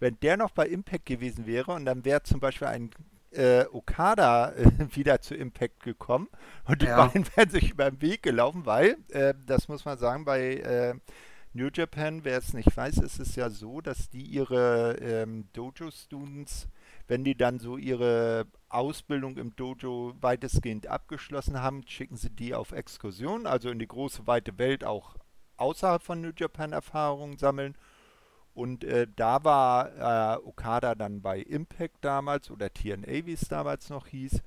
wenn 0.00 0.18
der 0.20 0.36
noch 0.36 0.52
bei 0.52 0.66
Impact 0.68 1.06
gewesen 1.06 1.46
wäre 1.46 1.72
und 1.72 1.86
dann 1.86 2.04
wäre 2.04 2.22
zum 2.24 2.40
Beispiel 2.40 2.68
ein 2.68 2.90
äh, 3.32 3.64
Okada 3.72 4.52
äh, 4.52 4.70
wieder 4.96 5.20
zu 5.20 5.34
Impact 5.34 5.82
gekommen 5.82 6.28
und 6.66 6.82
die 6.82 6.86
Ja. 6.86 6.96
beiden 6.96 7.26
wären 7.36 7.50
sich 7.50 7.72
über 7.72 7.90
den 7.90 8.02
Weg 8.02 8.22
gelaufen, 8.22 8.66
weil, 8.66 8.96
äh, 9.10 9.34
das 9.46 9.68
muss 9.68 9.84
man 9.84 9.98
sagen, 9.98 10.24
bei 10.24 10.56
äh, 10.56 10.94
New 11.52 11.68
Japan, 11.72 12.24
wer 12.24 12.38
es 12.38 12.52
nicht 12.52 12.76
weiß, 12.76 12.98
ist 12.98 13.20
es 13.20 13.36
ja 13.36 13.50
so, 13.50 13.80
dass 13.80 14.10
die 14.10 14.22
ihre 14.24 14.96
ähm, 15.00 15.46
Dojo-Students 15.52 16.68
wenn 17.06 17.24
die 17.24 17.36
dann 17.36 17.58
so 17.58 17.76
ihre 17.76 18.46
Ausbildung 18.68 19.36
im 19.36 19.54
Dojo 19.56 20.14
weitestgehend 20.20 20.86
abgeschlossen 20.86 21.60
haben, 21.60 21.86
schicken 21.86 22.16
sie 22.16 22.30
die 22.30 22.54
auf 22.54 22.72
Exkursion, 22.72 23.46
also 23.46 23.70
in 23.70 23.78
die 23.78 23.88
große 23.88 24.26
weite 24.26 24.58
Welt 24.58 24.84
auch 24.84 25.16
außerhalb 25.56 26.02
von 26.02 26.20
New 26.20 26.32
Japan 26.36 26.72
Erfahrungen 26.72 27.38
sammeln. 27.38 27.76
Und 28.54 28.84
äh, 28.84 29.06
da 29.16 29.42
war 29.42 30.36
äh, 30.36 30.46
Okada 30.46 30.94
dann 30.94 31.22
bei 31.22 31.40
Impact 31.40 31.96
damals 32.04 32.50
oder 32.50 32.72
TNA, 32.72 33.26
wie 33.26 33.32
es 33.32 33.48
damals 33.48 33.90
noch 33.90 34.06
hieß. 34.06 34.42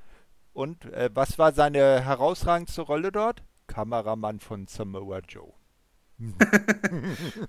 Und 0.53 0.85
äh, 0.85 1.09
was 1.13 1.37
war 1.37 1.51
seine 1.51 2.01
herausragendste 2.03 2.81
Rolle 2.81 3.11
dort? 3.11 3.43
Kameramann 3.67 4.39
von 4.39 4.65
Samoa 4.67 5.19
Joe. 5.27 5.53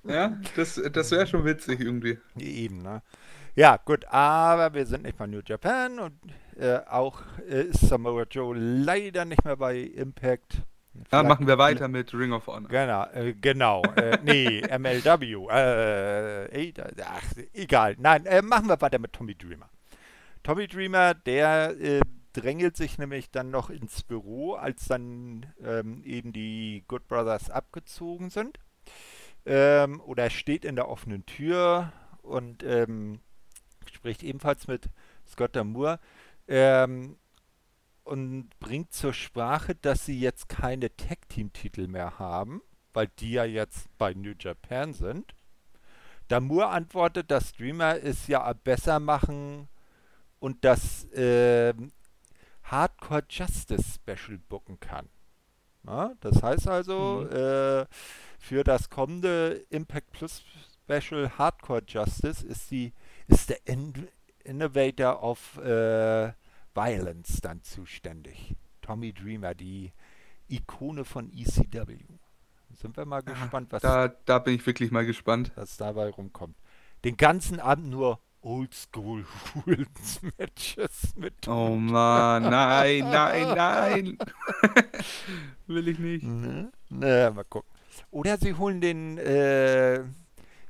Ja, 0.05 0.39
das, 0.57 0.81
das 0.93 1.11
wäre 1.11 1.27
schon 1.27 1.45
witzig 1.45 1.81
irgendwie. 1.81 2.19
Eben, 2.39 2.83
ne? 2.83 3.03
Ja, 3.59 3.77
gut, 3.77 4.05
aber 4.05 4.73
wir 4.73 4.87
sind 4.87 5.03
nicht 5.03 5.19
bei 5.19 5.27
New 5.27 5.41
Japan 5.45 5.99
und 5.99 6.15
äh, 6.61 6.79
auch 6.89 7.23
äh, 7.51 7.63
ist 7.63 7.81
Samoa 7.81 8.23
Joe 8.31 8.57
leider 8.57 9.25
nicht 9.25 9.45
mehr 9.45 9.57
bei 9.57 9.81
Impact. 9.81 10.63
Ja, 11.11 11.25
machen 11.25 11.49
wir 11.49 11.59
weiter 11.59 11.89
mit 11.89 12.15
Ring 12.15 12.31
of 12.31 12.47
Honor. 12.47 12.69
Genau, 12.69 13.07
äh, 13.07 13.35
genau. 13.35 13.83
äh, 13.97 14.17
nee, 14.23 14.61
MLW. 14.79 15.49
Äh, 15.51 16.73
ach, 17.05 17.33
egal. 17.53 17.97
Nein, 17.99 18.27
äh, 18.27 18.43
machen 18.43 18.69
wir 18.69 18.81
weiter 18.81 19.01
mit 19.01 19.13
Tommy 19.13 19.35
Dreamer. 19.35 19.69
Tommy 20.45 20.69
Dreamer, 20.69 21.15
der 21.15 21.75
äh, 21.81 22.01
drängelt 22.35 22.77
sich 22.77 22.97
nämlich 22.97 23.33
dann 23.33 23.51
noch 23.51 23.71
ins 23.71 24.05
Büro, 24.05 24.55
als 24.55 24.85
dann 24.85 25.47
ähm, 25.65 26.05
eben 26.05 26.33
die 26.33 26.85
Good 26.87 27.09
Brothers 27.09 27.51
abgezogen 27.51 28.31
sind. 28.31 28.61
Ähm, 29.47 30.01
oder 30.03 30.31
steht 30.31 30.65
in 30.65 30.77
der 30.77 30.89
offenen 30.89 31.27
Tür 31.27 31.93
und 32.23 32.63
ähm, 32.63 33.19
spricht 33.99 34.23
ebenfalls 34.23 34.67
mit 34.69 34.89
Scott 35.27 35.55
Damour. 35.55 35.99
Ähm, 36.47 37.17
und 38.05 38.49
bringt 38.59 38.93
zur 38.95 39.13
Sprache, 39.13 39.75
dass 39.75 40.07
sie 40.07 40.19
jetzt 40.19 40.49
keine 40.49 40.97
Tag-Team-Titel 40.97 41.89
mehr 41.89 42.19
haben, 42.19 42.63
weil 42.95 43.09
die 43.19 43.33
ja 43.33 43.45
jetzt 43.45 43.87
bei 43.99 44.15
New 44.15 44.33
Japan 44.39 44.95
sind. 44.95 45.35
Damur 46.29 46.71
antwortet, 46.71 47.31
dass 47.31 47.51
Streamer 47.51 48.03
es 48.03 48.27
ja 48.27 48.51
besser 48.53 48.99
machen 48.99 49.69
und 50.41 50.65
das 50.65 51.05
äh, 51.13 51.75
Hardcore 52.63 53.25
Justice 53.29 53.95
Special 53.95 54.39
booken 54.49 54.81
kann. 54.81 55.09
Na, 55.83 56.15
das 56.21 56.43
heißt 56.43 56.69
also, 56.69 57.27
mhm. 57.29 57.37
äh, 57.37 57.87
für 58.39 58.65
das 58.65 58.89
kommende 58.89 59.65
Impact 59.71 60.13
Plus 60.13 60.43
Special 60.85 61.31
Hardcore 61.37 61.83
Justice 61.87 62.47
ist, 62.47 62.71
die, 62.71 62.93
ist 63.29 63.51
der 63.51 63.67
In 63.67 64.09
Innovator 64.45 65.23
of 65.23 65.59
äh, 65.59 66.33
Violence 66.75 67.41
dann 67.41 67.63
zuständig. 67.63 68.57
Tommy 68.81 69.13
Dreamer, 69.13 69.55
die 69.55 69.93
Ikone 70.49 71.05
von 71.05 71.31
ECW. 71.31 71.99
Sind 72.75 72.97
wir 72.97 73.05
mal 73.05 73.23
gespannt, 73.23 73.73
was 73.73 73.83
da, 73.83 74.09
da 74.09 74.39
bin 74.39 74.55
ich 74.55 74.67
wirklich 74.67 74.91
mal 74.91 75.05
gespannt, 75.05 75.53
was 75.57 75.77
dabei 75.77 76.09
rumkommt. 76.11 76.57
Den 77.05 77.17
ganzen 77.17 77.61
Abend 77.61 77.91
nur 77.91 78.21
Oldschool 78.41 79.27
Rules 79.67 80.21
Matches 80.39 81.15
mit. 81.17 81.49
Oh 81.49 81.75
Mann, 81.75 82.45
nein, 82.45 83.01
nein, 83.11 83.49
nein. 83.57 84.19
Will 85.67 85.89
ich 85.89 85.99
nicht. 85.99 86.25
Ne? 86.25 86.73
Na, 86.89 87.31
mal 87.31 87.45
gucken. 87.45 87.71
Oder 88.11 88.39
sie 88.39 88.55
holen 88.55 88.81
den 88.81 89.19
äh, 89.19 90.05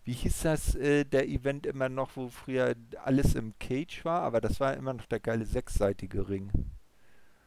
wie 0.08 0.14
hieß 0.14 0.40
das, 0.40 0.74
äh, 0.74 1.04
der 1.04 1.28
Event 1.28 1.66
immer 1.66 1.90
noch, 1.90 2.16
wo 2.16 2.30
früher 2.30 2.74
alles 3.04 3.34
im 3.34 3.52
Cage 3.58 4.06
war, 4.06 4.22
aber 4.22 4.40
das 4.40 4.58
war 4.58 4.74
immer 4.74 4.94
noch 4.94 5.04
der 5.04 5.20
geile 5.20 5.44
sechsseitige 5.44 6.30
Ring. 6.30 6.50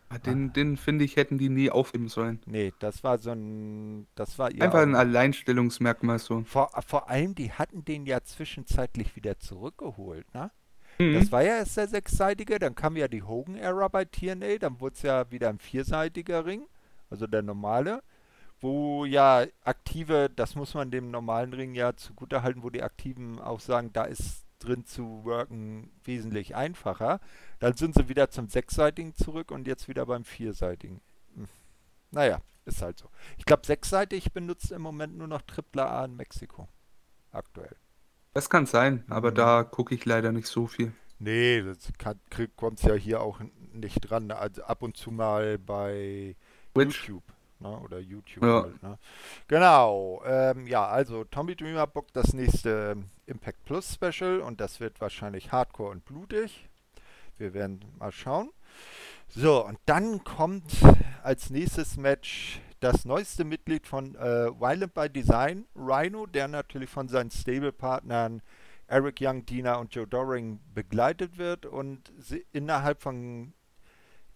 Ah, 0.09 0.19
den, 0.19 0.49
ah. 0.49 0.51
den 0.53 0.77
finde 0.77 1.03
ich, 1.03 1.15
hätten 1.15 1.39
die 1.39 1.49
nie 1.49 1.71
aufheben 1.71 2.07
sollen. 2.07 2.39
Nee, 2.45 2.71
das 2.77 3.03
war 3.03 3.17
so 3.17 3.31
ein. 3.31 4.05
Das 4.13 4.37
war 4.37 4.49
Einfach 4.49 4.83
ein 4.83 4.93
Alleinstellungsmerkmal 4.93 6.19
so. 6.19 6.43
Vor, 6.43 6.69
vor 6.85 7.09
allem, 7.09 7.33
die 7.33 7.51
hatten 7.51 7.83
den 7.83 8.05
ja 8.05 8.21
zwischenzeitlich 8.21 9.15
wieder 9.15 9.39
zurückgeholt, 9.39 10.31
ne? 10.35 10.51
Mhm. 10.99 11.15
Das 11.15 11.31
war 11.31 11.41
ja 11.41 11.55
erst 11.55 11.77
der 11.77 11.87
sechsseitige, 11.87 12.59
dann 12.59 12.75
kam 12.75 12.95
ja 12.95 13.07
die 13.07 13.23
Hogan-Ära 13.23 13.87
bei 13.87 14.05
TNA, 14.05 14.59
dann 14.59 14.79
wurde 14.79 14.93
es 14.93 15.01
ja 15.01 15.31
wieder 15.31 15.49
ein 15.49 15.57
vierseitiger 15.57 16.45
Ring, 16.45 16.67
also 17.09 17.25
der 17.25 17.41
normale 17.41 18.03
wo 18.61 19.05
ja 19.05 19.45
aktive, 19.63 20.29
das 20.29 20.55
muss 20.55 20.73
man 20.75 20.91
dem 20.91 21.11
normalen 21.11 21.53
Ring 21.53 21.73
ja 21.73 21.95
zugutehalten, 21.95 22.63
wo 22.63 22.69
die 22.69 22.83
Aktiven 22.83 23.39
auch 23.39 23.59
sagen, 23.59 23.91
da 23.91 24.05
ist 24.05 24.45
drin 24.59 24.85
zu 24.85 25.25
worken 25.25 25.91
wesentlich 26.03 26.55
einfacher. 26.55 27.19
Dann 27.59 27.75
sind 27.75 27.95
sie 27.95 28.07
wieder 28.07 28.29
zum 28.29 28.47
sechsseitigen 28.47 29.15
zurück 29.15 29.51
und 29.51 29.67
jetzt 29.67 29.87
wieder 29.87 30.05
beim 30.05 30.23
vierseitigen. 30.23 31.01
Hm. 31.35 31.47
Naja, 32.11 32.41
ist 32.65 32.81
halt 32.83 32.99
so. 32.99 33.09
Ich 33.37 33.45
glaube, 33.45 33.65
sechsseitig 33.65 34.31
benutzt 34.31 34.71
im 34.71 34.83
Moment 34.83 35.17
nur 35.17 35.27
noch 35.27 35.41
AAA 35.75 36.05
in 36.05 36.15
Mexiko. 36.15 36.67
Aktuell. 37.31 37.75
Das 38.33 38.49
kann 38.49 38.65
sein, 38.65 39.03
aber 39.09 39.31
mhm. 39.31 39.35
da 39.35 39.63
gucke 39.63 39.95
ich 39.95 40.05
leider 40.05 40.31
nicht 40.31 40.47
so 40.47 40.67
viel. 40.67 40.93
Nee, 41.19 41.61
das 41.61 41.91
kommt 42.55 42.81
ja 42.81 42.93
hier 42.93 43.21
auch 43.21 43.39
nicht 43.73 43.99
dran. 44.01 44.31
Also 44.31 44.63
ab 44.63 44.83
und 44.83 44.97
zu 44.97 45.11
mal 45.11 45.57
bei 45.57 46.35
Twitch. 46.73 47.07
YouTube 47.07 47.23
ne? 47.61 47.79
oder 47.79 47.99
YouTube 47.99 48.43
ja. 48.43 48.63
halt. 48.63 48.83
Ne? 48.83 48.97
Genau. 49.47 50.21
Ähm, 50.25 50.67
ja, 50.67 50.87
also 50.87 51.23
Tommy 51.23 51.55
Dreamer 51.55 51.87
bookt 51.87 52.15
das 52.15 52.33
nächste 52.33 52.97
Impact 53.25 53.63
Plus 53.65 53.93
Special 53.93 54.41
und 54.41 54.59
das 54.59 54.79
wird 54.79 54.99
wahrscheinlich 55.01 55.51
hardcore 55.51 55.91
und 55.91 56.05
blutig. 56.05 56.67
Wir 57.37 57.53
werden 57.53 57.83
mal 57.97 58.11
schauen. 58.11 58.51
So, 59.29 59.65
und 59.65 59.79
dann 59.85 60.23
kommt 60.23 60.73
als 61.23 61.49
nächstes 61.49 61.97
Match 61.97 62.59
das 62.81 63.05
neueste 63.05 63.43
Mitglied 63.43 63.87
von 63.87 64.15
äh, 64.15 64.49
Violent 64.59 64.93
by 64.93 65.09
Design, 65.09 65.65
Rhino, 65.75 66.25
der 66.25 66.47
natürlich 66.47 66.89
von 66.89 67.07
seinen 67.07 67.31
Stable-Partnern 67.31 68.41
Eric 68.87 69.19
Young, 69.21 69.45
Dina 69.45 69.75
und 69.75 69.95
Joe 69.95 70.05
Doring 70.05 70.59
begleitet 70.73 71.37
wird 71.37 71.65
und 71.65 72.11
innerhalb 72.51 73.01
von 73.01 73.53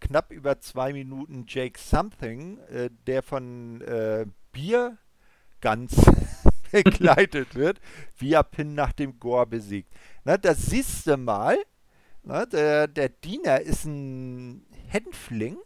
knapp 0.06 0.32
über 0.32 0.60
zwei 0.60 0.94
Minuten 0.94 1.46
Jake 1.48 1.80
Something, 1.80 2.60
äh, 2.70 2.90
der 3.08 3.24
von 3.24 3.82
äh, 3.82 4.26
Bier 4.52 4.98
ganz 5.62 5.96
begleitet 6.72 7.56
wird, 7.56 7.80
via 8.18 8.44
Pin 8.44 8.76
nach 8.76 8.94
dem 8.94 9.20
Gore 9.20 9.48
besiegt. 9.48 9.92
Na, 10.24 10.38
das 10.38 10.68
siehst 10.68 11.08
du 11.08 11.18
mal. 11.18 11.58
Na, 12.24 12.46
der, 12.46 12.88
der 12.88 13.10
Diener 13.10 13.62
ist 13.62 13.86
ein 13.86 14.66
Hänfling. 14.88 15.58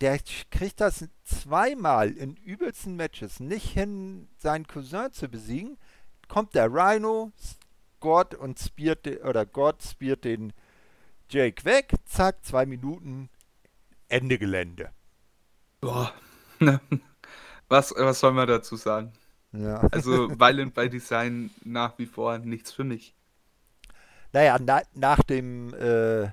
Der 0.00 0.18
kriegt 0.50 0.80
das 0.80 1.06
zweimal 1.24 2.10
in 2.10 2.34
übelsten 2.36 2.96
Matches 2.96 3.38
nicht 3.38 3.70
hin, 3.70 4.28
seinen 4.38 4.66
Cousin 4.66 5.12
zu 5.12 5.28
besiegen. 5.28 5.76
Kommt 6.26 6.54
der 6.54 6.72
Rhino, 6.72 7.32
Gott 8.00 8.34
und 8.34 8.58
spiert 8.58 9.06
oder 9.24 9.44
Gott 9.44 9.82
spielt 9.82 10.24
den 10.24 10.54
Jake 11.28 11.64
weg. 11.64 11.92
Zack, 12.06 12.44
zwei 12.44 12.64
Minuten 12.64 13.28
Ende 14.10 14.38
Gelände. 14.38 14.90
Boah. 15.80 16.12
Was, 17.68 17.94
was 17.96 18.18
soll 18.18 18.32
man 18.32 18.48
dazu 18.48 18.74
sagen? 18.74 19.12
Ja. 19.52 19.78
Also 19.92 20.28
Violent 20.38 20.74
by 20.74 20.90
Design 20.90 21.50
nach 21.64 21.96
wie 21.98 22.06
vor 22.06 22.38
nichts 22.38 22.72
für 22.72 22.82
mich. 22.82 23.14
Naja, 24.32 24.58
na, 24.60 24.82
nach 24.94 25.22
dem 25.22 25.72
äh, 25.74 26.30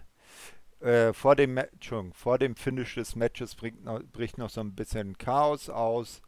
äh, 0.79 1.13
vor 1.13 1.35
dem 1.35 1.57
Entschuldigung, 1.57 2.13
vor 2.13 2.37
dem 2.37 2.55
Finish 2.55 2.95
des 2.95 3.15
Matches 3.15 3.55
noch, 3.83 4.01
bricht 4.11 4.37
noch 4.37 4.49
so 4.49 4.61
ein 4.61 4.75
bisschen 4.75 5.17
Chaos 5.17 5.69
aus, 5.69 6.21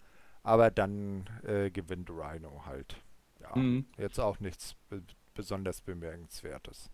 aber 0.44 0.72
dann 0.72 1.30
äh, 1.44 1.70
gewinnt 1.70 2.10
Rhino 2.10 2.64
halt. 2.66 2.96
Ja, 3.42 3.56
mhm. 3.56 3.86
jetzt 3.98 4.20
auch 4.20 4.40
nichts 4.40 4.76
be 4.90 5.04
besonders 5.36 5.80
bemerkenswertes. 5.82 6.90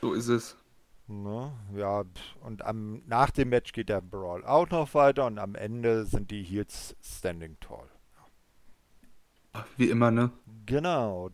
So 0.00 0.12
ist 0.12 0.28
es. 0.28 0.56
Ne? 1.08 1.52
Ja, 1.74 2.04
und 2.42 2.64
am, 2.64 3.02
nach 3.06 3.30
dem 3.30 3.48
Match 3.48 3.72
geht 3.72 3.88
der 3.88 4.02
Brawl 4.02 4.44
auch 4.44 4.68
noch 4.68 4.92
weiter 4.92 5.24
und 5.26 5.38
am 5.38 5.54
Ende 5.54 6.04
sind 6.04 6.30
die 6.30 6.42
Heels 6.42 6.94
standing 7.02 7.56
tall. 7.60 7.88
Wie 9.76 9.88
immer, 9.88 10.10
ne? 10.10 10.30
Genau. 10.66 11.30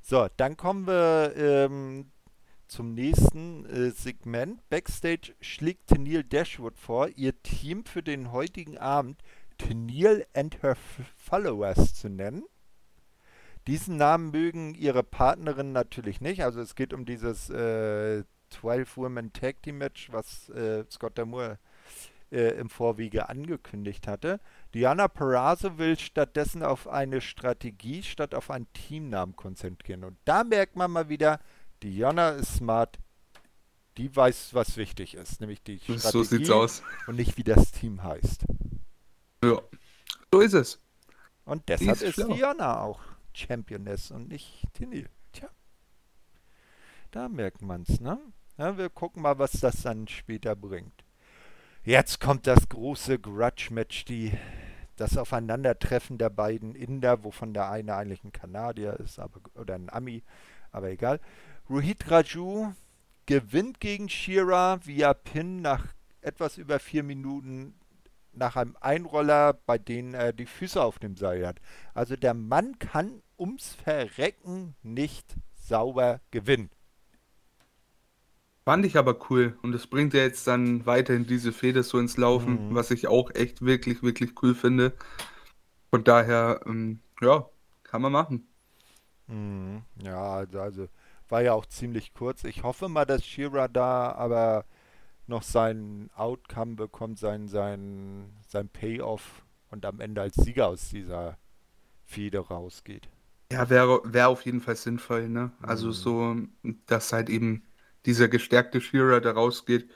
So, 0.00 0.28
dann 0.38 0.56
kommen 0.56 0.86
wir 0.86 1.34
ähm, 1.36 2.10
zum 2.68 2.94
nächsten 2.94 3.66
äh, 3.66 3.90
Segment. 3.90 4.66
Backstage 4.70 5.34
schlägt 5.40 5.88
Tennille 5.88 6.24
Dashwood 6.24 6.78
vor, 6.78 7.08
ihr 7.08 7.40
Team 7.42 7.84
für 7.84 8.02
den 8.02 8.32
heutigen 8.32 8.78
Abend 8.78 9.22
Tennille 9.58 10.26
and 10.34 10.62
her 10.62 10.76
Followers 11.16 11.94
zu 11.94 12.08
nennen. 12.08 12.44
Diesen 13.66 13.96
Namen 13.96 14.30
mögen 14.30 14.74
ihre 14.74 15.02
Partnerin 15.02 15.72
natürlich 15.72 16.20
nicht. 16.20 16.44
Also 16.44 16.60
es 16.60 16.76
geht 16.76 16.94
um 16.94 17.04
dieses 17.04 17.50
äh, 17.50 18.22
12-Women 18.52 19.32
Tag 19.32 19.62
Team 19.62 19.78
Match, 19.78 20.10
was 20.12 20.48
äh, 20.50 20.84
Scott 20.90 21.18
Damour 21.18 21.58
äh, 22.30 22.58
im 22.58 22.68
Vorwege 22.68 23.28
angekündigt 23.28 24.06
hatte. 24.08 24.40
Diana 24.74 25.08
Perazzo 25.08 25.78
will 25.78 25.98
stattdessen 25.98 26.62
auf 26.62 26.88
eine 26.88 27.20
Strategie 27.20 28.02
statt 28.02 28.34
auf 28.34 28.50
einen 28.50 28.72
Teamnamen 28.72 29.36
konzentrieren. 29.36 30.04
Und 30.04 30.16
da 30.24 30.44
merkt 30.44 30.76
man 30.76 30.90
mal 30.90 31.08
wieder, 31.08 31.40
Diana 31.82 32.30
ist 32.30 32.56
smart, 32.56 32.98
die 33.96 34.14
weiß, 34.14 34.54
was 34.54 34.76
wichtig 34.76 35.14
ist, 35.14 35.40
nämlich 35.40 35.62
die 35.62 35.78
Strategie 35.78 36.10
so 36.10 36.22
sieht's 36.22 36.50
aus. 36.50 36.82
und 37.06 37.16
nicht 37.16 37.36
wie 37.36 37.44
das 37.44 37.72
Team 37.72 38.02
heißt. 38.02 38.44
Ja, 39.44 39.62
so 40.32 40.40
ist 40.40 40.54
es. 40.54 40.80
Und 41.44 41.68
deshalb 41.68 42.02
ist, 42.02 42.18
ist 42.18 42.28
Diana 42.28 42.80
auch 42.80 43.00
Championess 43.32 44.10
und 44.10 44.28
nicht 44.28 44.64
Tenil. 44.72 45.08
Tja. 45.32 45.48
Da 47.10 47.28
merkt 47.28 47.62
man's, 47.62 48.00
ne? 48.00 48.18
Ja, 48.58 48.78
wir 48.78 48.88
gucken 48.88 49.20
mal, 49.20 49.38
was 49.38 49.52
das 49.52 49.82
dann 49.82 50.08
später 50.08 50.56
bringt. 50.56 51.04
Jetzt 51.84 52.20
kommt 52.20 52.46
das 52.46 52.70
große 52.70 53.18
Grudge-Match, 53.18 54.06
das 54.96 55.18
Aufeinandertreffen 55.18 56.16
der 56.16 56.30
beiden 56.30 56.74
Inder, 56.74 57.22
wovon 57.22 57.52
der 57.52 57.70
eine 57.70 57.94
eigentlich 57.94 58.24
ein 58.24 58.32
Kanadier 58.32 58.94
ist, 58.94 59.18
aber, 59.18 59.40
oder 59.56 59.74
ein 59.74 59.90
Ami, 59.90 60.22
aber 60.72 60.88
egal. 60.88 61.20
Rohit 61.68 62.10
Raju 62.10 62.72
gewinnt 63.26 63.78
gegen 63.78 64.08
Shira 64.08 64.78
via 64.86 65.12
Pin 65.12 65.60
nach 65.60 65.88
etwas 66.22 66.56
über 66.56 66.78
vier 66.78 67.02
Minuten 67.02 67.74
nach 68.32 68.56
einem 68.56 68.76
Einroller, 68.80 69.52
bei 69.52 69.76
dem 69.76 70.14
er 70.14 70.32
die 70.32 70.46
Füße 70.46 70.82
auf 70.82 70.98
dem 70.98 71.16
Seil 71.16 71.46
hat. 71.46 71.60
Also 71.92 72.16
der 72.16 72.32
Mann 72.32 72.78
kann 72.78 73.22
ums 73.38 73.74
Verrecken 73.74 74.74
nicht 74.82 75.36
sauber 75.54 76.20
gewinnen. 76.30 76.70
Fand 78.66 78.84
ich 78.84 78.96
aber 78.96 79.16
cool. 79.30 79.56
Und 79.62 79.76
es 79.76 79.86
bringt 79.86 80.12
ja 80.12 80.22
jetzt 80.22 80.44
dann 80.48 80.84
weiterhin 80.86 81.24
diese 81.24 81.52
Feder 81.52 81.84
so 81.84 82.00
ins 82.00 82.16
Laufen, 82.16 82.70
mhm. 82.70 82.74
was 82.74 82.90
ich 82.90 83.06
auch 83.06 83.30
echt 83.32 83.62
wirklich, 83.62 84.02
wirklich 84.02 84.32
cool 84.42 84.56
finde. 84.56 84.92
Von 85.90 86.02
daher, 86.02 86.60
ähm, 86.66 86.98
ja, 87.20 87.48
kann 87.84 88.02
man 88.02 88.10
machen. 88.10 88.48
Mhm. 89.28 89.82
Ja, 90.02 90.38
also, 90.38 90.60
also 90.60 90.88
war 91.28 91.42
ja 91.42 91.52
auch 91.52 91.66
ziemlich 91.66 92.12
kurz. 92.12 92.42
Ich 92.42 92.64
hoffe 92.64 92.88
mal, 92.88 93.04
dass 93.04 93.24
Shira 93.24 93.68
da 93.68 94.10
aber 94.10 94.64
noch 95.28 95.44
sein 95.44 96.10
Outcome 96.16 96.74
bekommt, 96.74 97.20
sein, 97.20 97.46
sein, 97.46 98.32
sein 98.48 98.68
Payoff 98.68 99.44
und 99.70 99.86
am 99.86 100.00
Ende 100.00 100.22
als 100.22 100.34
Sieger 100.34 100.66
aus 100.66 100.88
dieser 100.88 101.38
Fehde 102.04 102.40
rausgeht. 102.40 103.08
Ja, 103.52 103.70
wäre 103.70 104.00
wär 104.04 104.28
auf 104.28 104.44
jeden 104.44 104.60
Fall 104.60 104.74
sinnvoll, 104.74 105.28
ne? 105.28 105.52
Also 105.62 105.86
mhm. 105.88 105.92
so, 105.92 106.36
dass 106.86 107.12
halt 107.12 107.30
eben 107.30 107.62
dieser 108.06 108.28
gestärkte 108.28 108.80
Shearer 108.80 109.20
da 109.20 109.32
rausgeht. 109.32 109.90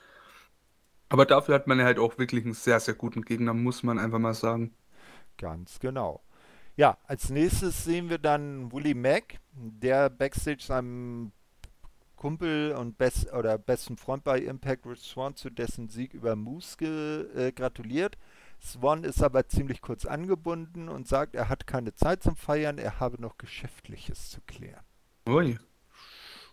Aber 1.09 1.27
dafür 1.27 1.55
hat 1.55 1.67
man 1.67 1.83
halt 1.83 1.99
auch 1.99 2.19
wirklich 2.19 2.45
einen 2.45 2.55
sehr, 2.55 2.79
sehr 2.81 2.95
guten 2.95 3.23
Gegner, 3.23 3.55
muss 3.55 3.83
man 3.83 3.99
einfach 3.99 4.19
mal 4.19 4.35
sagen. 4.35 4.75
Ganz 5.39 5.81
genau. 5.81 6.23
Ja, 6.77 6.99
als 7.05 7.31
nächstes 7.31 7.85
sehen 7.85 8.09
wir 8.09 8.19
dann 8.19 8.73
Willie 8.73 8.95
Mack, 8.95 9.41
der 9.53 10.09
Backstage 10.09 10.63
seinem 10.63 11.33
Kumpel 12.17 12.73
und 12.73 12.99
best, 12.99 13.33
oder 13.33 13.59
besten 13.59 13.97
Freund 13.97 14.25
bei 14.25 14.39
Impact 14.41 14.87
Rich 14.87 15.01
Swan 15.01 15.35
zu 15.35 15.51
dessen 15.51 15.89
Sieg 15.89 16.15
über 16.15 16.37
Moose 16.37 17.31
äh, 17.35 17.51
gratuliert. 17.51 18.19
Swan 18.63 19.05
ist 19.05 19.23
aber 19.23 19.49
ziemlich 19.49 19.81
kurz 19.81 20.05
angebunden 20.05 20.89
und 20.89 21.09
sagt, 21.09 21.35
er 21.35 21.49
hat 21.49 21.67
keine 21.67 21.95
Zeit 21.95 22.23
zum 22.23 22.37
Feiern, 22.37 22.79
er 22.79 23.01
habe 23.01 23.21
noch 23.21 23.39
Geschäftliches 23.39 24.31
zu 24.31 24.41
klären. 24.47 24.85
Ui. 25.27 25.59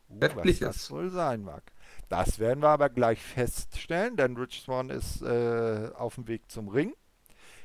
Uh, 0.09 0.19
was 0.35 0.59
das 0.59 0.91
wohl 0.91 1.09
sein 1.09 1.43
mag. 1.43 1.63
Das 2.09 2.39
werden 2.39 2.61
wir 2.61 2.69
aber 2.69 2.89
gleich 2.89 3.21
feststellen, 3.21 4.15
denn 4.15 4.37
Rich 4.37 4.61
Swan 4.61 4.89
ist 4.89 5.21
äh, 5.21 5.89
auf 5.95 6.15
dem 6.15 6.27
Weg 6.27 6.49
zum 6.49 6.69
Ring. 6.69 6.93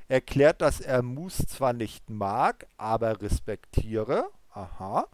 Erklärt, 0.08 0.60
dass 0.60 0.80
er 0.80 1.02
Moose 1.02 1.46
zwar 1.46 1.72
nicht 1.72 2.10
mag, 2.10 2.66
aber 2.76 3.22
respektiere. 3.22 4.28
Aha. 4.50 5.08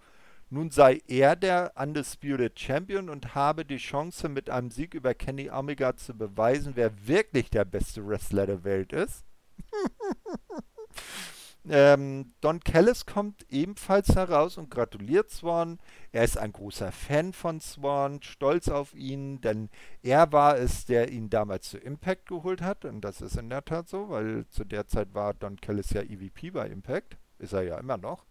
Nun 0.51 0.71
sei 0.71 1.03
er 1.07 1.37
der 1.37 1.73
Undisputed 1.77 2.59
Champion 2.59 3.11
und 3.11 3.35
habe 3.35 3.67
die 3.67 3.77
Chance, 3.77 4.31
mit 4.31 4.49
einem 4.49 4.71
Sieg 4.71 4.95
über 4.95 5.13
Kenny 5.13 5.51
Omega 5.51 5.95
zu 5.95 6.15
beweisen, 6.15 6.73
wer 6.75 7.07
wirklich 7.07 7.51
der 7.51 7.67
beste 7.67 8.07
Wrestler 8.07 8.47
der 8.47 8.65
Welt 8.65 8.93
ist. 8.95 9.25
ähm, 11.70 12.32
Don 12.40 12.61
Callis 12.61 13.07
kommt 13.07 13.47
ebenfalls 13.51 14.15
heraus 14.15 14.59
und 14.59 14.70
gratuliert 14.70 15.31
Swan. 15.31 15.78
Er 16.12 16.24
ist 16.24 16.39
ein 16.39 16.53
großer 16.53 16.93
Fan 16.93 17.32
von 17.32 17.61
Swan, 17.61 18.23
stolz 18.23 18.69
auf 18.69 18.95
ihn, 18.95 19.40
denn 19.40 19.69
er 20.03 20.32
war 20.32 20.59
es, 20.59 20.86
der 20.86 21.11
ihn 21.11 21.31
damals 21.31 21.70
zu 21.70 21.78
Impact 21.78 22.27
geholt 22.27 22.62
hat. 22.62 22.85
Und 22.85 23.03
das 23.03 23.20
ist 23.20 23.36
in 23.36 23.51
der 23.51 23.65
Tat 23.65 23.89
so, 23.89 24.09
weil 24.09 24.47
zu 24.49 24.65
der 24.65 24.86
Zeit 24.86 25.15
war 25.15 25.35
Don 25.35 25.57
Callis 25.61 25.90
ja 25.90 26.03
EVP 26.03 26.51
bei 26.51 26.69
Impact. 26.69 27.16
Ist 27.39 27.53
er 27.53 27.62
ja 27.62 27.78
immer 27.78 27.97
noch. 27.97 28.24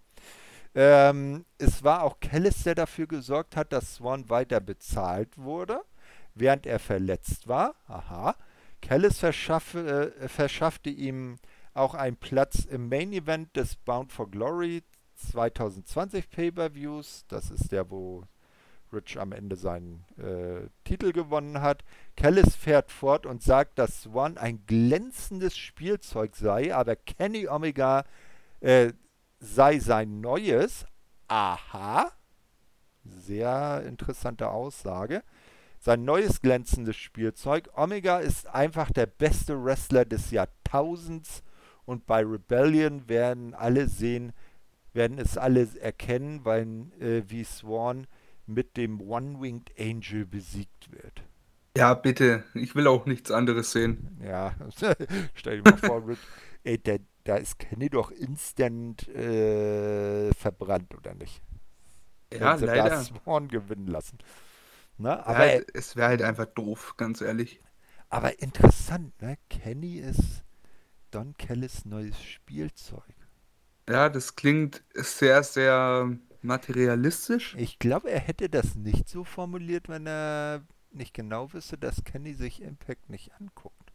Ähm, 0.76 1.45
es 1.57 1.84
war 1.84 2.03
auch 2.03 2.19
Kellis, 2.19 2.64
der 2.64 2.76
dafür 2.76 3.07
gesorgt 3.07 3.55
hat, 3.55 3.73
dass 3.73 3.95
Swan 3.95 4.30
weiter 4.30 4.59
bezahlt 4.59 5.38
wurde, 5.38 5.81
während 6.35 6.68
er 6.68 6.77
verletzt 6.80 7.47
war. 7.47 7.73
Aha. 7.88 8.35
Kellis 8.81 9.18
verschaff, 9.18 9.73
äh, 9.73 10.27
verschaffte 10.27 10.91
ihm 10.91 11.38
auch 11.78 11.94
einen 11.94 12.18
Platz 12.18 12.66
im 12.66 12.90
Main 12.90 13.14
Event 13.14 13.56
des 13.56 13.76
Bound 13.76 14.12
for 14.12 14.30
Glory 14.30 14.84
2020 15.16 16.30
Pay-Per-Views. 16.30 17.26
Das 17.28 17.52
ist 17.52 17.72
der, 17.72 17.90
wo 17.90 18.24
Rich 18.91 19.20
am 19.20 19.32
Ende 19.32 19.56
seinen 19.56 20.06
äh, 20.18 20.70
Titel 20.84 21.12
gewonnen 21.12 21.62
hat. 21.62 21.84
Kellis 22.16 22.56
fährt 22.56 22.91
fort 22.91 23.26
und 23.26 23.44
sagt, 23.44 23.78
dass 23.80 24.04
Swan 24.04 24.38
ein 24.38 24.66
glänzendes 24.66 25.58
Spielzeug 25.58 26.36
sei, 26.36 26.74
aber 26.74 26.95
Kenny 26.95 27.48
Omega 27.48 28.06
äh, 28.62 28.94
sei 29.40 29.80
sein 29.80 30.22
neues, 30.22 30.86
aha, 31.28 32.12
sehr 33.04 33.84
interessante 33.86 34.49
Aussage, 34.49 35.24
sein 35.80 36.06
neues 36.06 36.41
glänzendes 36.41 36.95
Spielzeug. 36.95 37.70
Omega 37.76 38.20
ist 38.20 38.48
einfach 38.48 38.91
der 38.91 39.06
beste 39.06 39.64
Wrestler 39.64 40.06
des 40.06 40.32
Jahrtausends 40.32 41.44
und 41.88 42.05
bei 42.05 42.22
Rebellion 42.23 43.09
werden 43.09 43.55
alle 43.55 43.88
sehen, 43.88 44.34
werden 44.93 45.18
es 45.19 45.38
alle 45.38 45.68
erkennen, 45.80 46.45
weil 46.45 46.68
äh, 46.99 47.23
wie 47.27 47.43
Swan 47.45 48.07
mit 48.45 48.77
dem 48.77 49.01
One-Winged 49.01 49.72
Angel 49.80 50.26
besiegt 50.26 50.91
wird. 50.91 51.23
Ja, 51.77 51.93
bitte. 51.93 52.43
Ich 52.55 52.76
will 52.76 52.88
auch 52.88 53.05
nichts 53.05 53.31
anderes 53.31 53.72
sehen. 53.72 54.19
Ja, 54.23 54.55
stell 55.35 55.61
dir 55.61 55.72
mal 55.72 55.77
vor, 55.77 56.03
ey, 56.64 56.77
der, 56.77 56.99
da 57.23 57.38
ist 57.38 57.59
Kenny 57.59 57.89
doch 57.89 58.11
instant 58.11 59.07
äh, 59.09 60.34
verbrannt, 60.34 60.93
oder 60.95 61.15
nicht? 61.15 61.41
Ja, 62.34 62.53
Wenn 62.53 62.57
sie 62.59 62.65
leider. 62.65 62.89
das 62.89 63.07
Swan 63.07 63.47
gewinnen 63.47 63.88
lassen. 63.88 64.18
Na, 64.97 65.26
aber 65.26 65.53
ja, 65.55 65.61
es 65.73 65.95
wäre 65.95 66.07
halt 66.09 66.22
einfach 66.23 66.47
doof, 66.47 66.95
ganz 66.97 67.22
ehrlich. 67.22 67.61
Aber 68.09 68.39
interessant, 68.41 69.22
ne? 69.22 69.38
Kenny 69.49 69.97
ist 69.99 70.43
Don 71.11 71.35
Kellis 71.38 71.85
neues 71.85 72.21
Spielzeug. 72.21 73.03
Ja, 73.89 74.09
das 74.09 74.35
klingt 74.35 74.84
sehr, 74.93 75.43
sehr 75.43 76.17
materialistisch. 76.41 77.55
Ich 77.57 77.79
glaube, 77.79 78.11
er 78.11 78.19
hätte 78.19 78.49
das 78.49 78.75
nicht 78.75 79.07
so 79.07 79.23
formuliert, 79.23 79.88
wenn 79.88 80.07
er 80.07 80.65
nicht 80.91 81.13
genau 81.13 81.53
wüsste, 81.53 81.77
dass 81.77 82.03
Kenny 82.03 82.34
sich 82.34 82.61
Impact 82.61 83.09
nicht 83.09 83.31
anguckt. 83.39 83.93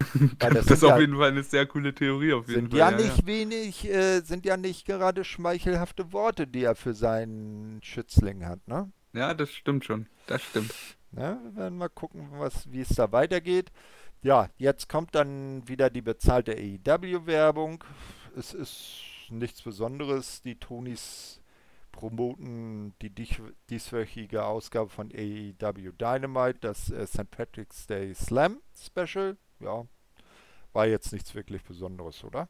das, 0.38 0.52
das 0.52 0.70
ist 0.70 0.84
auf 0.84 1.00
jeden 1.00 1.16
Fall 1.16 1.30
eine 1.30 1.42
sehr 1.42 1.66
coole 1.66 1.94
Theorie. 1.94 2.32
Auf 2.34 2.48
jeden 2.48 2.62
sind 2.62 2.70
Fall. 2.70 2.78
ja, 2.78 2.90
ja 2.90 2.96
nicht 2.96 3.20
ja. 3.20 3.26
wenig, 3.26 3.88
äh, 3.88 4.20
sind 4.20 4.44
ja 4.44 4.56
nicht 4.56 4.86
gerade 4.86 5.24
schmeichelhafte 5.24 6.12
Worte, 6.12 6.46
die 6.46 6.64
er 6.64 6.74
für 6.74 6.94
seinen 6.94 7.82
Schützling 7.82 8.44
hat, 8.44 8.66
ne? 8.68 8.92
Ja, 9.12 9.32
das 9.32 9.50
stimmt 9.50 9.84
schon. 9.84 10.08
Das 10.26 10.42
stimmt. 10.42 10.74
Ja, 11.12 11.38
wir 11.42 11.54
werden 11.56 11.78
mal 11.78 11.88
gucken, 11.88 12.28
was, 12.32 12.70
wie 12.72 12.80
es 12.80 12.88
da 12.88 13.12
weitergeht. 13.12 13.70
Ja, 14.24 14.48
jetzt 14.56 14.88
kommt 14.88 15.14
dann 15.14 15.68
wieder 15.68 15.90
die 15.90 16.00
bezahlte 16.00 16.52
AEW-Werbung. 16.56 17.84
Es 18.34 18.54
ist 18.54 19.02
nichts 19.28 19.60
Besonderes. 19.60 20.40
Die 20.40 20.58
Tonys 20.58 21.42
promoten 21.92 22.94
die 23.02 23.10
dieswöchige 23.68 24.46
Ausgabe 24.46 24.88
von 24.88 25.12
AEW 25.12 25.92
Dynamite, 25.92 26.58
das 26.60 26.90
äh, 26.90 27.06
St. 27.06 27.30
Patrick's 27.30 27.86
Day 27.86 28.14
Slam 28.14 28.62
Special. 28.74 29.36
Ja, 29.60 29.86
war 30.72 30.86
jetzt 30.86 31.12
nichts 31.12 31.34
wirklich 31.34 31.62
Besonderes, 31.62 32.24
oder? 32.24 32.48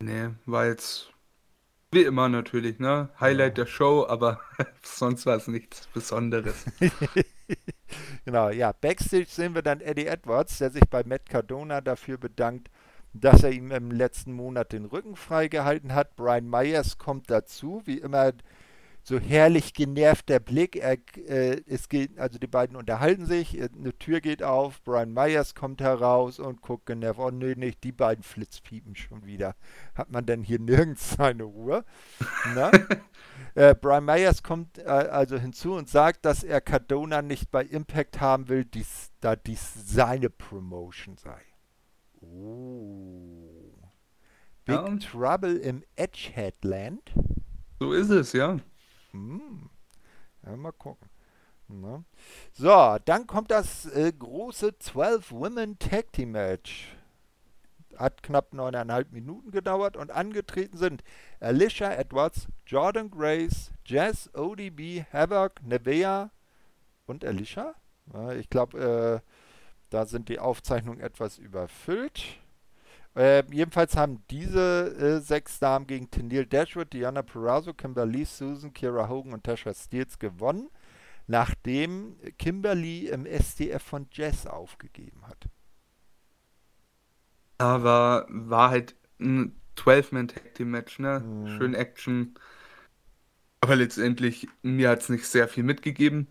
Nee, 0.00 0.30
war 0.46 0.66
jetzt 0.66 1.12
wie 1.92 2.02
immer 2.02 2.28
natürlich, 2.28 2.78
ne? 2.78 3.08
Highlight 3.20 3.58
der 3.58 3.66
Show, 3.66 4.06
aber 4.08 4.40
sonst 4.82 5.26
war 5.26 5.36
es 5.36 5.46
nichts 5.48 5.86
Besonderes. 5.88 6.66
genau, 8.24 8.50
ja. 8.50 8.72
Backstage 8.72 9.26
sehen 9.28 9.54
wir 9.54 9.62
dann 9.62 9.80
Eddie 9.80 10.06
Edwards, 10.06 10.58
der 10.58 10.70
sich 10.70 10.84
bei 10.90 11.04
Matt 11.04 11.28
Cardona 11.28 11.80
dafür 11.80 12.18
bedankt, 12.18 12.70
dass 13.12 13.42
er 13.42 13.50
ihm 13.50 13.70
im 13.70 13.90
letzten 13.90 14.32
Monat 14.32 14.72
den 14.72 14.84
Rücken 14.84 15.16
freigehalten 15.16 15.94
hat. 15.94 16.16
Brian 16.16 16.48
Myers 16.48 16.98
kommt 16.98 17.30
dazu, 17.30 17.82
wie 17.84 17.98
immer 17.98 18.32
so 19.06 19.20
herrlich 19.20 19.72
genervter 19.72 20.40
Blick. 20.40 20.74
Er, 20.74 20.98
äh, 21.28 21.62
es 21.68 21.88
geht, 21.88 22.18
also 22.18 22.40
die 22.40 22.48
beiden 22.48 22.74
unterhalten 22.74 23.24
sich, 23.24 23.56
äh, 23.56 23.68
eine 23.72 23.96
Tür 23.96 24.20
geht 24.20 24.42
auf, 24.42 24.82
Brian 24.82 25.12
Myers 25.12 25.54
kommt 25.54 25.80
heraus 25.80 26.40
und 26.40 26.60
guckt 26.60 26.86
genervt. 26.86 27.20
Oh 27.20 27.30
nee, 27.30 27.54
nicht, 27.54 27.84
die 27.84 27.92
beiden 27.92 28.24
Flitzpiepen 28.24 28.96
schon 28.96 29.24
wieder. 29.24 29.54
Hat 29.94 30.10
man 30.10 30.26
denn 30.26 30.42
hier 30.42 30.58
nirgends 30.60 31.14
seine 31.14 31.44
Ruhe? 31.44 31.84
äh, 33.54 33.76
Brian 33.76 34.04
Myers 34.04 34.42
kommt 34.42 34.78
äh, 34.78 34.82
also 34.88 35.38
hinzu 35.38 35.74
und 35.74 35.88
sagt, 35.88 36.24
dass 36.24 36.42
er 36.42 36.60
Cardona 36.60 37.22
nicht 37.22 37.52
bei 37.52 37.62
Impact 37.62 38.20
haben 38.20 38.48
will, 38.48 38.64
dies, 38.64 39.12
da 39.20 39.36
dies 39.36 39.72
seine 39.86 40.30
Promotion 40.30 41.16
sei. 41.16 41.40
Oh. 42.22 43.72
Big 44.64 44.74
ja. 44.74 44.96
Trouble 44.96 45.58
im 45.58 45.84
Edge 45.94 46.30
Headland. 46.32 47.12
So 47.78 47.92
ist 47.92 48.10
es, 48.10 48.32
ja. 48.32 48.58
Hm. 49.16 49.70
Ja, 50.44 50.56
mal 50.56 50.72
gucken. 50.72 51.08
Na. 51.68 52.04
So, 52.52 52.96
dann 53.04 53.26
kommt 53.26 53.50
das 53.50 53.86
äh, 53.86 54.12
große 54.12 54.78
12 54.78 55.32
Women 55.32 55.78
Tag 55.78 56.12
Team 56.12 56.32
Match. 56.32 56.96
Hat 57.96 58.22
knapp 58.22 58.52
neuneinhalb 58.52 59.10
Minuten 59.10 59.50
gedauert 59.50 59.96
und 59.96 60.10
angetreten 60.10 60.76
sind 60.76 61.02
Alicia 61.40 61.92
Edwards, 61.92 62.46
Jordan 62.66 63.10
Grace, 63.10 63.72
Jazz, 63.86 64.30
ODB, 64.34 65.04
Havoc, 65.12 65.62
Nevea 65.62 66.30
und 67.06 67.24
Alicia. 67.24 67.74
Ich 68.38 68.50
glaube, 68.50 69.22
äh, 69.24 69.30
da 69.90 70.06
sind 70.06 70.28
die 70.28 70.38
Aufzeichnungen 70.38 71.00
etwas 71.00 71.38
überfüllt. 71.38 72.38
Äh, 73.16 73.44
jedenfalls 73.50 73.96
haben 73.96 74.22
diese 74.30 74.94
äh, 74.94 75.20
sechs 75.20 75.58
Damen 75.58 75.86
gegen 75.86 76.10
Tennille 76.10 76.46
Dashwood, 76.46 76.92
Diana 76.92 77.22
Perazzo, 77.22 77.72
Kimberly, 77.72 78.26
Susan, 78.26 78.74
Kira 78.74 79.08
Hogan 79.08 79.32
und 79.32 79.42
Tasha 79.44 79.72
Steels 79.72 80.18
gewonnen, 80.18 80.68
nachdem 81.26 82.16
Kimberly 82.38 83.08
im 83.08 83.24
SDF 83.24 83.82
von 83.82 84.06
Jazz 84.12 84.46
aufgegeben 84.46 85.26
hat. 85.26 85.48
Aber 87.56 88.26
war 88.28 88.68
halt 88.68 88.96
ein 89.18 89.58
12-Man-Tag-Team-Match, 89.76 90.98
ne? 90.98 91.20
Mhm. 91.20 91.48
Schön 91.56 91.74
Action. 91.74 92.34
Aber 93.62 93.76
letztendlich, 93.76 94.46
mir 94.62 94.90
hat 94.90 95.00
es 95.00 95.08
nicht 95.08 95.26
sehr 95.26 95.48
viel 95.48 95.62
mitgegeben. 95.64 96.26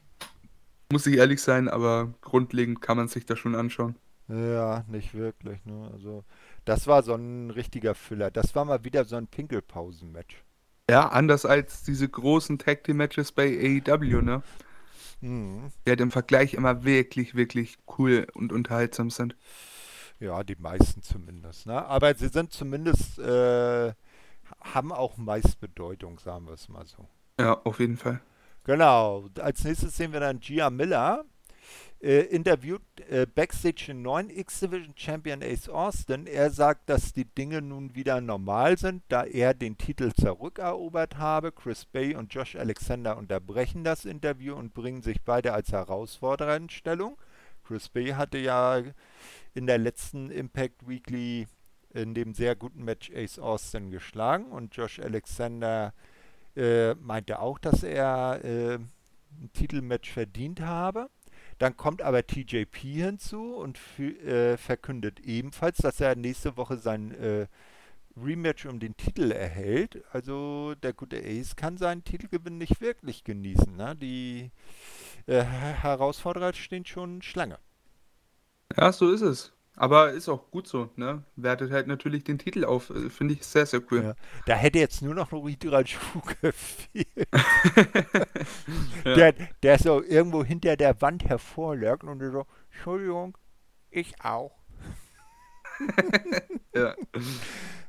Muss 0.92 1.08
ich 1.08 1.18
ehrlich 1.18 1.42
sein, 1.42 1.68
aber 1.68 2.14
grundlegend 2.22 2.80
kann 2.82 2.98
man 2.98 3.08
sich 3.08 3.26
das 3.26 3.40
schon 3.40 3.56
anschauen. 3.56 3.96
Ja, 4.28 4.84
nicht 4.88 5.14
wirklich. 5.14 5.64
Ne? 5.66 5.90
Also, 5.92 6.24
das 6.66 6.88
war 6.88 7.04
so 7.04 7.14
ein 7.14 7.52
richtiger 7.52 7.96
Füller. 7.96 8.32
Das 8.32 8.56
war 8.56 8.66
mal 8.66 8.84
wieder 8.84 9.06
so 9.06 9.16
ein 9.16 9.28
Pinkelpausen-Match. 9.28 10.44
Ja, 10.90 11.08
anders 11.08 11.46
als 11.46 11.84
diese 11.84 12.08
großen 12.08 12.60
Tag 12.60 12.84
Team 12.84 12.98
Matches 12.98 13.32
bei 13.32 13.82
AEW, 13.88 14.22
ne? 14.22 14.44
Mhm. 15.22 15.72
Die 15.86 15.90
halt 15.90 16.02
im 16.02 16.12
Vergleich 16.12 16.54
immer 16.54 16.84
wirklich, 16.84 17.36
wirklich 17.36 17.78
cool 17.98 18.28
und 18.34 18.52
unterhaltsam 18.52 19.10
sind. 19.10 19.36
Ja, 20.20 20.44
die 20.44 20.56
meisten 20.56 21.02
zumindest. 21.02 21.66
Ne? 21.66 21.84
Aber 21.86 22.14
sie 22.16 22.28
sind 22.28 22.52
zumindest, 22.52 23.20
äh, 23.20 23.94
haben 24.62 24.92
auch 24.92 25.18
meist 25.18 25.60
Bedeutung, 25.60 26.20
sagen 26.20 26.46
wir 26.46 26.54
es 26.54 26.70
mal 26.70 26.86
so. 26.86 27.08
Ja, 27.40 27.60
auf 27.64 27.80
jeden 27.80 27.98
Fall. 27.98 28.22
Genau. 28.64 29.30
Als 29.40 29.64
nächstes 29.64 29.98
sehen 29.98 30.14
wir 30.14 30.20
dann 30.20 30.40
Gia 30.40 30.70
Miller. 30.70 31.26
Äh, 32.02 32.20
interviewt 32.26 32.82
äh, 33.10 33.26
Backstage 33.26 33.86
den 33.88 34.02
neuen 34.02 34.30
X-Division 34.30 34.94
Champion 34.96 35.42
Ace 35.42 35.70
Austin. 35.70 36.28
Er 36.28 36.52
sagt, 36.52 36.90
dass 36.90 37.14
die 37.14 37.26
Dinge 37.26 37.62
nun 37.62 37.96
wieder 37.96 38.22
normal 38.22 38.78
sind, 38.78 39.02
da 39.08 39.24
er 39.24 39.54
den 39.54 39.78
Titel 39.78 40.12
zurückerobert 40.14 41.18
habe. 41.18 41.52
Chris 41.52 41.86
Bay 41.86 42.16
und 42.16 42.34
Josh 42.34 42.56
Alexander 42.58 43.18
unterbrechen 43.18 43.84
das 43.84 44.06
Interview 44.06 44.56
und 44.56 44.74
bringen 44.74 45.02
sich 45.02 45.22
beide 45.24 45.54
als 45.54 45.72
Herausforderer 45.72 46.58
in 46.58 46.70
Stellung. 46.70 47.18
Chris 47.64 47.90
Bay 47.90 48.10
hatte 48.10 48.38
ja 48.38 48.84
in 49.56 49.66
der 49.66 49.78
letzten 49.78 50.30
Impact 50.30 50.88
Weekly 50.88 51.48
in 51.94 52.14
dem 52.14 52.34
sehr 52.34 52.56
guten 52.56 52.84
Match 52.84 53.10
Ace 53.16 53.40
Austin 53.40 53.90
geschlagen 53.90 54.52
und 54.52 54.76
Josh 54.76 55.00
Alexander 55.00 55.94
äh, 56.56 56.94
meinte 56.96 57.40
auch, 57.40 57.58
dass 57.58 57.84
er 57.84 58.44
äh, 58.44 58.76
ein 58.76 59.50
Titelmatch 59.54 60.12
verdient 60.12 60.62
habe. 60.62 61.10
Dann 61.58 61.78
kommt 61.78 62.02
aber 62.02 62.26
TJP 62.26 62.78
hinzu 62.78 63.56
und 63.56 63.80
äh, 64.00 64.58
verkündet 64.58 65.22
ebenfalls, 65.22 65.78
dass 65.78 66.02
er 66.02 66.16
nächste 66.16 66.58
Woche 66.58 66.78
sein 66.78 67.12
äh, 67.12 67.48
Rematch 68.18 68.66
um 68.66 68.80
den 68.80 68.96
Titel 68.98 69.32
erhält. 69.32 70.04
Also 70.12 70.76
der 70.76 70.94
gute 70.94 71.18
Ace 71.18 71.56
kann 71.56 71.78
seinen 71.78 72.04
Titelgewinn 72.04 72.58
nicht 72.58 72.82
wirklich 72.82 73.24
genießen. 73.24 73.76
Ne? 73.76 73.96
Die 73.96 74.52
äh, 75.28 75.44
Herausforderer 75.44 76.54
stehen 76.54 76.86
schon 76.86 77.22
Schlange. 77.22 77.58
Ja, 78.78 78.92
so 78.92 79.12
ist 79.12 79.22
es. 79.22 79.55
Aber 79.78 80.12
ist 80.12 80.30
auch 80.30 80.50
gut 80.52 80.68
so, 80.68 80.90
ne? 80.96 81.24
Wertet 81.36 81.72
halt 81.72 81.88
natürlich 81.88 82.24
den 82.24 82.38
Titel 82.38 82.64
auf. 82.64 82.90
Äh, 82.90 83.10
finde 83.10 83.34
ich 83.34 83.46
sehr, 83.46 83.66
sehr 83.66 83.82
cool. 83.92 84.04
Ja. 84.04 84.16
Da 84.46 84.56
hätte 84.56 84.80
jetzt 84.80 85.02
nur 85.02 85.14
noch 85.14 85.34
Ridral 85.34 85.86
Schuh 85.86 86.22
gefehlt. 86.42 87.08
ja. 89.06 89.16
der, 89.16 89.34
der 89.64 89.80
so 89.80 90.02
irgendwo 90.02 90.44
hinter 90.44 90.78
der 90.78 91.02
Wand 91.02 91.26
hervorlegt 91.26 92.04
und 92.04 92.20
so, 92.32 92.46
Entschuldigung, 92.72 93.38
ich 93.90 94.14
auch. 94.22 94.56
ja. 96.74 96.96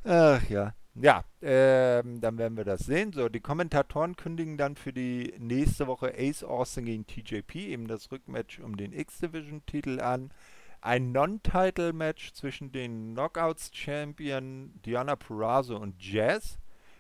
Ach 0.05 0.49
ja. 0.49 0.75
Ja, 0.99 1.25
ähm, 1.43 2.23
dann 2.23 2.39
werden 2.39 2.57
wir 2.57 2.65
das 2.65 2.81
sehen. 2.81 3.13
So, 3.13 3.29
die 3.29 3.41
Kommentatoren 3.41 4.17
kündigen 4.17 4.57
dann 4.57 4.77
für 4.77 4.95
die 4.95 5.35
nächste 5.39 5.87
Woche 5.87 6.15
Ace 6.17 6.43
Austin 6.43 6.87
gegen 6.87 7.07
TJP, 7.07 7.55
eben 7.55 7.87
das 7.87 8.11
Rückmatch 8.11 8.61
um 8.61 8.79
den 8.79 8.95
X-Division-Titel 8.95 10.01
an 10.01 10.31
ein 10.87 11.11
Non-Title-Match 11.11 12.33
zwischen 12.33 12.71
den 12.71 13.15
Knockouts-Champion 13.15 14.81
Diana 14.85 15.17
Purrazzo 15.17 15.77
und 15.77 15.97
Jazz 16.03 16.59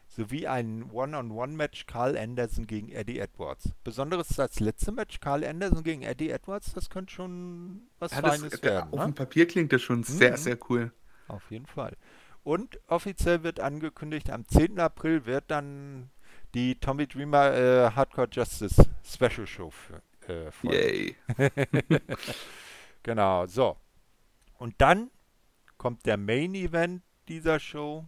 sowie 0.09 0.47
ein 0.47 0.91
One-on-One-Match 0.91 1.87
Carl 1.87 2.17
Anderson 2.17 2.67
gegen 2.67 2.91
Eddie 2.91 3.21
Edwards. 3.21 3.71
Besonderes 3.85 4.31
ist 4.31 4.39
das 4.39 4.61
letzte 4.61 4.91
Match 4.91 5.21
Carl 5.21 5.45
Anderson 5.45 5.85
gegen 5.85 6.03
Eddie 6.03 6.31
Edwards, 6.31 6.73
das 6.73 6.91
könnte 6.91 7.13
schon 7.13 7.83
was 7.99 8.13
ja, 8.13 8.23
Feines 8.23 8.51
das, 8.51 8.63
werden. 8.63 8.93
Auf 8.93 8.99
ne? 8.99 9.05
dem 9.07 9.15
Papier 9.15 9.47
klingt 9.47 9.73
das 9.73 9.83
schon 9.83 10.03
sehr, 10.03 10.33
mhm. 10.33 10.37
sehr 10.37 10.59
cool. 10.69 10.93
Auf 11.29 11.51
jeden 11.51 11.67
Fall. 11.67 11.97
Und 12.43 12.81
offiziell 12.89 13.43
wird 13.45 13.61
angekündigt, 13.61 14.31
am 14.31 14.47
10. 14.47 14.79
April 14.81 15.27
wird 15.27 15.45
dann 15.49 16.11
die 16.55 16.79
Tommy 16.79 17.07
Dreamer 17.07 17.55
äh, 17.55 17.91
Hardcore 17.93 18.29
Justice 18.31 18.85
Special 19.05 19.47
Show 19.47 19.71
für, 19.71 20.03
äh, 20.29 20.51
Yay. 20.63 21.17
Genau, 23.07 23.47
so. 23.47 23.77
Und 24.59 24.75
dann 24.79 25.13
kommt 25.79 26.07
der 26.07 26.17
Main 26.17 26.57
Event 26.57 27.05
dieser 27.29 27.61
Show. 27.61 28.05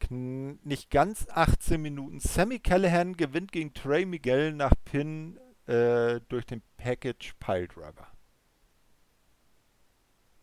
Kn 0.00 0.58
nicht 0.64 0.90
ganz 0.90 1.26
18 1.30 1.80
Minuten. 1.80 2.20
Sammy 2.20 2.58
Callahan 2.58 3.16
gewinnt 3.16 3.52
gegen 3.52 3.72
Trey 3.72 4.04
Miguel 4.04 4.52
nach 4.52 4.74
Pin 4.84 5.40
äh, 5.64 6.20
durch 6.28 6.44
den 6.44 6.60
Package 6.76 7.36
Piledriver. 7.40 8.06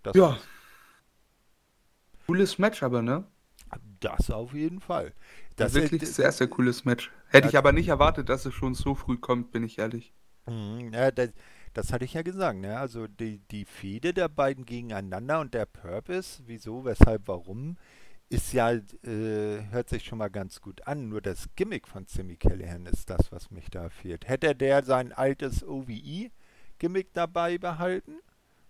Das 0.01 0.15
ja. 0.15 0.35
Cooles 2.25 2.57
Match 2.57 2.81
aber, 2.81 3.03
ne? 3.03 3.23
Das 3.99 4.31
auf 4.31 4.55
jeden 4.55 4.79
Fall. 4.79 5.13
Das 5.57 5.75
ist 5.75 5.91
wirklich 5.91 6.09
sehr, 6.11 6.31
sehr 6.31 6.47
cooles 6.47 6.85
Match. 6.85 7.11
Hätte 7.27 7.49
ich 7.49 7.57
aber 7.59 7.71
nicht 7.71 7.89
erwartet, 7.89 8.29
dass 8.29 8.47
es 8.47 8.53
schon 8.55 8.73
so 8.73 8.95
früh 8.95 9.17
kommt, 9.17 9.51
bin 9.51 9.63
ich 9.63 9.77
ehrlich. 9.77 10.11
Mhm, 10.47 10.91
ja, 10.91 11.11
das, 11.11 11.29
das 11.73 11.91
hatte 11.91 12.05
ich 12.05 12.13
ja 12.13 12.21
gesagt, 12.21 12.59
ne? 12.59 12.77
Also 12.77 13.07
die, 13.07 13.39
die 13.51 13.65
Fehde 13.65 14.13
der 14.13 14.29
beiden 14.29 14.65
gegeneinander 14.65 15.39
und 15.39 15.53
der 15.53 15.65
Purpose, 15.65 16.43
wieso, 16.45 16.85
weshalb, 16.85 17.27
warum, 17.27 17.77
ist 18.29 18.53
ja, 18.53 18.71
äh, 18.71 19.61
hört 19.69 19.89
sich 19.89 20.03
schon 20.03 20.17
mal 20.17 20.29
ganz 20.29 20.61
gut 20.61 20.87
an. 20.87 21.09
Nur 21.09 21.21
das 21.21 21.49
Gimmick 21.55 21.87
von 21.87 22.05
Sammy 22.07 22.35
Callahan 22.35 22.85
ist 22.85 23.09
das, 23.09 23.31
was 23.31 23.51
mich 23.51 23.69
da 23.69 23.89
fehlt. 23.89 24.27
Hätte 24.27 24.55
der 24.55 24.83
sein 24.83 25.11
altes 25.11 25.63
OVE-Gimmick 25.63 27.13
dabei 27.13 27.57
behalten? 27.57 28.19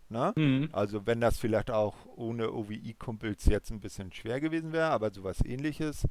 Ne? 0.09 0.33
Mhm. 0.35 0.69
Also 0.73 1.05
wenn 1.05 1.21
das 1.21 1.39
vielleicht 1.39 1.71
auch 1.71 1.95
ohne 2.15 2.51
OVE-Kumpels 2.51 3.45
jetzt 3.45 3.71
ein 3.71 3.79
bisschen 3.79 4.11
schwer 4.11 4.39
gewesen 4.39 4.71
wäre, 4.71 4.89
aber 4.89 5.11
sowas 5.11 5.43
ähnliches 5.43 6.05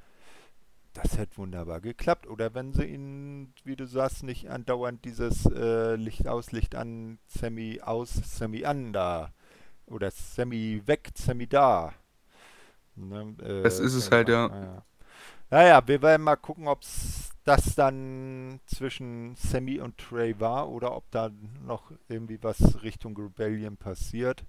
das 0.92 1.18
hätte 1.18 1.36
wunderbar 1.38 1.80
geklappt. 1.80 2.26
Oder 2.26 2.54
wenn 2.54 2.72
sie 2.72 2.84
ihn, 2.84 3.54
wie 3.64 3.76
du 3.76 3.86
sagst, 3.86 4.22
nicht 4.22 4.50
andauernd 4.50 5.04
dieses 5.04 5.46
äh, 5.46 5.96
Licht 5.96 6.28
aus, 6.28 6.52
Licht 6.52 6.74
an, 6.74 7.18
Semi 7.26 7.80
aus, 7.80 8.12
Semi 8.12 8.64
an 8.64 8.92
da. 8.92 9.32
Oder 9.86 10.10
Semi 10.10 10.82
weg, 10.86 11.10
Semi 11.14 11.46
da. 11.46 11.94
Ne, 12.94 13.34
äh, 13.42 13.62
das 13.62 13.78
ist 13.78 13.94
es 13.94 14.10
halt, 14.10 14.28
ja. 14.28 14.48
Naja. 14.48 14.84
naja, 15.50 15.88
wir 15.88 16.02
werden 16.02 16.22
mal 16.22 16.36
gucken, 16.36 16.68
ob 16.68 16.80
das 17.44 17.74
dann 17.74 18.60
zwischen 18.66 19.34
Sammy 19.36 19.80
und 19.80 19.98
Trey 19.98 20.38
war 20.38 20.68
oder 20.68 20.94
ob 20.94 21.10
da 21.10 21.30
noch 21.64 21.90
irgendwie 22.08 22.38
was 22.42 22.82
Richtung 22.82 23.16
Rebellion 23.16 23.76
passiert. 23.76 24.44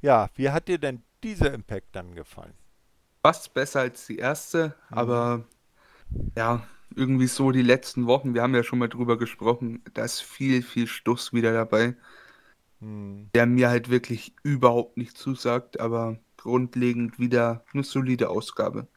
Ja, 0.00 0.28
wie 0.34 0.50
hat 0.50 0.68
dir 0.68 0.78
denn 0.78 1.02
dieser 1.22 1.52
Impact 1.54 1.88
dann 1.92 2.14
gefallen? 2.14 2.54
Fast 3.24 3.54
besser 3.54 3.80
als 3.80 4.06
die 4.06 4.18
erste, 4.18 4.74
mhm. 4.90 4.98
aber 4.98 5.44
ja, 6.36 6.62
irgendwie 6.94 7.26
so 7.26 7.52
die 7.52 7.62
letzten 7.62 8.06
Wochen, 8.06 8.34
wir 8.34 8.42
haben 8.42 8.54
ja 8.54 8.62
schon 8.62 8.78
mal 8.78 8.90
drüber 8.90 9.16
gesprochen, 9.16 9.82
da 9.94 10.04
ist 10.04 10.20
viel, 10.20 10.62
viel 10.62 10.86
Stuss 10.86 11.32
wieder 11.32 11.54
dabei, 11.54 11.96
mhm. 12.80 13.30
der 13.34 13.46
mir 13.46 13.70
halt 13.70 13.88
wirklich 13.88 14.34
überhaupt 14.42 14.98
nicht 14.98 15.16
zusagt, 15.16 15.80
aber 15.80 16.18
grundlegend 16.36 17.18
wieder 17.18 17.64
eine 17.72 17.82
solide 17.82 18.28
Ausgabe. 18.28 18.88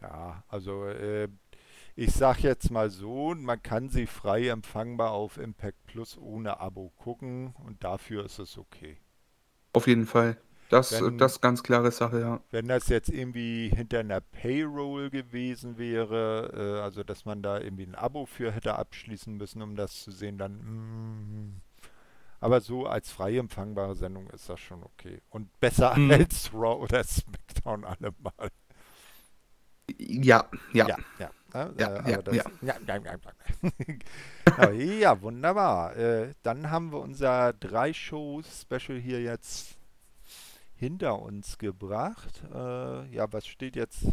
Ja, 0.00 0.42
also 0.48 0.86
äh, 0.86 1.28
ich 1.94 2.10
sag 2.10 2.40
jetzt 2.40 2.72
mal 2.72 2.90
so, 2.90 3.32
man 3.36 3.62
kann 3.62 3.88
sie 3.90 4.06
frei 4.06 4.48
empfangbar 4.48 5.12
auf 5.12 5.38
Impact 5.38 5.86
Plus 5.86 6.18
ohne 6.18 6.58
Abo 6.58 6.90
gucken 6.96 7.54
und 7.64 7.84
dafür 7.84 8.24
ist 8.24 8.40
es 8.40 8.58
okay. 8.58 8.98
Auf 9.72 9.86
jeden 9.86 10.06
Fall. 10.06 10.36
Das, 10.72 10.90
wenn, 11.02 11.18
das 11.18 11.32
ist 11.32 11.40
ganz 11.42 11.62
klare 11.62 11.90
Sache, 11.90 12.20
ja. 12.20 12.40
Wenn 12.50 12.66
das 12.66 12.88
jetzt 12.88 13.10
irgendwie 13.10 13.68
hinter 13.68 14.00
einer 14.00 14.22
Payroll 14.22 15.10
gewesen 15.10 15.76
wäre, 15.76 16.78
äh, 16.78 16.80
also 16.82 17.02
dass 17.04 17.26
man 17.26 17.42
da 17.42 17.60
irgendwie 17.60 17.84
ein 17.84 17.94
Abo 17.94 18.24
für 18.24 18.50
hätte 18.52 18.76
abschließen 18.76 19.36
müssen, 19.36 19.60
um 19.60 19.76
das 19.76 20.02
zu 20.02 20.10
sehen, 20.10 20.38
dann. 20.38 20.54
Mm, 20.54 21.60
Aber 22.40 22.60
so 22.62 22.86
als 22.86 23.12
frei 23.12 23.36
empfangbare 23.36 23.94
Sendung 23.94 24.28
ist 24.30 24.48
das 24.48 24.60
schon 24.60 24.82
okay. 24.82 25.20
Und 25.30 25.48
besser 25.60 25.94
Mhm. 25.96 26.10
als 26.10 26.50
Raw 26.54 26.82
oder 26.82 27.04
SmackDown 27.04 27.84
allemal. 27.84 28.50
Ja, 29.98 30.48
ja. 30.72 30.88
Ja, 30.88 30.96
ja. 31.18 31.30
Ja, 31.54 31.96
äh, 31.96 32.10
ja, 32.12 32.22
das, 32.22 32.34
ja. 32.34 32.44
ja, 32.62 32.74
ja, 32.86 32.98
ja, 34.72 34.72
ja. 34.72 35.20
Wunderbar. 35.22 35.94
Äh, 35.96 36.32
dann 36.42 36.70
haben 36.70 36.92
wir 36.92 37.00
unser 37.00 37.52
Drei-Show-Special 37.52 38.98
hier 38.98 39.22
jetzt 39.22 39.76
hinter 40.82 41.22
uns 41.22 41.58
gebracht. 41.58 42.42
Äh, 42.52 43.14
ja, 43.14 43.32
was 43.32 43.46
steht 43.46 43.76
jetzt 43.76 44.08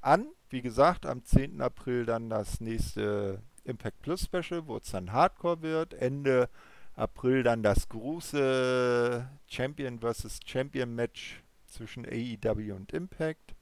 an? 0.00 0.26
Wie 0.50 0.62
gesagt, 0.62 1.06
am 1.06 1.24
10. 1.24 1.60
April 1.60 2.06
dann 2.06 2.28
das 2.28 2.60
nächste 2.60 3.40
Impact 3.62 4.02
Plus 4.02 4.22
Special, 4.22 4.66
wo 4.66 4.78
es 4.78 4.90
dann 4.90 5.12
Hardcore 5.12 5.62
wird. 5.62 5.94
Ende 5.94 6.48
April 6.96 7.44
dann 7.44 7.62
das 7.62 7.88
große 7.88 9.28
Champion 9.46 10.00
vs. 10.00 10.40
Champion 10.44 10.92
Match 10.92 11.44
zwischen 11.66 12.04
AEW 12.04 12.74
und 12.74 12.92
Impact. 12.92 13.54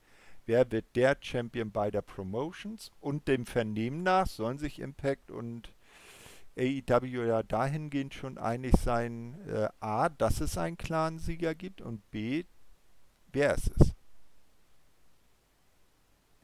Wer 0.46 0.72
wird 0.72 0.86
der 0.96 1.18
Champion 1.20 1.70
beider 1.70 2.00
Promotions? 2.00 2.90
Und 3.00 3.28
dem 3.28 3.44
Vernehmen 3.44 4.02
nach 4.02 4.26
sollen 4.26 4.56
sich 4.56 4.78
Impact 4.78 5.30
und 5.30 5.74
AEW 6.56 7.26
ja 7.26 7.42
dahingehend 7.42 8.14
schon 8.14 8.38
einig 8.38 8.74
sein, 8.82 9.38
äh, 9.46 9.68
A, 9.80 10.08
dass 10.08 10.40
es 10.40 10.56
einen 10.56 10.76
klaren 10.78 11.18
Sieger 11.18 11.54
gibt 11.54 11.80
und 11.80 12.10
B, 12.10 12.44
wer 13.32 13.54
es 13.54 13.66
ist. 13.66 13.94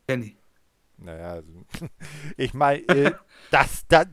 Kenny. 0.06 0.36
Naja, 0.98 1.32
also, 1.32 1.64
ich 2.36 2.54
meine, 2.54 2.82
äh, 2.88 3.12
das, 3.50 3.86
das, 3.88 4.06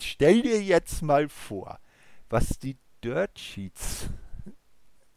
stell 0.00 0.42
dir 0.42 0.62
jetzt 0.62 1.02
mal 1.02 1.28
vor, 1.28 1.78
was 2.28 2.58
die 2.58 2.76
Dirt 3.02 3.38
Sheets 3.38 4.08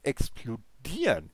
explodieren, 0.03 1.32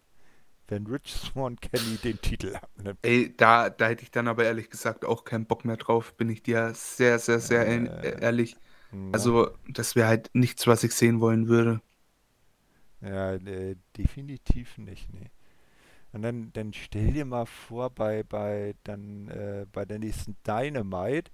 wenn 0.68 0.88
Rich 0.88 1.14
Swan 1.14 1.56
Kenny 1.62 1.98
den 1.98 2.20
Titel 2.22 2.56
abnimmt. 2.56 3.00
Ey, 3.04 3.36
da, 3.36 3.70
da 3.70 3.88
hätte 3.88 4.04
ich 4.04 4.12
dann 4.12 4.28
aber 4.28 4.46
ehrlich 4.46 4.70
gesagt 4.70 5.06
auch 5.06 5.24
keinen 5.24 5.46
Bock 5.46 5.64
mehr 5.66 5.78
drauf, 5.78 6.16
bin 6.16 6.30
ich 6.30 6.44
dir 6.44 6.74
sehr, 6.74 7.20
sehr, 7.20 7.40
sehr 7.40 7.68
Äh, 7.68 7.86
äh, 7.86 8.22
ehrlich. 8.22 8.58
Ja. 8.96 9.12
Also, 9.12 9.52
das 9.68 9.96
wäre 9.96 10.08
halt 10.08 10.30
nichts, 10.34 10.68
was 10.68 10.84
ich 10.84 10.94
sehen 10.94 11.20
wollen 11.22 11.48
würde. 11.48 11.82
Ja, 13.02 13.34
äh, 13.36 13.76
definitiv 13.98 14.78
nicht, 14.78 15.14
nee. 15.14 15.30
Und 16.14 16.22
dann, 16.24 16.52
dann 16.54 16.74
stell 16.74 17.12
dir 17.12 17.26
mal 17.26 17.46
vor, 17.46 17.90
bei, 17.90 18.24
bei, 18.24 18.76
dann, 18.84 19.28
äh, 19.30 19.66
bei 19.72 19.86
der 19.86 20.00
nächsten 20.00 20.38
Dynamite, 20.48 21.32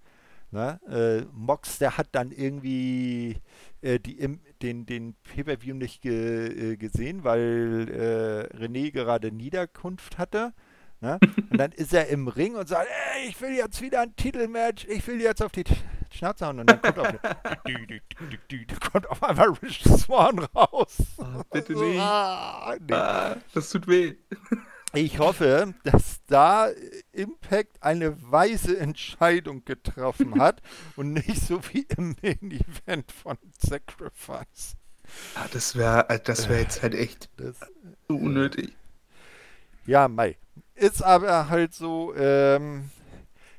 ne, 0.51 0.79
äh, 0.89 1.21
Mox, 1.33 1.77
der 1.79 1.97
hat 1.97 2.09
dann 2.13 2.31
irgendwie 2.31 3.37
äh, 3.81 3.99
die, 3.99 4.19
im, 4.19 4.41
den, 4.61 4.85
den 4.85 5.15
Pay-Per-View 5.23 5.75
nicht 5.75 6.01
ge, 6.01 6.73
äh, 6.73 6.77
gesehen, 6.77 7.23
weil 7.23 7.87
äh, 7.91 8.57
René 8.57 8.91
gerade 8.91 9.31
Niederkunft 9.31 10.17
hatte. 10.17 10.53
Ne? 11.01 11.19
Und 11.49 11.57
dann 11.57 11.71
ist 11.71 11.93
er 11.93 12.07
im 12.09 12.27
Ring 12.27 12.55
und 12.55 12.67
sagt, 12.69 12.87
ey, 13.15 13.27
ich 13.27 13.41
will 13.41 13.51
jetzt 13.51 13.81
wieder 13.81 14.01
ein 14.01 14.15
Titelmatch, 14.15 14.85
ich 14.85 15.05
will 15.07 15.19
jetzt 15.19 15.41
auf 15.41 15.51
die 15.51 15.63
Schnauze 16.11 16.45
hauen. 16.45 16.59
Und 16.59 16.69
dann 16.69 16.81
kommt 16.81 16.99
auf, 16.99 17.07
dü, 17.67 17.85
dü, 17.87 18.37
dü, 18.51 18.75
kommt 18.91 19.09
auf 19.09 19.23
einmal 19.23 19.49
Rich 19.63 19.83
Swan 19.83 20.39
raus. 20.39 20.97
bitte 21.51 21.73
nicht. 21.73 21.99
Ah, 21.99 22.75
nee. 22.79 22.93
Ah, 22.93 23.37
das 23.53 23.69
tut 23.71 23.87
weh. 23.87 24.15
Ich 24.93 25.19
hoffe, 25.19 25.73
dass 25.85 26.19
da 26.27 26.67
Impact 27.13 27.81
eine 27.81 28.21
weise 28.29 28.77
Entscheidung 28.77 29.63
getroffen 29.63 30.39
hat 30.39 30.61
und 30.97 31.13
nicht 31.13 31.37
so 31.41 31.61
wie 31.71 31.87
im 31.97 32.15
Main 32.21 32.51
Event 32.51 33.11
von 33.11 33.37
Sacrifice. 33.57 34.75
Ah, 35.35 35.47
das 35.51 35.75
wäre 35.75 36.05
das 36.25 36.47
wär 36.47 36.59
jetzt 36.59 36.83
halt 36.83 36.93
echt 36.93 37.29
Das, 37.37 37.55
so 38.07 38.15
unnötig. 38.17 38.75
ja, 39.85 40.07
Mai. 40.07 40.37
Ist 40.81 41.03
aber 41.03 41.47
halt 41.49 41.75
so, 41.75 42.11
ähm, 42.15 42.89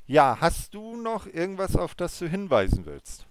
ja, 0.05 0.37
hast 0.41 0.73
du 0.73 0.97
noch 0.97 1.25
irgendwas, 1.25 1.77
auf 1.77 1.95
das 1.95 2.19
du 2.19 2.27
hinweisen 2.27 2.85
willst? 2.85 3.25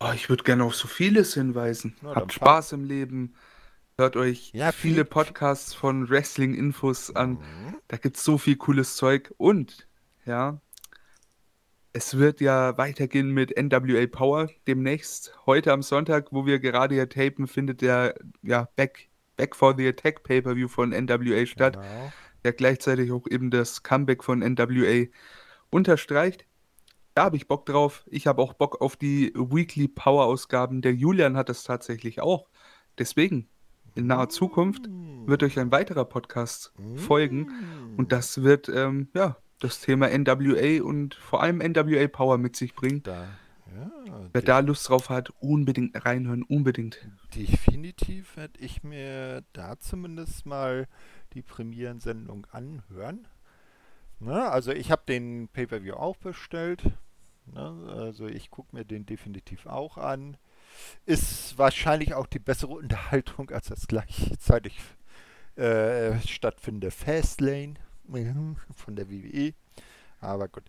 Oh, 0.00 0.10
ich 0.14 0.30
würde 0.30 0.44
gerne 0.44 0.64
auf 0.64 0.74
so 0.74 0.88
vieles 0.88 1.34
hinweisen. 1.34 1.94
Na, 2.00 2.14
Habt 2.14 2.32
Spaß 2.32 2.72
im 2.72 2.84
Leben. 2.84 3.34
Hört 3.98 4.16
euch 4.16 4.50
Ja, 4.54 4.72
viele 4.72 4.94
viel- 4.94 5.04
Podcasts 5.04 5.74
von 5.74 6.08
Wrestling-Infos 6.08 7.14
an. 7.14 7.32
Mhm. 7.32 7.76
Da 7.88 7.98
gibt 7.98 8.16
es 8.16 8.24
so 8.24 8.38
viel 8.38 8.56
cooles 8.56 8.96
Zeug. 8.96 9.32
Und, 9.36 9.86
ja, 10.24 10.58
es 11.92 12.16
wird 12.16 12.40
ja 12.40 12.78
weitergehen 12.78 13.28
mit 13.30 13.56
NWA 13.56 14.06
Power 14.06 14.48
demnächst. 14.66 15.34
Heute 15.44 15.70
am 15.72 15.82
Sonntag, 15.82 16.28
wo 16.32 16.46
wir 16.46 16.58
gerade 16.60 16.94
hier 16.94 17.10
tapen, 17.10 17.46
findet 17.46 17.82
der 17.82 18.14
ja, 18.42 18.68
Back, 18.74 19.10
Back 19.36 19.54
for 19.54 19.76
the 19.76 19.86
Attack 19.86 20.22
Pay-Per-View 20.24 20.68
von 20.68 20.92
NWA 20.92 21.44
statt, 21.44 21.74
Genau. 21.74 22.12
Der 22.44 22.52
gleichzeitig 22.52 23.10
auch 23.10 23.26
eben 23.28 23.50
das 23.50 23.82
Comeback 23.82 24.22
von 24.22 24.40
NWA 24.40 25.06
unterstreicht. 25.70 26.46
Da 27.14 27.24
habe 27.24 27.36
ich 27.36 27.48
Bock 27.48 27.66
drauf. 27.66 28.04
Ich 28.06 28.26
habe 28.26 28.42
auch 28.42 28.54
Bock 28.54 28.80
auf 28.80 28.96
die 28.96 29.32
Weekly 29.34 29.88
Power 29.88 30.24
Ausgaben. 30.26 30.82
Der 30.82 30.94
Julian 30.94 31.36
hat 31.36 31.48
das 31.48 31.62
tatsächlich 31.62 32.20
auch. 32.20 32.48
Deswegen, 32.98 33.48
in 33.94 34.06
naher 34.06 34.28
Zukunft 34.28 34.88
wird 35.26 35.42
euch 35.42 35.58
ein 35.58 35.72
weiterer 35.72 36.04
Podcast 36.04 36.72
folgen. 36.96 37.94
Und 37.96 38.12
das 38.12 38.42
wird 38.42 38.68
ähm, 38.68 39.08
ja 39.14 39.36
das 39.60 39.80
Thema 39.80 40.08
NWA 40.08 40.82
und 40.82 41.14
vor 41.14 41.42
allem 41.42 41.58
NWA 41.58 42.08
Power 42.08 42.38
mit 42.38 42.56
sich 42.56 42.74
bringen. 42.74 43.02
Da, 43.04 43.28
ja, 43.74 43.90
Wer 44.32 44.42
da 44.42 44.58
Lust 44.60 44.88
drauf 44.88 45.08
hat, 45.08 45.30
unbedingt 45.40 46.04
reinhören, 46.04 46.42
unbedingt. 46.42 47.08
definitiv 47.34 48.36
werde 48.36 48.60
ich 48.60 48.82
mir 48.82 49.42
da 49.52 49.78
zumindest 49.78 50.46
mal 50.46 50.86
die 51.34 51.42
Premierensendung 51.42 52.46
anhören. 52.52 53.26
Ne, 54.20 54.48
also 54.50 54.72
ich 54.72 54.90
habe 54.90 55.02
den 55.06 55.48
Pay-Per-View 55.48 55.94
auch 55.94 56.16
bestellt. 56.16 56.84
Ne, 57.46 57.94
also 57.96 58.26
ich 58.26 58.50
gucke 58.50 58.74
mir 58.74 58.84
den 58.84 59.06
definitiv 59.06 59.66
auch 59.66 59.98
an. 59.98 60.36
Ist 61.06 61.58
wahrscheinlich 61.58 62.14
auch 62.14 62.26
die 62.26 62.38
bessere 62.38 62.72
Unterhaltung 62.74 63.50
als 63.50 63.68
das 63.68 63.86
gleichzeitig 63.86 64.78
äh, 65.56 66.18
stattfindende 66.20 66.90
Fastlane 66.90 67.74
von 68.74 68.96
der 68.96 69.10
WWE. 69.10 69.54
Aber 70.20 70.48
gut. 70.48 70.64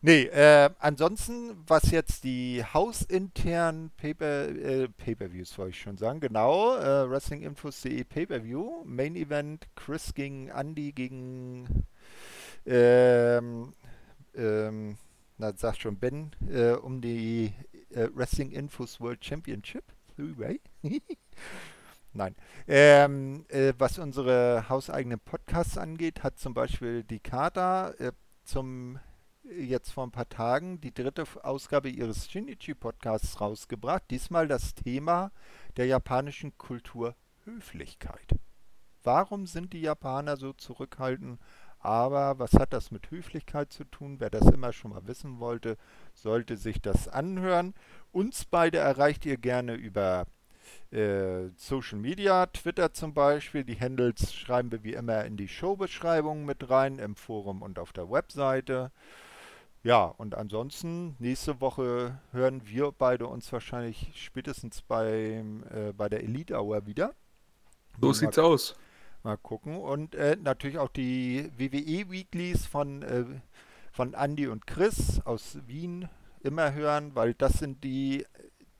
Nee, 0.00 0.26
äh, 0.26 0.70
ansonsten, 0.78 1.56
was 1.66 1.90
jetzt 1.90 2.22
die 2.22 2.62
hausinternen 2.62 3.90
Paper, 3.96 4.48
äh, 4.48 4.88
Pay-Per-Views, 4.88 5.58
wollte 5.58 5.70
ich 5.70 5.80
schon 5.80 5.96
sagen, 5.96 6.20
genau, 6.20 6.76
äh, 6.76 7.10
WrestlingInfos.de 7.10 8.04
Pay-Per-View, 8.04 8.84
Main 8.84 9.16
Event, 9.16 9.66
Chris 9.74 10.14
gegen 10.14 10.50
Andy 10.50 10.92
gegen, 10.92 11.84
ähm, 12.64 13.72
ähm, 14.36 14.98
na, 15.36 15.52
sag 15.56 15.76
schon 15.76 15.98
Ben, 15.98 16.30
äh, 16.48 16.72
um 16.72 17.00
die 17.00 17.52
äh, 17.90 18.08
Wrestling 18.14 18.52
Infos 18.52 19.00
World 19.00 19.24
Championship. 19.24 19.84
Nein. 22.12 22.36
Ähm, 22.68 23.44
äh, 23.48 23.72
was 23.78 23.98
unsere 23.98 24.68
hauseigenen 24.68 25.18
Podcasts 25.18 25.76
angeht, 25.76 26.22
hat 26.22 26.38
zum 26.38 26.54
Beispiel 26.54 27.02
die 27.02 27.20
Kata 27.20 27.90
äh, 27.98 28.12
zum 28.44 29.00
jetzt 29.50 29.92
vor 29.92 30.06
ein 30.06 30.10
paar 30.10 30.28
Tagen 30.28 30.80
die 30.80 30.92
dritte 30.92 31.24
Ausgabe 31.42 31.88
ihres 31.88 32.30
Shinichi 32.30 32.74
Podcasts 32.74 33.40
rausgebracht. 33.40 34.04
Diesmal 34.10 34.48
das 34.48 34.74
Thema 34.74 35.32
der 35.76 35.86
japanischen 35.86 36.56
Kultur 36.58 37.14
Höflichkeit. 37.44 38.36
Warum 39.02 39.46
sind 39.46 39.72
die 39.72 39.80
Japaner 39.80 40.36
so 40.36 40.52
zurückhaltend? 40.52 41.40
Aber 41.80 42.38
was 42.38 42.54
hat 42.54 42.72
das 42.72 42.90
mit 42.90 43.10
Höflichkeit 43.10 43.72
zu 43.72 43.84
tun? 43.84 44.16
Wer 44.18 44.30
das 44.30 44.46
immer 44.48 44.72
schon 44.72 44.90
mal 44.90 45.06
wissen 45.06 45.38
wollte, 45.38 45.76
sollte 46.12 46.56
sich 46.56 46.82
das 46.82 47.06
anhören. 47.08 47.74
Uns 48.10 48.44
beide 48.44 48.78
erreicht 48.78 49.24
ihr 49.24 49.36
gerne 49.36 49.74
über 49.74 50.26
äh, 50.90 51.50
Social 51.56 51.98
Media, 51.98 52.46
Twitter 52.46 52.92
zum 52.92 53.14
Beispiel. 53.14 53.64
Die 53.64 53.78
Handles 53.78 54.34
schreiben 54.34 54.72
wir 54.72 54.82
wie 54.82 54.94
immer 54.94 55.24
in 55.24 55.36
die 55.36 55.48
Showbeschreibung 55.48 56.44
mit 56.44 56.68
rein, 56.68 56.98
im 56.98 57.14
Forum 57.14 57.62
und 57.62 57.78
auf 57.78 57.92
der 57.92 58.10
Webseite. 58.10 58.90
Ja, 59.84 60.04
und 60.04 60.34
ansonsten, 60.34 61.14
nächste 61.18 61.60
Woche 61.60 62.18
hören 62.32 62.62
wir 62.66 62.92
beide 62.92 63.26
uns 63.26 63.52
wahrscheinlich 63.52 64.10
spätestens 64.14 64.82
beim, 64.82 65.62
äh, 65.70 65.92
bei 65.92 66.08
der 66.08 66.24
Elite 66.24 66.54
Hour 66.60 66.86
wieder. 66.86 67.14
So 68.00 68.08
Mal 68.08 68.14
sieht's 68.14 68.38
aus. 68.38 68.74
Mal 69.22 69.36
gucken. 69.36 69.76
Und 69.76 70.14
äh, 70.14 70.36
natürlich 70.42 70.78
auch 70.78 70.88
die 70.88 71.50
WWE 71.56 72.10
Weeklies 72.10 72.66
von, 72.66 73.02
äh, 73.02 73.24
von 73.92 74.14
Andy 74.14 74.48
und 74.48 74.66
Chris 74.66 75.20
aus 75.24 75.58
Wien 75.66 76.08
immer 76.40 76.72
hören, 76.72 77.14
weil 77.14 77.34
das 77.34 77.54
sind 77.54 77.82
die, 77.84 78.24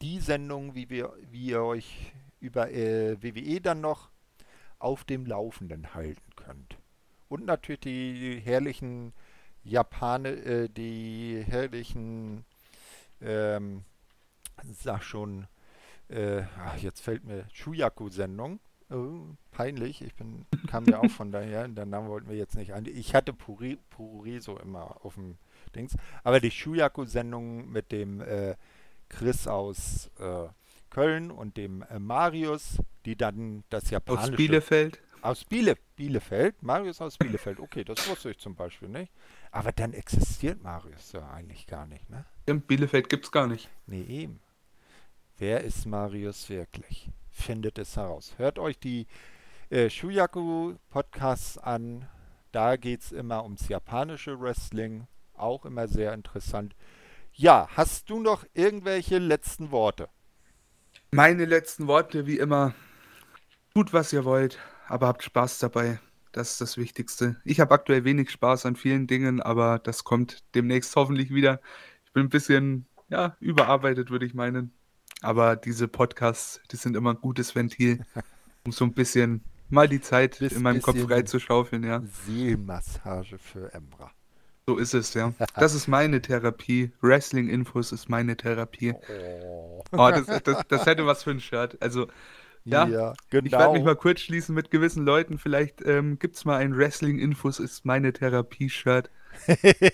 die 0.02 0.18
Sendungen, 0.18 0.74
wie, 0.74 0.90
wir, 0.90 1.12
wie 1.30 1.46
ihr 1.46 1.62
euch 1.62 2.12
über 2.40 2.70
äh, 2.70 3.22
WWE 3.22 3.60
dann 3.60 3.80
noch 3.80 4.10
auf 4.78 5.04
dem 5.04 5.26
Laufenden 5.26 5.94
halten 5.94 6.30
könnt. 6.36 6.76
Und 7.28 7.44
natürlich 7.46 7.80
die 7.80 8.40
herrlichen 8.44 9.12
Japaner, 9.68 10.30
äh, 10.30 10.68
die 10.68 11.44
herrlichen, 11.46 12.44
ähm, 13.20 13.84
sag 14.72 15.02
schon, 15.02 15.46
äh, 16.08 16.42
ach, 16.58 16.76
jetzt 16.78 17.00
fällt 17.00 17.24
mir 17.24 17.44
Shuyaku-Sendung. 17.52 18.60
Oh, 18.90 19.20
peinlich, 19.50 20.00
ich 20.00 20.14
bin, 20.14 20.46
kam 20.66 20.86
ja 20.86 20.98
auch 21.00 21.10
von 21.10 21.30
daher, 21.30 21.68
den 21.68 21.90
Namen 21.90 22.08
wollten 22.08 22.28
wir 22.28 22.36
jetzt 22.36 22.56
nicht 22.56 22.72
ein. 22.72 22.86
Ich 22.86 23.14
hatte 23.14 23.32
Puri, 23.32 23.78
Puriso 23.90 24.56
immer 24.58 25.04
auf 25.04 25.14
dem 25.14 25.36
Dings, 25.74 25.96
aber 26.24 26.40
die 26.40 26.50
Shuyaku-Sendung 26.50 27.70
mit 27.70 27.92
dem 27.92 28.22
äh, 28.22 28.56
Chris 29.10 29.46
aus 29.46 30.10
äh, 30.18 30.48
Köln 30.90 31.30
und 31.30 31.56
dem 31.58 31.82
äh, 31.82 31.98
Marius, 31.98 32.78
die 33.04 33.16
dann 33.16 33.64
das 33.68 33.90
japanische... 33.90 34.32
Aus 34.32 34.36
Bielefeld? 34.36 35.00
Aus 35.20 35.44
Biele, 35.44 35.76
Bielefeld? 35.96 36.62
Marius 36.62 37.00
aus 37.00 37.18
Bielefeld, 37.18 37.60
okay, 37.60 37.84
das 37.84 38.08
wusste 38.08 38.30
ich 38.30 38.38
zum 38.38 38.54
Beispiel 38.54 38.88
nicht. 38.88 39.12
Aber 39.50 39.72
dann 39.72 39.92
existiert 39.92 40.62
Marius 40.62 41.12
ja 41.12 41.28
eigentlich 41.30 41.66
gar 41.66 41.86
nicht, 41.86 42.08
ne? 42.10 42.24
In 42.46 42.60
Bielefeld 42.60 43.08
gibt's 43.08 43.30
gar 43.30 43.46
nicht. 43.46 43.68
Nee, 43.86 44.02
eben. 44.02 44.40
Wer 45.38 45.62
ist 45.62 45.86
Marius 45.86 46.48
wirklich? 46.48 47.10
Findet 47.30 47.78
es 47.78 47.96
heraus. 47.96 48.34
Hört 48.38 48.58
euch 48.58 48.78
die 48.78 49.06
äh, 49.70 49.88
Shuyaku-Podcasts 49.88 51.58
an. 51.58 52.08
Da 52.52 52.76
geht 52.76 53.02
es 53.02 53.12
immer 53.12 53.44
ums 53.44 53.68
japanische 53.68 54.40
Wrestling. 54.40 55.06
Auch 55.34 55.64
immer 55.64 55.86
sehr 55.86 56.14
interessant. 56.14 56.74
Ja, 57.32 57.68
hast 57.76 58.10
du 58.10 58.18
noch 58.18 58.44
irgendwelche 58.54 59.18
letzten 59.18 59.70
Worte? 59.70 60.08
Meine 61.12 61.44
letzten 61.44 61.86
Worte, 61.86 62.26
wie 62.26 62.38
immer. 62.38 62.74
Tut, 63.74 63.92
was 63.92 64.12
ihr 64.12 64.24
wollt, 64.24 64.58
aber 64.88 65.06
habt 65.06 65.22
Spaß 65.22 65.60
dabei. 65.60 66.00
Das 66.39 66.52
ist 66.52 66.60
das 66.60 66.77
Wichtigste. 66.77 67.35
Ich 67.44 67.59
habe 67.59 67.74
aktuell 67.74 68.05
wenig 68.05 68.31
Spaß 68.31 68.65
an 68.66 68.77
vielen 68.77 69.09
Dingen, 69.09 69.43
aber 69.43 69.81
das 69.81 70.05
kommt 70.05 70.44
demnächst 70.55 70.94
hoffentlich 70.94 71.35
wieder. 71.35 71.60
Ich 72.05 72.12
bin 72.12 72.27
ein 72.27 72.28
bisschen, 72.28 72.86
ja, 73.09 73.36
überarbeitet, 73.40 74.10
würde 74.10 74.24
ich 74.24 74.35
meinen. 74.35 74.73
Aber 75.20 75.56
diese 75.56 75.89
Podcasts, 75.89 76.60
die 76.70 76.77
sind 76.77 76.94
immer 76.97 77.10
ein 77.15 77.20
gutes 77.20 77.56
Ventil, 77.56 78.05
um 78.65 78.70
so 78.70 78.85
ein 78.85 78.93
bisschen 78.93 79.43
mal 79.69 79.89
die 79.89 80.01
Zeit 80.01 80.39
Bis- 80.39 80.52
in 80.52 80.62
meinem 80.62 80.81
Kopf 80.81 80.94
bisschen- 80.94 81.09
frei 81.09 81.23
zu 81.23 81.40
schaufeln, 81.40 81.82
ja. 81.82 82.02
Seelenmassage 82.24 83.36
für 83.39 83.74
Emra. 83.74 84.12
So 84.69 84.77
ist 84.77 84.94
es, 84.94 85.15
ja. 85.15 85.32
Das 85.56 85.74
ist 85.74 85.89
meine 85.89 86.23
Therapie. 86.23 86.93
Wrestling-Infos 87.01 87.90
ist 87.90 88.09
meine 88.09 88.36
Therapie. 88.36 88.94
Oh. 89.43 89.82
Oh, 89.90 90.10
das, 90.10 90.27
das, 90.44 90.62
das 90.69 90.86
hätte 90.86 91.05
was 91.05 91.24
für 91.24 91.32
ein 91.32 91.40
Shirt. 91.40 91.77
Also, 91.81 92.06
Ja, 92.70 93.14
genau. 93.30 93.46
ich 93.46 93.52
werde 93.52 93.72
mich 93.72 93.84
mal 93.84 93.96
kurz 93.96 94.20
schließen 94.20 94.54
mit 94.54 94.70
gewissen 94.70 95.04
Leuten. 95.04 95.38
Vielleicht 95.38 95.82
ähm, 95.84 96.18
gibt 96.18 96.36
es 96.36 96.44
mal 96.44 96.58
ein 96.58 96.76
Wrestling-Infos 96.76 97.58
ist 97.60 97.84
meine 97.84 98.12
Therapie-Shirt. 98.12 99.10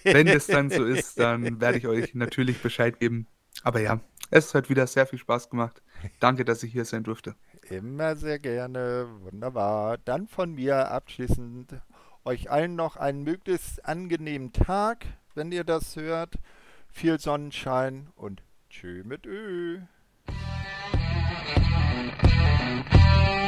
Wenn 0.05 0.27
es 0.27 0.47
dann 0.47 0.71
so 0.71 0.85
ist, 0.85 1.19
dann 1.19 1.61
werde 1.61 1.79
ich 1.79 1.87
euch 1.87 2.15
natürlich 2.15 2.63
Bescheid 2.63 2.99
geben. 2.99 3.27
Aber 3.63 3.81
ja, 3.81 4.01
es 4.31 4.55
hat 4.55 4.69
wieder 4.69 4.87
sehr 4.87 5.07
viel 5.07 5.19
Spaß 5.19 5.51
gemacht. 5.51 5.83
Danke, 6.21 6.45
dass 6.45 6.63
ich 6.63 6.73
hier 6.73 6.85
sein 6.85 7.05
durfte. 7.05 7.35
Immer 7.71 8.17
sehr 8.17 8.39
gerne. 8.39 9.07
Wunderbar. 9.21 9.99
Dann 9.99 10.27
von 10.27 10.55
mir 10.55 10.91
abschließend 10.91 11.81
euch 12.25 12.51
allen 12.51 12.75
noch 12.75 12.97
einen 12.97 13.23
möglichst 13.23 13.85
angenehmen 13.85 14.53
Tag, 14.53 15.07
wenn 15.35 15.53
ihr 15.53 15.65
das 15.65 15.97
hört. 15.97 16.35
Viel 16.89 17.19
Sonnenschein 17.19 18.09
und 18.17 18.43
tschö 18.71 19.03
mit 19.05 19.27
Ö. 19.27 19.81
Thank 21.47 23.39
you. 23.39 23.44